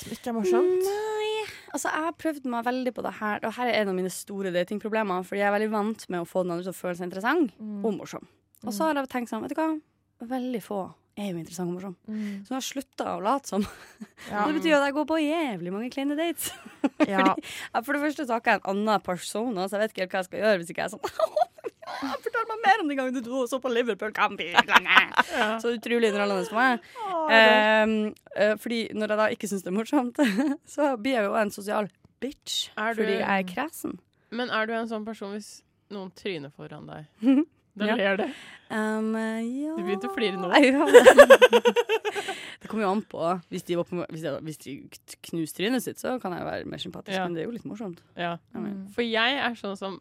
som 0.00 0.16
ikke 0.16 0.32
er 0.32 0.36
morsomt? 0.36 0.88
Nei. 0.88 1.44
Altså, 1.74 1.90
jeg 1.90 2.06
har 2.06 2.18
prøvd 2.20 2.48
meg 2.50 2.66
veldig 2.66 2.92
på 2.96 3.04
det 3.06 3.14
her, 3.20 3.40
og 3.44 3.54
her 3.56 3.70
er 3.70 3.78
en 3.82 3.92
av 3.92 3.96
mine 3.96 4.10
store 4.12 4.52
datingproblemer. 4.54 5.24
Fordi 5.26 5.40
jeg 5.40 5.48
er 5.48 5.54
veldig 5.56 5.70
vant 5.72 6.04
med 6.12 6.22
å 6.22 6.28
få 6.28 6.44
den 6.44 6.54
andre 6.54 6.66
til 6.66 6.74
å 6.74 6.80
føle 6.80 6.96
seg 6.98 7.08
interessant 7.08 7.54
og 7.60 7.96
morsom. 7.96 8.28
Og 8.64 8.72
så 8.72 8.88
har 8.88 9.00
jeg 9.00 9.10
tenkt 9.12 9.32
sånn, 9.32 9.42
vet 9.44 9.54
du 9.54 9.58
hva, 9.60 9.70
veldig 10.34 10.60
få 10.64 10.82
er 11.16 11.28
jo 11.30 11.38
interessant 11.38 11.68
og 11.70 11.74
morsom. 11.76 11.96
Mm. 12.10 12.40
Så 12.44 12.50
nå 12.50 12.56
har 12.58 12.64
slutta 12.66 13.04
å 13.16 13.20
late 13.22 13.48
som. 13.52 13.66
Ja. 14.30 14.46
Det 14.48 14.54
betyr 14.56 14.74
at 14.78 14.86
jeg 14.88 14.94
går 14.96 15.04
på 15.10 15.16
jævlig 15.20 15.72
mange 15.74 15.90
kleine 15.94 16.16
dates. 16.18 16.50
Ja. 17.10 17.34
Ja, 17.34 17.80
For 17.84 17.92
det 17.96 18.00
første 18.02 18.24
så 18.26 18.36
har 18.36 18.42
jeg 18.46 18.60
en 18.62 18.70
annen 18.72 19.02
person, 19.04 19.54
så 19.56 19.76
jeg 19.76 19.82
vet 19.84 19.92
ikke 19.94 20.04
helt 20.04 20.14
hva 20.14 20.20
jeg 20.22 20.28
skal 20.30 20.42
gjøre 20.44 20.58
hvis 20.60 20.70
ikke 20.72 20.84
jeg 20.84 20.88
er 20.88 20.94
sånn 20.94 21.04
ja, 22.04 22.10
Fortell 22.24 22.46
meg 22.50 22.62
mer 22.64 22.82
om 22.82 22.88
den 22.90 22.98
gangen 23.00 23.24
du 23.24 23.30
så 23.50 23.58
på 23.62 23.70
Liverpool-kamp 23.72 24.40
i 24.42 24.48
utlandet. 24.56 25.18
Så 25.62 25.74
utrolig 25.76 26.10
underholdende 26.10 26.48
for 26.48 26.58
meg. 26.60 26.88
Eh, 27.38 28.54
fordi 28.62 28.80
når 28.96 29.12
jeg 29.14 29.20
da 29.20 29.26
ikke 29.36 29.50
syns 29.50 29.64
det 29.66 29.70
er 29.72 29.76
morsomt, 29.76 30.20
så 30.74 30.94
blir 31.00 31.18
jeg 31.20 31.28
jo 31.28 31.36
en 31.40 31.52
sosial 31.54 31.90
bitch. 32.24 32.70
Er 32.76 32.94
du- 32.96 33.02
Fordi 33.04 33.18
jeg 33.20 33.44
er 33.44 33.48
kresen. 33.52 33.98
Men 34.34 34.50
er 34.50 34.66
du 34.66 34.72
en 34.74 34.88
sånn 34.90 35.04
person 35.06 35.34
hvis 35.36 35.60
noen 35.94 36.10
tryner 36.18 36.50
foran 36.56 36.88
deg? 36.90 37.44
Da 37.74 37.88
Ja. 37.90 37.96
ler 37.98 38.16
du. 38.20 38.24
Um, 38.74 39.12
ja 39.14 39.74
Du 39.76 39.82
begynte 39.84 40.08
å 40.08 40.14
flire 40.14 40.38
nå. 40.40 40.48
Ja. 40.62 40.86
det 42.60 42.68
kommer 42.70 42.86
jo 42.86 42.90
an 42.94 43.02
på. 43.02 43.20
Hvis 43.50 43.66
de, 43.68 43.76
var 43.76 43.86
på, 43.88 44.00
hvis 44.10 44.24
de, 44.24 44.32
hvis 44.46 44.60
de 44.62 44.76
knuser 45.28 45.58
trynet 45.58 45.84
sitt, 45.84 46.00
så 46.00 46.16
kan 46.22 46.34
jeg 46.36 46.46
være 46.46 46.70
mer 46.70 46.82
sympatisk. 46.82 47.16
Ja. 47.18 47.26
Men 47.26 47.36
det 47.36 47.44
er 47.44 47.48
jo 47.50 47.54
litt 47.56 47.68
morsomt. 47.68 48.00
Ja. 48.18 48.36
Mm. 48.56 48.86
For 48.94 49.06
jeg 49.06 49.38
er 49.42 49.58
sånn 49.58 49.76
som 49.78 50.00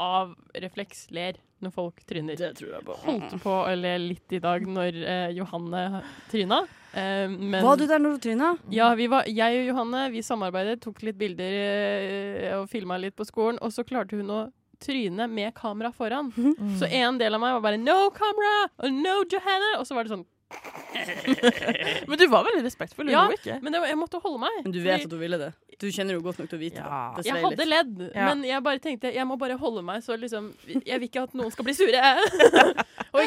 av 0.00 0.32
refleks 0.56 1.08
ler 1.12 1.38
når 1.60 1.74
folk 1.74 2.04
tryner. 2.08 2.38
Det 2.40 2.54
tror 2.56 2.76
jeg 2.78 2.86
på. 2.86 2.96
Holdt 3.04 3.34
på 3.42 3.52
å 3.52 3.72
le 3.76 3.94
litt 4.00 4.32
i 4.32 4.40
dag 4.42 4.64
når 4.64 4.96
eh, 5.02 5.26
Johanne 5.36 6.00
tryna. 6.30 6.62
Eh, 6.96 7.26
men 7.28 7.60
Var 7.66 7.76
du 7.82 7.84
der 7.90 8.00
når 8.00 8.16
du 8.16 8.24
tryna? 8.24 8.54
Ja, 8.72 8.88
vi 8.96 9.10
var, 9.12 9.28
jeg 9.28 9.60
og 9.60 9.68
Johanne 9.74 10.06
vi 10.14 10.24
samarbeidet, 10.24 10.80
tok 10.86 11.02
litt 11.04 11.18
bilder 11.20 11.58
eh, 11.60 12.56
og 12.56 12.64
filma 12.72 12.96
litt 13.02 13.18
på 13.18 13.28
skolen. 13.28 13.60
Og 13.60 13.74
så 13.76 13.84
klarte 13.84 14.16
hun 14.16 14.32
å 14.32 14.40
tryne 14.80 15.26
med 15.30 15.54
kamera 15.54 15.92
foran. 15.92 16.32
Så 16.80 16.88
en 16.90 17.18
del 17.20 17.34
av 17.36 17.40
meg 17.40 17.52
var 17.58 17.60
bare 17.68 17.78
'no 17.80 18.10
camera', 18.10 18.68
og 18.78 18.90
'no 18.90 19.24
Johanna', 19.30 19.78
og 19.78 19.86
så 19.86 19.94
var 19.94 20.04
det 20.04 20.10
sånn 20.16 20.26
Men 22.08 22.18
du 22.18 22.26
var 22.26 22.42
veldig 22.44 22.64
respektfull. 22.64 23.10
Ja, 23.12 23.28
ikke. 23.30 23.60
Men 23.62 23.72
det, 23.72 23.80
var- 23.80 23.86
jeg 23.92 23.98
måtte 24.00 24.18
holde 24.22 24.40
meg. 24.42 24.56
Men 24.64 24.72
du 24.72 24.80
vet 24.82 24.96
fordi- 25.00 25.04
at 25.04 25.10
du 25.10 25.18
ville 25.18 25.38
det. 25.38 25.52
Du 25.80 25.86
kjenner 25.88 26.12
jo 26.16 26.20
godt 26.20 26.38
nok 26.40 26.48
til 26.50 26.58
å 26.58 26.60
vite 26.60 26.76
Ja. 26.82 27.14
det. 27.16 27.24
Jeg 27.26 27.42
hadde 27.44 27.64
ledd, 27.68 28.10
Ja. 28.14 28.26
men 28.34 28.42
jeg 28.44 28.62
bare 28.62 28.78
tenkte 28.78 29.12
jeg 29.14 29.26
må 29.26 29.38
bare 29.38 29.56
holde 29.56 29.82
meg, 29.82 30.02
så 30.02 30.16
liksom 30.18 30.52
Jeg 30.84 30.98
vil 31.00 31.08
ikke 31.08 31.22
at 31.22 31.32
noen 31.34 31.50
skal 31.52 31.64
bli 31.64 31.72
sure. 31.74 31.94
og 33.14 33.22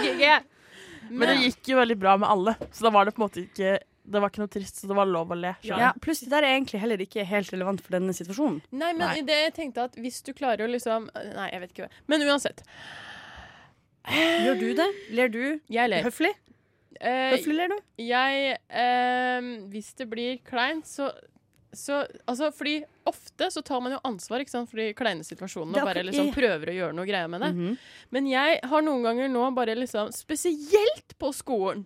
Men, 1.09 1.19
Men 1.19 1.27
det 1.29 1.37
gikk 1.55 1.67
jo 1.67 1.77
veldig 1.77 1.97
bra 1.99 2.17
med 2.17 2.29
alle, 2.29 2.55
så 2.71 2.83
da 2.83 2.89
var 2.89 3.05
det 3.05 3.13
på 3.15 3.21
en 3.23 3.27
måte 3.29 3.41
ikke 3.47 3.79
Det 4.03 4.19
var 4.19 4.29
ikke 4.29 4.41
noe 4.43 4.51
trist, 4.51 4.81
så 4.81 4.87
det 4.89 4.95
var 4.97 5.07
lov 5.07 5.31
å 5.31 5.37
le. 5.39 5.53
Ja. 5.63 5.77
Ja, 5.79 5.89
pluss 6.03 6.19
det 6.25 6.29
der 6.33 6.43
er 6.43 6.57
egentlig 6.57 6.81
heller 6.81 6.99
ikke 7.05 7.23
helt 7.27 7.53
relevant 7.53 7.79
for 7.81 7.95
denne 7.95 8.11
situasjonen. 8.15 8.59
Nei, 8.75 8.91
men 8.91 9.05
Nei. 9.07 9.21
det 9.23 9.37
jeg 9.45 9.53
tenkte 9.55 9.85
at 9.87 9.95
hvis 9.95 10.19
du 10.27 10.33
klarer 10.35 10.65
å 10.67 10.71
liksom 10.71 11.07
Nei, 11.13 11.49
jeg 11.53 11.61
vet 11.63 11.71
ikke. 11.75 11.87
hva. 11.87 12.01
Men 12.11 12.25
uansett. 12.27 12.63
Gjør 14.43 14.59
du 14.59 14.69
det? 14.75 14.87
Ler 15.15 15.29
du 15.31 15.43
Jeg 15.71 15.89
ler. 15.89 16.03
høflig? 16.03 16.33
Eh, 16.99 17.31
Høflig 17.37 17.55
ler 17.55 17.71
du? 17.71 17.77
jeg 18.03 18.57
eh, 18.69 19.47
Hvis 19.71 19.93
det 19.99 20.09
blir 20.11 20.41
kleint, 20.45 20.85
så 20.87 21.11
så, 21.73 22.03
altså, 22.29 22.51
fordi 22.53 22.83
Ofte 23.09 23.47
så 23.51 23.63
tar 23.65 23.81
man 23.81 23.95
jo 23.95 23.97
ansvar 24.05 24.43
ikke 24.43 24.53
sant, 24.53 24.69
for 24.69 24.77
de 24.77 24.91
kleine 24.93 25.25
situasjonene 25.25 25.81
og 25.81 25.87
bare 25.89 26.03
liksom 26.05 26.29
prøver 26.35 26.69
å 26.69 26.75
gjøre 26.77 26.93
noe 26.95 27.07
greie 27.09 27.27
med 27.27 27.41
det. 27.41 27.49
Mhm. 27.55 27.77
Men 28.13 28.27
jeg 28.29 28.59
har 28.69 28.85
noen 28.85 29.01
ganger 29.03 29.31
nå 29.33 29.47
bare 29.57 29.73
liksom 29.75 30.11
Spesielt 30.13 31.15
på 31.19 31.31
skolen. 31.33 31.81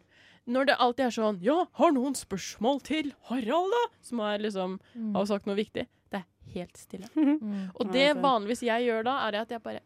Når 0.48 0.66
det 0.70 0.76
alltid 0.80 1.06
er 1.06 1.12
sånn 1.12 1.40
Ja, 1.44 1.66
har 1.80 1.92
noen 1.92 2.14
spørsmål 2.16 2.82
til 2.88 3.10
Harald, 3.30 3.74
da? 3.74 3.82
Som 4.02 4.20
er 4.24 4.40
liksom 4.40 4.80
har 5.16 5.26
sagt 5.28 5.46
noe 5.50 5.56
viktig. 5.60 5.88
Det 6.12 6.22
er 6.22 6.26
helt 6.54 6.78
stille. 6.80 7.10
Mm. 7.16 7.72
Og 7.76 7.92
det 7.92 8.16
vanligvis 8.24 8.64
jeg 8.64 8.88
gjør 8.88 9.04
da, 9.04 9.18
er 9.28 9.42
at 9.42 9.50
jeg 9.52 9.62
bare, 9.64 9.82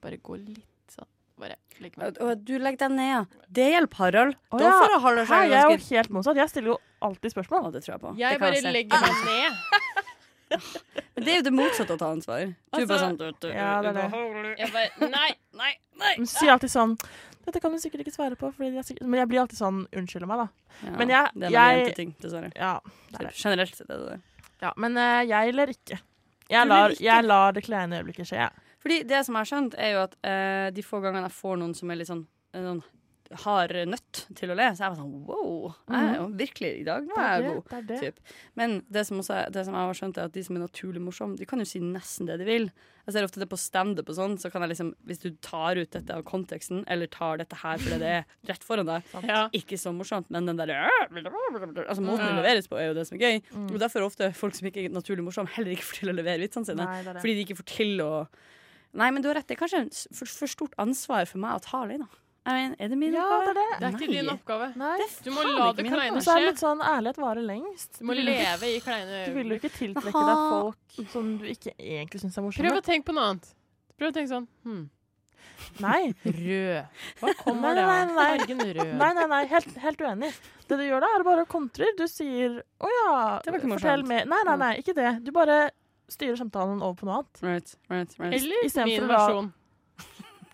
bare 0.00 0.16
går 0.22 0.38
litt 0.46 0.94
sånn 0.94 1.08
Bare 1.36 1.56
legger 1.82 1.98
meg 1.98 2.06
Og- 2.20 2.28
Og 2.30 2.44
du 2.44 2.52
legger 2.58 2.78
deg 2.84 2.90
ned, 2.94 3.10
ja. 3.10 3.24
Det 3.50 3.66
hjelper 3.72 3.96
Harald. 4.04 4.36
Å, 4.52 4.58
da 4.58 4.70
får 4.70 5.00
Harald 5.02 5.26
seg 5.26 5.50
jeg 5.50 5.58
er 5.64 5.70
jo 5.70 5.96
helt 5.96 6.10
motsatt. 6.10 6.36
Jeg 6.36 6.48
stiller 6.52 6.68
jo 6.74 6.78
alltid 7.02 7.32
spørsmål. 7.34 7.72
Det 7.72 7.82
tror 7.82 7.94
jeg 7.94 8.00
på. 8.04 8.16
Jeg 8.18 8.30
det 8.32 8.40
bare 8.40 8.54
jeg 8.54 8.72
legger 8.72 9.00
meg 9.00 9.24
ned. 9.26 9.52
Men 11.16 11.24
det 11.24 11.32
er 11.32 11.36
jo 11.40 11.44
det 11.48 11.52
motsatte 11.54 11.90
av 11.90 11.96
å 11.96 11.98
ta 11.98 12.08
ansvar. 12.14 12.44
Du 12.46 12.54
altså, 12.54 12.86
bare 12.86 12.94
Altså- 12.94 13.08
sånn 13.08 13.16
du, 13.18 13.32
du, 13.40 13.48
Ja, 13.48 13.82
det 13.82 13.88
er 13.90 13.94
det. 13.94 14.58
Jeg 14.58 14.72
bare 14.72 15.10
Nei, 15.10 15.30
nei, 15.52 15.72
nei. 15.98 16.14
Men 16.18 16.26
sier 16.26 16.52
alltid 16.54 16.70
sånn 16.70 16.94
Dette 17.44 17.60
kan 17.60 17.72
du 17.72 17.78
sikkert 17.78 18.00
ikke 18.04 18.14
svare 18.14 18.36
på, 18.40 18.48
er 18.48 18.82
sikkert 18.86 19.06
Men 19.06 19.20
jeg 19.20 19.28
blir 19.28 19.40
alltid 19.42 19.58
sånn 19.60 19.82
Unnskyld 19.92 20.26
meg, 20.30 20.38
da. 20.44 20.48
Ja, 20.84 20.96
Men 20.98 21.08
jeg- 21.08 21.30
Det 21.34 21.44
er 21.44 21.50
jeg- 21.50 21.78
jenteting, 21.84 22.14
dessverre. 22.20 22.52
Ja, 22.56 22.80
det 23.10 23.20
er 23.20 23.26
det. 23.26 23.34
Generelt 23.36 23.78
Det 23.78 23.90
er 23.90 23.98
det 23.98 24.08
det. 24.12 24.20
Ja, 24.62 24.72
men 24.76 24.96
uh, 24.96 25.22
jeg 25.28 25.54
ler 25.54 25.66
ikke. 25.66 25.98
Jeg 26.50 26.66
lar, 26.68 26.90
ikke? 26.90 27.00
jeg 27.04 27.24
lar 27.24 27.52
det 27.52 27.64
kleine 27.64 27.98
øyeblikket 28.00 28.26
skje. 28.28 28.50
Fordi 28.80 29.02
det 29.08 29.24
som 29.26 29.34
jeg 29.34 29.40
har 29.40 29.48
skjønt, 29.50 29.74
er 29.78 29.92
jo 29.92 30.02
at 30.04 30.14
uh, 30.24 30.70
de 30.70 30.82
få 30.82 31.00
gangene 31.02 31.22
jeg 31.28 31.32
får 31.32 31.56
noen 31.58 31.74
som 31.74 31.90
er 31.90 31.96
litt 31.96 32.08
sånn 32.08 32.26
uh, 32.54 32.60
noen 32.60 32.82
har 33.42 33.68
nødt 33.90 34.20
til 34.38 34.50
å 34.52 34.56
le, 34.58 34.70
så 34.76 34.84
jeg 34.84 34.92
bare 34.94 35.00
sånn 35.02 35.26
wow. 35.26 35.74
Jeg 35.90 36.08
er 36.08 36.16
jo 36.20 36.26
virkelig, 36.38 36.72
I 36.80 36.86
dag 36.88 37.06
var 37.10 37.22
jeg 37.24 37.44
er 37.44 37.46
god. 37.50 37.68
det. 37.70 37.82
det. 37.88 38.00
Typ. 38.00 38.34
Men 38.60 38.74
det 38.88 39.04
som, 39.08 39.18
også 39.22 39.38
det 39.54 39.64
som 39.66 39.74
jeg 39.74 39.88
har 39.90 39.98
skjønt, 40.00 40.18
er 40.20 40.28
at 40.30 40.34
de 40.36 40.44
som 40.46 40.56
er 40.58 40.64
naturlig 40.66 41.02
morsomme, 41.04 41.38
de 41.40 41.46
kan 41.50 41.58
jo 41.62 41.66
si 41.68 41.80
nesten 41.82 42.28
det 42.30 42.38
de 42.40 42.48
vil. 42.48 42.68
Jeg 43.04 43.12
ser 43.18 43.26
ofte 43.26 43.40
det 43.42 43.48
på 43.50 43.58
standup 43.60 44.08
og 44.08 44.16
sånn, 44.16 44.38
så 44.40 44.48
kan 44.52 44.64
jeg 44.64 44.70
liksom, 44.72 44.94
hvis 45.04 45.20
du 45.20 45.28
tar 45.44 45.76
ut 45.76 45.90
dette 45.92 46.14
av 46.16 46.22
konteksten, 46.24 46.84
eller 46.88 47.10
tar 47.12 47.42
dette 47.42 47.58
her 47.60 47.76
fordi 47.82 47.98
det 48.00 48.12
er 48.20 48.24
rett 48.48 48.64
foran 48.64 48.88
deg, 48.88 49.10
Ja. 49.28 49.42
ikke 49.52 49.76
så 49.76 49.92
morsomt, 49.92 50.30
men 50.32 50.46
den 50.48 50.56
der 50.56 50.72
Altså 50.74 52.00
måten 52.00 52.24
det 52.24 52.40
leveres 52.40 52.68
på, 52.70 52.78
er 52.80 52.88
jo 52.92 52.96
det 52.96 53.06
som 53.08 53.18
er 53.18 53.26
gøy. 53.26 53.42
Og 53.74 53.78
derfor 53.82 54.00
er 54.00 54.08
ofte 54.08 54.32
folk 54.32 54.56
som 54.56 54.68
ikke 54.70 54.86
er 54.86 54.94
naturlig 54.94 55.24
morsomme, 55.26 55.52
heller 55.52 55.74
ikke 55.76 55.84
får 55.90 56.00
til 56.00 56.12
å 56.14 56.16
levere 56.16 56.40
vitsene 56.40 56.64
sine. 56.70 56.84
Nei, 56.88 57.02
det 57.04 57.14
det. 57.18 57.22
Fordi 57.24 57.34
de 57.36 57.44
ikke 57.46 57.58
får 57.60 57.70
til 57.76 58.04
å 58.04 58.12
Nei, 58.94 59.08
men 59.10 59.24
du 59.24 59.26
har 59.26 59.34
rett. 59.34 59.48
Det 59.50 59.56
er 59.56 59.58
kanskje 59.58 59.80
for, 60.14 60.30
for 60.30 60.46
stort 60.46 60.74
ansvar 60.78 61.26
for 61.26 61.42
meg 61.42 61.56
å 61.58 61.62
ta 61.64 61.80
alene. 61.82 62.06
Jeg 62.44 62.52
mean, 62.54 62.74
er 62.78 62.88
det 62.92 62.98
min 63.00 63.14
Ja, 63.16 63.22
oppgave? 63.24 63.44
det 63.44 63.50
er 63.50 63.54
det. 63.54 63.78
Det 63.80 63.86
er 63.86 63.94
ikke 63.96 64.12
din 64.12 64.30
oppgave. 64.34 64.66
Nei. 64.76 64.96
Du 65.24 65.30
må 65.32 65.42
la 65.48 65.68
det 65.72 65.84
kleine 65.86 66.16
Og 66.18 66.22
så 66.22 66.34
er 66.34 66.40
det 66.40 66.44
skje. 66.44 66.48
litt 66.50 66.60
sånn 66.60 66.82
ærlighet 66.84 67.20
varer 67.22 67.46
lengst. 67.48 67.98
Du 67.98 68.04
må 68.04 68.16
leve 68.18 68.68
i 68.68 68.80
kleine 68.84 69.22
Du 69.26 69.32
vil 69.38 69.48
jo 69.48 69.56
ikke 69.60 69.70
tiltrekke 69.72 70.12
Aha. 70.20 70.34
deg 70.34 70.42
folk 70.52 71.08
som 71.14 71.30
du 71.40 71.46
ikke 71.48 71.72
egentlig 71.78 72.20
syns 72.20 72.36
er 72.36 72.42
morsomme. 72.44 72.68
Prøv 72.68 72.76
å 72.82 72.84
tenke 72.84 73.08
på 73.08 73.14
noe 73.16 73.30
annet. 73.30 73.48
Prøv 73.96 74.10
å 74.10 74.16
tenke 74.18 74.28
sånn 74.34 74.48
hmm. 74.64 74.84
Nei. 75.80 76.12
Rød. 76.24 76.84
Hva 77.22 77.32
kommer 77.44 77.72
Nei, 77.72 77.74
det 77.80 77.86
nei, 77.88 77.96
av? 78.02 78.12
nei. 78.12 78.28
Fargen 78.38 78.60
rød. 78.60 78.92
Nei, 79.00 79.10
nei, 79.14 79.26
nei, 79.32 79.40
helt, 79.54 79.76
helt 79.86 80.04
uenig. 80.04 80.32
Det 80.68 80.76
du 80.78 80.84
gjør 80.84 81.00
da, 81.00 81.08
er 81.16 81.24
bare 81.24 81.44
å 81.46 81.48
kontre. 81.48 81.88
Du 81.96 82.04
sier 82.08 82.60
'Å 82.60 82.92
ja, 82.92 83.40
Det 83.44 83.52
var 83.52 83.58
ikke 83.60 83.72
fortell 83.78 84.04
mer'. 84.04 84.28
Nei, 84.28 84.42
nei, 84.44 84.56
nei, 84.60 84.72
ikke 84.84 84.94
det. 84.94 85.24
Du 85.24 85.32
bare 85.32 85.70
styrer 86.12 86.36
samtalen 86.36 86.82
over 86.82 86.94
på 87.00 87.08
noe 87.08 87.22
annet. 87.22 87.40
Right, 87.42 87.76
right, 87.88 88.18
right. 88.20 88.34
Eller 88.36 88.84
min 88.84 89.08
versjon. 89.08 89.52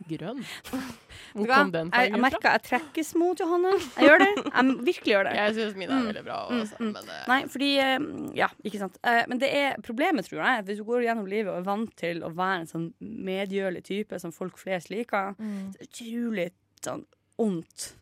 Grønn? 0.08 0.40
Hvor 1.34 1.46
kom 1.46 1.70
den 1.70 1.90
Jeg, 1.92 2.10
jeg 2.10 2.10
fargen 2.10 2.14
fra? 2.14 2.20
merker 2.24 2.50
jeg 2.54 2.62
trekkes 2.66 3.10
mot 3.20 3.38
Johanne. 3.38 3.72
Jeg 3.98 4.08
gjør 4.08 4.18
det. 4.22 4.28
Jeg 4.46 4.64
virkelig 4.88 5.12
gjør 5.12 5.24
det. 5.28 5.34
Jeg 5.36 5.54
syns 5.58 5.76
mine 5.76 5.90
er 5.92 6.00
Mm. 6.00 6.06
veldig 6.10 6.24
bra. 6.24 6.38
Mm, 6.50 6.60
Også, 6.64 6.78
mm. 6.80 6.92
men, 6.92 7.10
eh, 7.16 7.26
Nei, 7.28 7.40
fordi 7.52 7.70
eh, 7.78 7.98
Ja, 8.40 8.48
ikke 8.64 8.78
sant. 8.78 8.98
Eh, 9.04 9.24
Men 9.28 9.38
det 9.38 9.50
er 9.54 9.76
problemet, 9.82 10.24
tror 10.26 10.42
jeg, 10.44 10.64
hvis 10.64 10.78
du 10.78 10.84
går 10.84 11.04
gjennom 11.04 11.26
livet 11.28 11.52
og 11.52 11.58
er 11.58 11.68
vant 11.68 11.96
til 11.96 12.22
å 12.22 12.32
være 12.34 12.60
en 12.60 12.66
sånn 12.66 12.92
medgjørlig 13.00 13.84
type 13.84 14.18
som 14.20 14.32
folk 14.32 14.56
flest 14.58 14.90
liker, 14.90 15.34
Mm. 15.38 15.72
så 15.72 15.80
er 15.80 15.84
det 15.84 15.90
utrolig 15.90 16.50
sånn 16.82 17.04
ondt 17.38 17.92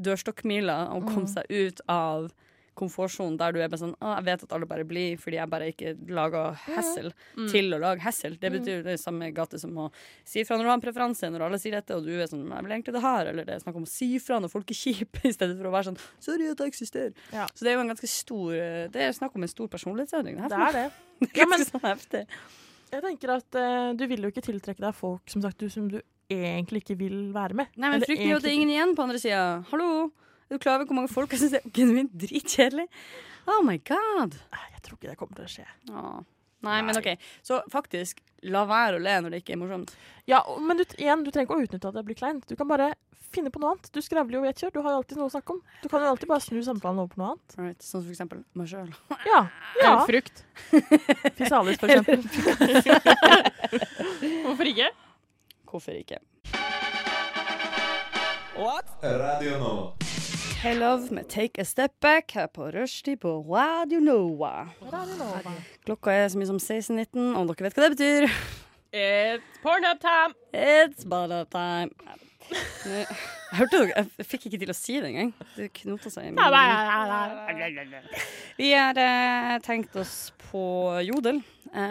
dørstokkmila 0.00 0.90
å 0.92 1.00
komme 1.04 1.26
Mm. 1.26 1.34
seg 1.34 1.44
ut 1.50 1.80
av 1.88 2.32
komfortsonen 2.76 3.38
der 3.40 3.52
du 3.56 3.58
er 3.64 3.70
bare 3.72 3.80
sånn 3.80 3.94
ah, 4.04 4.18
jeg 4.20 4.26
vet 4.28 4.42
at 4.46 4.52
alle 4.56 4.68
bare 4.68 4.84
blir 4.88 5.16
fordi 5.20 5.38
jeg 5.40 5.50
bare 5.52 5.70
ikke 5.72 5.94
lager 6.12 6.54
hessel 6.66 7.10
Mm. 7.36 7.48
til 7.52 7.72
å 7.74 7.78
lage 7.80 8.00
hessel. 8.04 8.36
Det 8.40 8.50
betyr 8.52 8.82
det 8.84 8.98
samme 9.00 9.30
gate 9.34 9.58
som 9.60 9.72
å 9.80 9.88
si 10.24 10.40
ifra 10.44 10.56
når 10.56 10.64
du 10.64 10.70
har 10.70 10.78
en 10.78 10.84
preferanse, 10.84 11.28
når 11.32 11.44
alle 11.48 11.58
sier 11.60 11.74
dette, 11.76 11.96
og 11.96 12.04
du 12.06 12.12
er 12.20 12.26
sånn 12.30 12.44
Jeg 12.46 12.64
vil 12.64 12.72
egentlig 12.76 12.94
det 12.96 13.02
her, 13.04 13.26
eller 13.32 13.44
det 13.48 13.54
er 13.56 13.64
snakk 13.64 13.76
om 13.80 13.84
å 13.88 13.90
si 13.90 14.08
ifra 14.16 14.38
når 14.40 14.52
folk 14.52 14.70
er 14.70 14.78
kjipe, 14.78 15.20
i 15.28 15.32
stedet 15.34 15.56
for 15.58 15.68
å 15.68 15.74
være 15.74 15.90
sånn 15.90 15.98
Sorry 16.20 16.48
at 16.52 16.58
jeg 16.62 16.72
eksisterer. 16.74 17.12
Ja. 17.32 17.46
Så 17.54 17.64
det 17.66 17.72
er 17.72 17.76
jo 17.80 17.84
en 17.86 17.92
ganske 17.94 18.08
stor 18.12 18.52
Det 18.92 19.02
er 19.08 19.12
snakk 19.16 19.34
om 19.36 19.42
en 19.42 19.52
stor 19.52 19.68
personlighetsendring. 19.72 20.36
Det 20.48 20.60
er 20.68 20.72
det. 20.80 20.86
Det 21.26 21.32
Ja, 21.36 21.44
er 21.44 21.50
men- 21.52 21.64
sånn 21.64 21.84
heftig. 21.88 22.26
Jeg 22.92 23.02
tenker 23.02 23.30
at 23.34 23.56
uh, 23.58 23.92
du 23.98 24.04
vil 24.06 24.22
jo 24.22 24.28
ikke 24.30 24.44
tiltrekke 24.46 24.80
deg 24.84 24.94
folk 24.94 25.28
som 25.32 25.42
sagt, 25.42 25.58
du, 25.58 25.68
som 25.68 25.88
du 25.90 25.96
egentlig 26.30 26.84
ikke 26.84 26.96
vil 27.00 27.32
være 27.34 27.54
med. 27.58 27.66
Nei, 27.76 27.90
men 27.90 28.00
frykten 28.04 28.26
er 28.26 28.30
jo 28.32 28.36
at 28.38 28.44
det 28.46 28.50
er 28.52 28.56
ingen 28.60 28.70
igjen 28.72 28.94
på 28.98 29.02
andre 29.04 29.18
sida. 29.22 29.40
Hallo! 29.72 29.88
Er 30.46 30.54
du 30.54 30.62
klar 30.62 30.78
over 30.78 30.86
hvor 30.86 31.00
mange 31.00 31.10
folk 31.10 31.32
jeg 31.34 31.42
syns 31.42 31.56
er 31.58 31.64
genuint 31.74 32.12
dritkjedelig? 32.14 32.86
Oh 33.50 33.62
my 33.66 33.76
god! 33.86 34.36
Jeg 34.54 34.82
tror 34.86 34.98
ikke 34.98 35.10
det 35.10 35.18
kommer 35.18 35.38
til 35.38 35.46
å 35.46 35.52
skje. 35.56 35.66
Åh. 35.90 36.20
Nei, 36.66 36.76
men 36.86 36.98
OK. 36.98 37.08
Så 37.46 37.60
faktisk, 37.70 38.22
la 38.50 38.62
være 38.66 38.98
å 38.98 39.02
le 39.02 39.16
når 39.22 39.34
det 39.34 39.40
ikke 39.42 39.54
er 39.56 39.60
morsomt. 39.60 39.92
Ja, 40.30 40.40
men 40.62 40.78
du, 40.78 40.84
igjen, 40.98 41.22
du 41.26 41.30
trenger 41.34 41.50
ikke 41.50 41.58
å 41.58 41.66
utnytte 41.66 41.90
at 41.90 41.98
det 41.98 42.04
blir 42.06 42.18
kleint. 42.18 42.46
Du 42.48 42.56
kan 42.58 42.70
bare 42.70 42.92
finne 43.34 43.50
på 43.52 43.60
noe 43.62 43.74
annet. 43.74 43.90
Du 43.92 44.00
skrevler 44.02 44.38
jo 44.38 44.46
i 44.46 44.50
ett 44.50 44.62
kjør. 44.62 44.72
Du 44.74 44.80
har 44.82 44.94
jo 44.94 45.02
alltid 45.02 45.20
noe 45.20 45.28
å 45.28 45.34
snakke 45.34 45.56
om. 45.56 45.60
Du 45.82 45.88
kan 45.92 46.02
jo 46.02 46.12
alltid 46.12 46.30
bare 46.30 46.44
snu 46.46 46.62
samtalen 46.64 47.02
over 47.02 47.12
på 47.12 47.20
noe 47.22 47.34
annet. 47.34 47.58
Right. 47.60 47.82
Sånn 47.82 48.00
som 48.00 48.06
for 48.08 48.14
eksempel 48.14 48.42
meg 48.58 48.70
sjøl. 48.70 48.90
Ja. 49.30 49.42
ja. 49.82 49.92
En 49.92 50.06
frukt. 50.08 50.44
Fisalis, 51.38 51.82
for 51.82 51.90
eksempel. 51.90 52.22
Hvorfor 54.46 54.72
ikke? 54.72 54.90
Hvorfor 55.66 55.98
ikke? 55.98 56.22
What? 58.56 58.96
Radio 59.02 59.58
Nova. 59.60 60.05
Hey 60.66 60.74
Love 60.74 61.14
med 61.14 61.24
Take 61.28 61.60
a 61.60 61.64
Step 61.64 61.92
Back 62.00 62.32
her 62.34 62.46
på 62.46 62.64
rushtid 62.74 63.20
på 63.22 63.40
Radio 63.40 64.00
Nova. 64.00 64.66
Klokka 65.84 66.10
er 66.10 66.24
så 66.28 66.40
mye 66.40 66.48
som 66.48 66.58
16.19, 66.58 67.36
om 67.38 67.46
dere 67.46 67.68
vet 67.68 67.76
hva 67.78 67.84
det 67.84 67.92
betyr. 67.92 68.26
It's 68.90 69.60
pornhub 69.62 70.00
time! 70.02 70.34
It's 70.50 71.06
pornhub 71.06 71.54
time. 71.54 71.94
Jeg 72.82 73.06
hørte 73.60 73.84
dere, 73.84 74.06
jeg 74.18 74.26
fikk 74.26 74.48
ikke 74.48 74.60
til 74.64 74.74
å 74.74 74.76
si 74.80 74.98
det 74.98 75.12
engang. 75.12 75.30
Det 75.54 75.70
knota 75.84 76.10
seg 76.10 76.32
i 76.32 76.34
munnen. 76.34 77.94
Vi 78.58 78.74
har 78.74 78.98
eh, 79.06 79.54
tenkt 79.62 79.94
oss 80.02 80.16
på 80.48 80.66
Jodel, 81.06 81.44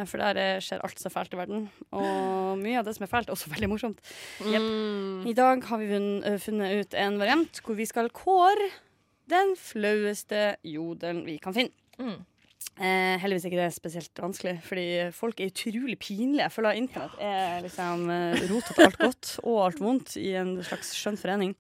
for 0.10 0.22
der 0.22 0.40
eh, 0.42 0.62
skjer 0.64 0.84
alt 0.86 1.02
så 1.02 1.12
fælt 1.14 1.36
i 1.36 1.40
verden. 1.40 1.68
Og 1.96 2.56
mye 2.62 2.80
av 2.80 2.88
det 2.88 2.96
som 2.98 3.06
er 3.06 3.12
fælt, 3.12 3.30
er 3.30 3.36
også 3.36 3.52
veldig 3.56 3.72
morsomt. 3.72 4.00
Mm. 4.46 5.26
I 5.28 5.36
dag 5.38 5.66
har 5.70 5.82
vi 5.82 5.90
eh, 5.96 6.40
funnet 6.42 6.80
ut 6.82 6.98
en 7.06 7.20
variant 7.22 7.62
hvor 7.66 7.80
vi 7.80 7.90
skal 7.90 8.12
kåre 8.16 8.72
den 9.32 9.56
flaueste 9.58 10.56
jodelen 10.66 11.26
vi 11.26 11.40
kan 11.42 11.56
finne. 11.56 11.74
Mm. 11.98 12.24
Eh, 12.76 13.16
heldigvis 13.22 13.46
ikke 13.48 13.60
det 13.60 13.68
er 13.70 13.76
spesielt 13.76 14.20
vanskelig, 14.20 14.58
fordi 14.68 14.88
folk 15.16 15.40
er 15.40 15.52
utrolig 15.52 15.96
pinlige. 16.02 16.44
Jeg 16.44 16.52
føler 16.52 16.74
at 16.74 16.80
internett 16.82 17.22
er 17.24 17.62
liksom 17.64 18.10
eh, 18.12 18.42
til 18.42 18.84
alt 18.84 18.98
godt 19.00 19.30
og 19.44 19.60
alt 19.70 19.80
vondt 19.80 20.18
i 20.20 20.34
en 20.36 20.58
slags 20.64 20.92
skjønn 20.98 21.20
forening. 21.20 21.56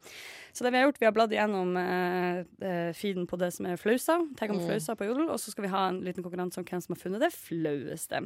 Så 0.55 0.63
det 0.63 0.71
vi 0.71 0.79
har 0.79 0.85
gjort, 0.87 0.99
vi 1.01 1.07
har 1.09 1.11
bladd 1.15 1.33
igjennom 1.35 1.73
eh, 1.81 2.37
eh, 2.63 2.91
feeden 2.95 3.25
på 3.27 3.35
det 3.41 3.49
som 3.51 3.67
er 3.67 3.75
flausa, 3.81 4.15
Tenk 4.39 4.53
om 4.55 4.61
Mm. 4.61 4.69
flausa 4.69 4.95
på 4.95 5.07
Jodel, 5.09 5.27
og 5.29 5.39
så 5.41 5.51
skal 5.51 5.65
vi 5.67 5.73
ha 5.73 5.81
en 5.89 5.99
liten 6.05 6.23
konkurranse 6.23 6.61
om 6.61 6.65
hvem 6.69 6.81
som 6.81 6.95
har 6.95 7.01
funnet 7.01 7.19
det 7.25 7.33
flaueste. 7.35 8.21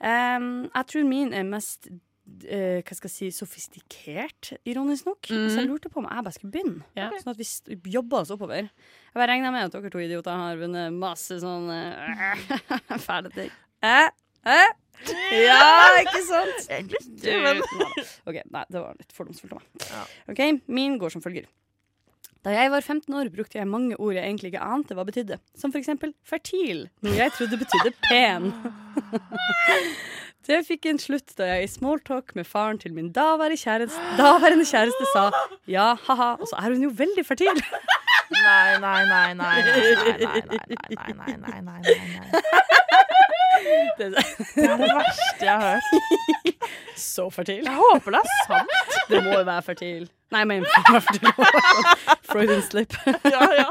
Um, 0.00 0.48
jeg 0.74 0.86
tror 0.90 1.04
min 1.06 1.32
er 1.36 1.44
mest 1.46 1.86
uh, 1.92 2.80
hva 2.80 2.96
skal 2.96 3.10
jeg 3.10 3.14
si, 3.14 3.28
sofistikert, 3.36 4.54
ironisk 4.64 5.04
nok. 5.06 5.20
Mm. 5.28 5.48
Så 5.52 5.60
jeg 5.60 5.68
lurte 5.68 5.90
på 5.92 6.00
om 6.00 6.08
jeg 6.08 6.24
bare 6.24 6.32
skulle 6.38 6.54
begynne. 6.56 6.84
Ja. 6.96 7.10
Sånn 7.20 7.34
at 7.34 7.40
vi 7.84 7.92
jobber 7.92 8.22
oss 8.24 8.32
oppover. 8.34 8.70
Jeg 8.72 9.14
bare 9.20 9.28
regner 9.34 9.52
med 9.52 9.68
at 9.68 9.76
dere 9.76 9.92
to 9.92 10.00
idioter 10.00 10.32
har 10.40 10.56
vunnet 10.60 10.96
masse 10.96 11.36
sånn 11.44 11.68
uh, 11.76 12.96
fæle 13.04 13.30
ting. 13.36 13.52
Eh? 13.84 14.08
Eh? 14.48 14.72
Ja, 15.48 15.90
ikke 16.00 16.22
sant? 16.26 16.70
Men. 17.24 17.60
OK, 18.28 18.38
nei, 18.54 18.64
det 18.70 18.80
var 18.80 18.94
litt 18.98 19.12
fordomsfullt 19.16 19.56
av 19.56 19.60
meg. 19.60 20.16
Ok, 20.32 20.42
Min 20.72 20.98
går 21.02 21.12
som 21.14 21.24
følger. 21.24 21.46
Da 22.44 22.52
jeg 22.52 22.68
var 22.74 22.84
15 22.84 23.08
år, 23.16 23.30
brukte 23.32 23.56
jeg 23.56 23.68
mange 23.68 23.96
ord 23.96 24.12
jeg 24.18 24.24
egentlig 24.26 24.50
ikke 24.52 24.64
ante 24.68 24.96
hva 24.96 25.06
betydde. 25.08 25.38
Som 25.56 25.72
for 25.72 25.80
eksempel 25.80 26.12
fertil, 26.28 26.82
noe 27.04 27.16
jeg 27.16 27.32
trodde 27.32 27.56
betydde 27.62 27.94
pen. 28.10 28.50
Det 30.44 30.58
fikk 30.66 30.90
en 30.90 31.00
slutt 31.00 31.32
da 31.38 31.46
jeg 31.54 31.64
i 31.64 31.70
smalltalk 31.72 32.34
med 32.36 32.44
faren 32.44 32.76
til 32.82 32.92
min 32.92 33.08
daværende 33.16 33.56
kjæreste, 33.56 33.96
daværende 34.20 34.66
kjæreste 34.68 35.08
sa 35.14 35.22
ja, 35.72 35.94
ha-ha, 36.04 36.34
og 36.36 36.50
så 36.50 36.58
er 36.60 36.74
hun 36.76 36.84
jo 36.84 36.92
veldig 36.98 37.24
fertil. 37.24 37.62
Nei, 38.30 38.78
nei, 38.80 39.04
nei, 39.06 39.34
nei, 39.34 39.62
nei, 39.62 41.34
nei, 41.38 41.60
nei, 41.62 41.80
Det 43.98 44.04
er 44.04 44.10
det 44.10 44.88
verste 44.90 45.44
jeg 45.44 45.54
har 45.54 45.60
hørt. 45.74 45.88
Så 46.96 47.28
fertil. 47.32 47.64
Jeg 47.64 47.74
håper 47.78 48.14
det 48.14 48.20
er 48.22 48.28
sant. 48.48 48.70
Det 49.10 49.20
må 49.24 49.30
jo 49.36 49.44
være 49.46 49.62
fertil. 49.66 50.08
Nei, 50.34 50.44
men 50.50 50.64
Freudian 52.28 52.62
slip. 52.66 52.96
Ja, 53.28 53.44
ja. 53.54 53.68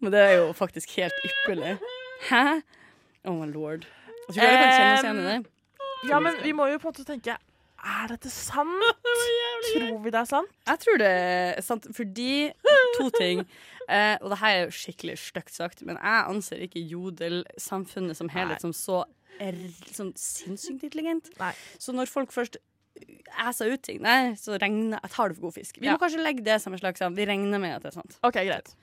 Men 0.00 0.12
det 0.14 0.20
er 0.24 0.34
jo 0.40 0.48
faktisk 0.56 0.96
helt 0.98 1.14
ypperlig. 1.28 1.76
Hæ? 2.30 2.44
Oh 3.28 3.34
my 3.38 3.46
lord. 3.52 3.86
Jeg 4.28 4.34
tror 4.34 4.42
dere 4.42 4.56
kan 4.58 4.72
kjenne 4.72 4.94
oss 4.94 5.04
igjen 5.04 5.20
i 5.20 5.28
det. 5.28 5.38
Ja, 6.08 6.18
men 6.22 6.40
vi 6.42 6.52
må 6.54 6.66
jo 6.70 6.78
på 6.82 6.88
en 6.90 6.94
måte 6.94 7.06
tenke 7.08 7.36
er 7.84 8.08
dette 8.10 8.30
sant? 8.32 8.82
Tror 9.72 9.98
vi 10.02 10.10
det 10.10 10.20
er 10.20 10.28
sant? 10.28 10.50
Jeg 10.66 10.80
tror 10.82 10.98
det 10.98 11.08
er 11.08 11.60
sant, 11.62 11.86
fordi 11.96 12.30
to 12.98 13.10
ting. 13.18 13.44
Eh, 13.88 14.18
og 14.20 14.28
det 14.28 14.36
her 14.42 14.50
er 14.52 14.64
jo 14.66 14.72
skikkelig 14.76 15.14
stygt 15.16 15.54
sagt, 15.56 15.78
men 15.88 15.96
jeg 15.96 16.24
anser 16.28 16.60
ikke 16.60 16.82
jodelsamfunnet 16.90 18.18
som 18.18 18.28
helhet 18.28 18.60
som 18.60 18.74
så 18.76 18.98
er, 19.40 19.56
sånn 19.96 20.10
sinnssykt 20.12 20.82
intelligent. 20.84 21.30
Nei. 21.40 21.54
Så 21.80 21.94
når 21.96 22.10
folk 22.12 22.34
først 22.34 22.58
æser 23.46 23.72
ut 23.72 23.80
ting, 23.88 24.02
nei, 24.04 24.34
så 24.36 24.58
regner 24.60 24.98
jeg 24.98 25.10
tar 25.14 25.32
det 25.32 25.38
for 25.38 25.46
god 25.48 25.56
fisk. 25.56 25.80
Vi 25.80 25.86
Ja. 25.88 25.94
må 25.96 26.02
kanskje 26.02 26.20
legge 26.20 26.44
det 26.44 26.58
som 26.60 26.76
en 26.76 26.82
slags 26.82 27.00
Vi 27.00 27.24
regner 27.32 27.58
med 27.58 27.76
at 27.78 27.82
det 27.86 27.94
er 27.94 27.96
sant. 28.02 28.18
OK, 28.28 28.34
greit. 28.44 28.74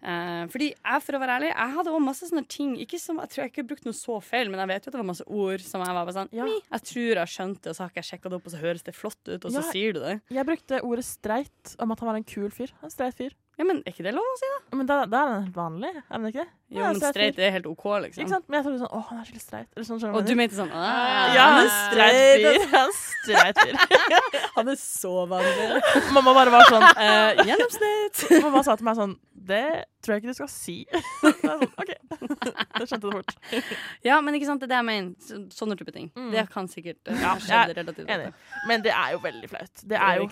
Eh, 0.00 0.44
fordi 0.48 0.70
jeg, 0.72 1.02
for 1.04 1.16
å 1.18 1.20
være 1.20 1.34
ærlig, 1.36 1.50
jeg 1.52 1.74
hadde 1.74 1.92
også 1.92 2.04
masse 2.06 2.28
sånne 2.30 2.46
ting 2.48 2.70
Ikke 2.80 2.96
som, 2.96 3.18
Jeg 3.20 3.28
tror 3.34 3.42
jeg 3.42 3.50
ikke 3.52 3.66
brukte 3.68 3.84
noe 3.90 3.98
så 3.98 4.16
feil, 4.24 4.48
men 4.48 4.62
jeg 4.62 4.70
vet 4.70 4.86
jo 4.86 4.88
at 4.88 4.94
det 4.96 5.00
var 5.02 5.08
masse 5.10 5.26
ord 5.28 5.60
som 5.66 5.84
jeg 5.84 5.92
var 5.98 6.08
bare 6.08 6.16
sånn 6.16 6.32
Ja. 6.38 6.46
Jeg 6.48 6.86
tror 6.88 7.20
jeg 7.20 7.34
skjønte 7.34 7.60
det, 7.66 7.74
og 7.74 7.76
så 7.76 7.84
har 7.84 7.92
ikke 7.92 8.00
jeg 8.00 8.08
sjekka 8.14 8.32
det 8.32 8.38
opp, 8.40 8.48
og 8.48 8.54
så 8.54 8.62
høres 8.64 8.86
det 8.86 8.96
flott 8.96 9.20
ut, 9.28 9.44
og 9.44 9.52
så 9.52 9.66
sier 9.68 9.92
du 9.92 10.00
det. 10.00 10.16
Jeg 10.32 10.48
brukte 10.48 10.80
ordet 10.88 11.04
streit 11.04 11.76
om 11.78 11.92
at 11.92 12.00
han 12.00 12.08
var 12.14 12.20
en 12.22 12.24
kul 12.32 12.48
fyr. 12.54 12.72
En 12.80 12.92
streit 12.96 13.20
fyr. 13.20 13.36
Ja, 13.60 13.64
men 13.68 13.82
er 13.84 13.92
ikke 13.92 14.06
det 14.06 14.14
lov 14.16 14.24
å 14.24 14.36
si? 14.40 14.48
da? 14.48 14.76
Men 14.80 14.86
da, 14.88 14.96
da 15.04 15.18
er 15.20 15.30
den 15.34 15.42
helt 15.44 15.56
vanlig, 15.58 15.88
er 16.00 16.14
den 16.16 16.28
ikke? 16.30 16.44
det? 16.46 16.52
Jo, 16.70 16.78
Ja, 16.80 16.92
men 16.94 17.00
streit 17.02 17.40
er 17.42 17.50
helt 17.52 17.66
OK, 17.68 17.82
liksom. 18.06 18.22
Ikke 18.22 18.32
sant? 18.32 18.46
Men 18.48 18.56
jeg 18.56 18.64
trodde 18.64 18.78
sånn 18.80 18.92
Å, 18.94 19.00
han 19.10 19.18
er 19.20 19.26
skikkelig 19.26 19.42
streit. 19.42 19.68
Eller 19.74 19.86
sånn, 19.88 20.14
Og 20.16 20.24
du 20.24 20.32
mente 20.38 20.56
sånn 20.56 20.70
Ja, 20.70 21.44
han 21.50 21.58
er 21.58 21.66
er 21.66 21.74
streit 21.74 22.46
fyr. 22.46 22.64
Han 22.72 22.88
er 22.88 22.96
streit 22.96 23.60
fyr. 23.60 23.74
Han 24.56 24.70
er 24.72 24.78
så 24.80 25.12
vanlig. 25.28 25.82
Mamma 26.16 26.34
bare 26.38 26.54
var 26.54 26.70
sånn 26.70 26.86
Eh, 27.04 27.42
gjennomsnitt. 27.50 28.22
Mamma 28.46 28.62
sa 28.64 28.78
til 28.80 28.88
meg 28.88 28.96
sånn 29.02 29.16
Det 29.40 29.84
tror 30.04 30.14
jeg 30.14 30.22
ikke 30.22 30.32
du 30.32 30.36
skal 30.36 30.50
si. 30.52 30.74
Sånn, 31.40 31.64
OK. 31.80 31.92
det 32.10 32.86
skjønte 32.88 33.00
du 33.06 33.14
fort. 33.14 33.34
Ja, 34.08 34.18
men 34.24 34.36
ikke 34.36 34.48
sant, 34.48 34.62
det 34.62 34.68
er 34.68 34.74
det 34.74 34.78
jeg 34.80 34.88
mener. 34.90 35.48
Sånne 35.54 35.76
type 35.80 35.94
ting. 35.96 36.10
Mm. 36.16 36.30
Det 36.34 36.44
kan 36.52 36.68
sikkert 36.70 37.00
uh, 37.08 37.16
Ja, 37.16 37.34
skje 37.40 37.62
relativt 37.72 38.04
ofte. 38.06 38.30
Men 38.68 38.84
det 38.84 38.94
er 38.96 39.16
jo 39.16 39.22
veldig 39.24 39.50
flaut. 39.52 39.84
Det 39.84 40.00
er 40.00 40.20
jo 40.20 40.28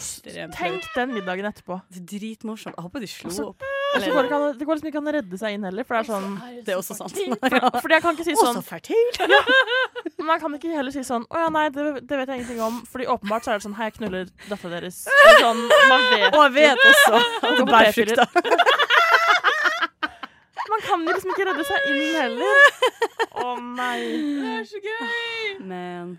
Tenk 0.57 0.89
den 0.95 1.15
middagen 1.17 1.49
etterpå. 1.49 1.81
Det 1.93 2.05
er 2.05 2.09
dritmorsomt. 2.15 2.77
Jeg 2.77 2.89
håper 2.89 3.05
de 3.05 3.13
slo 3.13 3.51
opp. 3.53 3.69
Så 3.89 4.11
går 4.13 4.23
det, 4.23 4.29
kan, 4.31 4.43
det 4.59 4.67
går 4.69 4.77
liksom 4.77 4.89
ikke 4.91 5.01
an 5.01 5.09
å 5.11 5.13
redde 5.17 5.39
seg 5.41 5.55
inn 5.57 5.65
heller, 5.65 5.87
for 5.89 5.97
det 5.97 6.01
er 6.03 6.09
sånn 6.09 6.35
Det 6.67 6.75
er 6.75 6.79
også 6.81 6.95
sant. 6.99 7.17
for, 7.41 7.57
Fordi 7.81 7.97
jeg 7.97 8.05
kan 8.05 8.19
ikke 8.19 8.27
si 8.29 8.35
sånn 8.39 8.59
så 8.59 8.65
fertil! 8.67 9.09
Men 10.19 10.33
jeg 10.35 10.43
kan 10.43 10.57
ikke 10.59 10.75
heller 10.77 10.95
si 10.95 11.03
sånn 11.09 11.25
Å 11.33 11.45
ja, 11.45 11.49
nei, 11.55 11.65
det, 11.75 11.87
det 12.05 12.21
vet 12.21 12.29
jeg 12.33 12.43
ingenting 12.43 12.61
om. 12.67 12.83
Fordi 12.91 13.09
åpenbart 13.15 13.47
så 13.47 13.55
er 13.55 13.61
det 13.61 13.67
sånn 13.67 13.77
Hei, 13.79 13.89
jeg 13.89 13.97
knuller 13.99 14.29
dattera 14.51 14.75
deres. 14.77 15.01
Og 15.09 15.41
Sånn, 15.43 15.65
man 15.89 16.07
vet 16.13 16.29
Og 16.37 16.45
jeg 16.45 16.55
vet 16.59 16.87
også 16.93 17.23
at 17.49 17.59
det 17.63 17.67
bærer 17.73 17.93
frukter. 17.97 18.29
Man 20.69 20.85
kan 20.85 21.05
liksom 21.09 21.33
ikke 21.33 21.47
redde 21.49 21.65
seg 21.65 21.87
inn 21.89 22.17
heller. 22.21 22.57
Å 23.41 23.55
nei. 23.63 24.01
Det 24.05 24.51
er 24.59 24.67
så 24.69 24.81
gøy! 24.85 25.55
Men 25.65 26.19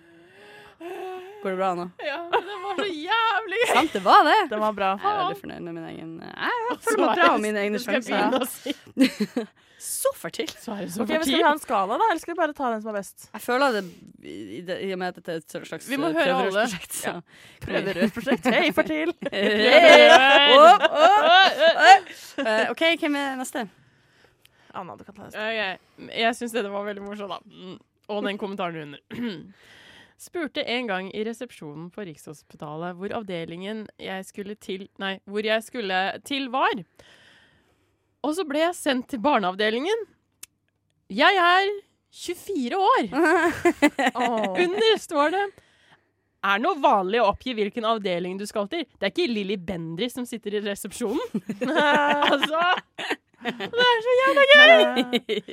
Går 0.79 1.49
det 1.49 1.57
bra 1.57 1.69
nå? 1.75 1.85
Ja, 2.03 2.17
det 2.31 2.57
var 2.63 2.75
så 2.79 2.85
jævlig 2.87 3.61
gøy! 3.61 3.71
Sant, 3.73 3.93
det 3.95 4.01
var 4.03 4.25
det. 4.27 4.35
Det 4.51 4.59
var 4.59 4.75
bra. 4.75 4.89
Jeg 4.99 5.11
er 5.11 5.17
veldig 5.21 5.39
fornøyd 5.39 5.63
med 5.65 5.73
min 5.75 5.87
egen 5.89 6.11
Jeg 6.23 6.77
føler 6.85 7.01
meg 7.05 7.19
bra 7.19 7.31
med 7.35 7.45
mine 7.47 7.63
egne 7.63 7.81
sjanser. 7.83 9.47
Så 9.79 10.11
fertil. 10.21 10.51
Så 10.51 10.75
er 10.75 10.85
det 10.85 10.93
så 10.93 11.03
okay, 11.03 11.19
men 11.19 11.27
Skal 11.27 11.37
vi 11.39 11.45
ha 11.47 11.53
en 11.55 11.61
skala, 11.63 11.97
da, 11.99 12.09
eller 12.11 12.23
skal 12.23 12.33
vi 12.33 12.37
bare 12.41 12.55
ta 12.57 12.71
den 12.73 12.83
som 12.83 12.91
er 12.91 12.99
best? 12.99 13.29
Jeg 13.31 13.43
føler 13.45 13.77
det 13.77 13.83
i, 14.23 14.59
i 14.59 14.91
og 14.95 14.99
med 14.99 15.07
at 15.13 15.19
dette 15.19 15.35
er 15.37 15.63
et 15.63 15.71
slags 15.71 15.87
Vi 15.87 15.99
må 15.99 16.11
eh, 16.11 16.19
høre 16.19 16.35
alle. 16.35 16.51
prøverørsprosjekt. 16.51 16.99
Så. 16.99 17.15
Prøverørsprosjekt. 17.65 18.51
Hei, 18.55 18.69
fertil! 18.75 19.15
Hey. 19.31 20.15
Oh, 20.55 20.87
oh. 20.91 22.13
Eh, 22.43 22.65
OK, 22.71 22.83
hvem 22.99 23.19
er 23.19 23.39
neste? 23.39 23.67
Anna, 24.75 24.95
du 24.99 25.03
kan 25.07 25.15
ta 25.15 25.27
neste. 25.27 25.39
Okay. 25.39 25.79
Jeg 26.19 26.35
syns 26.39 26.55
dette 26.55 26.71
var 26.71 26.87
veldig 26.87 27.03
morsomt, 27.03 27.31
da. 27.31 27.39
Mm. 27.47 27.77
Og 28.09 28.23
den 28.25 28.39
kommentaren 28.41 28.83
under. 28.89 29.03
Spurte 30.19 30.65
en 30.67 30.87
gang 30.89 31.07
i 31.15 31.23
resepsjonen 31.23 31.87
på 31.95 32.03
Rikshospitalet 32.03 32.97
hvor 32.99 33.13
avdelingen 33.21 33.85
jeg 34.03 34.25
skulle 34.27 34.57
til 34.59 34.89
Nei, 34.99 35.13
hvor 35.23 35.45
jeg 35.47 35.63
skulle 35.63 35.99
til, 36.27 36.49
var. 36.51 36.81
Og 38.27 38.35
så 38.35 38.43
ble 38.47 38.65
jeg 38.65 38.75
sendt 38.75 39.07
til 39.13 39.21
barneavdelingen. 39.23 40.03
Jeg 41.09 41.39
er 41.39 41.71
24 42.11 42.83
år. 42.83 43.07
Under 44.65 44.99
står 44.99 45.35
det 45.37 45.45
er 46.39 46.61
noe 46.63 46.79
vanlig 46.79 47.19
å 47.21 47.29
oppgi 47.33 47.55
hvilken 47.55 47.87
avdeling 47.87 48.37
du 48.39 48.45
skal 48.47 48.67
til. 48.71 48.85
Det 48.99 49.07
er 49.07 49.13
ikke 49.13 49.31
Lilly 49.31 49.55
Bendry 49.55 50.09
som 50.11 50.27
sitter 50.27 50.59
i 50.59 50.63
resepsjonen. 50.67 51.43
altså 52.31 52.63
Det 53.39 53.83
er 53.87 54.01
så 54.05 54.15
jævla 54.19 54.45
gøy! 54.51 54.71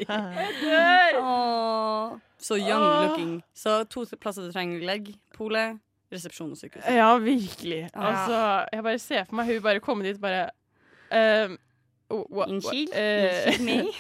Jeg 0.03 0.55
dør! 0.63 1.21
Åh, 1.23 2.17
så 2.39 2.59
young 2.61 2.85
looking. 3.07 3.43
Så 3.55 3.85
to 3.91 4.05
plasser 4.21 4.47
du 4.47 4.53
trenger 4.53 4.83
legg, 4.87 5.13
pole, 5.37 5.79
resepsjon 6.13 6.53
og 6.55 6.61
sykehus. 6.61 6.85
Ja, 6.89 7.13
virkelig. 7.23 7.87
Altså, 7.95 8.41
jeg 8.73 8.83
bare 8.89 8.99
ser 9.03 9.25
for 9.29 9.39
meg 9.39 9.55
hun 9.55 9.65
bare 9.65 9.85
komme 9.85 10.07
dit 10.07 10.21
bare 10.23 10.51
ehm, 11.15 11.57
oh, 12.13 12.45
Unnskyld? 12.47 12.93
Uh, 12.93 13.65
meg? 13.67 13.97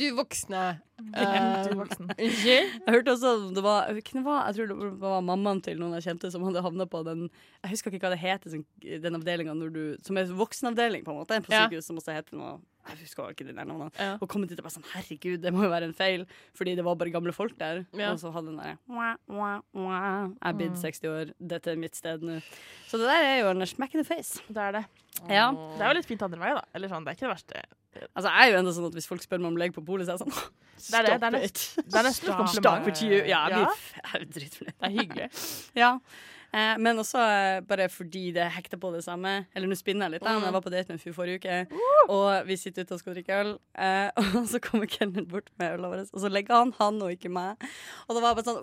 Du 0.00 0.06
voksne. 0.16 0.80
Du 0.98 1.20
ehm, 1.20 1.78
voksen. 1.78 2.10
Unnskyld? 2.24 2.74
Jeg 2.86 2.94
hørte 2.94 3.14
også 3.14 3.34
det 3.54 3.62
var, 3.64 3.92
det 3.92 4.24
var, 4.24 4.46
Jeg 4.48 4.56
tror 4.56 4.70
det 4.72 4.90
var 5.02 5.24
mammaen 5.24 5.60
til 5.64 5.80
noen 5.80 5.96
jeg 5.98 6.08
kjente 6.08 6.30
som 6.32 6.44
hadde 6.46 6.64
havna 6.64 6.86
på 6.88 7.02
den 7.06 7.26
Jeg 7.28 7.74
husker 7.74 7.94
ikke 7.94 8.08
hva 8.08 8.14
det 8.14 8.22
heter, 8.22 8.54
sånn, 8.54 8.66
den 9.04 9.18
avdelinga 9.20 9.56
som 10.06 10.20
er 10.20 10.32
voksenavdeling, 10.36 11.04
på 11.06 11.14
en 11.14 11.20
måte, 11.22 11.40
på 11.44 11.52
Ja. 11.54 11.66
sykehus, 11.66 11.88
som 11.88 12.00
også 12.00 12.16
heter 12.16 12.40
noe 12.40 12.58
Jeg 12.88 12.98
husker 13.02 13.28
ikke 13.30 13.44
de 13.46 13.52
der 13.54 13.64
navnene. 13.68 13.90
Ja. 13.98 14.14
Og 14.20 14.28
kom 14.28 14.42
dit 14.48 14.58
og 14.58 14.64
bare 14.64 14.72
sånn 14.72 14.86
Herregud, 14.94 15.40
det 15.42 15.52
må 15.52 15.62
jo 15.66 15.68
være 15.70 15.84
en 15.90 15.94
feil, 15.94 16.24
fordi 16.56 16.74
det 16.78 16.84
var 16.86 16.96
bare 16.96 17.10
gamle 17.12 17.32
folk 17.36 17.52
der. 17.60 17.84
Ja. 17.94 18.10
Og 18.14 18.18
så 18.22 18.32
hadde 18.32 18.46
den 18.50 18.56
derre 18.58 18.78
«Wah, 18.88 19.16
wah, 19.28 19.60
wah, 19.76 20.30
Jeg 20.30 20.48
er 20.48 20.56
blitt 20.58 20.72
Mm. 20.72 20.80
60 20.80 21.08
år, 21.12 21.32
dette 21.40 21.70
er 21.70 21.76
mitt 21.76 21.94
sted 21.96 22.22
nå. 22.22 22.40
Så 22.88 22.98
det 22.98 23.06
der 23.06 23.22
er 23.28 23.36
jo 23.44 23.50
en 23.50 23.66
smack 23.66 23.94
in 23.94 24.02
the 24.02 24.08
face. 24.14 24.40
Det 24.48 24.56
er 24.56 24.72
det. 24.72 24.84
Ja. 25.28 25.50
Det 25.52 25.82
er 25.84 25.88
jo 25.92 25.98
litt 26.00 26.06
fint 26.08 26.22
andre 26.22 26.38
veien, 26.40 26.56
da. 26.56 26.64
Eller 26.74 26.88
sånn, 26.88 27.04
det 27.04 27.12
er 27.12 27.18
ikke 27.20 27.28
det 27.28 27.34
verste. 27.36 27.62
Altså, 28.16 28.30
jeg 28.30 28.48
er 28.48 28.52
jo 28.52 28.58
enda 28.62 28.72
sånn 28.72 28.86
at 28.86 28.94
hvis 28.94 29.06
folk 29.10 29.22
spør 29.22 29.40
meg 29.42 29.50
om 29.52 29.56
legg 29.60 29.72
på 29.74 29.84
polet, 29.84 30.06
så 30.06 30.14
er 30.14 30.18
jeg 30.18 30.26
sånn 30.26 30.50
Det 30.90 30.96
er 30.96 31.02
det, 31.04 31.20
det 31.20 31.26
er 31.26 31.30
Stop 31.30 31.32
nest- 31.36 31.78
it. 31.78 31.84
det 31.90 31.98
er 32.00 32.04
nesten 32.06 32.28
et 32.30 32.36
kompliment. 32.36 32.64
Stop 32.64 32.88
it, 32.88 33.02
you. 33.02 33.16
Ja, 33.28 33.40
jeg 33.50 33.58
blir 33.58 34.14
er 34.14 34.24
dritfornøyd. 34.24 34.76
Det 34.80 34.88
er 34.88 34.94
hyggelig. 34.96 35.30
Ja. 35.82 35.90
Eh, 36.52 36.76
men 36.82 36.98
også 36.98 37.20
eh, 37.22 37.60
bare 37.62 37.88
fordi 37.88 38.32
det 38.34 38.48
hekter 38.56 38.78
på 38.82 38.90
det 38.94 39.04
samme. 39.04 39.46
Eller 39.54 39.70
nå 39.70 39.76
spinner 39.78 40.08
jeg 40.08 40.16
litt. 40.18 40.24
da 40.26 40.36
Mm. 40.40 40.44
Jeg 40.48 40.52
var 40.56 40.60
på 40.64 40.70
date 40.72 40.88
med 40.88 40.96
en 40.98 41.02
fyr 41.04 41.14
forrige 41.14 41.38
uke, 41.42 41.56
og 42.08 42.46
vi 42.46 42.56
sitter 42.56 42.82
ute 42.82 42.94
og 42.96 43.00
skal 43.02 43.14
drikke 43.14 43.36
øl. 43.44 43.52
Eh, 43.78 44.10
og 44.40 44.46
så 44.50 44.60
kommer 44.60 44.86
kelneren 44.90 45.28
bort 45.30 45.50
med 45.58 45.76
øla 45.78 45.88
vår, 45.92 46.06
og 46.12 46.20
så 46.24 46.30
legger 46.32 46.54
han 46.58 46.72
han 46.78 47.00
og 47.02 47.12
ikke 47.14 47.30
meg. 47.30 47.56
Og 48.08 48.14
da 48.16 48.20
var 48.20 48.34
jeg 48.34 48.40
bare 48.40 48.50
sånn! 48.50 48.60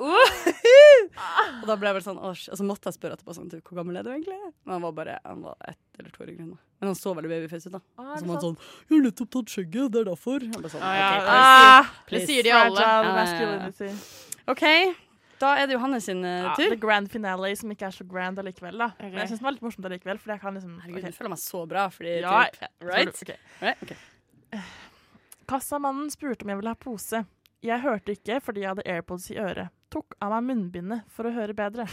Og 1.62 1.68
da 1.68 1.76
ble 1.80 1.90
jeg 1.90 1.98
bare 1.98 2.06
sånn 2.06 2.20
«Åh. 2.22 2.36
Og 2.52 2.60
så 2.60 2.66
måtte 2.68 2.90
jeg 2.90 2.98
spørre 2.98 3.16
etterpå 3.18 3.34
sånn 3.36 3.50
Hvor 3.56 3.78
gammel 3.80 3.98
er 4.00 4.06
du 4.06 4.10
egentlig? 4.12 4.38
Men 4.66 4.78
han 4.78 4.84
var 4.86 4.94
bare 4.98 5.16
Han 5.26 5.42
var 5.46 5.56
ett 5.68 5.80
eller 6.00 6.12
to 6.14 6.24
år 6.24 6.30
yngre. 6.34 6.58
Men 6.78 6.92
han 6.92 6.98
så 6.98 7.14
veldig 7.18 7.32
babyface 7.32 7.70
ut, 7.72 7.74
da. 7.78 7.82
Ah, 7.98 8.12
er 8.14 8.20
så 8.22 8.28
var 8.28 8.36
han 8.38 8.44
sånn 8.44 8.58
'Jeg 8.58 8.94
har 8.94 9.04
nettopp 9.08 9.30
tatt 9.34 9.50
skjegget, 9.54 9.92
det 9.92 10.00
er 10.02 10.08
derfor'. 10.12 10.46
Ble 10.54 10.70
sånn, 10.70 10.84
Ah, 10.86 10.96
ja, 10.98 11.08
okay, 11.18 11.28
Ah, 11.28 11.84
Det 12.10 12.22
sier 12.28 12.44
de 12.44 12.52
alle. 12.52 12.82
Ja, 12.82 13.02
ja, 13.02 13.72
ja. 13.80 13.94
OK, 14.48 14.64
da 15.42 15.54
er 15.62 15.70
det 15.70 15.78
Johannes 15.78 16.08
sin 16.10 16.22
tur. 16.24 16.64
Ja, 16.64 16.70
the 16.74 16.80
grand 16.82 17.12
finale 17.12 17.54
som 17.60 17.72
ikke 17.74 17.88
er 17.90 17.96
så 17.96 18.06
grand 18.08 18.40
allikevel, 18.42 18.78
da. 18.82 18.92
Men 19.00 19.22
jeg 19.22 19.32
syns 19.32 19.42
den 19.42 19.48
var 19.48 19.56
litt 19.56 19.66
morsomt 19.66 19.90
allikevel, 19.90 20.20
fordi 20.22 20.36
jeg 20.36 20.44
kan 20.44 20.58
liksom 20.58 20.76
Herregud, 20.82 21.00
okay. 21.00 21.12
jeg 21.12 21.18
føler 21.18 21.34
meg 21.34 21.42
så 21.44 21.64
bra, 21.70 21.88
fordi 21.94 22.20
Ja, 22.24 22.44
typ, 22.52 22.70
Right? 22.88 23.24
Okay. 23.24 23.42
right? 23.62 23.84
Okay. 23.84 24.62
Kassamannen 25.48 26.12
spurte 26.12 26.46
om 26.46 26.52
jeg 26.52 26.62
ville 26.62 26.74
ha 26.74 26.80
pose. 26.80 27.24
Jeg 27.66 27.82
hørte 27.82 28.14
ikke 28.18 28.40
fordi 28.44 28.64
jeg 28.64 28.74
hadde 28.74 28.88
AirPods 28.90 29.30
i 29.34 29.40
øret. 29.42 29.74
Tok 29.94 30.18
av 30.22 30.34
meg 30.36 30.50
munnbindet 30.50 31.06
for 31.14 31.30
å 31.30 31.32
høre 31.34 31.56
bedre. 31.58 31.88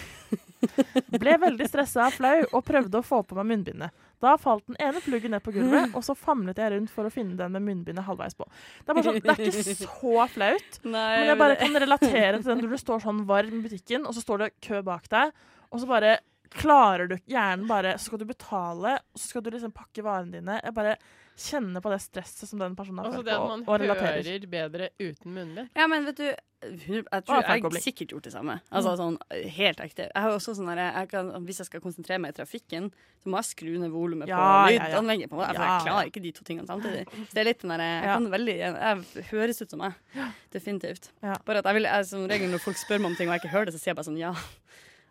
Ble 1.23 1.37
veldig 1.41 1.69
stressa 1.71 2.09
og 2.09 2.17
flau 2.17 2.41
og 2.51 2.65
prøvde 2.67 2.99
å 2.99 3.07
få 3.07 3.23
på 3.23 3.39
meg 3.39 3.53
munnbindet. 3.53 3.95
Da 4.25 4.35
falt 4.41 4.65
den 4.71 4.79
ene 4.83 5.03
pluggen 5.05 5.35
ned 5.37 5.45
på 5.45 5.53
gulvet, 5.55 5.95
og 5.95 6.05
så 6.07 6.17
famlet 6.19 6.61
jeg 6.61 6.73
rundt 6.75 6.93
for 6.93 7.07
å 7.09 7.13
finne 7.13 7.37
den 7.39 7.53
med 7.55 7.67
munnbindet 7.67 8.07
halvveis 8.07 8.37
på. 8.39 8.47
Det 8.81 8.95
er 8.95 9.07
sånn, 9.07 9.19
det 9.21 9.35
er 9.35 9.43
ikke 9.51 9.77
så 9.85 10.29
flaut, 10.35 10.79
Nei, 10.85 11.09
men 11.21 11.31
jeg 11.31 11.41
bare 11.45 11.59
kan 11.61 11.83
relatere 11.85 12.39
til 12.39 12.49
den 12.51 12.63
når 12.65 12.77
du 12.77 12.81
står 12.81 13.05
sånn 13.05 13.25
varm 13.29 13.59
i 13.59 13.65
butikken, 13.67 14.07
og 14.09 14.17
så 14.17 14.25
står 14.25 14.45
det 14.47 14.55
kø 14.65 14.81
bak 14.87 15.11
deg, 15.13 15.35
og 15.71 15.83
så 15.83 15.91
bare 15.91 16.17
klarer 16.55 17.09
du 17.11 17.17
hjernen 17.27 17.67
bare 17.67 17.97
Så 17.99 18.11
skal 18.13 18.21
du 18.23 18.29
betale, 18.29 18.97
og 19.13 19.19
så 19.21 19.33
skal 19.33 19.43
du 19.45 19.51
liksom 19.51 19.73
pakke 19.75 20.05
varene 20.07 20.37
dine. 20.39 20.61
Jeg 20.63 20.77
bare 20.77 20.97
kjenner 21.37 21.83
på 21.83 21.91
det 21.91 22.01
stresset 22.05 22.49
som 22.49 22.61
den 22.63 22.75
personen 22.79 23.01
har 23.03 23.09
Altså 23.11 23.21
følt 23.23 23.27
det 23.27 23.35
at 23.35 23.43
på, 23.43 23.49
man 23.51 23.63
og 23.67 23.81
relaterer. 23.83 24.27
hører 24.27 24.45
bedre 24.53 24.89
uten 25.03 25.33
munnbind. 25.35 25.71
Ja, 25.75 25.87
men 25.91 26.05
vet 26.07 26.21
du 26.21 26.27
Jeg 26.65 27.25
tror 27.27 27.43
jeg 27.43 27.63
har 27.63 27.75
sikkert 27.85 28.13
gjort 28.15 28.25
det 28.25 28.33
samme. 28.33 28.55
Altså 28.73 28.95
sånn 28.97 29.19
helt 29.53 29.81
ekte. 29.85 30.07
Jeg 30.09 30.23
har 30.25 30.31
også 30.33 30.55
sånn 30.57 30.71
der, 30.71 31.03
Hvis 31.45 31.59
jeg 31.61 31.67
skal 31.69 31.83
konsentrere 31.85 32.19
meg 32.23 32.33
i 32.33 32.39
trafikken, 32.39 32.87
så 33.21 33.29
må 33.29 33.37
jeg 33.43 33.51
skru 33.51 33.75
ned 33.83 33.91
volumet 33.93 34.31
Ja, 34.31 34.39
på 34.39 34.73
ja, 34.73 34.79
ja. 34.79 34.87
lydanlegget. 34.89 35.29
For 35.35 35.43
Ja, 35.43 35.53
jeg 35.53 35.85
klarer 35.85 36.09
ikke 36.09 36.23
de 36.25 36.33
to 36.33 36.45
tingene 36.47 36.67
samtidig. 36.71 37.05
Så 37.29 37.35
det 37.35 37.43
er 37.43 37.51
litt 37.51 37.61
den 37.67 37.75
der, 37.75 37.85
jeg 37.85 38.09
kan 38.15 38.31
veldig 38.33 38.57
Jeg, 38.57 39.05
jeg 39.19 39.29
høres 39.35 39.61
ut 39.61 39.71
som 39.75 39.83
meg. 39.85 39.93
Definitivt. 40.55 41.11
Bare 41.21 41.59
at 41.61 41.69
jeg 41.69 41.75
vil 41.75 41.91
jeg, 41.91 42.07
Som 42.15 42.25
regel 42.31 42.51
når 42.55 42.65
folk 42.65 42.79
spør 42.81 42.99
meg 43.03 43.11
om 43.13 43.17
ting 43.19 43.29
og 43.29 43.35
jeg 43.37 43.45
ikke 43.45 43.53
hører 43.59 43.69
det, 43.69 43.75
så 43.77 43.83
sier 43.83 43.93
jeg 43.93 44.01
bare 44.01 44.09
sånn 44.09 44.23
ja. 44.23 44.33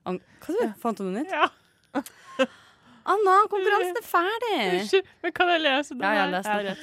Hva 0.03 0.17
sa 0.47 0.57
du? 0.57 0.74
Fant 0.82 0.97
du 0.97 1.03
noe 1.05 1.19
nytt? 1.21 1.30
Ja. 1.32 1.47
Anna, 3.06 3.36
konkurransen 3.51 3.97
er 3.99 4.06
ferdig! 4.08 4.62
Unnskyld, 4.80 5.06
men 5.26 5.32
kan 5.36 5.47
jeg 5.56 5.62
lese 5.66 5.93
den 5.97 6.04
Ja, 6.08 6.12
ja, 6.14 6.16
her? 6.24 6.30
les 6.38 6.47
den. 6.70 6.78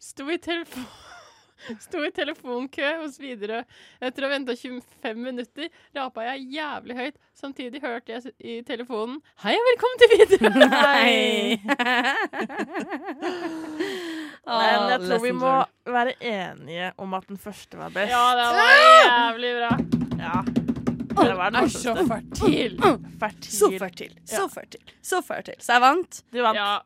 Sto 0.00 0.24
i 0.32 0.38
telefon... 0.38 0.86
Sto 1.82 1.98
i 2.06 2.10
telefonkø 2.14 2.86
hos 3.00 3.16
Widerøe. 3.18 3.64
Etter 4.00 4.22
å 4.22 4.26
ha 4.28 4.32
venta 4.36 4.54
25 4.54 5.18
minutter 5.18 5.66
rapa 5.96 6.22
jeg 6.28 6.44
jævlig 6.54 6.94
høyt. 7.00 7.16
Samtidig 7.34 7.80
hørte 7.82 8.12
jeg 8.14 8.22
i 8.38 8.62
telefonen 8.66 9.18
'Hei 9.42 9.54
og 9.58 9.64
velkommen 9.66 9.98
til 9.98 10.08
Widerøe'. 10.14 10.70
Nei! 10.70 11.58
Men 14.48 14.86
jeg 14.94 15.00
tror 15.02 15.18
vi 15.26 15.32
må 15.34 15.50
være 15.98 16.14
enige 16.22 16.92
om 16.96 17.14
at 17.18 17.26
den 17.28 17.38
første 17.42 17.74
var 17.78 17.88
best. 17.90 18.10
Ja, 18.14 18.22
det 18.38 18.46
var 18.54 18.70
jævlig 19.10 19.50
bra. 19.58 19.72
Ja. 20.22 20.38
Det 21.24 21.36
var 21.36 21.50
den 21.50 21.62
Er 21.64 21.68
så 21.74 21.94
fertil. 22.08 22.78
Fertil. 23.18 23.52
Så 23.58 23.70
fertil. 23.78 24.14
Så 24.24 24.40
Ja. 24.42 24.46
fertil. 24.48 24.94
Så 25.02 25.22
fertil. 25.24 25.58
Så 25.58 25.72
jeg 25.76 25.80
vant. 25.80 26.22
Du 26.32 26.42
vant. 26.42 26.56
Ja. 26.56 26.80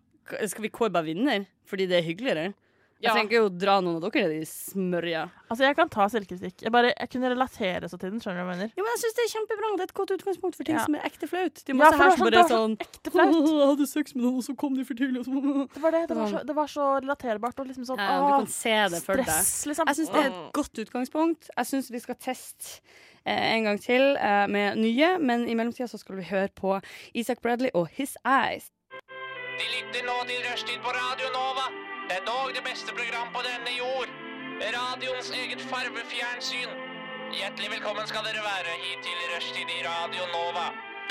Skal 0.48 0.62
vi 0.62 0.68
kåre 0.70 0.92
bare 0.92 1.04
vinner? 1.04 1.46
Fordi 1.66 1.86
det 1.88 1.98
er 2.02 2.06
hyggeligere? 2.08 2.54
Jeg 3.02 3.10
tenker 3.18 3.34
jo 3.34 3.46
å 3.48 3.58
dra 3.58 3.80
noen 3.82 3.96
av 3.98 4.12
dere 4.14 4.28
ned 4.30 4.44
i 4.44 4.46
smørja. 4.46 5.24
Altså, 5.50 5.64
jeg 5.66 5.74
kan 5.74 5.88
ta 5.90 6.04
selvkritikk. 6.06 6.62
Jeg, 6.62 6.70
bare, 6.70 6.92
jeg 6.94 7.08
kunne 7.10 7.32
relatere 7.32 7.88
så 7.90 7.98
til 7.98 8.12
den. 8.14 8.20
Skjønner 8.22 8.38
du 8.38 8.46
hva 8.46 8.52
jeg 8.54 8.60
mener? 8.62 8.70
Jo, 8.78 8.84
men 8.86 8.92
jeg 8.94 9.00
synes 9.02 9.16
det 9.18 9.24
er 9.24 9.32
kjempebra. 9.32 9.70
Det 9.74 9.82
er 9.82 9.88
et 9.90 9.94
godt 9.98 10.12
utgangspunkt 10.14 10.54
for 10.54 10.62
ting 10.68 10.76
Ja. 10.78 10.84
som 10.84 10.94
er 10.94 11.00
ekte 11.08 11.26
flaut. 11.26 11.54
Det 11.58 11.66
er 11.66 11.74
Ja, 11.74 11.78
masse 11.80 11.96
for 11.96 12.02
her 12.04 12.10
det 12.10 12.14
som 12.14 12.22
var 12.22 12.30
bare 12.30 12.44
er 12.46 12.52
sånn- 12.54 12.76
sånn 12.78 12.86
Ekte 12.86 13.10
flaut. 13.10 13.34
Jeg 13.34 13.66
hadde 13.72 13.86
sex 13.90 14.14
med 14.14 14.22
noen, 14.22 14.36
og 14.38 14.44
så 14.46 14.56
kom 14.56 14.74
de 14.78 14.84
for 14.86 14.94
tidlig. 14.94 15.18
Og 15.18 15.26
så 15.26 15.32
Det 15.74 15.82
var 15.82 15.90
det. 15.90 16.02
Det 16.08 16.16
var 16.16 16.28
så, 16.30 16.46
det 16.46 16.54
var 16.54 16.66
så 16.70 16.86
relaterbart 17.02 17.58
og 17.58 17.66
liksom 17.66 17.84
sånn 17.90 17.98
ja, 17.98 18.22
du 18.22 18.30
kan 18.38 18.46
se 18.46 18.76
det 18.94 19.02
for 19.02 19.16
deg. 19.18 19.26
stress, 19.26 19.66
liksom. 19.66 19.86
Jeg 19.90 19.96
syns 19.98 20.12
det 20.14 20.22
er 20.22 20.30
et 20.30 20.52
godt 20.54 20.74
utgangspunkt. 20.86 21.50
Jeg 21.58 21.66
syns 21.66 21.90
vi 21.90 21.98
skal 21.98 22.14
teste 22.14 22.80
en 23.26 23.64
gang 23.64 23.80
til 23.80 24.16
eh, 24.16 24.46
med 24.48 24.76
nye, 24.76 25.18
men 25.18 25.48
i 25.48 25.54
mellomtida 25.54 25.86
så 25.88 25.98
skal 25.98 26.16
vi 26.16 26.28
høre 26.30 26.48
på 26.48 26.80
Isak 27.14 27.42
Bradley 27.42 27.70
og 27.74 27.88
His 27.96 28.16
Eyes. 28.26 28.70
De 29.58 29.66
lytter 29.74 30.02
nå 30.08 30.16
til 30.30 30.40
Rushtid 30.48 30.78
på 30.86 30.90
Radio 31.00 31.28
Nova. 31.38 31.66
Det 32.08 32.16
er 32.20 32.24
dog 32.32 32.54
det 32.56 32.64
beste 32.70 32.90
program 32.98 33.28
på 33.36 33.40
denne 33.48 33.72
jord. 33.82 34.08
Radioens 34.78 35.30
eget 35.40 35.62
farvefjernsyn. 35.70 36.70
Hjertelig 37.38 37.70
velkommen 37.74 38.06
skal 38.10 38.24
dere 38.28 38.42
være 38.52 38.72
hit 38.84 39.04
til 39.06 39.20
Rushtid 39.32 39.68
i 39.78 39.80
Radio 39.90 40.24
Nova. 40.36 40.66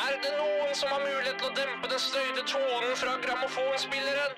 Er 0.07 0.17
det 0.23 0.33
noen 0.41 0.73
som 0.79 0.89
har 0.93 1.01
mulighet 1.05 1.37
til 1.39 1.49
å 1.51 1.55
dempe 1.61 1.93
den 1.93 2.03
støyte 2.07 2.43
tonen 2.53 2.93
fra 3.01 3.15
grammofonspilleren? 3.25 4.37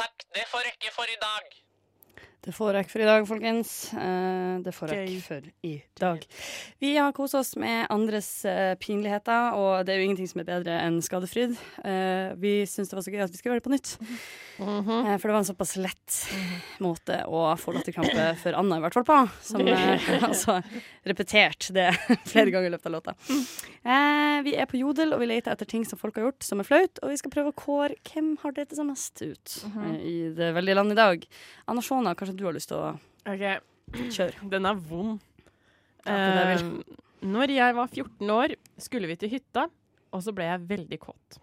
Takk, 0.00 0.26
det 0.36 0.44
får 0.52 0.68
rekke 0.68 0.92
for 0.98 1.16
i 1.16 1.18
dag. 1.28 1.65
Det 2.46 2.52
får 2.54 2.76
rekke 2.76 2.92
for 2.92 3.02
i 3.02 3.06
dag, 3.08 3.24
folkens. 3.26 3.70
Eh, 3.98 4.58
det 4.62 4.70
får 4.70 4.92
jeg 4.94 5.14
for 5.24 5.46
i 5.66 5.72
dag. 5.98 6.22
Vi 6.78 6.92
har 6.94 7.10
kost 7.16 7.34
oss 7.34 7.56
med 7.58 7.88
andres 7.90 8.28
eh, 8.46 8.76
pinligheter, 8.78 9.56
og 9.58 9.82
det 9.82 9.96
er 9.96 9.98
jo 9.98 10.04
ingenting 10.06 10.30
som 10.30 10.44
er 10.44 10.46
bedre 10.52 10.76
enn 10.78 11.00
skadefryd. 11.02 11.56
Eh, 11.82 12.36
vi 12.38 12.60
syns 12.70 12.92
det 12.92 12.94
var 13.00 13.02
så 13.02 13.14
gøy 13.16 13.24
at 13.24 13.34
vi 13.34 13.40
skal 13.40 13.50
gjøre 13.50 13.58
det 13.58 13.66
på 13.66 13.72
nytt. 13.74 13.96
Mm 14.60 14.84
-hmm. 14.84 15.18
For 15.18 15.28
det 15.28 15.32
var 15.32 15.38
en 15.38 15.50
såpass 15.50 15.76
lett 15.76 16.28
måte 16.78 17.24
å 17.26 17.56
få 17.56 17.72
latterkrampe 17.72 18.38
for 18.38 18.52
Anna 18.52 18.76
i 18.76 18.80
hvert 18.80 18.94
fall 18.94 19.04
på. 19.04 19.28
Som 19.42 19.60
altså 20.30 20.62
repetert 21.04 21.68
det 21.74 21.90
flere 22.30 22.50
ganger 22.50 22.66
i 22.66 22.70
løpet 22.70 22.86
av 22.86 22.92
låta. 22.92 23.14
Vi 24.44 24.54
er 24.54 24.66
på 24.66 24.76
Jodel, 24.76 25.12
og 25.12 25.20
vi 25.20 25.26
leter 25.26 25.52
etter 25.52 25.66
ting 25.66 25.84
som 25.84 25.98
folk 25.98 26.14
har 26.14 26.22
gjort 26.22 26.42
som 26.42 26.60
er 26.60 26.64
flaut. 26.64 26.98
Og 27.02 27.10
vi 27.10 27.16
skal 27.16 27.30
prøve 27.30 27.48
å 27.48 27.58
kåre 27.58 27.94
hvem 28.12 28.36
har 28.42 28.52
det 28.52 28.68
seg 28.70 28.86
mest 28.86 29.22
ut 29.22 29.64
eh, 29.66 30.00
i 30.00 30.16
det 30.36 30.52
veldige 30.54 30.74
landet 30.74 30.92
i 30.92 31.02
dag. 31.02 31.26
Anna 31.66 31.82
Shona, 31.82 32.14
kanskje 32.14 32.35
du 32.38 32.44
har 32.48 32.56
lyst 32.56 32.70
til 32.72 32.78
å 32.80 32.92
okay. 33.26 33.58
kjøre? 34.12 34.36
den 34.54 34.68
er 34.68 34.78
vond. 34.88 35.18
Ja, 36.06 36.20
Eh, 36.56 36.60
når 37.26 37.50
jeg 37.50 37.74
var 37.74 37.88
14 37.90 38.30
år, 38.30 38.52
skulle 38.78 39.08
vi 39.10 39.16
til 39.18 39.32
hytta, 39.32 39.66
og 40.14 40.22
så 40.22 40.30
ble 40.36 40.46
jeg 40.46 40.66
veldig 40.68 40.98
kåt. 41.02 41.38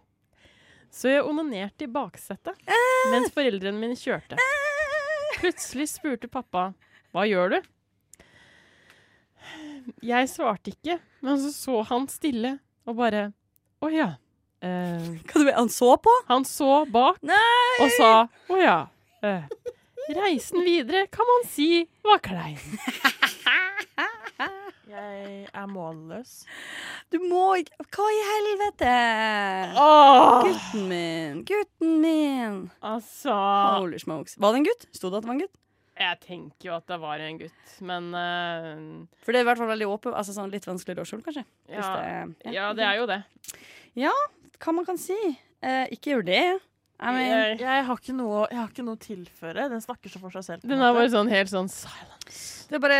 Så 0.94 1.10
jeg 1.10 1.26
onanerte 1.26 1.88
i 1.88 1.92
baksetet 1.92 2.60
mens 3.12 3.34
foreldrene 3.34 3.80
mine 3.82 3.98
kjørte. 3.98 4.38
Plutselig 5.40 5.90
spurte 5.96 6.30
pappa 6.32 6.70
hva 7.14 7.26
gjør 7.28 7.56
du? 7.56 7.58
Jeg 10.06 10.30
svarte 10.32 10.72
ikke, 10.72 11.00
men 11.26 11.42
så 11.42 11.52
så 11.54 11.82
han 11.90 12.06
stille 12.12 12.58
og 12.88 12.96
bare 13.00 13.32
Å 13.84 13.90
ja. 13.92 14.14
Eh, 14.64 15.10
han 15.58 15.70
så 15.70 15.90
på? 16.00 16.12
han 16.30 16.46
så 16.48 16.86
bak 16.88 17.20
og 17.20 17.90
sa 17.98 18.12
å 18.48 18.60
ja. 18.62 18.78
Eh, 19.20 19.44
reisen 20.18 20.64
videre 20.66 21.06
kan 21.14 21.26
man 21.30 21.46
si 21.50 21.86
var 22.04 22.20
klein. 22.26 22.60
Jeg 24.94 25.48
er 25.50 25.68
målløs. 25.72 26.44
Du 27.10 27.18
må 27.24 27.56
ikke 27.64 27.86
Hva 27.96 28.06
i 28.14 28.20
helvete? 28.28 28.92
Åh, 29.80 30.44
Gutten 30.46 30.84
min, 30.92 31.40
gutten 31.48 31.96
min. 32.04 32.58
altså 32.86 33.34
Holy 33.80 33.98
smokes. 34.02 34.36
Var 34.38 34.54
det 34.54 34.62
en 34.62 34.68
gutt? 34.68 34.86
Sto 34.94 35.10
det 35.10 35.18
at 35.22 35.26
det 35.26 35.32
var 35.32 35.38
en 35.40 35.44
gutt? 35.46 35.58
Jeg 36.04 36.20
tenker 36.26 36.68
jo 36.70 36.76
at 36.76 36.86
det 36.90 36.98
var 37.02 37.22
en 37.22 37.40
gutt, 37.42 37.74
men 37.86 38.08
uh, 38.18 39.08
For 39.24 39.34
det 39.34 39.42
er 39.42 39.46
i 39.46 39.50
hvert 39.52 39.62
fall 39.62 39.70
veldig 39.70 39.90
åpen, 39.94 40.14
altså 40.18 40.34
sånn 40.36 40.50
litt 40.54 40.66
vanskeligere 40.66 41.06
å 41.06 41.10
skjule, 41.10 41.26
kanskje. 41.26 41.44
Ja, 41.70 41.90
det, 41.94 42.54
ja, 42.56 42.70
det 42.78 42.86
er 42.88 42.98
jo 43.02 43.06
det. 43.10 43.20
Ja, 44.02 44.14
Hva 44.58 44.74
man 44.74 44.88
kan 44.90 44.98
si. 44.98 45.18
Eh, 45.64 45.86
ikke 45.96 46.16
gjør 46.16 46.26
det. 46.28 46.44
I 47.00 47.12
mean, 47.12 47.58
Jeg- 47.60 47.86
har 47.86 47.98
ikke 47.98 48.14
noe, 48.16 48.48
jeg 48.50 48.58
har 48.60 48.68
ikke 48.70 48.84
noe 48.86 48.96
å 48.96 49.00
tilføre. 49.02 49.70
Den 49.70 49.82
snakker 49.82 50.10
så 50.14 50.20
for 50.22 50.30
seg 50.32 50.44
selv. 50.44 50.62
Den 50.68 50.80
er 50.82 50.94
bare 50.94 51.10
sånn 51.12 51.30
helt 51.30 51.50
sånn 51.50 51.68
silence. 51.70 52.68
det 52.70 52.76
er 52.78 52.80
bare 52.80 53.00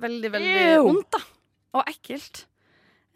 veldig, 0.00 0.30
veldig 0.32 0.54
Eww. 0.78 0.84
vondt, 0.86 1.10
da. 1.10 1.18
Og 1.74 1.84
ekkelt. 1.90 2.44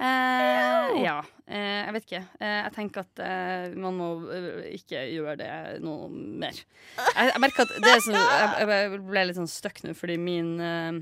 Eh, 0.03 1.03
ja. 1.05 1.23
Eh, 1.47 1.85
jeg 1.87 1.93
vet 1.95 2.07
ikke. 2.09 2.21
Eh, 2.43 2.57
jeg 2.65 2.73
tenker 2.75 3.05
at 3.05 3.23
eh, 3.23 3.75
man 3.79 3.95
må 3.97 4.09
eh, 4.35 4.73
ikke 4.75 5.03
gjøre 5.15 5.37
det 5.39 5.51
noe 5.85 6.09
mer. 6.11 6.57
Jeg, 6.99 7.29
jeg 7.31 7.41
merker 7.45 7.67
at 7.69 7.75
det 7.85 7.93
er 7.93 8.03
sånn 8.03 8.19
Jeg, 8.19 8.69
jeg 8.73 9.03
ble 9.07 9.25
litt 9.29 9.39
sånn 9.39 9.51
stuck 9.51 9.79
nå, 9.87 9.95
fordi 9.99 10.19
min 10.19 10.53
eh, 10.61 11.01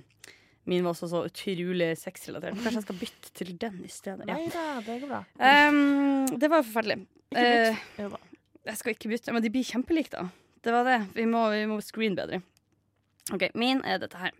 Min 0.68 0.84
var 0.84 0.92
også 0.92 1.08
så 1.10 1.22
utrolig 1.26 1.94
sexrelatert. 1.98 2.58
Kanskje 2.60 2.76
jeg 2.82 2.84
skal 2.84 2.98
bytte 3.00 3.30
til 3.40 3.54
den 3.58 3.78
i 3.82 3.88
stedet. 3.90 4.26
Ja. 4.28 4.36
Nei 4.36 4.50
da, 4.52 4.66
det 4.84 4.98
går 5.00 5.08
bra. 5.08 5.22
Um, 5.40 6.26
det 6.38 6.50
var 6.52 6.62
forferdelig. 6.66 6.98
Ikke 7.32 7.46
bytt. 7.46 7.80
Uh, 7.80 8.02
Jo 8.04 8.10
da. 8.12 8.20
Jeg 8.68 8.76
skal 8.80 8.94
ikke 8.94 9.10
bytte, 9.12 9.32
men 9.32 9.44
de 9.44 9.52
blir 9.52 9.66
kjempelike, 9.66 10.12
da. 10.12 10.28
Det 10.60 10.74
var 10.74 10.84
det. 10.84 10.98
Vi 11.16 11.24
må, 11.28 11.46
vi 11.54 11.64
må 11.68 11.78
screen 11.84 12.16
bedre. 12.18 12.42
OK, 13.32 13.48
min 13.58 13.80
er 13.86 14.00
dette 14.02 14.20
her. 14.20 14.34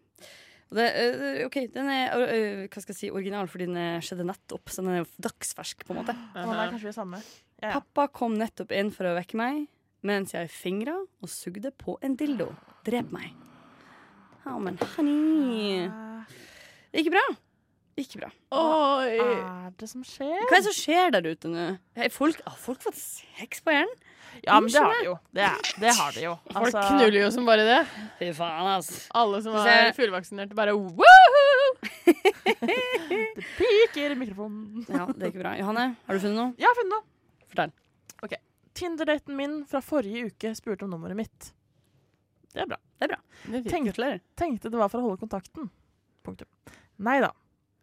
Det, 0.71 0.87
øh, 0.87 1.47
OK, 1.49 1.57
den 1.75 1.89
er 1.91 2.12
øh, 2.14 2.66
hva 2.68 2.83
skal 2.83 2.93
jeg 2.93 2.99
si, 2.99 3.11
original 3.11 3.49
fordi 3.51 3.66
den 3.66 4.03
skjedde 4.05 4.27
nettopp, 4.29 4.71
så 4.71 4.85
den 4.85 4.93
er 4.93 5.01
jo 5.01 5.09
dagsfersk, 5.27 5.83
på 5.87 5.95
en 5.95 6.03
måte. 6.03 6.14
Den 6.37 6.53
er 6.53 6.71
kanskje 6.71 6.87
vi 6.87 6.93
er 6.93 6.99
samme. 6.99 7.23
Ja, 7.59 7.73
ja. 7.73 7.73
Pappa 7.81 8.07
kom 8.14 8.37
nettopp 8.39 8.73
inn 8.77 8.93
for 8.95 9.09
å 9.11 9.16
vekke 9.18 9.41
meg 9.41 9.64
mens 10.07 10.33
jeg 10.33 10.49
fingra 10.53 10.95
og 10.97 11.29
sugde 11.29 11.73
på 11.77 11.99
en 12.05 12.14
dildo. 12.16 12.49
Drep 12.87 13.11
meg. 13.12 13.35
Ja, 14.47 14.57
men 14.57 14.79
honey 14.95 15.91
Ikke 16.97 17.12
bra. 17.12 17.25
Ikke 18.01 18.23
bra. 18.23 18.31
Oi! 18.57 19.18
Hva 19.18 19.66
er 19.66 19.75
det 19.83 19.89
som 19.91 20.05
skjer? 20.07 20.39
Hva 20.47 20.57
er 20.57 20.62
det 20.62 20.66
som 20.71 20.77
skjer 20.79 21.12
der 21.12 21.27
ute 21.29 21.51
nå? 21.53 21.66
Har 21.99 22.14
folk, 22.14 22.41
har 22.47 22.57
folk 22.59 22.81
fått 22.87 22.97
sex 22.97 23.61
på 23.64 23.75
hjernen? 23.75 23.93
Ja, 24.45 24.57
men 24.61 24.70
det 24.72 24.81
har 24.81 24.95
de 24.97 25.05
jo. 25.07 25.14
Det, 25.37 25.45
er, 25.47 25.70
det 25.83 25.95
har 25.99 26.14
de 26.16 26.24
jo. 26.24 26.35
Folk 26.53 26.61
Altså, 26.62 26.85
knuller 26.95 27.18
jo 27.20 27.31
som 27.35 27.49
bare 27.49 27.66
det. 27.66 27.81
Fy 28.20 28.31
faen, 28.37 28.70
altså. 28.76 29.01
Alle 29.20 29.43
som 29.45 29.57
er 29.61 29.91
fullvaksinerte, 29.97 30.57
bare 30.59 30.76
woohoo! 30.78 31.70
Det 32.61 33.45
piker 33.57 34.12
i 34.14 34.16
mikrofonen. 34.18 34.85
Ja, 34.89 35.07
det 35.09 35.22
er 35.22 35.31
ikke 35.33 35.43
bra. 35.43 35.53
Johanne, 35.61 35.85
har 36.07 36.16
du 36.16 36.22
funnet 36.22 36.37
noe? 36.39 36.53
Jeg 36.61 36.68
har 36.68 36.76
funnet 36.78 36.95
noe. 36.97 37.05
Fortell. 37.51 37.76
Tinder-daten 38.81 39.37
min 39.37 39.57
fra 39.68 39.81
forrige 39.85 40.28
uke 40.31 40.53
spurte 40.57 40.87
om 40.87 40.93
nummeret 40.95 41.18
mitt. 41.18 41.51
Det 42.55 42.62
er 42.64 42.68
bra. 42.70 42.78
Det 42.99 43.07
er 43.07 43.12
bra. 43.12 43.18
Tenk, 43.51 43.66
tenkte, 43.70 44.11
tenkte 44.39 44.70
det 44.72 44.78
var 44.81 44.91
for 44.93 45.03
å 45.03 45.09
holde 45.09 45.20
kontakten. 45.20 45.68
Punktum. 46.26 46.49
Nei 47.03 47.18
da. 47.24 47.33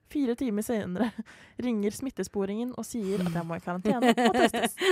Fire 0.08 0.36
timer 0.40 0.64
senere 0.64 1.10
ringer 1.66 1.92
smittesporingen 1.92 2.72
og 2.80 2.86
sier 2.88 3.20
at 3.26 3.34
jeg 3.36 3.48
må 3.48 3.58
i 3.58 3.64
karantene 3.64 4.14
og 4.14 4.38
testes. 4.38 4.78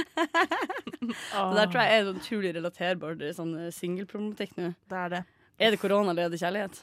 Det 1.06 1.56
der 1.56 1.70
tror 1.70 1.82
jeg 1.84 1.96
er 1.96 2.06
sånn 2.08 2.20
utrolig 2.20 2.52
relaterbart 2.56 3.20
det 3.20 3.28
er 3.30 3.36
sånn 3.38 3.52
eh, 3.60 3.72
singelproblematikk 3.76 4.56
nå. 4.58 4.72
Det 4.90 4.98
er 5.00 5.12
det. 5.14 5.20
Er 5.62 5.72
det 5.76 5.80
korona 5.80 6.12
eller 6.12 6.28
er 6.28 6.34
det 6.34 6.40
kjærlighet? 6.42 6.80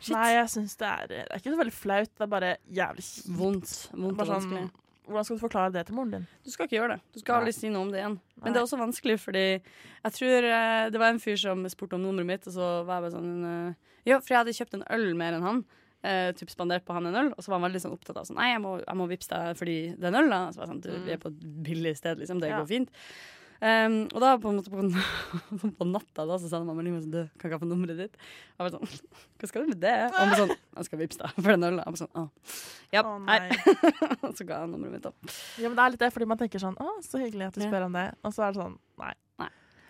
Shit. 0.00 0.14
Nei, 0.16 0.28
jeg 0.34 0.46
syns 0.54 0.78
det 0.80 0.88
er 0.88 1.10
Det 1.10 1.18
er 1.26 1.42
ikke 1.42 1.52
så 1.52 1.58
veldig 1.60 1.74
flaut, 1.76 2.10
det 2.16 2.24
er 2.26 2.30
bare 2.32 2.54
jævlig 2.80 3.04
kjipt. 3.06 3.28
Vondt. 3.38 3.74
Vondt 3.92 4.16
og 4.16 4.24
sånn, 4.24 4.32
vanskelig. 4.38 4.64
hvordan 5.10 5.28
skal 5.28 5.38
du 5.38 5.44
forklare 5.44 5.74
det 5.76 5.84
til 5.90 5.98
moren 5.98 6.16
din? 6.16 6.24
Du 6.42 6.50
skal 6.54 6.66
ikke 6.66 6.78
gjøre 6.80 6.96
det. 6.96 7.04
Du 7.14 7.20
skal 7.22 7.38
aldri 7.42 7.54
si 7.58 7.70
noe 7.70 7.84
om 7.86 7.92
det 7.92 8.00
igjen. 8.02 8.16
Men 8.42 8.56
det 8.56 8.62
er 8.62 8.66
også 8.66 8.80
vanskelig, 8.80 9.18
fordi 9.22 9.44
jeg 9.52 10.16
tror 10.18 10.48
eh, 10.48 10.88
det 10.94 11.04
var 11.04 11.12
en 11.14 11.22
fyr 11.22 11.38
som 11.44 11.62
spurte 11.70 11.98
om 12.00 12.02
nummeret 12.08 12.32
mitt, 12.32 12.48
og 12.50 12.56
så 12.56 12.72
var 12.88 12.98
jeg 12.98 13.06
bare 13.06 13.14
sånn 13.18 13.46
eh, 13.52 13.94
Ja, 14.08 14.18
for 14.18 14.32
jeg 14.34 14.40
hadde 14.40 14.56
kjøpt 14.58 14.80
en 14.80 14.88
øl 14.96 15.08
mer 15.18 15.38
enn 15.38 15.46
han. 15.46 15.62
Uh, 16.02 16.32
typ 16.34 16.50
spandert 16.50 16.82
på 16.82 16.96
han 16.96 17.06
en 17.06 17.14
øl, 17.20 17.28
og 17.36 17.44
så 17.44 17.52
var 17.52 17.60
han 17.60 17.68
veldig 17.68 17.80
sånn 17.84 17.92
opptatt 17.94 18.16
av 18.18 18.24
sånn 18.26 18.34
Nei, 18.40 18.48
jeg 18.56 18.62
må, 18.64 18.72
jeg 18.82 18.98
må 18.98 19.04
vippse 19.06 19.30
deg 19.30 19.54
fordi 19.60 19.76
det 19.94 20.08
er 20.08 20.10
en 20.10 20.18
øl, 20.24 20.32
da. 20.32 20.40
Så 20.50 20.58
var 20.58 20.66
jeg 20.66 20.72
sånn, 20.72 20.80
du, 20.82 20.90
vi 21.06 21.12
er 21.14 21.20
på 21.22 21.30
et 21.30 21.44
billig 21.68 21.92
sted, 22.00 22.18
liksom. 22.18 22.40
Det 22.42 22.50
Ja. 22.50 22.58
går 22.58 22.66
fint. 22.72 22.90
Um, 23.62 24.08
og 24.10 24.18
da 24.18 24.32
på 24.42 24.50
en 24.50 24.56
måte 24.58 24.72
på, 24.72 24.82
på 25.78 25.86
natta 25.86 26.24
da, 26.26 26.34
så 26.42 26.48
sa 26.50 26.58
meg 26.66 26.74
melding 26.80 26.96
sånn 26.98 27.12
Du, 27.14 27.20
kan 27.38 27.46
ikke 27.46 27.60
ha 27.60 27.62
få 27.62 27.68
nummeret 27.70 28.00
ditt? 28.00 28.16
Jeg 28.58 28.64
var 28.64 28.72
sånn 28.74 28.88
Hva 29.38 29.50
skal 29.52 29.62
du 29.62 29.70
med 29.70 29.78
det? 29.84 29.92
Og 30.08 30.16
han 30.18 30.32
var 30.32 30.40
sånn 30.40 30.54
Jeg 30.56 30.88
skal 30.88 31.00
vippse 31.04 31.20
deg 31.22 31.36
for 31.38 31.50
den 31.54 31.66
ølen. 31.68 31.78
Jeg 31.84 31.94
var 31.94 32.00
sånn. 32.00 32.26
Ja, 32.90 33.04
Å, 33.06 33.12
nei. 33.22 33.38
Og 34.26 34.34
så 34.34 34.48
ga 34.48 34.64
jeg 34.64 34.72
nummeret 34.72 34.96
mitt, 34.96 35.06
da. 35.06 35.12
Ja, 35.62 35.68
men 35.70 35.78
det 35.78 35.84
er 35.84 35.94
litt 35.94 36.02
det, 36.02 36.10
fordi 36.16 36.28
man 36.34 36.42
tenker 36.42 36.64
sånn 36.64 36.74
Å, 36.82 36.88
så 37.06 37.22
hyggelig 37.22 37.52
at 37.52 37.60
du 37.60 37.62
spør 37.62 37.86
om 37.86 37.94
det. 38.00 38.08
Og 38.26 38.34
så 38.34 38.48
er 38.48 38.56
det 38.56 38.64
sånn 38.64 38.74
Nei. 38.98 39.12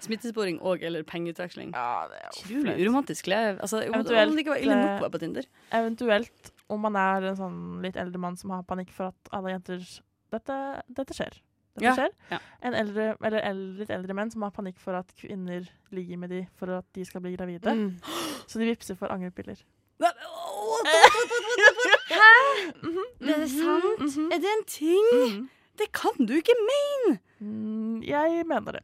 Smittesporing 0.02 0.58
og 0.60 0.82
eller 0.82 1.02
pengeutveksling. 1.06 1.70
Ja, 1.74 2.08
det 2.10 2.18
er 2.18 2.26
jo 2.26 2.32
Utrolig 2.42 2.62
flaut. 2.66 2.80
uromantisk 2.86 3.26
lev. 3.30 3.60
Altså, 3.62 3.82
jo, 3.86 3.92
Eventuelt, 3.92 4.28
om 4.30 4.36
det 4.36 4.42
ikke 4.44 4.54
var 4.56 4.62
ille 4.64 4.74
nok 4.80 4.88
eh, 4.90 4.96
å 4.98 5.04
være 5.06 5.14
på 5.14 5.20
Tinder. 5.22 5.46
Eventuelt 5.78 6.52
om 6.72 6.80
man 6.80 6.96
er 6.96 7.28
en 7.30 7.36
sånn 7.38 7.58
litt 7.84 7.96
eldre 8.00 8.18
mann 8.18 8.36
som 8.40 8.50
har 8.56 8.62
panikk 8.66 8.90
for 8.96 9.12
at 9.12 9.32
alle 9.32 9.50
jenter 9.54 9.82
Dette, 10.32 10.54
dette 10.88 11.12
skjer. 11.14 11.34
Dette 11.76 11.84
Ja, 11.84 11.92
skjer. 11.96 12.10
ja. 12.30 12.38
En 12.64 12.74
eldre, 12.74 13.10
eller 13.22 13.40
eldre, 13.44 13.78
litt 13.82 13.90
eldre 13.92 14.14
menn 14.16 14.30
som 14.32 14.42
har 14.42 14.50
panikk 14.50 14.78
for 14.80 14.96
at 14.96 15.12
kvinner 15.16 15.68
ligger 15.92 16.16
med 16.18 16.30
de 16.32 16.42
for 16.56 16.72
at 16.78 16.84
de 16.96 17.04
skal 17.04 17.20
bli 17.20 17.34
gravide. 17.36 17.68
Mm. 17.68 17.98
Så 18.48 18.58
de 18.58 18.66
vippser 18.70 18.96
for 18.96 19.08
angrepiller. 19.12 19.60
Hæ? 20.02 20.10
Er 23.20 23.26
Det 23.26 23.36
er 23.42 23.46
sant? 23.46 24.00
Mhm. 24.00 24.32
Er 24.32 24.38
det 24.42 24.50
en 24.58 24.64
ting? 24.66 25.06
Mhm. 25.12 25.48
Det 25.78 25.92
kan 25.92 26.26
du 26.26 26.32
ikke 26.36 26.54
mene! 26.60 27.18
Mm, 27.40 28.02
jeg 28.04 28.44
mener 28.46 28.72
det. 28.72 28.82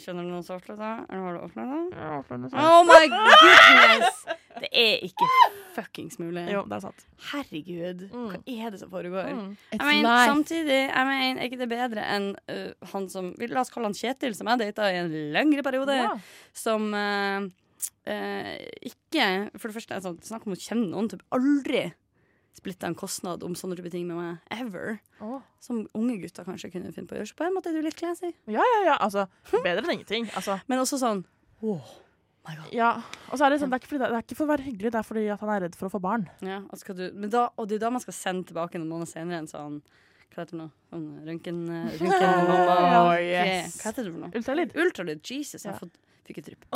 Skjønner 0.00 0.26
du 0.26 0.36
som 0.42 0.54
har 0.56 0.60
opplevd 0.62 0.80
det? 0.80 0.92
Eller 1.10 1.24
har 1.26 1.34
du 1.36 1.40
opplevd 1.46 1.72
det? 1.74 1.98
Ja, 2.00 2.20
for 2.26 2.40
det 2.40 2.48
er 2.48 2.54
sant. 2.54 2.62
Oh 2.64 2.82
my 2.88 3.02
goodness! 3.12 4.22
Det 4.60 4.68
er 4.76 5.04
ikke 5.06 5.28
fuckings 5.76 6.18
mulig. 6.20 6.42
Jo, 6.52 6.64
det 6.68 6.76
er 6.76 6.82
sant. 6.84 7.04
Herregud, 7.30 8.02
Mm. 8.10 8.26
hva 8.32 8.40
er 8.66 8.74
det 8.74 8.80
som 8.80 8.90
foregår? 8.90 9.30
Mm. 9.36 9.56
Jeg 9.72 9.86
mener, 9.86 10.26
samtidig, 10.32 10.80
I 10.90 11.04
mean, 11.08 11.38
er 11.38 11.48
ikke 11.48 11.60
det 11.62 11.68
bedre 11.70 12.04
enn 12.16 12.28
uh, 12.50 12.72
han 12.92 13.08
som 13.12 13.32
La 13.38 13.60
oss 13.62 13.70
kalle 13.72 13.88
han 13.88 13.96
Kjetil, 13.96 14.34
som 14.36 14.50
jeg 14.50 14.58
data 14.66 14.90
i 14.90 14.98
en 15.00 15.10
lengre 15.32 15.62
periode. 15.62 15.96
Ja. 15.96 16.12
Som 16.52 16.90
uh, 16.92 17.46
uh, 18.10 18.56
ikke 18.90 19.50
For 19.56 19.68
det 19.70 19.76
første, 19.78 19.94
altså, 19.96 20.16
snakk 20.26 20.46
om 20.46 20.56
å 20.56 20.60
kjenne 20.60 20.90
noen. 20.90 21.08
Typ 21.12 21.22
aldri 21.32 21.86
splitta 22.56 22.88
en 22.90 22.96
kostnad 22.98 23.44
om 23.46 23.54
sånne 23.56 23.76
type 23.78 23.90
ting 23.92 24.06
med 24.08 24.16
meg. 24.18 24.38
Ever. 24.50 24.98
Oh. 25.22 25.38
Som 25.62 25.84
unge 25.96 26.16
gutter 26.22 26.44
kanskje 26.44 26.70
kunne 26.72 26.90
finne 26.92 27.06
på 27.08 27.14
å 27.14 27.20
gjøre. 27.20 27.30
Så 27.30 27.36
på 27.38 27.46
en 27.46 27.54
måte 27.56 27.70
er 27.70 27.78
du 27.78 27.82
litt 27.86 27.96
classy. 27.96 28.32
ja, 28.50 28.64
ja, 28.74 28.80
ja. 28.90 28.96
Altså, 29.00 29.26
bedre 29.52 29.84
enn 29.86 29.94
ingenting. 30.00 30.26
Altså, 30.36 30.58
Men 30.68 30.82
også 30.82 30.98
sånn 31.00 31.22
oh 31.62 31.80
my 32.48 32.56
god. 32.56 32.72
ja. 32.74 32.90
Og 33.30 33.38
så 33.38 33.46
er 33.46 33.50
det 33.54 33.60
sånn, 33.62 33.70
det 33.70 33.78
er, 33.82 33.86
fordi, 33.86 34.02
det 34.02 34.10
er 34.18 34.24
ikke 34.26 34.38
for 34.40 34.48
å 34.48 34.52
være 34.54 34.66
hyggelig, 34.66 34.90
det 34.92 34.98
er 35.00 35.06
fordi 35.06 35.24
han 35.30 35.52
er 35.54 35.64
redd 35.68 35.76
for 35.78 35.86
å 35.88 35.94
få 35.94 36.00
barn. 36.02 36.26
Ja, 36.42 36.60
skal 36.80 36.96
du, 36.98 37.06
men 37.14 37.30
da, 37.32 37.46
og 37.56 37.68
det 37.70 37.78
er 37.78 37.84
da 37.86 37.90
man 37.94 38.02
skal 38.02 38.16
sende 38.16 38.48
tilbake 38.50 38.80
noen 38.80 38.90
måneder 38.92 39.12
senere 39.14 39.42
en 39.44 39.50
sånn 39.50 39.80
Hva 40.30 40.44
heter 40.44 40.54
det 40.56 40.60
nå? 40.62 40.68
Sånn 40.90 41.06
røntgen... 41.26 41.60
øh, 41.74 41.90
røntgenmamma. 42.00 43.00
Oh, 43.04 43.16
yes. 43.18 43.78
Hva 43.80 43.90
heter 43.90 44.06
det 44.06 44.12
for 44.14 44.20
noe? 44.24 44.32
Ultralyd. 44.38 44.74
Ultralyd. 44.78 45.22
Jesus, 45.26 45.64
jeg 45.66 45.74
Ja. 45.74 45.90
fikk 46.30 46.38
et 46.38 46.46
drypp. 46.50 46.66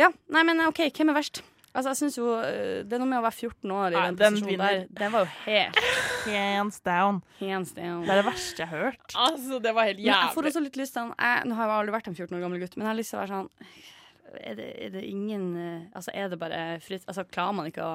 Ja, 0.00 0.08
nei, 0.32 0.42
men 0.48 0.62
OK, 0.64 0.80
hvem 0.96 1.10
er 1.12 1.18
verst? 1.20 1.42
Altså, 1.70 1.92
jeg 1.92 1.98
synes 2.00 2.16
jo 2.18 2.30
eh, 2.42 2.80
Det 2.82 2.96
er 2.96 3.02
noe 3.02 3.08
med 3.10 3.20
å 3.20 3.24
være 3.28 3.36
14 3.46 3.74
år 3.76 3.94
i 3.94 3.94
Nei, 3.94 4.06
den 4.08 4.16
den 4.18 4.38
posisjonen 4.38 4.62
der. 4.64 4.80
Den 5.00 5.12
var 5.14 5.22
jo 5.26 5.30
helt 5.44 5.78
Hands 6.26 6.80
down. 6.84 7.20
hands 7.38 7.70
down. 7.76 8.02
Det 8.04 8.12
er 8.12 8.20
det 8.20 8.26
verste 8.26 8.64
jeg 8.64 8.68
har 8.72 8.84
hørt. 8.88 9.14
Altså, 9.14 9.60
det 9.62 9.74
var 9.76 9.86
helt 9.88 10.02
Men 10.02 10.10
jeg 10.10 10.34
får 10.34 10.50
også 10.50 10.64
litt 10.64 10.80
lyst 10.80 10.96
til 10.98 11.12
jeg, 11.14 11.46
Nå 11.46 11.58
har 11.58 11.70
jeg 11.70 11.76
aldri 11.78 11.94
vært 11.94 12.10
en 12.10 12.18
14 12.18 12.36
år 12.36 12.44
gammel 12.44 12.64
gutt, 12.64 12.76
men 12.76 12.86
jeg 12.86 12.90
har 12.90 12.98
lyst 12.98 13.14
til 13.14 13.20
å 13.20 13.22
være 13.22 13.38
sånn 13.38 14.42
Er 14.50 14.58
det, 14.58 14.68
er 14.86 14.92
det 14.96 15.04
ingen 15.06 15.46
eh, 15.56 15.86
Altså, 15.94 16.14
er 16.14 16.32
det 16.32 16.40
bare 16.42 16.64
fritt 16.82 17.06
Altså, 17.06 17.26
klarer 17.30 17.56
man 17.60 17.70
ikke 17.70 17.86
å 17.86 17.94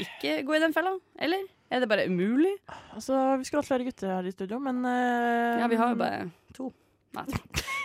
ikke 0.00 0.42
gå 0.44 0.56
i 0.56 0.60
den 0.60 0.74
fella? 0.76 0.90
Eller? 1.24 1.46
Er 1.72 1.80
det 1.80 1.88
bare 1.88 2.04
umulig? 2.10 2.52
Altså, 2.92 3.16
vi 3.40 3.46
skulle 3.48 3.62
hatt 3.62 3.70
flere 3.70 3.86
gutter 3.86 4.10
her 4.12 4.26
i 4.28 4.32
studio, 4.34 4.58
men 4.60 4.82
uh, 4.84 5.60
Ja, 5.62 5.68
vi 5.72 5.78
har 5.80 5.94
jo 5.94 6.00
bare 6.00 6.26
to. 6.52 6.66
Nei. 7.16 7.24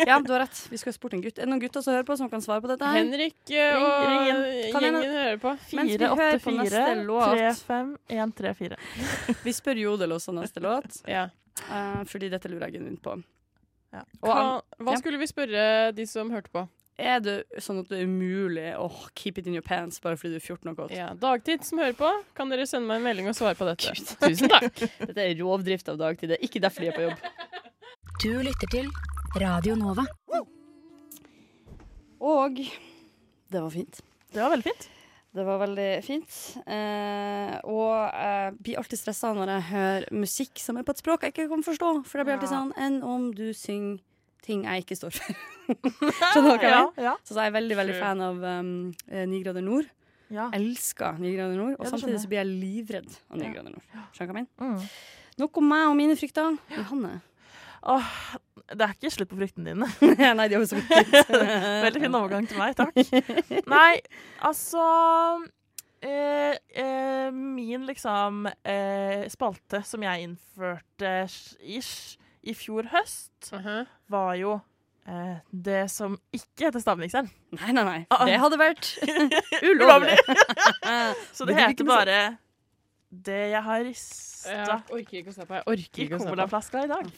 Ja, 0.06 0.20
du 0.22 0.32
har 0.34 0.42
rett. 0.44 0.58
Vi 0.70 0.78
skulle 0.78 0.94
spurt 0.94 1.14
en 1.18 1.22
gutt. 1.24 1.38
Er 1.40 1.48
det 1.48 1.50
noen 1.50 1.62
gutter 1.64 1.82
som 1.82 1.96
hører 1.96 2.06
på, 2.06 2.18
som 2.20 2.30
kan 2.30 2.44
svare 2.46 2.62
på 2.62 2.70
dette 2.70 2.86
her? 2.86 3.00
Henrik 3.00 3.38
og 3.48 3.86
Ring- 4.06 4.42
ring 4.44 4.76
gjengen 4.76 4.98
hører 5.16 5.40
på. 5.42 5.54
Mens 5.80 5.90
vi 5.94 5.98
4, 5.98 6.10
8, 6.12 6.40
4, 6.44 6.66
3, 7.34 7.54
5, 7.70 7.90
1, 8.20 8.36
3, 8.42 8.54
4. 8.60 8.78
Vi 9.48 9.54
spør 9.56 9.82
Jodel 9.82 10.14
også 10.18 10.36
neste 10.36 10.62
låt, 10.62 11.00
Ja. 11.16 11.24
uh, 11.72 12.04
fordi 12.12 12.30
dette 12.30 12.52
lurer 12.52 12.68
jeg 12.70 12.78
genuint 12.82 13.02
på. 13.02 13.16
Ja. 13.96 14.04
Og 14.22 14.30
Hva, 14.30 14.46
hva 14.84 14.94
ja. 14.94 15.00
skulle 15.02 15.18
vi 15.22 15.30
spørre 15.32 15.66
de 15.96 16.06
som 16.12 16.30
hørte 16.36 16.52
på? 16.54 16.68
er 16.96 17.18
det 17.20 17.34
sånn 17.60 17.82
at 17.82 17.90
det 17.92 17.98
er 18.00 18.06
umulig 18.08 18.70
å 18.80 18.86
keep 19.20 19.36
it 19.42 19.48
in 19.50 19.56
your 19.58 19.66
pants 19.68 19.98
bare 20.00 20.16
fordi 20.16 20.38
du 20.38 20.38
er 20.38 20.46
14 20.46 20.70
og 20.72 20.78
godt? 20.80 20.94
Ja, 20.96 21.10
Dagtid 21.20 21.66
som 21.68 21.82
hører 21.82 21.96
på, 22.00 22.08
kan 22.38 22.48
dere 22.54 22.64
sende 22.70 22.88
meg 22.88 23.02
en 23.02 23.08
melding 23.10 23.28
og 23.28 23.36
svare 23.36 23.58
på 23.60 23.68
dette. 23.68 23.92
Tusen 24.22 24.48
takk. 24.54 24.80
Dette 25.02 25.26
er 25.26 25.34
rovdrift 25.42 25.90
av 25.92 25.98
dagtid. 26.00 26.32
Det 26.32 26.38
er 26.40 26.46
ikke 26.48 26.62
derfor 26.64 26.86
de 26.86 26.92
er 26.94 26.96
på 26.96 27.04
jobb. 27.10 27.28
Du 28.24 28.30
lytter 28.48 28.72
til 28.72 28.88
Radio 29.36 29.76
Nova. 29.76 30.06
Og 32.26 32.60
det 33.52 33.62
var 33.62 33.70
fint. 33.74 34.00
Det 34.34 34.42
var 34.42 34.52
veldig 34.54 34.66
fint. 34.66 34.86
Det 35.36 35.44
var 35.44 35.60
veldig 35.60 35.88
fint. 36.06 36.36
Eh, 36.64 37.56
og 37.68 37.92
jeg 38.16 38.54
blir 38.64 38.80
alltid 38.80 39.02
stressa 39.02 39.34
når 39.36 39.52
jeg 39.52 39.66
hører 39.74 40.06
musikk 40.16 40.62
som 40.64 40.80
er 40.80 40.86
på 40.88 40.96
et 40.96 41.02
språk 41.04 41.26
jeg 41.28 41.36
ikke 41.36 41.50
kan 41.52 41.66
forstå. 41.68 41.90
For 42.08 42.20
det 42.22 42.26
blir 42.30 42.38
alltid 42.38 42.54
sånn 42.54 42.72
enn 42.80 43.02
om 43.04 43.28
du 43.36 43.50
synger 43.58 44.00
ting 44.46 44.64
jeg 44.64 44.86
ikke 44.86 44.98
står 45.00 45.16
for. 45.18 45.44
Skjønner 46.32 46.56
dere 46.56 46.56
hva 46.56 46.62
jeg 46.62 46.72
Ja, 46.72 46.80
mener? 46.86 47.04
ja, 47.10 47.14
Så 47.28 47.36
jeg 47.36 47.50
er 47.52 47.56
veldig 47.58 47.78
veldig 47.82 47.98
fan 48.00 48.24
av 48.24 48.44
um, 48.46 48.74
9 49.10 49.44
grader 49.44 49.66
nord. 49.66 49.92
ja. 50.32 50.48
Elsker 50.56 51.20
9 51.20 51.36
grader 51.36 51.60
nord. 51.60 51.76
Og 51.80 51.84
Ja, 51.88 51.92
samtidig 51.92 52.22
så 52.24 52.32
blir 52.32 52.44
jeg 52.46 52.54
livredd 52.64 53.12
av 53.30 53.40
9 53.42 53.44
Ja. 53.50 53.54
grader 53.58 53.76
nord. 53.76 53.88
Skjønner 54.16 54.32
du 54.32 54.40
hva 54.40 54.40
jeg 54.40 54.40
mener? 54.40 54.80
Mm. 54.80 54.90
Nok 55.44 55.58
om 55.60 55.68
meg 55.74 55.88
og 55.92 55.96
mine 56.00 56.16
frykter. 56.16 56.56
Johanne. 56.78 57.18
Åh, 57.86 58.12
det 58.74 58.82
er 58.88 58.94
ikke 58.96 59.12
slutt 59.14 59.30
på 59.30 59.38
fryktene 59.38 59.74
dine. 59.74 59.88
Nei, 60.40 60.48
de 60.50 60.56
har 60.58 60.64
jo 60.64 60.70
så 60.72 60.80
vidt. 60.82 61.32
Veldig 61.86 62.02
fin 62.06 62.18
overgang 62.18 62.48
til 62.50 62.58
meg, 62.62 62.74
takk. 62.80 62.96
Nei, 63.76 63.92
altså 64.46 64.86
eh, 66.02 66.56
eh, 66.74 67.28
Min 67.36 67.86
liksom 67.90 68.46
eh, 68.52 69.26
spalte 69.34 69.84
som 69.86 70.04
jeg 70.06 70.26
innførte 70.30 71.18
ish 71.62 72.16
i 72.46 72.54
fjor 72.58 72.86
høst, 72.94 73.32
Uh-huh. 73.54 73.86
var 74.10 74.34
jo 74.38 74.56
eh, 75.10 75.38
det 75.50 75.84
som 75.94 76.16
ikke 76.34 76.68
heter 76.68 76.82
Stavmikseren. 76.82 77.30
Nei, 77.58 77.72
nei, 77.74 77.84
nei. 77.86 78.00
Ah. 78.14 78.24
Det 78.26 78.40
hadde 78.42 78.58
vært 78.62 78.90
Ulovlig! 79.66 80.18
Så 81.34 81.46
Det 81.46 81.54
det 81.54 81.62
heter 81.62 81.88
bare 81.90 82.20
Det 83.10 83.40
jeg 83.54 83.62
har 83.66 83.82
rista 83.86 84.52
Jeg 84.54 84.82
orker 84.94 85.20
ikke 85.22 85.34
å 85.34 85.38
se 85.38 85.46
på. 85.50 85.58
Jeg 85.58 85.66
orker 85.74 86.04
ikke 86.06 86.18
å 86.18 86.22
se 86.22 86.26
på. 86.28 86.34
colaflaska 86.36 86.84
i 86.86 86.90
dag. 86.92 87.12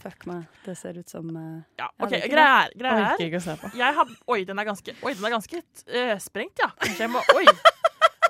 Fuck 0.00 0.24
meg. 0.30 0.46
Det 0.64 0.74
ser 0.80 0.96
ut 0.96 1.08
som 1.12 1.26
uh, 1.36 1.60
Ja, 1.76 1.84
Ja, 1.84 2.06
OK, 2.06 2.14
greia 2.32 2.46
er, 2.64 2.70
Orker 2.72 2.88
er 3.20 3.26
ikke 3.26 3.40
å 3.40 3.44
se 3.44 3.56
på. 3.60 3.70
jeg 3.76 3.96
har, 3.98 4.12
Oi, 4.32 4.38
den 4.48 4.58
er 4.62 4.64
ganske, 4.70 4.94
oi, 5.04 5.12
den 5.18 5.26
er 5.28 5.34
ganske 5.34 5.60
uh, 5.60 6.14
sprengt, 6.24 6.62
ja. 6.62 6.70
Kanskje 6.80 7.04
jeg 7.04 7.12
må 7.12 7.20
Oi. 7.36 7.44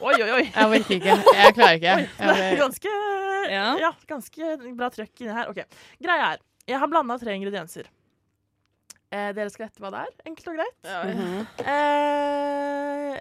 Oi, 0.00 0.14
oi, 0.24 0.30
oi. 0.32 0.44
Jeg 0.48 0.64
orker 0.66 0.94
ikke. 0.96 1.14
Jeg 1.36 1.54
klarer 1.58 1.78
ikke. 1.78 1.94
Oi, 2.00 2.34
det 2.40 2.44
er 2.50 2.60
ganske, 2.64 2.92
Ja. 3.52 3.64
ja. 3.84 3.90
ganske 4.08 4.50
bra 4.78 4.88
trøkk 4.94 5.20
inni 5.26 5.34
her. 5.36 5.50
Ok, 5.52 5.60
Greia 6.02 6.30
er, 6.34 6.44
jeg 6.70 6.78
har 6.80 6.88
blanda 6.88 7.18
tre 7.20 7.34
ingredienser. 7.36 7.88
Eh, 9.10 9.30
dere 9.36 9.50
skal 9.50 9.66
gjette 9.66 9.82
hva 9.82 9.90
det 9.92 10.00
er, 10.06 10.12
enkelt 10.30 10.48
og 10.52 10.56
greit. 10.60 10.76
mhm. 10.86 11.46
Eh, 11.66 13.20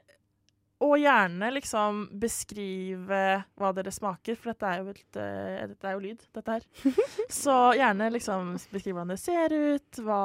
og 0.79 0.93
gjerne 1.01 1.49
liksom 1.51 2.05
beskrive 2.21 3.17
hva 3.59 3.71
dere 3.75 3.91
smaker, 3.91 4.37
for 4.39 4.53
dette 4.53 4.69
er 4.69 4.79
jo, 4.79 4.93
et, 4.93 5.17
eh, 5.19 5.65
dette 5.73 5.89
er 5.89 5.97
jo 5.97 6.03
lyd, 6.05 6.21
dette 6.37 6.55
her. 6.55 6.63
Så 7.41 7.57
gjerne 7.75 8.07
liksom 8.15 8.53
beskrive 8.71 8.95
hvordan 8.99 9.11
det 9.11 9.19
ser 9.19 9.55
ut, 9.57 9.99
hva 10.05 10.21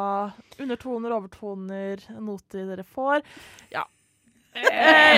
undertoner, 0.63 1.17
overtoner, 1.19 2.07
noter 2.23 2.71
dere 2.71 2.87
får. 2.87 3.27
Ja. 3.75 3.83
Eh, 4.55 4.63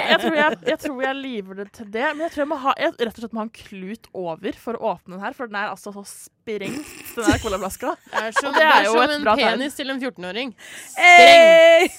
jeg, 0.08 0.16
tror 0.22 0.36
jeg, 0.38 0.56
jeg 0.64 0.78
tror 0.80 1.02
jeg 1.04 1.16
liver 1.20 1.58
det 1.60 1.66
til 1.76 1.90
det, 1.92 2.06
men 2.14 2.24
jeg 2.24 2.32
tror 2.32 2.42
jeg 2.46 2.50
må 2.54 2.56
ha, 2.62 2.72
jeg 2.80 2.94
rett 2.96 3.18
og 3.18 3.20
slett 3.20 3.34
må 3.36 3.42
ha 3.42 3.48
en 3.50 3.52
klut 3.58 4.08
over 4.16 4.56
for 4.62 4.78
å 4.80 4.94
åpne 4.94 5.18
den 5.18 5.24
her, 5.26 5.36
for 5.36 5.52
den 5.52 5.58
er 5.60 5.74
altså 5.74 5.92
så 5.92 6.06
sprengt, 6.08 6.88
den 7.12 7.28
der 7.28 7.42
colaflaska. 7.44 7.92
det 8.08 8.22
er 8.22 8.32
Og 8.40 8.56
det 8.56 8.56
det 8.56 8.64
er 8.64 8.72
er 8.80 8.88
jo 8.88 8.96
som 8.96 9.12
en 9.18 9.28
penis 9.36 9.76
tegn. 9.76 9.78
til 9.82 9.92
en 9.92 10.00
14-åring. 10.08 10.56
Hey! 10.96 11.90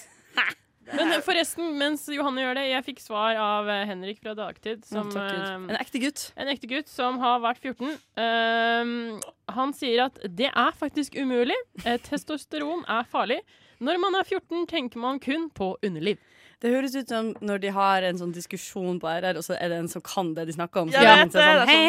Men 0.95 1.22
forresten, 1.26 1.73
mens 1.80 2.05
Johanne 2.11 2.43
gjør 2.43 2.57
det, 2.59 2.65
jeg 2.72 2.85
fikk 2.85 3.01
svar 3.03 3.39
av 3.41 3.69
eh, 3.72 3.84
Henrik 3.89 4.22
fra 4.23 4.34
Dagtid, 4.38 4.85
som 4.88 5.09
Takk, 5.11 5.34
eh, 5.35 5.55
En 5.57 5.80
ekte 5.80 6.01
gutt. 6.03 6.23
En 6.39 6.51
ekte 6.51 6.69
gutt 6.72 6.91
som 6.91 7.19
har 7.22 7.41
vært 7.43 7.64
14. 7.65 7.97
Uh, 8.18 9.19
han 9.57 9.73
sier 9.76 10.05
at 10.07 10.19
det 10.27 10.49
er 10.51 10.77
faktisk 10.80 11.18
umulig. 11.19 11.57
Eh, 11.84 11.99
testosteron 12.07 12.85
er 12.88 13.07
farlig. 13.11 13.41
Når 13.84 13.99
man 14.01 14.18
er 14.18 14.26
14, 14.26 14.65
tenker 14.69 15.01
man 15.01 15.22
kun 15.23 15.49
på 15.53 15.73
underliv. 15.85 16.22
Det 16.57 16.71
høres 16.73 16.95
ut 16.97 17.11
som 17.11 17.27
når 17.45 17.59
de 17.61 17.69
har 17.75 18.05
en 18.07 18.17
sånn 18.17 18.31
diskusjon 18.34 18.97
på 19.01 19.09
RR, 19.11 19.38
og 19.38 19.45
så 19.45 19.53
er 19.61 19.69
det 19.69 19.77
en 19.84 19.89
som 19.91 20.01
kan 20.01 20.31
det 20.34 20.47
de 20.49 20.55
snakker 20.55 20.88
om. 20.88 20.89
Jeg 20.89 21.05
Så 21.05 21.05
vet 21.05 21.34
det, 21.35 21.43
er 21.43 21.59
det, 21.59 21.61
sånn, 21.61 21.69
hei, 21.69 21.84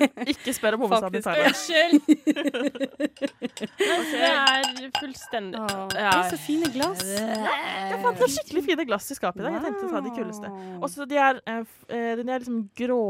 hei. 0.00 0.26
Ikke 0.32 0.54
spør 0.56 0.76
om 0.78 0.84
hovedstaden 0.86 1.18
i. 1.18 1.24
Thailand. 1.26 1.52
Unnskyld! 1.52 1.98
Det 4.14 4.30
er 4.30 4.90
fullstendig 4.96 5.60
Åh, 5.60 5.82
Det 5.92 6.04
er 6.08 6.22
så 6.30 6.38
fine 6.40 6.70
glass. 6.72 7.04
Jeg 7.04 7.98
fant 8.00 8.22
noen 8.24 8.32
skikkelig 8.38 8.62
fine 8.70 8.86
glass 8.88 9.10
i 9.12 9.16
skapet 9.18 9.42
i 9.42 9.46
dag. 9.46 9.58
Jeg 9.58 9.66
tenkte 9.66 9.88
å 9.90 9.92
ta 9.92 10.04
de 10.06 10.14
kuleste. 10.16 10.52
Og 10.80 10.88
så 10.94 11.08
de 11.10 11.20
er, 11.20 11.40
eh, 11.44 11.74
eh, 11.90 12.12
den 12.20 12.32
er 12.32 12.40
liksom 12.40 12.62
grå 12.80 13.02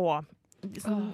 sånn, 0.82 1.12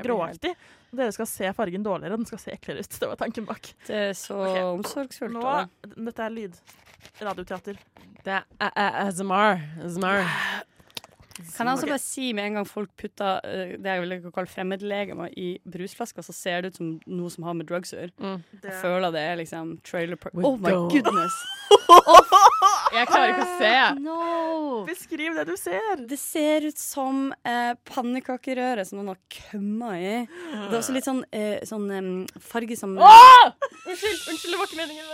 Gråaktig. 0.00 0.54
Dere 0.90 1.14
skal 1.14 1.26
se 1.30 1.50
fargen 1.56 1.84
dårligere, 1.86 2.18
den 2.18 2.28
skal 2.28 2.40
se 2.42 2.54
eklere 2.54 2.84
ut. 2.84 2.96
Det 3.00 3.08
var 3.08 3.18
tanken 3.18 3.46
bak. 3.48 3.72
Det 3.86 4.00
er 4.10 4.14
så 4.18 4.38
okay. 4.44 4.62
omsorgsfullt. 4.68 5.34
Nå, 5.34 6.04
dette 6.06 6.26
er 6.26 6.34
lyd. 6.34 6.58
Radioteater. 7.20 7.78
Det 8.24 8.40
er 8.40 8.72
ASMR. 9.06 9.62
ASMR. 9.84 10.26
Kan 11.56 11.68
jeg 11.68 11.72
også 11.76 11.88
bare 11.88 12.02
si 12.02 12.32
med 12.36 12.50
en 12.50 12.58
gang 12.58 12.66
folk 12.68 12.90
putter 13.00 13.40
eh, 13.48 13.74
det 13.80 13.94
jeg 13.94 14.02
vil 14.02 14.32
kalle 14.34 14.50
fremmedlegemer 14.50 15.32
i 15.40 15.54
brusflasker, 15.72 16.24
så 16.26 16.34
ser 16.36 16.64
det 16.64 16.72
ut 16.72 16.80
som 16.80 16.90
noe 17.08 17.30
som 17.32 17.46
har 17.48 17.56
med 17.56 17.68
drugs 17.70 17.94
å 17.94 18.00
gjøre. 18.00 18.12
Mm. 18.20 18.42
Jeg 18.66 18.76
føler 18.82 19.14
det 19.14 19.22
er 19.24 19.40
liksom 19.40 19.72
trailer 19.86 20.20
park 20.20 20.36
Oh 20.36 20.58
my 20.60 20.74
don't. 20.74 20.92
goodness! 20.92 21.38
Jeg 22.90 23.06
klarer 23.06 23.30
ikke 23.30 23.44
å 23.44 23.58
se. 23.60 23.74
No! 24.02 24.14
Beskriv 24.88 25.36
det 25.38 25.44
du 25.46 25.52
ser. 25.60 26.00
Det 26.10 26.18
ser 26.18 26.66
ut 26.66 26.80
som 26.80 27.28
eh, 27.46 27.76
pannekakerøre 27.86 28.82
som 28.88 28.98
noen 28.98 29.12
har 29.12 29.20
kømma 29.30 29.92
i. 29.94 30.14
Det 30.26 30.72
er 30.72 30.78
også 30.80 30.96
litt 30.96 31.06
sånn, 31.06 31.22
eh, 31.30 31.62
sånn 31.68 31.86
em, 31.94 32.10
farge 32.42 32.74
som 32.80 32.96
Åh! 32.98 33.52
Unnskyld, 33.86 34.26
unnskyld, 34.32 34.50
det 34.50 34.58
var 34.58 34.66
ikke 34.66 34.80
meningen. 34.82 35.06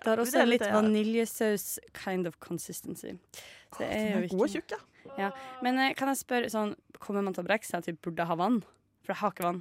Det 0.00 0.10
har 0.12 0.22
også 0.24 0.44
litt 0.48 0.64
vaniljesaus 0.64 1.78
kind 1.96 2.26
of 2.26 2.38
consistency. 2.40 3.14
Så 3.70 3.82
det 3.84 3.88
er 3.94 4.10
jo 4.10 4.24
er 4.24 4.28
god 4.34 4.44
og 4.48 4.52
tjukk, 4.56 4.76
ja. 5.18 5.30
Men 5.64 5.78
eh, 5.78 5.94
kan 5.96 6.10
jeg 6.12 6.20
spørre 6.20 6.50
sånn 6.52 6.74
Kommer 7.00 7.22
man 7.24 7.32
til 7.32 7.40
å 7.40 7.46
brekke 7.48 7.64
seg 7.64 7.86
til 7.86 7.94
burde 7.96 8.26
ha 8.28 8.34
vann? 8.36 8.58
For 9.00 9.14
jeg 9.14 9.20
har 9.22 9.30
ikke 9.32 9.44
vann. 9.46 9.60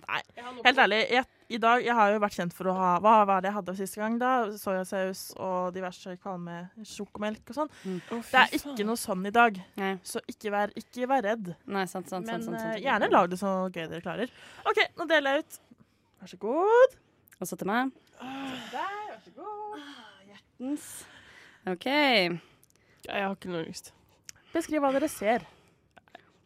Helt 0.66 0.80
ærlig, 0.84 0.98
jeg, 1.16 1.24
i 1.56 1.58
dag, 1.64 1.80
jeg 1.86 1.96
har 1.96 2.10
jo 2.12 2.18
vært 2.20 2.36
kjent 2.36 2.54
for 2.58 2.68
å 2.68 2.74
ha 2.76 2.90
Hva 3.00 3.14
var 3.30 3.40
det 3.42 3.48
jeg 3.48 3.56
hadde 3.56 3.76
siste 3.78 4.02
gang, 4.02 4.18
da? 4.20 4.32
Soyasaus 4.60 5.22
og 5.40 5.72
diverse 5.78 6.18
kvalme 6.20 6.58
sjokomelk 6.84 7.54
og 7.54 7.56
sånn. 7.62 7.72
Mm. 7.86 8.02
Det 8.12 8.42
er 8.42 8.58
ikke 8.60 8.86
noe 8.90 9.00
sånn 9.00 9.24
i 9.26 9.32
dag, 9.34 9.62
Nei, 9.80 9.94
så 10.04 10.20
ikke 10.28 10.52
vær, 10.54 10.76
ikke 10.84 11.08
vær 11.10 11.24
redd. 11.30 11.54
Nei 11.72 11.86
sant, 11.88 12.12
sant, 12.12 12.28
Men 12.28 12.44
sant, 12.44 12.52
sant, 12.52 12.60
sant. 12.60 12.76
eh, 12.76 12.84
gjerne 12.84 13.10
lag 13.16 13.32
det 13.32 13.40
så 13.40 13.56
gøy 13.72 13.86
dere 13.88 14.04
klarer. 14.04 14.36
OK, 14.68 14.84
nå 15.00 15.08
deler 15.16 15.40
jeg 15.40 15.48
ut. 15.48 15.60
Vær 16.20 16.34
så 16.36 16.44
god. 16.44 17.00
Og 17.40 17.48
så 17.48 17.56
til 17.64 17.72
meg. 17.72 17.96
Der, 18.20 18.94
vær 19.16 19.20
så 19.24 19.36
god. 19.40 20.08
OK. 21.70 21.86
Jeg 21.86 23.24
har 23.24 23.34
ikke 23.36 23.52
noe 23.52 23.64
lyst. 23.66 23.94
Beskriv 24.54 24.84
hva 24.84 24.92
dere 24.96 25.10
ser. 25.12 25.46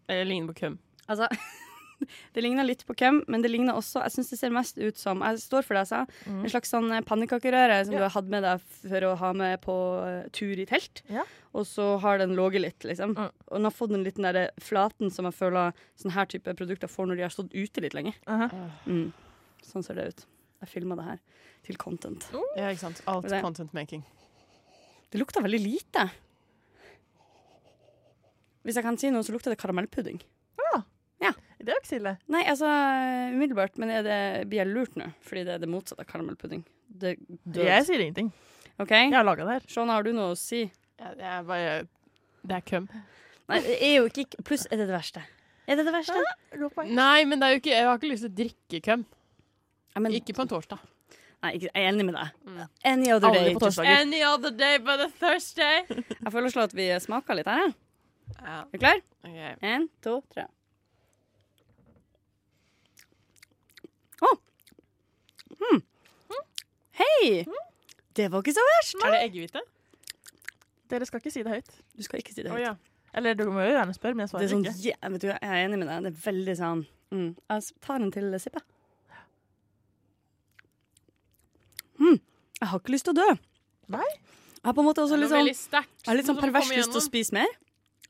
Jeg 0.09 0.27
ligner 0.27 0.51
på 0.53 0.59
køm. 0.65 0.79
Altså 1.07 1.27
Det 2.35 2.41
ligner 2.43 2.65
litt 2.67 2.81
på 2.83 2.95
hvem, 2.99 3.21
men 3.31 3.43
det 3.43 3.51
ligner 3.51 3.77
også 3.79 4.01
Jeg 4.03 4.11
syns 4.15 4.31
det 4.33 4.37
ser 4.41 4.51
mest 4.51 4.79
ut 4.79 4.97
som 4.99 5.21
Jeg 5.23 5.39
står 5.39 5.63
for 5.63 5.77
det 5.77 5.85
jeg 5.85 5.91
sa. 5.93 6.01
Mm. 6.27 6.41
En 6.43 6.51
slags 6.51 6.73
sånn 6.73 6.89
eh, 6.91 7.03
pannekakerøre 7.07 7.77
som 7.85 7.95
Ja. 7.95 8.01
du 8.01 8.05
har 8.07 8.15
hatt 8.17 8.31
med 8.33 8.43
deg 8.43 8.65
for 8.73 9.07
å 9.07 9.13
ha 9.21 9.31
med 9.39 9.61
på 9.63 9.77
eh, 10.07 10.27
tur 10.35 10.59
i 10.59 10.67
telt. 10.69 11.03
Ja. 11.11 11.23
Og 11.55 11.67
så 11.69 11.93
har 12.03 12.19
den 12.19 12.35
ligget 12.35 12.65
litt, 12.65 12.87
liksom. 12.89 13.15
Mm. 13.15 13.29
Og 13.47 13.55
den 13.55 13.69
har 13.69 13.75
fått 13.77 13.93
den 13.95 14.03
liten 14.03 14.27
der 14.27 14.51
flaten 14.59 15.13
som 15.13 15.29
jeg 15.29 15.37
føler 15.39 15.71
sånne 16.01 16.17
her 16.17 16.29
type 16.33 16.55
produkter 16.59 16.91
får 16.91 17.07
når 17.07 17.21
de 17.21 17.27
har 17.27 17.35
stått 17.35 17.55
ute 17.55 17.83
litt 17.85 17.95
lenge. 17.95 18.13
-huh. 18.27 18.51
Mm. 18.85 19.13
Sånn 19.63 19.83
ser 19.83 19.95
det 19.95 20.07
ut. 20.11 20.25
Jeg 20.63 20.71
filma 20.71 20.95
det 20.99 21.05
her 21.11 21.19
til 21.67 21.77
content. 21.81 22.25
Ja, 22.57 22.69
ikke 22.71 22.79
sant. 22.87 23.01
Alt 23.11 23.27
Det- 23.29 23.41
content 23.43 23.73
making. 23.75 24.03
Det 25.11 25.19
lukter 25.21 25.43
veldig 25.45 25.59
lite. 25.61 26.07
Hvis 28.63 28.77
jeg 28.79 28.85
kan 28.85 28.97
si 28.97 29.09
noe, 29.11 29.23
så 29.27 29.33
lukter 29.35 29.51
det 29.53 29.59
karamellpudding. 29.61 30.21
Ja, 31.23 31.31
Det 31.63 31.69
er 31.71 31.77
jo 31.77 31.79
ikke 31.79 31.87
så 31.93 31.95
ille. 32.01 32.11
Nei, 32.27 32.41
altså 32.51 32.67
umiddelbart, 33.31 33.77
men 33.79 33.89
er 33.95 34.01
det, 34.03 34.15
blir 34.51 34.59
jeg 34.65 34.67
lurt 34.73 34.95
nå? 34.99 35.05
Fordi 35.23 35.43
det 35.47 35.53
er 35.53 35.59
det 35.63 35.69
motsatte 35.71 36.03
av 36.03 36.07
karamellpudding. 36.09 36.63
Det, 36.89 37.13
det, 37.47 37.63
Jeg 37.69 37.85
sier 37.87 38.01
ingenting. 38.03 38.33
OK? 38.83 38.89
Jeg 38.91 39.13
har 39.15 39.23
laga 39.23 39.45
det 39.47 39.53
her. 39.53 39.67
Shona, 39.71 39.95
har 39.95 40.03
du 40.03 40.11
noe 40.11 40.33
å 40.33 40.37
si? 40.37 40.65
Ja, 40.99 41.13
det 41.15 41.23
er 41.23 41.45
bare 41.47 41.87
Det 42.43 42.57
er 42.57 42.65
køm. 42.67 42.89
Nei, 43.47 43.59
det 43.63 43.77
er 43.79 43.93
jo 44.01 44.09
ikke 44.11 44.43
Pluss, 44.43 44.65
er 44.71 44.75
det 44.81 44.89
det 44.89 44.95
verste? 44.97 45.23
Er 45.67 45.79
det 45.79 45.85
det 45.87 45.93
verste? 45.95 46.19
Nei, 46.91 47.23
men 47.23 47.39
det 47.39 47.47
er 47.47 47.55
jo 47.55 47.61
ikke, 47.61 47.71
jeg 47.77 47.87
har 47.87 47.97
ikke 48.01 48.11
lyst 48.11 48.25
til 48.27 48.33
å 48.33 48.37
drikke 48.41 48.83
køm. 48.89 49.05
Ja, 49.93 50.01
men, 50.01 50.11
Ikke 50.17 50.33
på 50.33 50.41
en 50.45 50.49
torsdag. 50.49 50.79
Nei, 51.43 51.51
ikke, 51.57 51.69
jeg 51.75 51.83
er 51.83 51.89
enig 51.91 52.05
med 52.07 52.15
deg. 52.15 52.29
Mm. 52.47 52.59
Any 52.87 53.09
other 53.11 53.27
Aldri 53.29 53.43
day. 53.45 53.53
på 53.53 53.59
torsdager. 53.65 53.97
Any 54.01 54.21
other 54.23 54.51
day 54.55 54.77
but 54.79 55.01
a 55.03 55.09
Thursday. 55.19 55.83
Jeg 55.89 56.31
foreslår 56.31 56.69
at 56.69 56.75
vi 56.77 56.85
smaker 57.03 57.35
litt 57.35 57.49
her. 57.51 57.73
Ja, 58.39 58.61
Er 58.61 58.69
du 58.71 58.77
klar? 58.79 59.01
Okay. 59.27 59.55
En, 59.61 59.89
to, 60.01 60.21
tre. 60.33 60.45
Å! 64.23 64.31
Mm. 65.59 65.83
Hei! 67.01 67.43
Det 68.13 68.29
var 68.31 68.43
ikke 68.43 68.55
så 68.55 68.63
verst. 68.69 68.97
Er 69.03 69.15
det 69.17 69.21
eggehvite? 69.27 69.61
Dere 70.93 71.07
skal 71.09 71.21
ikke 71.23 71.33
si 71.33 71.43
det 71.45 71.53
høyt. 71.55 71.71
Du 71.97 72.03
skal 72.05 72.21
ikke 72.21 72.33
si 72.35 72.43
det 72.45 72.51
høyt. 72.53 72.59
høyt. 72.61 72.67
ja. 72.71 72.75
Eller 73.13 73.35
du 73.37 73.43
må 73.53 73.61
jo 73.61 73.73
gjerne 73.75 73.93
spørre, 73.93 74.17
men 74.17 74.25
jeg 74.25 74.31
Det 74.31 74.45
er 74.45 74.47
svarer 74.47 74.51
sånn, 74.55 74.63
ikke. 74.71 74.89
ja, 74.89 75.09
vet 75.13 75.21
du, 75.21 75.27
jeg 75.29 75.39
er 75.45 75.65
enig 75.67 75.77
med 75.83 75.89
deg. 75.91 76.05
Det 76.07 76.11
er 76.13 76.21
veldig 76.23 76.55
sånn 76.57 76.79
mm. 77.13 77.27
Jeg 77.51 77.67
tar 77.85 78.01
en 78.01 78.13
til 78.15 78.37
sippe. 78.41 78.63
Mm. 81.99 82.19
Jeg 82.59 82.69
har 82.71 82.79
ikke 82.79 82.93
lyst 82.95 83.09
til 83.09 83.13
å 83.13 83.19
dø. 83.19 83.29
Nei? 83.93 84.09
Jeg 84.63 84.69
har 84.69 84.75
på 84.77 84.83
en 84.83 84.87
måte 84.87 85.03
også 85.03 85.17
er 85.17 85.23
litt 85.23 85.33
sånn, 85.33 85.83
jeg 85.83 86.07
har 86.07 86.15
litt 86.15 86.29
sånn 86.29 86.39
pervers 86.39 86.69
lyst 86.71 86.93
til 86.93 87.01
å 87.01 87.03
spise 87.03 87.35
mer. 87.35 87.49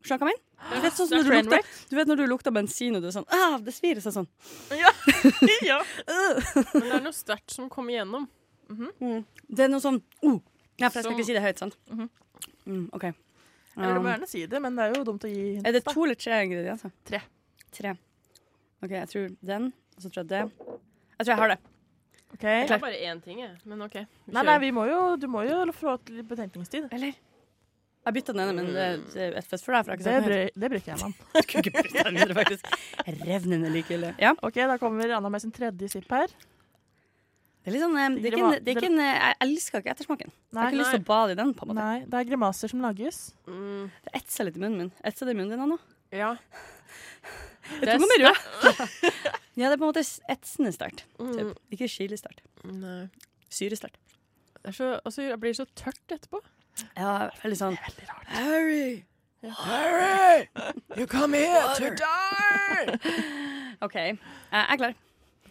Skjønner 0.04 0.30
mener? 0.30 0.42
Du 0.64 0.80
vet, 0.84 0.96
sånn 0.96 1.10
når 1.12 1.20
er 1.20 1.24
du, 1.24 1.34
lukter, 1.34 1.72
du 1.90 1.96
vet 1.98 2.10
når 2.12 2.20
du 2.20 2.24
lukter 2.28 2.54
bensin, 2.56 2.96
og 2.96 3.04
du 3.04 3.08
er 3.10 3.14
sånn 3.16 3.26
ah, 3.36 3.56
Det 3.64 3.74
svir 3.76 4.00
seg 4.04 4.16
sånn. 4.16 4.28
ja. 4.76 5.80
Men 6.76 6.88
det 6.88 6.94
er 7.00 7.04
noe 7.04 7.16
sterkt 7.16 7.56
som 7.56 7.70
kommer 7.72 7.96
igjennom. 7.96 8.28
Mm. 8.70 9.24
Det 9.48 9.66
er 9.66 9.72
noe 9.72 9.84
sånn 9.84 10.00
oh. 10.24 10.40
Ja, 10.80 10.90
for 10.90 11.00
jeg 11.00 11.06
skal 11.06 11.18
ikke 11.18 11.28
si 11.28 11.36
det 11.36 11.44
høyt, 11.44 11.60
sant? 11.62 11.78
Mhm. 11.92 12.10
mm, 12.66 12.86
OK. 12.98 13.10
Eller 13.74 13.98
du 13.98 14.04
må 14.06 14.12
gjerne 14.12 14.30
si 14.30 14.46
det, 14.50 14.60
men 14.62 14.78
det 14.78 14.86
er 14.86 14.98
jo 14.98 15.06
dumt 15.08 15.26
å 15.26 15.30
gi 15.30 15.44
hint. 15.56 15.68
er 15.68 15.74
det 15.76 15.84
to 15.88 16.04
eller 16.06 16.18
tre 16.20 16.40
ingredienser? 16.46 16.94
Tre. 17.10 17.20
Tre. 17.74 17.94
OK, 18.84 18.92
jeg 18.94 19.10
tror 19.10 19.30
den, 19.54 19.70
og 19.98 20.04
så 20.04 20.12
tror 20.12 20.22
jeg 20.24 20.30
det. 20.30 20.42
Jeg 21.18 21.26
tror 21.26 21.34
jeg 21.34 21.42
har 21.42 21.54
det. 21.56 21.73
Ok. 22.34 22.44
Jeg 22.44 22.70
har 22.70 22.82
bare 22.82 23.00
én 23.06 23.22
ting, 23.24 23.40
jeg. 23.44 23.54
Men 23.70 23.82
OK. 23.86 24.00
vi 24.02 24.34
Nei, 24.34 24.44
nei, 24.48 24.58
vi 24.64 24.72
må 24.76 24.88
jo, 24.90 25.02
du 25.22 25.28
må 25.30 25.44
jo 25.46 25.60
få 25.78 25.98
litt 26.10 26.28
betenkningstid. 26.30 26.90
Eller? 26.92 27.14
Jeg 28.04 28.16
bytta 28.18 28.34
den 28.36 28.42
ene, 28.44 28.54
men 28.58 28.74
det, 28.76 28.88
det 29.14 29.22
er 29.30 29.36
et 29.40 29.48
fest 29.48 29.64
for 29.64 29.72
deg. 29.78 29.86
For 29.88 29.96
Det 30.04 30.16
bry, 30.26 30.40
det 30.60 30.70
bruker 30.74 30.90
jeg 30.92 30.98
meg 31.00 31.06
om. 31.08 31.14
Kunne 31.48 31.62
ikke 31.64 31.84
bytte 31.86 32.02
den 32.04 32.18
mindre, 32.18 32.36
faktisk. 32.36 32.74
Revnende 33.22 33.70
likegyldig. 33.72 34.10
Ja. 34.20 34.34
Ok, 34.44 34.60
Da 34.60 34.76
kommer 34.82 35.14
Anna 35.16 35.32
med 35.32 35.44
sin 35.46 35.54
tredje 35.56 35.88
sipp 35.94 36.10
her. 36.12 36.34
Det 37.64 37.72
er 37.72 37.78
litt 37.78 37.86
sånn, 37.86 37.96
eh, 37.96 38.18
det 38.20 38.28
er 38.28 38.34
ikke 38.36 38.44
en, 38.44 38.58
det 38.60 38.74
er 38.74 38.76
ikke 38.82 38.90
en, 38.90 39.00
eh, 39.00 39.14
Jeg 39.22 39.38
elsker 39.46 39.80
ikke 39.80 39.94
ettersmaken. 39.94 40.34
Jeg 40.36 40.60
har 40.60 40.68
ikke 40.74 40.82
lyst 40.82 40.96
til 40.98 41.00
å 41.00 41.08
bade 41.14 41.32
i 41.32 41.40
den. 41.40 41.54
på 41.56 41.64
en 41.64 41.72
måte. 41.72 41.80
Nei, 41.80 42.00
det 42.12 42.20
er 42.20 42.28
grimaser 42.28 42.74
som 42.74 42.84
lages. 42.84 43.22
Mm, 43.48 43.86
Det 44.04 44.16
etser 44.20 44.50
litt 44.50 44.60
i 44.60 44.66
munnen 44.66 44.82
min. 44.82 44.92
Etser 45.00 45.30
det 45.30 45.38
i 45.38 45.40
munnen 45.40 45.56
din 45.56 45.64
Anna? 45.64 45.80
ja. 46.12 46.34
Det 47.82 47.96
tok 47.96 48.08
mi 48.12 48.18
rød. 48.24 48.40
Ja, 49.56 49.68
det 49.70 49.76
er 49.76 49.78
på 49.78 49.86
en 49.86 49.92
måte 49.92 50.04
etsende 50.34 50.74
sterkt. 50.76 51.06
Mm. 51.22 51.54
Ikke 51.74 51.88
chilisterkt. 51.92 52.42
nei. 52.66 53.08
Syresterkt. 53.54 54.00
Det 54.64 54.72
er 54.72 54.76
så, 54.78 54.90
og 55.04 55.14
så 55.14 55.28
blir 55.38 55.52
det 55.54 55.60
så 55.60 55.66
tørt 55.78 56.16
etterpå. 56.16 56.40
Ja, 56.98 57.30
veldig 57.44 57.58
sånn 57.60 57.76
Harry! 58.34 59.04
Harry! 59.44 60.48
You 60.98 61.06
come 61.12 61.38
here 61.38 61.76
to 61.78 61.92
die! 62.00 63.20
OK, 63.86 63.98
jeg 64.00 64.64
er 64.64 64.80
klar. 64.80 64.96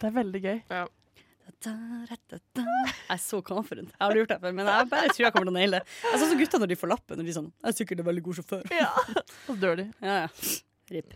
Det 0.01 0.09
er 0.09 0.17
veldig 0.17 0.41
gøy. 0.43 0.59
Jeg 0.73 0.89
er 3.13 3.21
så 3.23 3.39
confident. 3.47 3.93
Jeg 3.93 4.01
har 4.01 4.09
aldri 4.09 4.23
gjort 4.25 4.33
det 4.33 4.41
før, 4.43 4.57
men 4.57 4.67
jeg 4.73 4.89
bare 4.91 5.13
tror 5.13 5.27
jeg 5.27 5.35
kommer 5.37 5.47
til 5.51 5.53
å 5.55 5.59
naile 5.61 5.79
det. 5.83 5.97
Jeg 6.09 6.23
sånn 6.23 6.33
som 6.33 6.41
gutta 6.41 6.61
når 6.63 6.73
de 6.73 6.79
får 6.81 6.93
lappen. 6.95 7.21
Når 7.21 7.29
de 7.29 7.33
er 7.35 7.39
sånn, 7.39 7.51
jeg 7.61 7.71
er 7.71 7.79
sikkert 7.79 8.03
en 8.03 8.09
veldig 8.09 8.25
god 8.27 8.39
sjåfør. 8.41 8.65
Ja, 8.75 8.91
Så 9.47 9.59
dør 9.63 9.79
de. 9.83 9.87
Ja, 10.03 10.17
ja. 10.25 10.29
Rip. 10.93 11.15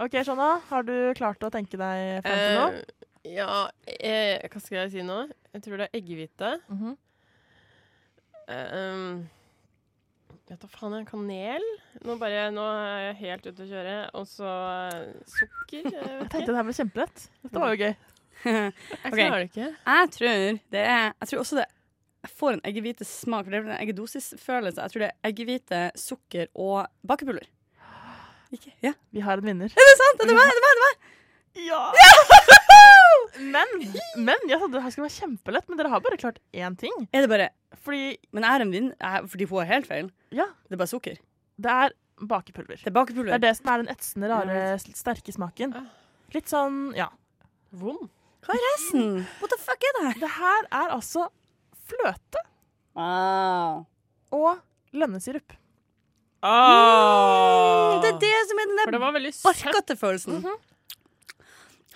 Ok, 0.00 0.16
Shanna. 0.24 0.50
har 0.70 0.86
du 0.86 0.94
klart 1.18 1.42
å 1.42 1.50
tenke 1.52 1.78
deg 1.80 2.22
fram 2.24 2.40
til 2.40 2.58
noe? 2.58 2.80
Uh, 2.80 3.08
ja, 3.28 3.68
eh, 3.84 4.40
hva 4.48 4.62
skal 4.62 4.84
jeg 4.84 4.92
si 4.94 5.04
nå? 5.04 5.22
Jeg 5.52 5.64
tror 5.66 5.82
det 5.82 5.90
er 5.90 5.98
eggehvite. 6.00 6.54
Mhm. 6.70 6.96
Eh, 8.50 8.70
um, 8.74 9.10
vet 10.48 10.62
da 10.62 10.70
faen, 10.72 10.96
jeg, 10.98 11.06
kanel? 11.10 11.66
Nå, 12.02 12.16
bare, 12.18 12.48
nå 12.54 12.64
er 12.64 13.04
jeg 13.10 13.18
helt 13.20 13.50
ute 13.50 13.66
å 13.66 13.68
kjøre. 13.70 13.98
Og 14.18 14.24
så 14.30 14.54
eh, 14.94 15.12
sukker. 15.30 15.90
Jeg 15.90 15.92
Jeg 15.92 16.30
tenkte 16.32 16.48
det 16.48 16.56
her 16.58 16.66
ble 16.66 16.78
kjempelett. 16.80 17.28
Dette 17.44 17.62
var 17.62 17.74
jo 17.74 17.84
gøy. 17.84 17.94
Jeg 18.48 19.12
klarer 19.12 19.36
det 19.36 19.48
ikke. 19.50 19.66
Jeg 19.68 20.10
tror 20.14 20.60
det 20.72 20.80
er 20.80 21.10
Jeg 21.10 21.28
tror 21.28 21.42
også 21.42 21.58
det 21.58 21.66
jeg 22.20 22.32
får 22.36 22.52
en 22.52 22.62
eggehvitesmak. 22.68 23.46
det 23.48 23.56
er 23.56 23.68
en 23.68 23.78
eggedosisfølelse. 23.80 24.82
Jeg 24.82 24.92
tror 24.92 25.02
det 25.02 25.08
er 25.08 25.28
eggehvite, 25.28 25.78
sukker 25.96 26.50
og 26.52 26.88
bakepulver. 27.06 27.46
Ikke? 28.54 28.72
Ja. 28.82 28.92
Vi 29.14 29.20
har 29.24 29.38
en 29.38 29.46
vinner. 29.46 29.70
Er 29.70 29.88
det 29.90 29.96
sant? 30.00 30.22
Er 30.24 30.30
det 30.30 30.36
meg? 30.36 30.50
Er 30.50 30.58
det 30.58 30.64
meg? 30.64 30.70
Er 30.70 30.80
det 30.80 30.86
meg? 30.88 30.96
Ja! 31.66 31.82
Men, 33.40 33.66
men 34.20 34.42
jeg 34.50 34.58
trodde 34.60 34.74
det 34.76 34.82
her 34.84 34.92
skulle 34.92 35.06
være 35.06 35.16
kjempelett, 35.16 35.68
men 35.70 35.78
dere 35.78 35.90
har 35.92 36.02
bare 36.04 36.16
klart 36.20 36.38
én 36.54 36.74
ting. 36.78 36.92
Er 37.14 37.24
det 37.24 37.30
bare 37.30 37.46
Fordi 37.86 38.16
Men 38.36 38.44
er 38.44 38.62
en 38.64 38.72
vinner 38.74 39.24
Fordi 39.30 39.46
hun 39.48 39.58
har 39.62 39.68
helt 39.70 39.86
feil. 39.88 40.10
Ja. 40.34 40.46
Det 40.68 40.76
er 40.76 40.80
bare 40.82 40.90
sukker. 40.90 41.16
det 41.56 41.70
er 41.72 41.94
bakepulver. 42.20 42.76
Det 42.76 42.90
er 42.90 42.94
bakepulver. 42.94 43.30
Det 43.32 43.38
er 43.38 43.44
det 43.46 43.52
som 43.56 43.70
er 43.72 43.82
den 43.82 43.88
etsende, 43.94 44.28
rare, 44.28 44.78
sterke 44.78 45.32
smaken. 45.32 45.72
Ah. 45.78 45.86
Litt 46.34 46.50
sånn, 46.52 46.90
ja. 46.98 47.06
Vond. 47.72 48.10
Hva 48.44 48.54
er 48.58 48.64
resten? 48.66 49.22
What 49.40 49.54
the 49.54 49.58
fuck 49.62 49.86
er 49.88 49.96
det 49.98 50.04
her? 50.10 50.20
Det 50.26 50.32
her 50.36 50.68
er 50.82 50.94
altså 50.98 51.28
fløte 51.88 52.44
Ah. 52.98 53.80
og 54.34 54.60
lønnesirup. 54.92 55.54
Ah! 56.42 58.00
Det 58.00 58.14
er 58.14 58.18
det 58.22 58.34
som 58.48 58.60
er 58.62 58.70
den 58.70 58.78
der 58.80 59.32
barkete 59.44 59.96
følelsen. 59.96 60.40
Mm 60.40 60.44
-hmm. 60.44 60.58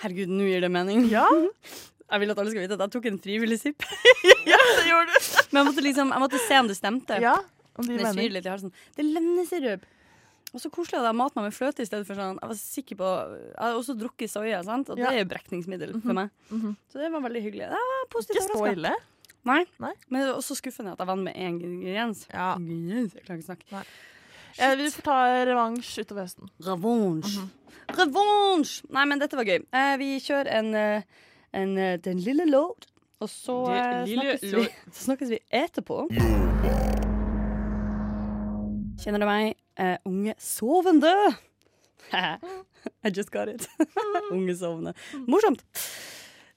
Herregud, 0.03 0.29
nå 0.29 0.45
gir 0.45 0.61
det 0.61 0.71
mening. 0.71 1.09
Ja, 1.09 1.27
Jeg 2.13 2.21
vil 2.21 2.31
at 2.31 2.39
alle 2.39 2.51
skal 2.53 2.63
vite 2.63 2.77
at 2.77 2.81
jeg 2.81 2.91
tok 2.95 3.07
en 3.07 3.19
frivillig 3.19 3.59
sipp. 3.61 3.83
ja 4.53 4.59
det 4.79 4.87
gjorde 4.87 5.07
du. 5.09 5.19
Men 5.53 5.61
jeg 5.61 5.67
måtte 5.71 5.83
liksom 5.83 6.13
Jeg 6.13 6.21
måtte 6.21 6.39
se 6.49 6.59
om 6.59 6.69
det 6.69 6.77
stemte. 6.77 7.19
Ja, 7.23 7.39
om 7.75 7.87
de 7.87 7.97
Det 7.97 8.05
mener. 8.05 8.31
litt 8.31 8.47
i 8.47 8.53
halsen. 8.53 8.73
Det 8.95 9.05
er 9.05 9.09
lønnesirup. 9.15 9.87
Og 10.55 10.61
så 10.61 10.71
koselig 10.71 11.01
at 11.01 11.09
jeg 11.09 11.17
matet 11.19 11.37
meg 11.37 11.45
med 11.49 11.55
fløte 11.57 11.83
i 11.83 11.87
stedet 11.89 12.07
for 12.07 12.15
sånn. 12.15 12.39
Jeg 12.39 12.49
var 12.49 12.55
sikker 12.61 12.97
på 13.01 13.09
Jeg 13.49 13.65
har 13.65 13.75
også 13.81 13.97
drukket 13.99 14.31
soya, 14.31 14.63
sant? 14.63 14.91
og 14.91 14.99
Ja. 14.99 15.11
det 15.11 15.17
er 15.17 15.25
jo 15.25 15.31
brekningsmiddel 15.33 16.01
for 16.03 16.13
meg. 16.13 16.31
Mhm. 16.51 16.77
Så 16.93 17.01
det 17.01 17.11
var 17.11 17.21
veldig 17.21 17.43
hyggelig. 17.43 17.67
Det 17.73 17.83
var 17.91 18.07
positivt 18.11 18.45
Ikke 18.45 18.59
så 18.59 18.73
ille. 18.73 18.95
Nei. 19.45 19.65
Nei. 19.81 19.93
Men 20.09 20.21
det 20.23 20.29
er 20.31 20.37
også 20.37 20.55
skuffende 20.55 20.93
at 20.93 20.99
jeg 20.99 21.07
vant 21.07 21.23
med 21.25 21.35
én 21.35 21.59
ingrediens. 21.61 22.27
Ja. 22.33 22.55
Ingrediens? 22.57 23.15
Jeg 23.15 23.25
klarer 23.25 23.39
ikke 23.41 23.49
å 23.49 23.57
snakke. 23.57 23.73
Nei. 23.73 23.85
Eh, 24.59 24.77
vi 24.79 24.91
får 24.95 25.03
ta 25.07 25.19
revansj 25.49 26.01
utover 26.05 26.23
høsten. 26.27 26.49
Revansj. 26.63 27.39
Mhm. 27.41 27.51
Revansj! 27.99 28.75
Nei, 28.95 29.05
men 29.11 29.19
dette 29.21 29.37
var 29.37 29.45
gøy. 29.49 29.61
Eh, 29.75 29.95
vi 30.01 30.13
kjører 30.25 30.51
en, 30.61 30.75
eh, 30.75 31.03
en 31.53 31.77
eh, 31.79 31.97
Den 32.01 32.19
lille 32.25 32.47
låt, 32.49 32.87
og 33.21 33.29
så 33.29 33.59
eh, 33.75 34.05
snakkes, 34.09 34.43
vi, 34.55 34.69
så 34.95 35.05
snakkes 35.09 35.31
vi 35.35 35.41
etterpå. 35.53 36.05
Kjenner 39.03 39.21
du 39.21 39.27
meg? 39.29 39.57
Eh, 39.77 39.97
unge 40.09 40.35
sovende. 40.41 41.13
I 42.15 43.11
just 43.11 43.31
got 43.33 43.49
it. 43.49 43.67
unge 44.33 44.55
sovende. 44.57 44.95
Morsomt. 45.27 45.65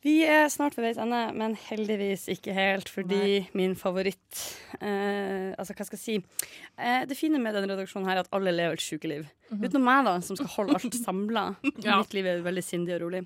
Vi 0.08 0.22
er 0.24 0.46
snart 0.52 0.78
ved 0.78 0.86
veis 0.88 1.00
ende, 1.02 1.20
men 1.36 1.56
heldigvis 1.60 2.28
ikke 2.32 2.54
helt, 2.56 2.88
fordi 2.92 3.42
min 3.58 3.74
favoritt 3.76 4.38
eh, 4.80 5.52
Altså, 5.58 5.74
hva 5.76 5.88
skal 5.88 5.98
jeg 5.98 6.04
si? 6.04 6.16
Eh, 6.80 7.02
det 7.10 7.18
fine 7.20 7.42
med 7.44 7.58
denne 7.58 7.74
redaksjonen 7.74 8.08
her 8.08 8.22
er 8.22 8.24
at 8.24 8.32
alle 8.38 8.54
lever 8.56 8.78
et 8.78 8.84
sjukeliv. 8.86 9.26
Utenom 9.52 9.84
meg, 9.88 10.06
da, 10.08 10.14
som 10.24 10.40
skal 10.40 10.54
holde 10.54 10.78
alt 10.80 10.96
samla. 11.02 11.44
Ja. 11.84 12.00
Mitt 12.00 12.16
liv 12.16 12.30
er 12.30 12.46
veldig 12.46 12.64
sindig 12.64 12.96
og 12.96 13.04
rolig. 13.08 13.24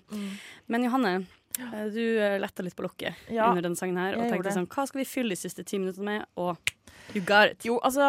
Men 0.72 0.88
Johanne, 0.88 1.14
eh, 1.60 1.86
du 1.94 2.02
eh, 2.02 2.40
letta 2.42 2.66
litt 2.66 2.78
på 2.78 2.88
lokket 2.88 3.30
Ja, 3.30 3.52
under 3.52 3.68
denne 3.68 3.78
sangen 3.80 4.02
her 4.02 4.18
og 4.18 4.26
tenkte 4.32 4.54
sånn 4.56 4.70
Hva 4.72 4.88
skal 4.90 5.04
vi 5.04 5.10
fylle 5.10 5.36
de 5.36 5.40
siste 5.44 5.66
ti 5.68 5.80
minuttene 5.82 6.16
med? 6.16 6.30
Og 6.42 6.74
you 7.14 7.22
got 7.22 7.54
it. 7.54 7.66
Jo, 7.68 7.78
altså 7.86 8.08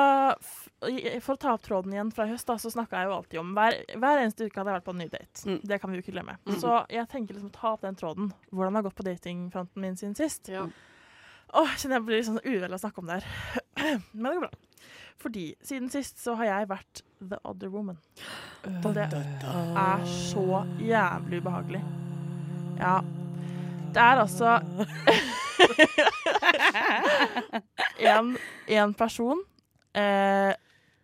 For 1.22 1.36
å 1.36 1.38
ta 1.38 1.52
opp 1.54 1.62
tråden 1.62 1.92
igjen 1.94 2.10
fra 2.14 2.26
høst, 2.26 2.46
da, 2.48 2.56
så 2.58 2.70
snakka 2.72 2.98
jeg 2.98 3.08
jo 3.08 3.14
alltid 3.14 3.40
om 3.42 3.52
hver, 3.54 3.76
hver 4.02 4.22
eneste 4.22 4.48
uke 4.48 4.58
hadde 4.58 4.72
jeg 4.72 4.80
vært 4.80 4.86
på 4.88 4.94
en 4.94 4.98
ny 5.02 5.08
date. 5.12 5.42
Mm. 5.46 5.58
Det 5.70 5.78
kan 5.78 5.92
vi 5.92 5.98
jo 5.98 6.02
ikke 6.02 6.14
glemme. 6.16 6.34
Mm. 6.48 6.56
Så 6.58 6.78
jeg 6.90 7.10
tenker 7.12 7.36
liksom 7.36 7.52
å 7.52 7.54
ta 7.54 7.74
opp 7.76 7.84
den 7.86 7.98
tråden. 7.98 8.32
Hvordan 8.50 8.74
det 8.74 8.80
har 8.80 8.86
gått 8.88 8.98
på 8.98 9.06
datingfronten 9.06 9.84
min 9.84 9.98
siden 10.00 10.16
sist. 10.18 10.50
Ja. 10.50 10.66
Åh, 11.52 11.76
kjenner 11.76 12.00
jeg 12.00 12.06
blir 12.08 12.18
litt 12.18 12.28
sånn 12.30 12.42
uvel 12.42 12.74
å 12.74 12.80
snakke 12.82 13.02
om 13.02 13.10
det 13.10 13.20
her. 13.20 13.26
Men 14.16 14.26
det 14.26 14.34
går 14.40 14.46
bra. 14.48 14.88
Fordi 15.22 15.44
siden 15.62 15.90
sist 15.92 16.18
så 16.18 16.34
har 16.40 16.48
jeg 16.48 16.70
vært 16.72 17.04
the 17.20 17.38
other 17.46 17.70
woman. 17.70 18.00
Og 18.82 18.90
det 18.96 19.06
er 19.06 20.06
så 20.10 20.64
jævlig 20.82 21.42
ubehagelig. 21.44 21.82
Ja. 22.80 22.96
Det 23.92 24.02
er 24.02 24.22
altså 24.24 24.56
en, 28.16 28.34
en 28.66 28.94
person 28.96 29.44
eh, 29.94 30.54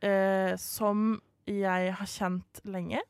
eh, 0.05 0.55
som 0.61 1.21
jeg 1.49 1.93
har 1.97 2.11
kjent 2.11 2.61
lenge. 2.69 3.01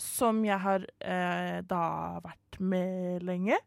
Som 0.00 0.42
jeg 0.44 0.58
har 0.60 0.84
eh, 1.00 1.58
da 1.68 1.82
vært 2.24 2.58
med 2.60 3.24
lenge. 3.24 3.58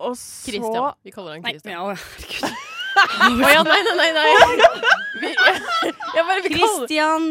Og 0.00 0.14
så 0.16 0.48
Christian. 0.50 0.94
Vi 1.04 1.12
kaller 1.12 1.36
han 1.36 1.42
Nei, 1.44 1.52
Christian. 1.52 1.74
ja, 1.76 1.80
herregud. 1.92 2.58
Å 3.00 3.50
ja, 3.52 3.60
nei, 3.64 3.78
nei, 3.86 3.94
nei. 3.96 4.12
nei. 4.16 4.30
Vi, 5.20 5.28
jeg 5.30 6.24
bare, 6.26 6.40
vi 6.44 6.50
Christian 6.54 7.24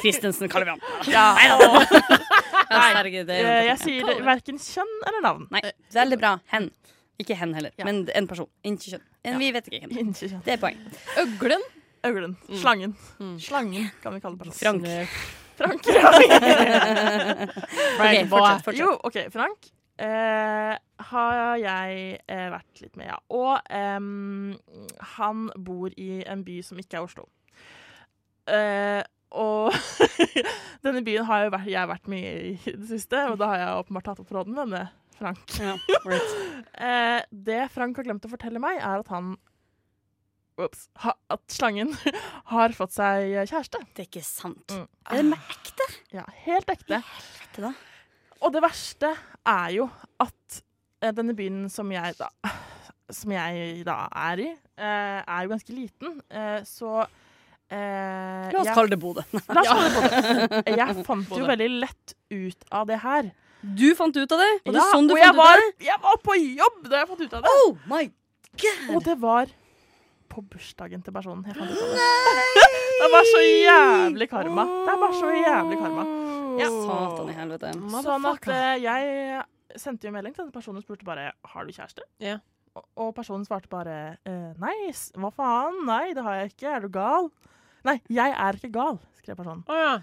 Christensen 0.00 0.48
kaller 0.50 0.68
vi 0.68 0.72
han. 0.74 0.82
Ja, 1.12 1.24
Ja, 2.68 2.80
herregud, 2.96 3.26
det 3.28 3.36
er 3.38 3.48
eh, 3.48 3.66
jeg 3.68 3.78
sier 3.82 4.22
verken 4.26 4.58
kjønn 4.60 4.90
eller 5.08 5.24
navn. 5.24 5.46
Nei, 5.52 5.62
veldig 5.94 6.18
bra. 6.20 6.32
Hen. 6.52 6.68
Ikke 7.20 7.36
hen 7.38 7.54
heller, 7.56 7.72
Ja. 7.80 7.86
men 7.88 8.02
en 8.16 8.28
person. 8.30 8.48
Ikke 8.66 8.94
kjønn. 8.94 9.04
En, 9.28 9.38
Vi 9.40 9.48
vet 9.56 9.68
ikke 9.70 9.88
hvem. 9.92 10.12
Det 10.44 10.54
er 10.56 10.60
poeng. 10.62 10.78
Øglen. 11.24 11.64
Øglen. 12.08 12.34
Slangen. 12.50 12.92
Slangen 13.42 13.84
kan 14.02 14.14
vi 14.16 14.20
kalle 14.24 14.38
personen. 14.40 15.06
Frank. 15.58 15.58
Frank. 15.58 15.82
Ok, 17.98 18.14
fortsett, 18.30 18.62
fortsett. 18.64 18.78
Jo, 18.78 18.92
OK, 19.02 19.16
Frank. 19.34 19.58
Eh, 19.98 20.74
har 21.10 21.56
jeg 21.58 22.20
eh, 22.30 22.46
vært 22.54 22.74
litt 22.84 22.94
med, 23.00 23.08
ja. 23.10 23.16
Og 23.34 23.58
eh, 23.66 23.98
han 25.16 25.48
bor 25.58 25.90
i 25.98 26.22
en 26.22 26.44
by 26.46 26.60
som 26.62 26.78
ikke 26.78 27.00
er 27.00 27.08
Oslo. 27.08 27.26
Eh, 28.48 29.02
og 29.38 29.74
denne 30.86 31.02
byen 31.04 31.26
har 31.28 31.42
jo 31.44 31.50
vært, 31.52 31.68
jeg 31.72 31.90
vært 31.90 32.06
mye 32.08 32.30
i 32.30 32.54
i 32.54 32.56
det 32.78 32.88
siste, 32.88 33.18
og 33.32 33.36
da 33.42 33.46
har 33.50 33.58
jeg 33.64 33.80
åpenbart 33.82 34.06
tatt 34.12 34.22
opp 34.22 34.30
tråden 34.30 34.54
med 34.56 34.66
med 34.76 34.86
Frank. 35.18 35.42
Ja, 35.58 35.74
right. 36.06 36.30
Eh, 36.78 37.20
det 37.34 37.64
Frank 37.74 37.98
har 37.98 38.06
glemt 38.06 38.24
å 38.24 38.30
fortelle 38.30 38.62
meg, 38.62 38.78
er 38.78 39.02
at 39.02 39.10
han 39.10 39.34
Ops. 40.58 40.88
Ha, 41.04 41.12
at 41.30 41.42
slangen 41.54 41.92
har 42.52 42.72
fått 42.74 42.96
seg 42.96 43.30
kjæreste. 43.46 43.80
Det 43.94 44.04
er 44.04 44.08
ikke 44.08 44.24
sant. 44.26 44.64
Mm. 44.74 44.86
Er 45.06 45.20
det 45.20 45.26
med 45.30 45.52
ekte? 45.54 45.86
Ja, 46.16 46.24
helt 46.46 46.72
ekte. 46.74 46.98
Helvete, 47.04 47.62
da. 47.68 47.72
Og 48.42 48.52
det 48.54 48.62
verste 48.62 49.12
er 49.50 49.70
jo 49.74 49.86
at 50.22 50.58
eh, 51.02 51.12
denne 51.14 51.34
byen 51.38 51.64
som 51.72 51.90
jeg 51.94 52.14
da 52.20 52.28
Som 53.14 53.32
jeg 53.32 53.84
da 53.88 54.02
er 54.28 54.40
i, 54.44 54.48
eh, 54.76 55.20
er 55.24 55.46
jo 55.46 55.48
ganske 55.54 55.72
liten. 55.72 56.18
Eh, 56.28 56.58
så 56.68 56.90
eh, 57.72 58.50
La 58.52 58.60
oss 58.60 58.66
jeg- 58.68 58.74
kalle 58.76 58.90
det 58.92 58.98
Bodø. 59.00 59.22
La 59.56 59.62
oss 59.62 59.70
kalle 59.70 59.86
det 59.88 59.94
Bodø. 59.96 60.60
Jeg 60.82 61.04
fant 61.06 61.32
jo 61.38 61.46
veldig 61.48 61.68
lett 61.86 62.12
ut 62.34 62.66
av 62.76 62.84
det 62.90 62.98
her. 63.06 63.30
Du 63.62 63.86
fant 63.98 64.14
ut 64.14 64.34
av 64.36 64.42
det? 64.44 64.50
Og 64.66 64.74
det 64.74 64.78
Ja, 64.78 64.84
er 64.84 64.92
sånn 64.92 65.08
du 65.08 65.14
og 65.16 65.18
fant 65.18 65.24
jeg 65.24 65.32
ut 65.34 65.40
var, 65.40 65.62
det? 65.64 65.86
jeg 65.88 66.02
var 66.04 66.20
på 66.28 66.36
jobb 66.38 66.76
da 66.92 67.00
jeg 67.00 67.08
fant 67.14 67.24
ut 67.24 67.32
av 67.40 67.46
det. 67.48 67.54
Oh 67.64 67.72
my 67.90 68.02
god! 68.62 68.84
Og 68.94 69.00
det 69.08 69.16
var 69.24 69.54
på 70.30 70.42
bursdagen 70.52 71.02
til 71.04 71.14
personen 71.14 71.44
jeg 71.48 71.56
fant 71.58 71.72
ut 71.72 71.82
av 71.84 71.94
det. 71.96 72.66
Det 72.98 73.06
er 73.06 73.12
bare 73.14 73.26
så 73.28 73.40
jævlig 73.46 74.26
karma. 74.26 74.64
Det 74.66 74.90
er 74.90 74.96
bare 74.98 75.14
så 75.14 75.28
jævlig 75.30 75.76
karma. 75.78 76.06
Ja. 76.58 76.68
Satan 76.74 77.28
i 77.30 77.36
helvete. 77.36 77.70
Sånn 78.02 78.26
at 78.26 78.48
eh, 78.50 78.72
jeg 78.82 79.78
sendte 79.78 80.08
jo 80.08 80.14
melding 80.16 80.34
til 80.34 80.42
denne 80.42 80.54
personen 80.56 80.80
og 80.80 80.86
spurte 80.86 81.06
bare 81.06 81.28
har 81.52 81.68
du 81.68 81.70
kjæreste. 81.76 82.02
Ja. 82.24 82.40
Og, 82.74 82.84
og 82.98 83.12
personen 83.14 83.46
svarte 83.46 83.70
bare 83.70 83.98
eh, 84.26 84.50
nei, 84.58 84.74
hva 85.14 85.30
faen, 85.36 85.78
nei, 85.86 86.10
det 86.16 86.26
har 86.26 86.40
jeg 86.40 86.52
ikke, 86.56 86.74
er 86.74 86.84
du 86.86 86.90
gal? 86.98 87.30
Nei, 87.86 88.00
jeg 88.10 88.34
er 88.34 88.58
ikke 88.58 88.72
gal, 88.74 88.98
skrev 89.20 89.38
personen. 89.38 89.62
Oh, 89.70 89.78
ja. 89.78 89.94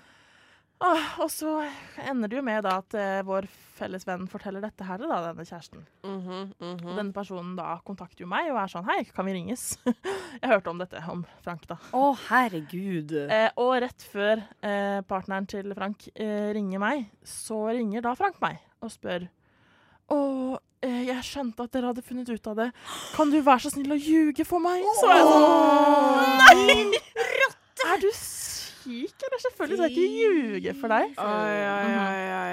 Åh, 0.84 1.06
og 1.24 1.30
så 1.32 1.62
ender 2.04 2.28
det 2.28 2.36
jo 2.36 2.44
med 2.44 2.66
da 2.66 2.80
at 2.82 2.96
eh, 3.00 3.22
vår 3.26 3.48
felles 3.76 4.04
venn 4.08 4.26
forteller 4.32 4.64
dette 4.64 4.84
her 4.88 5.00
til 5.00 5.12
denne 5.12 5.46
kjæresten. 5.48 5.86
Mhm, 6.04 6.42
mhm. 6.60 6.84
Og 6.84 7.00
denne 7.00 7.16
personen 7.16 7.54
da 7.56 7.78
kontakter 7.88 8.26
jo 8.26 8.30
meg 8.32 8.50
og 8.52 8.60
er 8.60 8.72
sånn 8.72 8.88
hei, 8.90 9.00
kan 9.16 9.28
vi 9.28 9.38
ringes? 9.38 9.64
jeg 10.42 10.52
hørte 10.52 10.74
om 10.74 10.82
dette, 10.82 11.00
om 11.12 11.24
Frank 11.46 11.64
da. 11.72 11.80
Å, 11.96 12.04
herregud. 12.28 13.16
Eh, 13.24 13.48
og 13.62 13.74
rett 13.86 14.06
før 14.12 14.44
eh, 14.60 15.00
partneren 15.08 15.48
til 15.52 15.72
Frank 15.78 16.10
eh, 16.14 16.52
ringer 16.56 16.84
meg, 16.84 17.08
så 17.24 17.66
ringer 17.72 18.04
da 18.06 18.16
Frank 18.20 18.40
meg 18.44 18.60
og 18.84 18.92
spør 18.94 19.30
Å, 20.12 20.18
eh, 20.86 21.02
jeg 21.08 21.24
skjønte 21.26 21.66
at 21.66 21.74
dere 21.74 21.90
hadde 21.94 22.04
funnet 22.06 22.30
ut 22.30 22.52
av 22.52 22.60
det. 22.60 22.70
Kan 23.16 23.32
du 23.32 23.40
være 23.40 23.64
så 23.64 23.72
snill 23.74 23.96
å 23.96 24.00
ljuge 24.00 24.46
for 24.48 24.64
meg? 24.64 24.84
Så 25.00 25.10
jeg 25.10 25.24
sånn 25.32 26.44
Nei! 26.44 27.04
Er 27.86 28.02
du 28.02 28.10
syk, 28.86 29.26
eller? 29.26 29.42
Selvfølgelig 29.44 29.78
skal 29.78 29.90
jeg 29.90 29.98
ikke 29.98 30.16
ljuge 30.22 30.76
for 30.80 30.94
deg. 30.94 31.16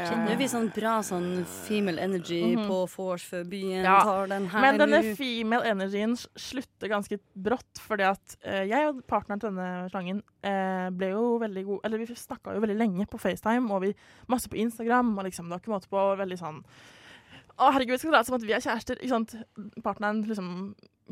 Kjenner 0.08 0.38
vi 0.40 0.48
sånn 0.50 0.68
bra 0.74 0.94
sånn 1.04 1.28
female 1.66 2.00
energy 2.02 2.40
Mhm. 2.56 2.66
på 2.68 2.78
vors 2.96 3.24
før 3.28 3.44
byen? 3.48 3.84
Ja. 3.84 4.00
Tar 4.02 4.26
den 4.32 4.46
her 4.48 4.60
Men 4.60 4.78
denne 4.80 5.02
nu. 5.02 5.14
female 5.16 5.64
energien 5.70 6.16
slutter 6.16 6.88
ganske 6.88 7.18
brått, 7.36 7.78
fordi 7.78 8.02
at 8.10 8.36
eh, 8.44 8.64
jeg 8.68 8.88
og 8.88 9.02
partneren 9.06 9.40
til 9.40 9.50
denne 9.50 9.90
slangen 9.92 10.22
eh, 10.42 10.88
ble 10.90 11.10
jo 11.12 11.38
veldig 11.38 11.64
gode 11.66 11.80
Eller 11.84 11.98
vi 11.98 12.06
snakka 12.06 12.54
jo 12.54 12.60
veldig 12.60 12.78
lenge 12.78 13.06
på 13.08 13.20
FaceTime, 13.20 13.70
og 13.70 13.82
vi 13.82 13.94
masse 14.28 14.48
på 14.48 14.58
Instagram, 14.58 15.16
og 15.18 15.24
liksom 15.24 15.48
det 15.48 15.50
var 15.50 15.60
ikke 15.60 15.74
måte 15.76 15.88
på 15.88 16.16
veldig 16.18 16.38
sånn 16.38 16.64
Å, 17.58 17.68
herregud, 17.72 17.98
skal 18.00 18.10
det 18.10 18.16
være 18.16 18.26
som 18.26 18.34
at 18.38 18.42
vi 18.46 18.52
er 18.56 18.60
kjærester? 18.64 18.98
Ikke 19.02 19.12
sant? 19.12 19.34
Partneren 19.84 20.22
liksom 20.26 20.48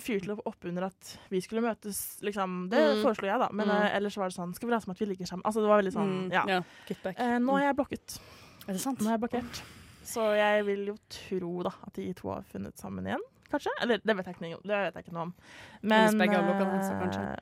fyrte 0.00 0.36
opp 0.46 0.64
under 0.64 0.86
at 0.88 1.10
vi 1.30 1.40
skulle 1.44 1.60
møtes, 1.62 1.98
liksom. 2.24 2.68
Det 2.70 2.78
Mm. 2.80 3.02
foreslo 3.04 3.26
jeg, 3.28 3.38
da. 3.38 3.48
Men 3.52 3.68
Mm. 3.68 3.82
eh, 3.84 3.96
ellers 3.96 4.16
var 4.16 4.28
det 4.28 4.36
sånn 4.38 4.54
Skal 4.54 4.68
vi 4.68 4.72
late 4.74 4.84
som 4.84 4.90
at 4.92 4.98
vi 4.98 5.06
ligger 5.06 5.26
sammen? 5.26 5.42
Altså, 5.44 5.60
det 5.60 5.68
var 5.68 5.82
veldig 5.82 5.92
sånn 5.92 6.28
Mm, 6.28 6.32
Ja. 6.32 6.44
ja. 6.46 6.62
Eh, 7.16 7.38
nå 7.38 7.58
er 7.58 7.72
jeg 7.72 7.76
blokket. 7.76 8.18
Er 8.68 8.72
det 8.72 8.80
sant? 8.80 8.98
Nå 9.00 9.06
er 9.08 9.18
jeg 9.18 9.20
blokkert. 9.20 9.62
Så 10.04 10.34
jeg 10.34 10.64
vil 10.64 10.86
jo 10.86 10.96
tro 11.08 11.62
da 11.62 11.70
at 11.86 11.92
de 11.92 12.12
to 12.14 12.28
har 12.32 12.42
funnet 12.42 12.76
sammen 12.78 13.04
igjen, 13.06 13.20
kanskje? 13.52 13.70
Eller 13.82 13.98
det 13.98 14.16
vet 14.16 14.26
jeg 14.26 14.34
ikke, 14.36 14.62
det 14.62 14.68
vet 14.68 14.94
jeg 14.94 15.04
ikke 15.04 15.12
noe 15.12 15.22
om. 15.22 15.34
Men 15.82 16.18
begge 16.18 16.34
har 16.34 16.42
blokka 16.42 16.82
så 16.82 16.92
eh, 16.92 17.00
kanskje. 17.02 17.36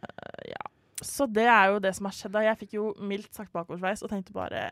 Ja. 0.48 0.64
Så 1.00 1.32
det 1.32 1.46
er 1.46 1.72
jo 1.72 1.78
det 1.78 1.94
som 1.94 2.06
har 2.06 2.12
skjedd. 2.12 2.32
da. 2.32 2.40
Jeg 2.40 2.58
fikk 2.58 2.72
jo 2.72 2.94
mildt 3.00 3.32
sagt 3.32 3.52
bakoversveis 3.52 4.02
og 4.02 4.10
tenkte 4.10 4.32
bare 4.32 4.70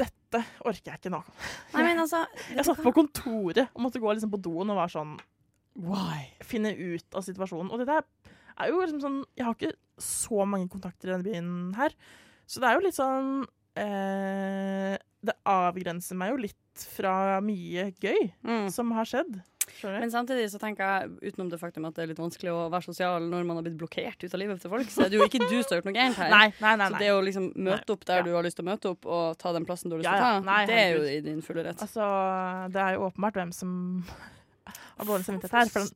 Dette 0.00 0.40
orker 0.64 0.92
jeg 0.92 1.00
ikke 1.00 1.12
nå. 1.12 1.20
Nei, 1.74 1.82
men 1.84 2.00
altså 2.04 2.22
Jeg 2.56 2.64
satt 2.66 2.80
på 2.84 2.92
kontoret 2.96 3.68
og 3.74 3.82
måtte 3.84 4.00
gå 4.02 4.12
liksom 4.14 4.32
på 4.32 4.40
doen 4.42 4.72
og 4.72 4.78
var 4.80 4.92
sånn 4.92 5.16
Why? 5.82 6.26
Finne 6.44 6.72
ut 6.76 7.16
av 7.16 7.24
situasjonen. 7.24 7.70
Og 7.72 7.80
dette 7.80 7.98
er- 8.00 8.68
jo 8.68 8.80
liksom 8.82 9.00
sånn 9.04 9.20
Jeg 9.38 9.46
har 9.48 9.54
ikke 9.56 9.74
så 10.02 10.44
mange 10.48 10.68
kontakter 10.72 11.08
i 11.08 11.12
denne 11.14 11.24
byen 11.26 11.74
her, 11.78 11.94
så 12.48 12.60
det 12.60 12.68
er 12.68 12.74
jo 12.78 12.84
litt 12.86 12.96
sånn 12.98 13.28
eh, 13.80 14.96
Det 15.22 15.36
avgrenser 15.48 16.18
meg 16.18 16.32
jo 16.34 16.40
litt 16.42 16.58
fra 16.74 17.40
mye 17.44 17.92
gøy 18.00 18.32
Mm. 18.44 18.70
som 18.72 18.90
har 18.92 19.04
skjedd. 19.04 19.40
Men 19.84 20.10
samtidig 20.10 20.48
så 20.50 20.58
tenker 20.58 20.82
jeg, 20.84 21.32
utenom 21.32 21.48
det 21.50 21.58
faktum 21.60 21.84
at 21.86 21.94
det 21.94 22.02
er 22.02 22.06
litt 22.10 22.18
vanskelig 22.18 22.50
å 22.50 22.68
være 22.70 22.82
sosial 22.84 23.22
når 23.30 23.44
man 23.46 23.56
har 23.56 23.62
blitt 23.62 23.78
blokkert 23.78 24.24
ut 24.24 24.34
av 24.34 24.40
livet 24.40 24.60
til 24.60 24.70
folk, 24.70 24.86
så 24.90 25.04
er 25.04 25.08
det 25.08 25.18
jo 25.20 25.24
ikke 25.28 25.38
du 25.48 25.62
som 25.62 25.70
har 25.70 25.78
gjort 25.80 25.86
noe 25.86 25.94
gærent 25.94 26.18
her. 26.18 26.30
Nei, 26.36 26.52
nei, 26.60 26.74
nei. 26.76 26.88
Så 26.90 26.98
det 26.98 27.10
å 27.14 27.22
liksom 27.22 27.46
møte 27.56 27.90
opp 27.94 28.04
der 28.04 28.16
Ja. 28.16 28.22
du 28.26 28.32
har 28.34 28.42
lyst 28.42 28.56
til 28.58 28.64
å 28.66 28.70
møte 28.72 28.90
opp, 28.90 29.06
og 29.06 29.38
ta 29.38 29.52
den 29.52 29.64
plassen 29.64 29.88
du 29.88 29.96
har 29.96 30.02
lyst 30.02 30.10
Ja, 30.10 30.16
til 30.18 30.22
å 30.22 30.26
ja. 30.26 30.40
ta, 30.40 30.46
Nei, 30.50 30.66
det 30.66 30.78
er 30.82 30.96
jo 30.98 31.02
i 31.06 31.20
din 31.20 31.40
fulle 31.42 31.64
rett. 31.64 31.78
Altså, 31.86 32.72
det 32.72 32.82
er 32.82 32.94
jo 32.98 33.06
åpenbart 33.10 33.34
hvem 33.38 33.52
som 33.54 34.04
har 34.98 35.06
dårlig 35.06 35.24
samvittighet 35.30 35.52
her. 35.52 35.68
For 35.70 35.80
den, 35.86 35.94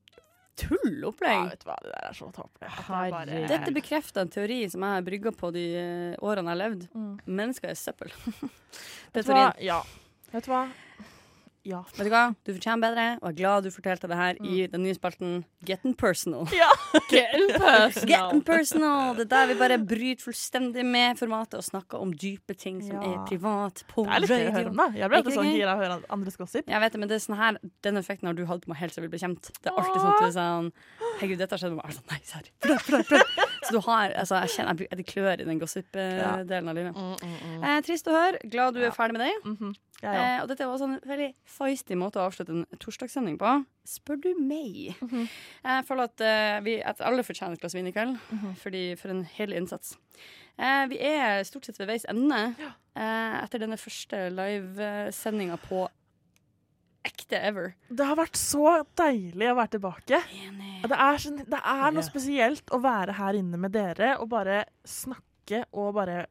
Tullopplegg! 0.57 1.51
Ja, 1.51 1.51
det 1.53 1.67
der 1.67 2.09
er 2.09 2.15
så 2.17 2.31
tåpelig. 2.33 2.71
bare- 2.89 3.47
Dette 3.51 3.75
bekrefter 3.77 4.23
en 4.23 4.31
teori 4.33 4.63
som 4.71 4.81
jeg 4.81 4.89
har 4.95 5.03
brygga 5.05 5.33
på 5.37 5.51
de 5.53 5.65
eh, 5.77 6.17
årene 6.25 6.49
jeg 6.49 6.55
har 6.55 6.61
levd. 6.63 6.87
Mm. 6.95 7.19
Mennesker 7.29 7.69
er 7.69 7.77
søppel. 7.77 8.09
det 9.13 9.21
er 9.21 9.27
teorien. 9.27 9.53
Ja. 9.61 9.83
Vet 10.33 10.45
du 10.47 10.51
hva? 10.53 10.67
Ja. 11.67 11.81
Vet 11.97 12.07
du 12.07 12.11
hva? 12.13 12.21
Du 12.47 12.53
fortjener 12.55 12.79
bedre, 12.79 13.05
og 13.19 13.25
jeg 13.27 13.33
er 13.33 13.39
glad 13.41 13.65
du 13.67 13.73
fortalte 13.75 14.07
det 14.07 14.15
her 14.17 14.37
Mm. 14.39 14.47
i 14.55 14.67
den 14.71 14.83
nye 14.85 14.95
spalten 14.95 15.45
Getting 15.67 15.97
personal. 15.99 16.47
Ja. 16.55 16.69
Getting 17.11 17.49
personal. 17.59 18.07
Getting 18.07 18.43
personal! 18.47 19.15
Det 19.19 19.25
er 19.27 19.31
der 19.33 19.47
vi 19.51 19.55
bare 19.59 19.79
bryter 19.83 20.23
fullstendig 20.23 20.85
med 20.87 21.19
formatet 21.19 21.57
og 21.59 21.65
snakker 21.67 21.99
om 22.01 22.13
dype 22.15 22.55
ting 22.57 22.79
som 22.87 23.03
Ja. 23.03 23.17
er 23.17 23.27
privat 23.27 23.83
på 23.91 24.05
Det 24.07 24.15
er 24.15 24.21
litt 24.23 24.31
gøy 24.31 24.47
å 24.47 24.55
høre 24.55 24.71
om, 24.71 24.77
da. 24.77 24.87
Jeg 24.95 25.11
ble 25.11 25.19
alltid 25.19 25.35
sånn 25.41 25.51
det 25.51 25.57
gira 25.59 25.73
av 25.75 25.79
å 25.81 25.83
høre 25.83 25.99
andres 26.15 26.37
gossip. 26.39 26.69
Jeg 26.71 26.81
vet 26.81 26.93
det, 26.93 26.99
men 27.03 27.09
det 27.11 27.15
er 27.19 27.25
sånn 27.27 27.37
her, 27.37 27.59
Den 27.83 27.97
effekten 27.97 28.27
har 28.31 28.35
du 28.39 28.45
hatt 28.47 28.63
på 28.63 28.69
meg 28.71 28.79
helt 28.79 28.95
siden 28.95 29.03
vi 29.11 29.17
ble 29.17 29.19
kjent. 29.27 29.51
Det 29.59 29.67
er 29.67 29.75
alltid 29.75 30.01
sånn 30.05 30.15
at 30.15 30.21
du 30.23 30.27
er 30.31 30.37
sånn 30.39 30.73
Herregud, 31.19 31.39
dette 31.43 31.51
har 31.51 31.59
skjedd 31.59 31.75
med 31.75 31.83
meg. 31.83 31.91
Jeg 31.91 31.97
Sånn, 31.99 32.07
Nei, 32.63 32.79
fortell. 32.79 33.43
Så 33.67 33.73
du 33.73 33.81
har 33.81 34.13
Altså, 34.15 34.39
jeg 34.47 34.51
kjenner 34.55 34.79
jeg, 34.87 34.97
det 35.01 35.07
klør 35.11 35.41
i 35.41 35.45
den 35.45 35.59
gossip-delen 35.59 36.69
av 36.71 36.75
livet. 36.79 36.95
Mm, 36.95 37.17
mm, 37.19 37.37
mm. 37.59 37.65
Eh, 37.67 37.81
trist 37.83 38.07
å 38.07 38.15
høre. 38.15 38.39
Glad 38.49 38.75
du 38.79 38.85
er 38.87 38.95
ferdig 38.95 39.17
med 39.19 39.27
det. 39.27 39.35
Mhm. 39.51 39.75
Jeg 40.03 40.13
ja. 40.13 40.37
Eh, 40.37 40.43
og 40.43 40.49
dette 40.51 40.67
var 40.67 40.75
også 40.77 40.85
en 40.91 41.01
veldig 41.09 41.31
feisty 41.49 41.97
måte 41.97 42.21
å 42.21 42.27
avslutte 42.29 42.53
en 42.53 42.67
torsdagssending 42.79 43.39
på. 43.41 43.53
Spør 43.89 44.21
du 44.21 44.35
meg. 44.39 44.95
Mhm. 45.01 45.29
Jeg 45.65 45.87
føler 45.89 46.05
at, 46.11 46.21
eh, 46.21 46.61
vi, 46.61 46.75
at 46.83 47.01
alle 47.01 47.23
fortjener 47.25 47.53
et 47.57 47.61
glass 47.61 47.75
vin 47.75 47.87
i 47.87 47.93
kveld, 47.93 48.19
Mhm. 48.33 48.57
fordi, 48.61 48.83
for 48.99 49.09
en 49.09 49.25
hel 49.25 49.53
innsats. 49.57 49.97
Eh, 50.59 50.87
vi 50.89 50.99
er 51.01 51.43
stort 51.45 51.65
sett 51.65 51.79
ved 51.79 51.89
veis 51.89 52.05
ende 52.09 52.55
eh, 52.97 53.43
etter 53.45 53.59
denne 53.59 53.77
første 53.77 54.31
livesendinga 54.33 55.57
på 55.65 55.89
ekte 57.07 57.39
ever. 57.41 57.75
Det 57.89 58.05
har 58.05 58.17
vært 58.19 58.37
så 58.37 58.83
deilig 58.99 59.49
å 59.53 59.57
være 59.57 59.71
tilbake. 59.79 60.21
Det 60.83 60.93
er, 60.99 61.19
sånn, 61.23 61.39
det 61.49 61.61
er 61.65 61.91
noe 61.93 62.03
Ja. 62.03 62.09
spesielt 62.09 62.67
å 62.75 62.81
være 62.83 63.15
her 63.15 63.33
inne 63.35 63.57
med 63.59 63.73
dere 63.73 64.19
og 64.21 64.29
bare 64.29 64.65
snakke 64.85 65.65
og 65.73 65.95
bare 65.95 66.27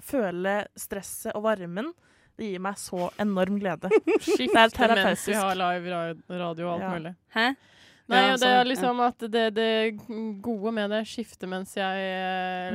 føle 0.00 0.66
stresset 0.76 1.34
og 1.36 1.42
varmen. 1.44 1.92
Det 2.36 2.50
gir 2.50 2.60
meg 2.60 2.76
så 2.80 3.08
enorm 3.22 3.56
glede. 3.60 3.88
Skifte 4.20 4.66
er 4.84 4.94
mens 4.98 5.24
vi 5.28 5.38
har 5.38 5.56
live 5.56 6.02
radio 6.28 6.68
og 6.68 6.74
alt 6.74 6.84
Ja. 6.84 6.92
mulig. 6.92 7.14
Hæ? 7.36 7.48
Nei, 8.06 8.18
Ja, 8.22 8.34
det 8.36 8.38
sånn, 8.38 8.52
er 8.54 8.68
liksom 8.68 9.00
at 9.02 9.24
det, 9.34 9.44
det 9.56 9.70
gode 10.44 10.70
med 10.76 10.92
det 10.94 11.00
skifter 11.10 11.48
mens 11.50 11.72
jeg 11.74 12.04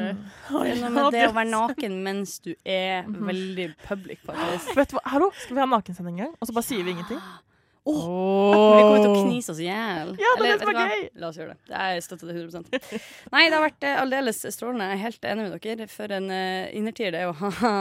mm. 0.02 0.18
Det 0.50 0.74
er 0.74 0.82
noe 0.82 0.90
med 0.98 1.16
det 1.16 1.22
å 1.30 1.36
være 1.38 1.52
naken 1.54 1.96
mens 2.04 2.34
du 2.44 2.52
er 2.68 3.08
veldig 3.08 3.70
public, 3.86 4.20
faktisk. 4.28 4.74
Vet 4.76 4.92
du 4.92 4.98
hva? 4.98 5.06
Hallo, 5.14 5.30
skal 5.40 5.56
vi 5.56 5.64
ha 5.64 5.70
nakensending 5.72 6.20
en 6.20 6.26
gang? 6.26 6.36
Og 6.36 6.50
så 6.50 6.58
bare 6.58 6.68
sier 6.68 6.84
vi 6.84 6.98
ingenting? 6.98 7.24
Vi 7.82 8.82
kommer 8.84 9.00
til 9.02 9.10
å 9.10 9.22
knise 9.26 9.54
oss 9.56 9.62
i 9.62 9.66
hjel. 9.66 10.12
Ja, 10.22 10.32
det 10.38 10.50
er 10.52 10.62
Eller, 10.62 10.82
er 10.84 10.92
gøy. 10.92 11.06
La 11.22 11.30
oss 11.32 11.40
gjøre 11.40 11.56
det. 11.56 11.72
Jeg 11.72 12.04
støtter 12.06 12.30
det 12.30 12.36
100 12.44 12.82
Nei, 13.34 13.44
det 13.48 13.56
har 13.56 13.64
vært 13.64 13.88
eh, 13.88 14.02
aldeles 14.04 14.42
strålende. 14.54 14.90
Jeg 14.92 15.00
er 15.00 15.04
helt 15.08 15.26
enig 15.32 15.48
med 15.48 15.56
dere. 15.66 15.88
For 15.90 16.14
en 16.14 16.30
uh, 16.30 16.70
innertier 16.78 17.16
det 17.16 17.24
er 17.24 17.32
å 17.32 17.50
ha 17.64 17.74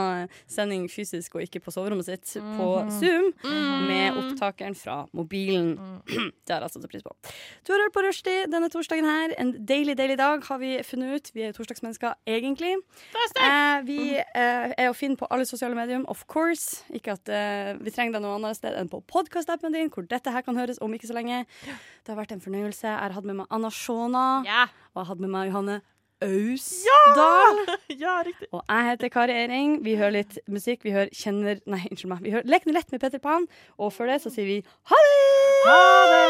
sending 0.49 0.87
fysisk 0.89 1.37
og 1.37 1.45
ikke 1.45 1.61
på 1.61 1.73
soverommet 1.75 2.07
sitt 2.07 2.33
på 2.57 2.69
Zoom 2.97 3.29
med 3.85 4.17
opptakeren 4.17 4.75
fra 4.77 5.03
mobilen. 5.17 5.75
det 6.47 6.55
har 6.55 6.65
jeg 6.65 6.73
satt 6.73 6.89
pris 6.89 7.05
på. 7.05 7.13
Du 7.67 7.73
har 7.75 7.85
hørt 7.85 7.95
på 7.95 8.03
Rushdie 8.07 8.47
denne 8.49 8.71
torsdagen 8.73 9.05
her. 9.05 9.35
En 9.41 9.53
deilig, 9.69 9.95
deilig 9.99 10.17
dag 10.21 10.41
har 10.49 10.61
vi 10.61 10.73
funnet 10.87 11.13
ut. 11.13 11.31
Vi 11.37 11.45
er 11.45 11.53
torsdagsmennesker 11.55 12.17
egentlig. 12.25 12.73
Eh, 13.37 13.77
vi 13.85 13.99
eh, 14.17 14.73
er 14.73 14.89
å 14.89 14.97
finne 14.97 15.19
på 15.19 15.29
alle 15.29 15.45
sosiale 15.49 15.77
medier, 15.77 16.01
of 16.11 16.25
course. 16.31 16.81
Ikke 16.95 17.15
at 17.17 17.31
eh, 17.31 17.73
vi 17.81 17.93
trenger 17.93 18.17
deg 18.17 18.25
noe 18.25 18.39
annet 18.39 18.57
sted 18.57 18.75
enn 18.77 18.89
på 18.91 19.03
podkastappen 19.11 19.75
din, 19.75 19.90
hvor 19.93 20.07
dette 20.09 20.31
her 20.33 20.41
kan 20.45 20.57
høres 20.57 20.79
om 20.81 20.93
ikke 20.95 21.07
så 21.09 21.15
lenge. 21.17 21.43
Det 21.65 22.09
har 22.13 22.19
vært 22.19 22.31
en 22.35 22.41
fornøyelse. 22.43 22.87
Jeg 22.87 22.97
har 22.97 23.15
hatt 23.17 23.27
med 23.27 23.35
meg 23.41 23.47
Anna 23.51 23.69
Shona, 23.69 24.25
og 24.41 24.45
jeg 24.49 24.67
har 25.01 25.09
hatt 25.11 25.19
med 25.23 25.29
meg 25.33 25.51
Johanne 25.51 25.81
Ausdal. 26.21 27.61
Ja, 28.01 28.21
riktig. 28.25 28.47
Og 28.53 28.61
jeg 28.69 28.85
heter 28.91 29.09
Kari 29.13 29.33
Eiring. 29.35 29.79
Vi 29.85 29.95
hører 29.99 30.15
litt 30.21 30.37
musikk. 30.49 30.83
Vi 30.85 30.93
hører 30.95 31.09
Kjenner 31.13 31.59
Nei, 31.69 31.81
unnskyld 31.91 32.11
meg. 32.13 32.21
Vi 32.25 32.31
hører 32.35 32.47
Lekne 32.49 32.75
lett 32.77 32.91
med 32.93 33.01
Petter 33.03 33.19
Pan. 33.21 33.47
Og 33.77 33.91
før 33.93 34.13
det 34.13 34.21
så 34.23 34.31
sier 34.33 34.47
vi 34.47 34.59
ha 34.91 35.01
det! 35.05 35.17
Ha 35.65 35.79
det! 36.11 36.21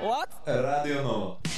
What? 0.00 0.30
Radio 0.46 1.02
Nova. 1.04 1.49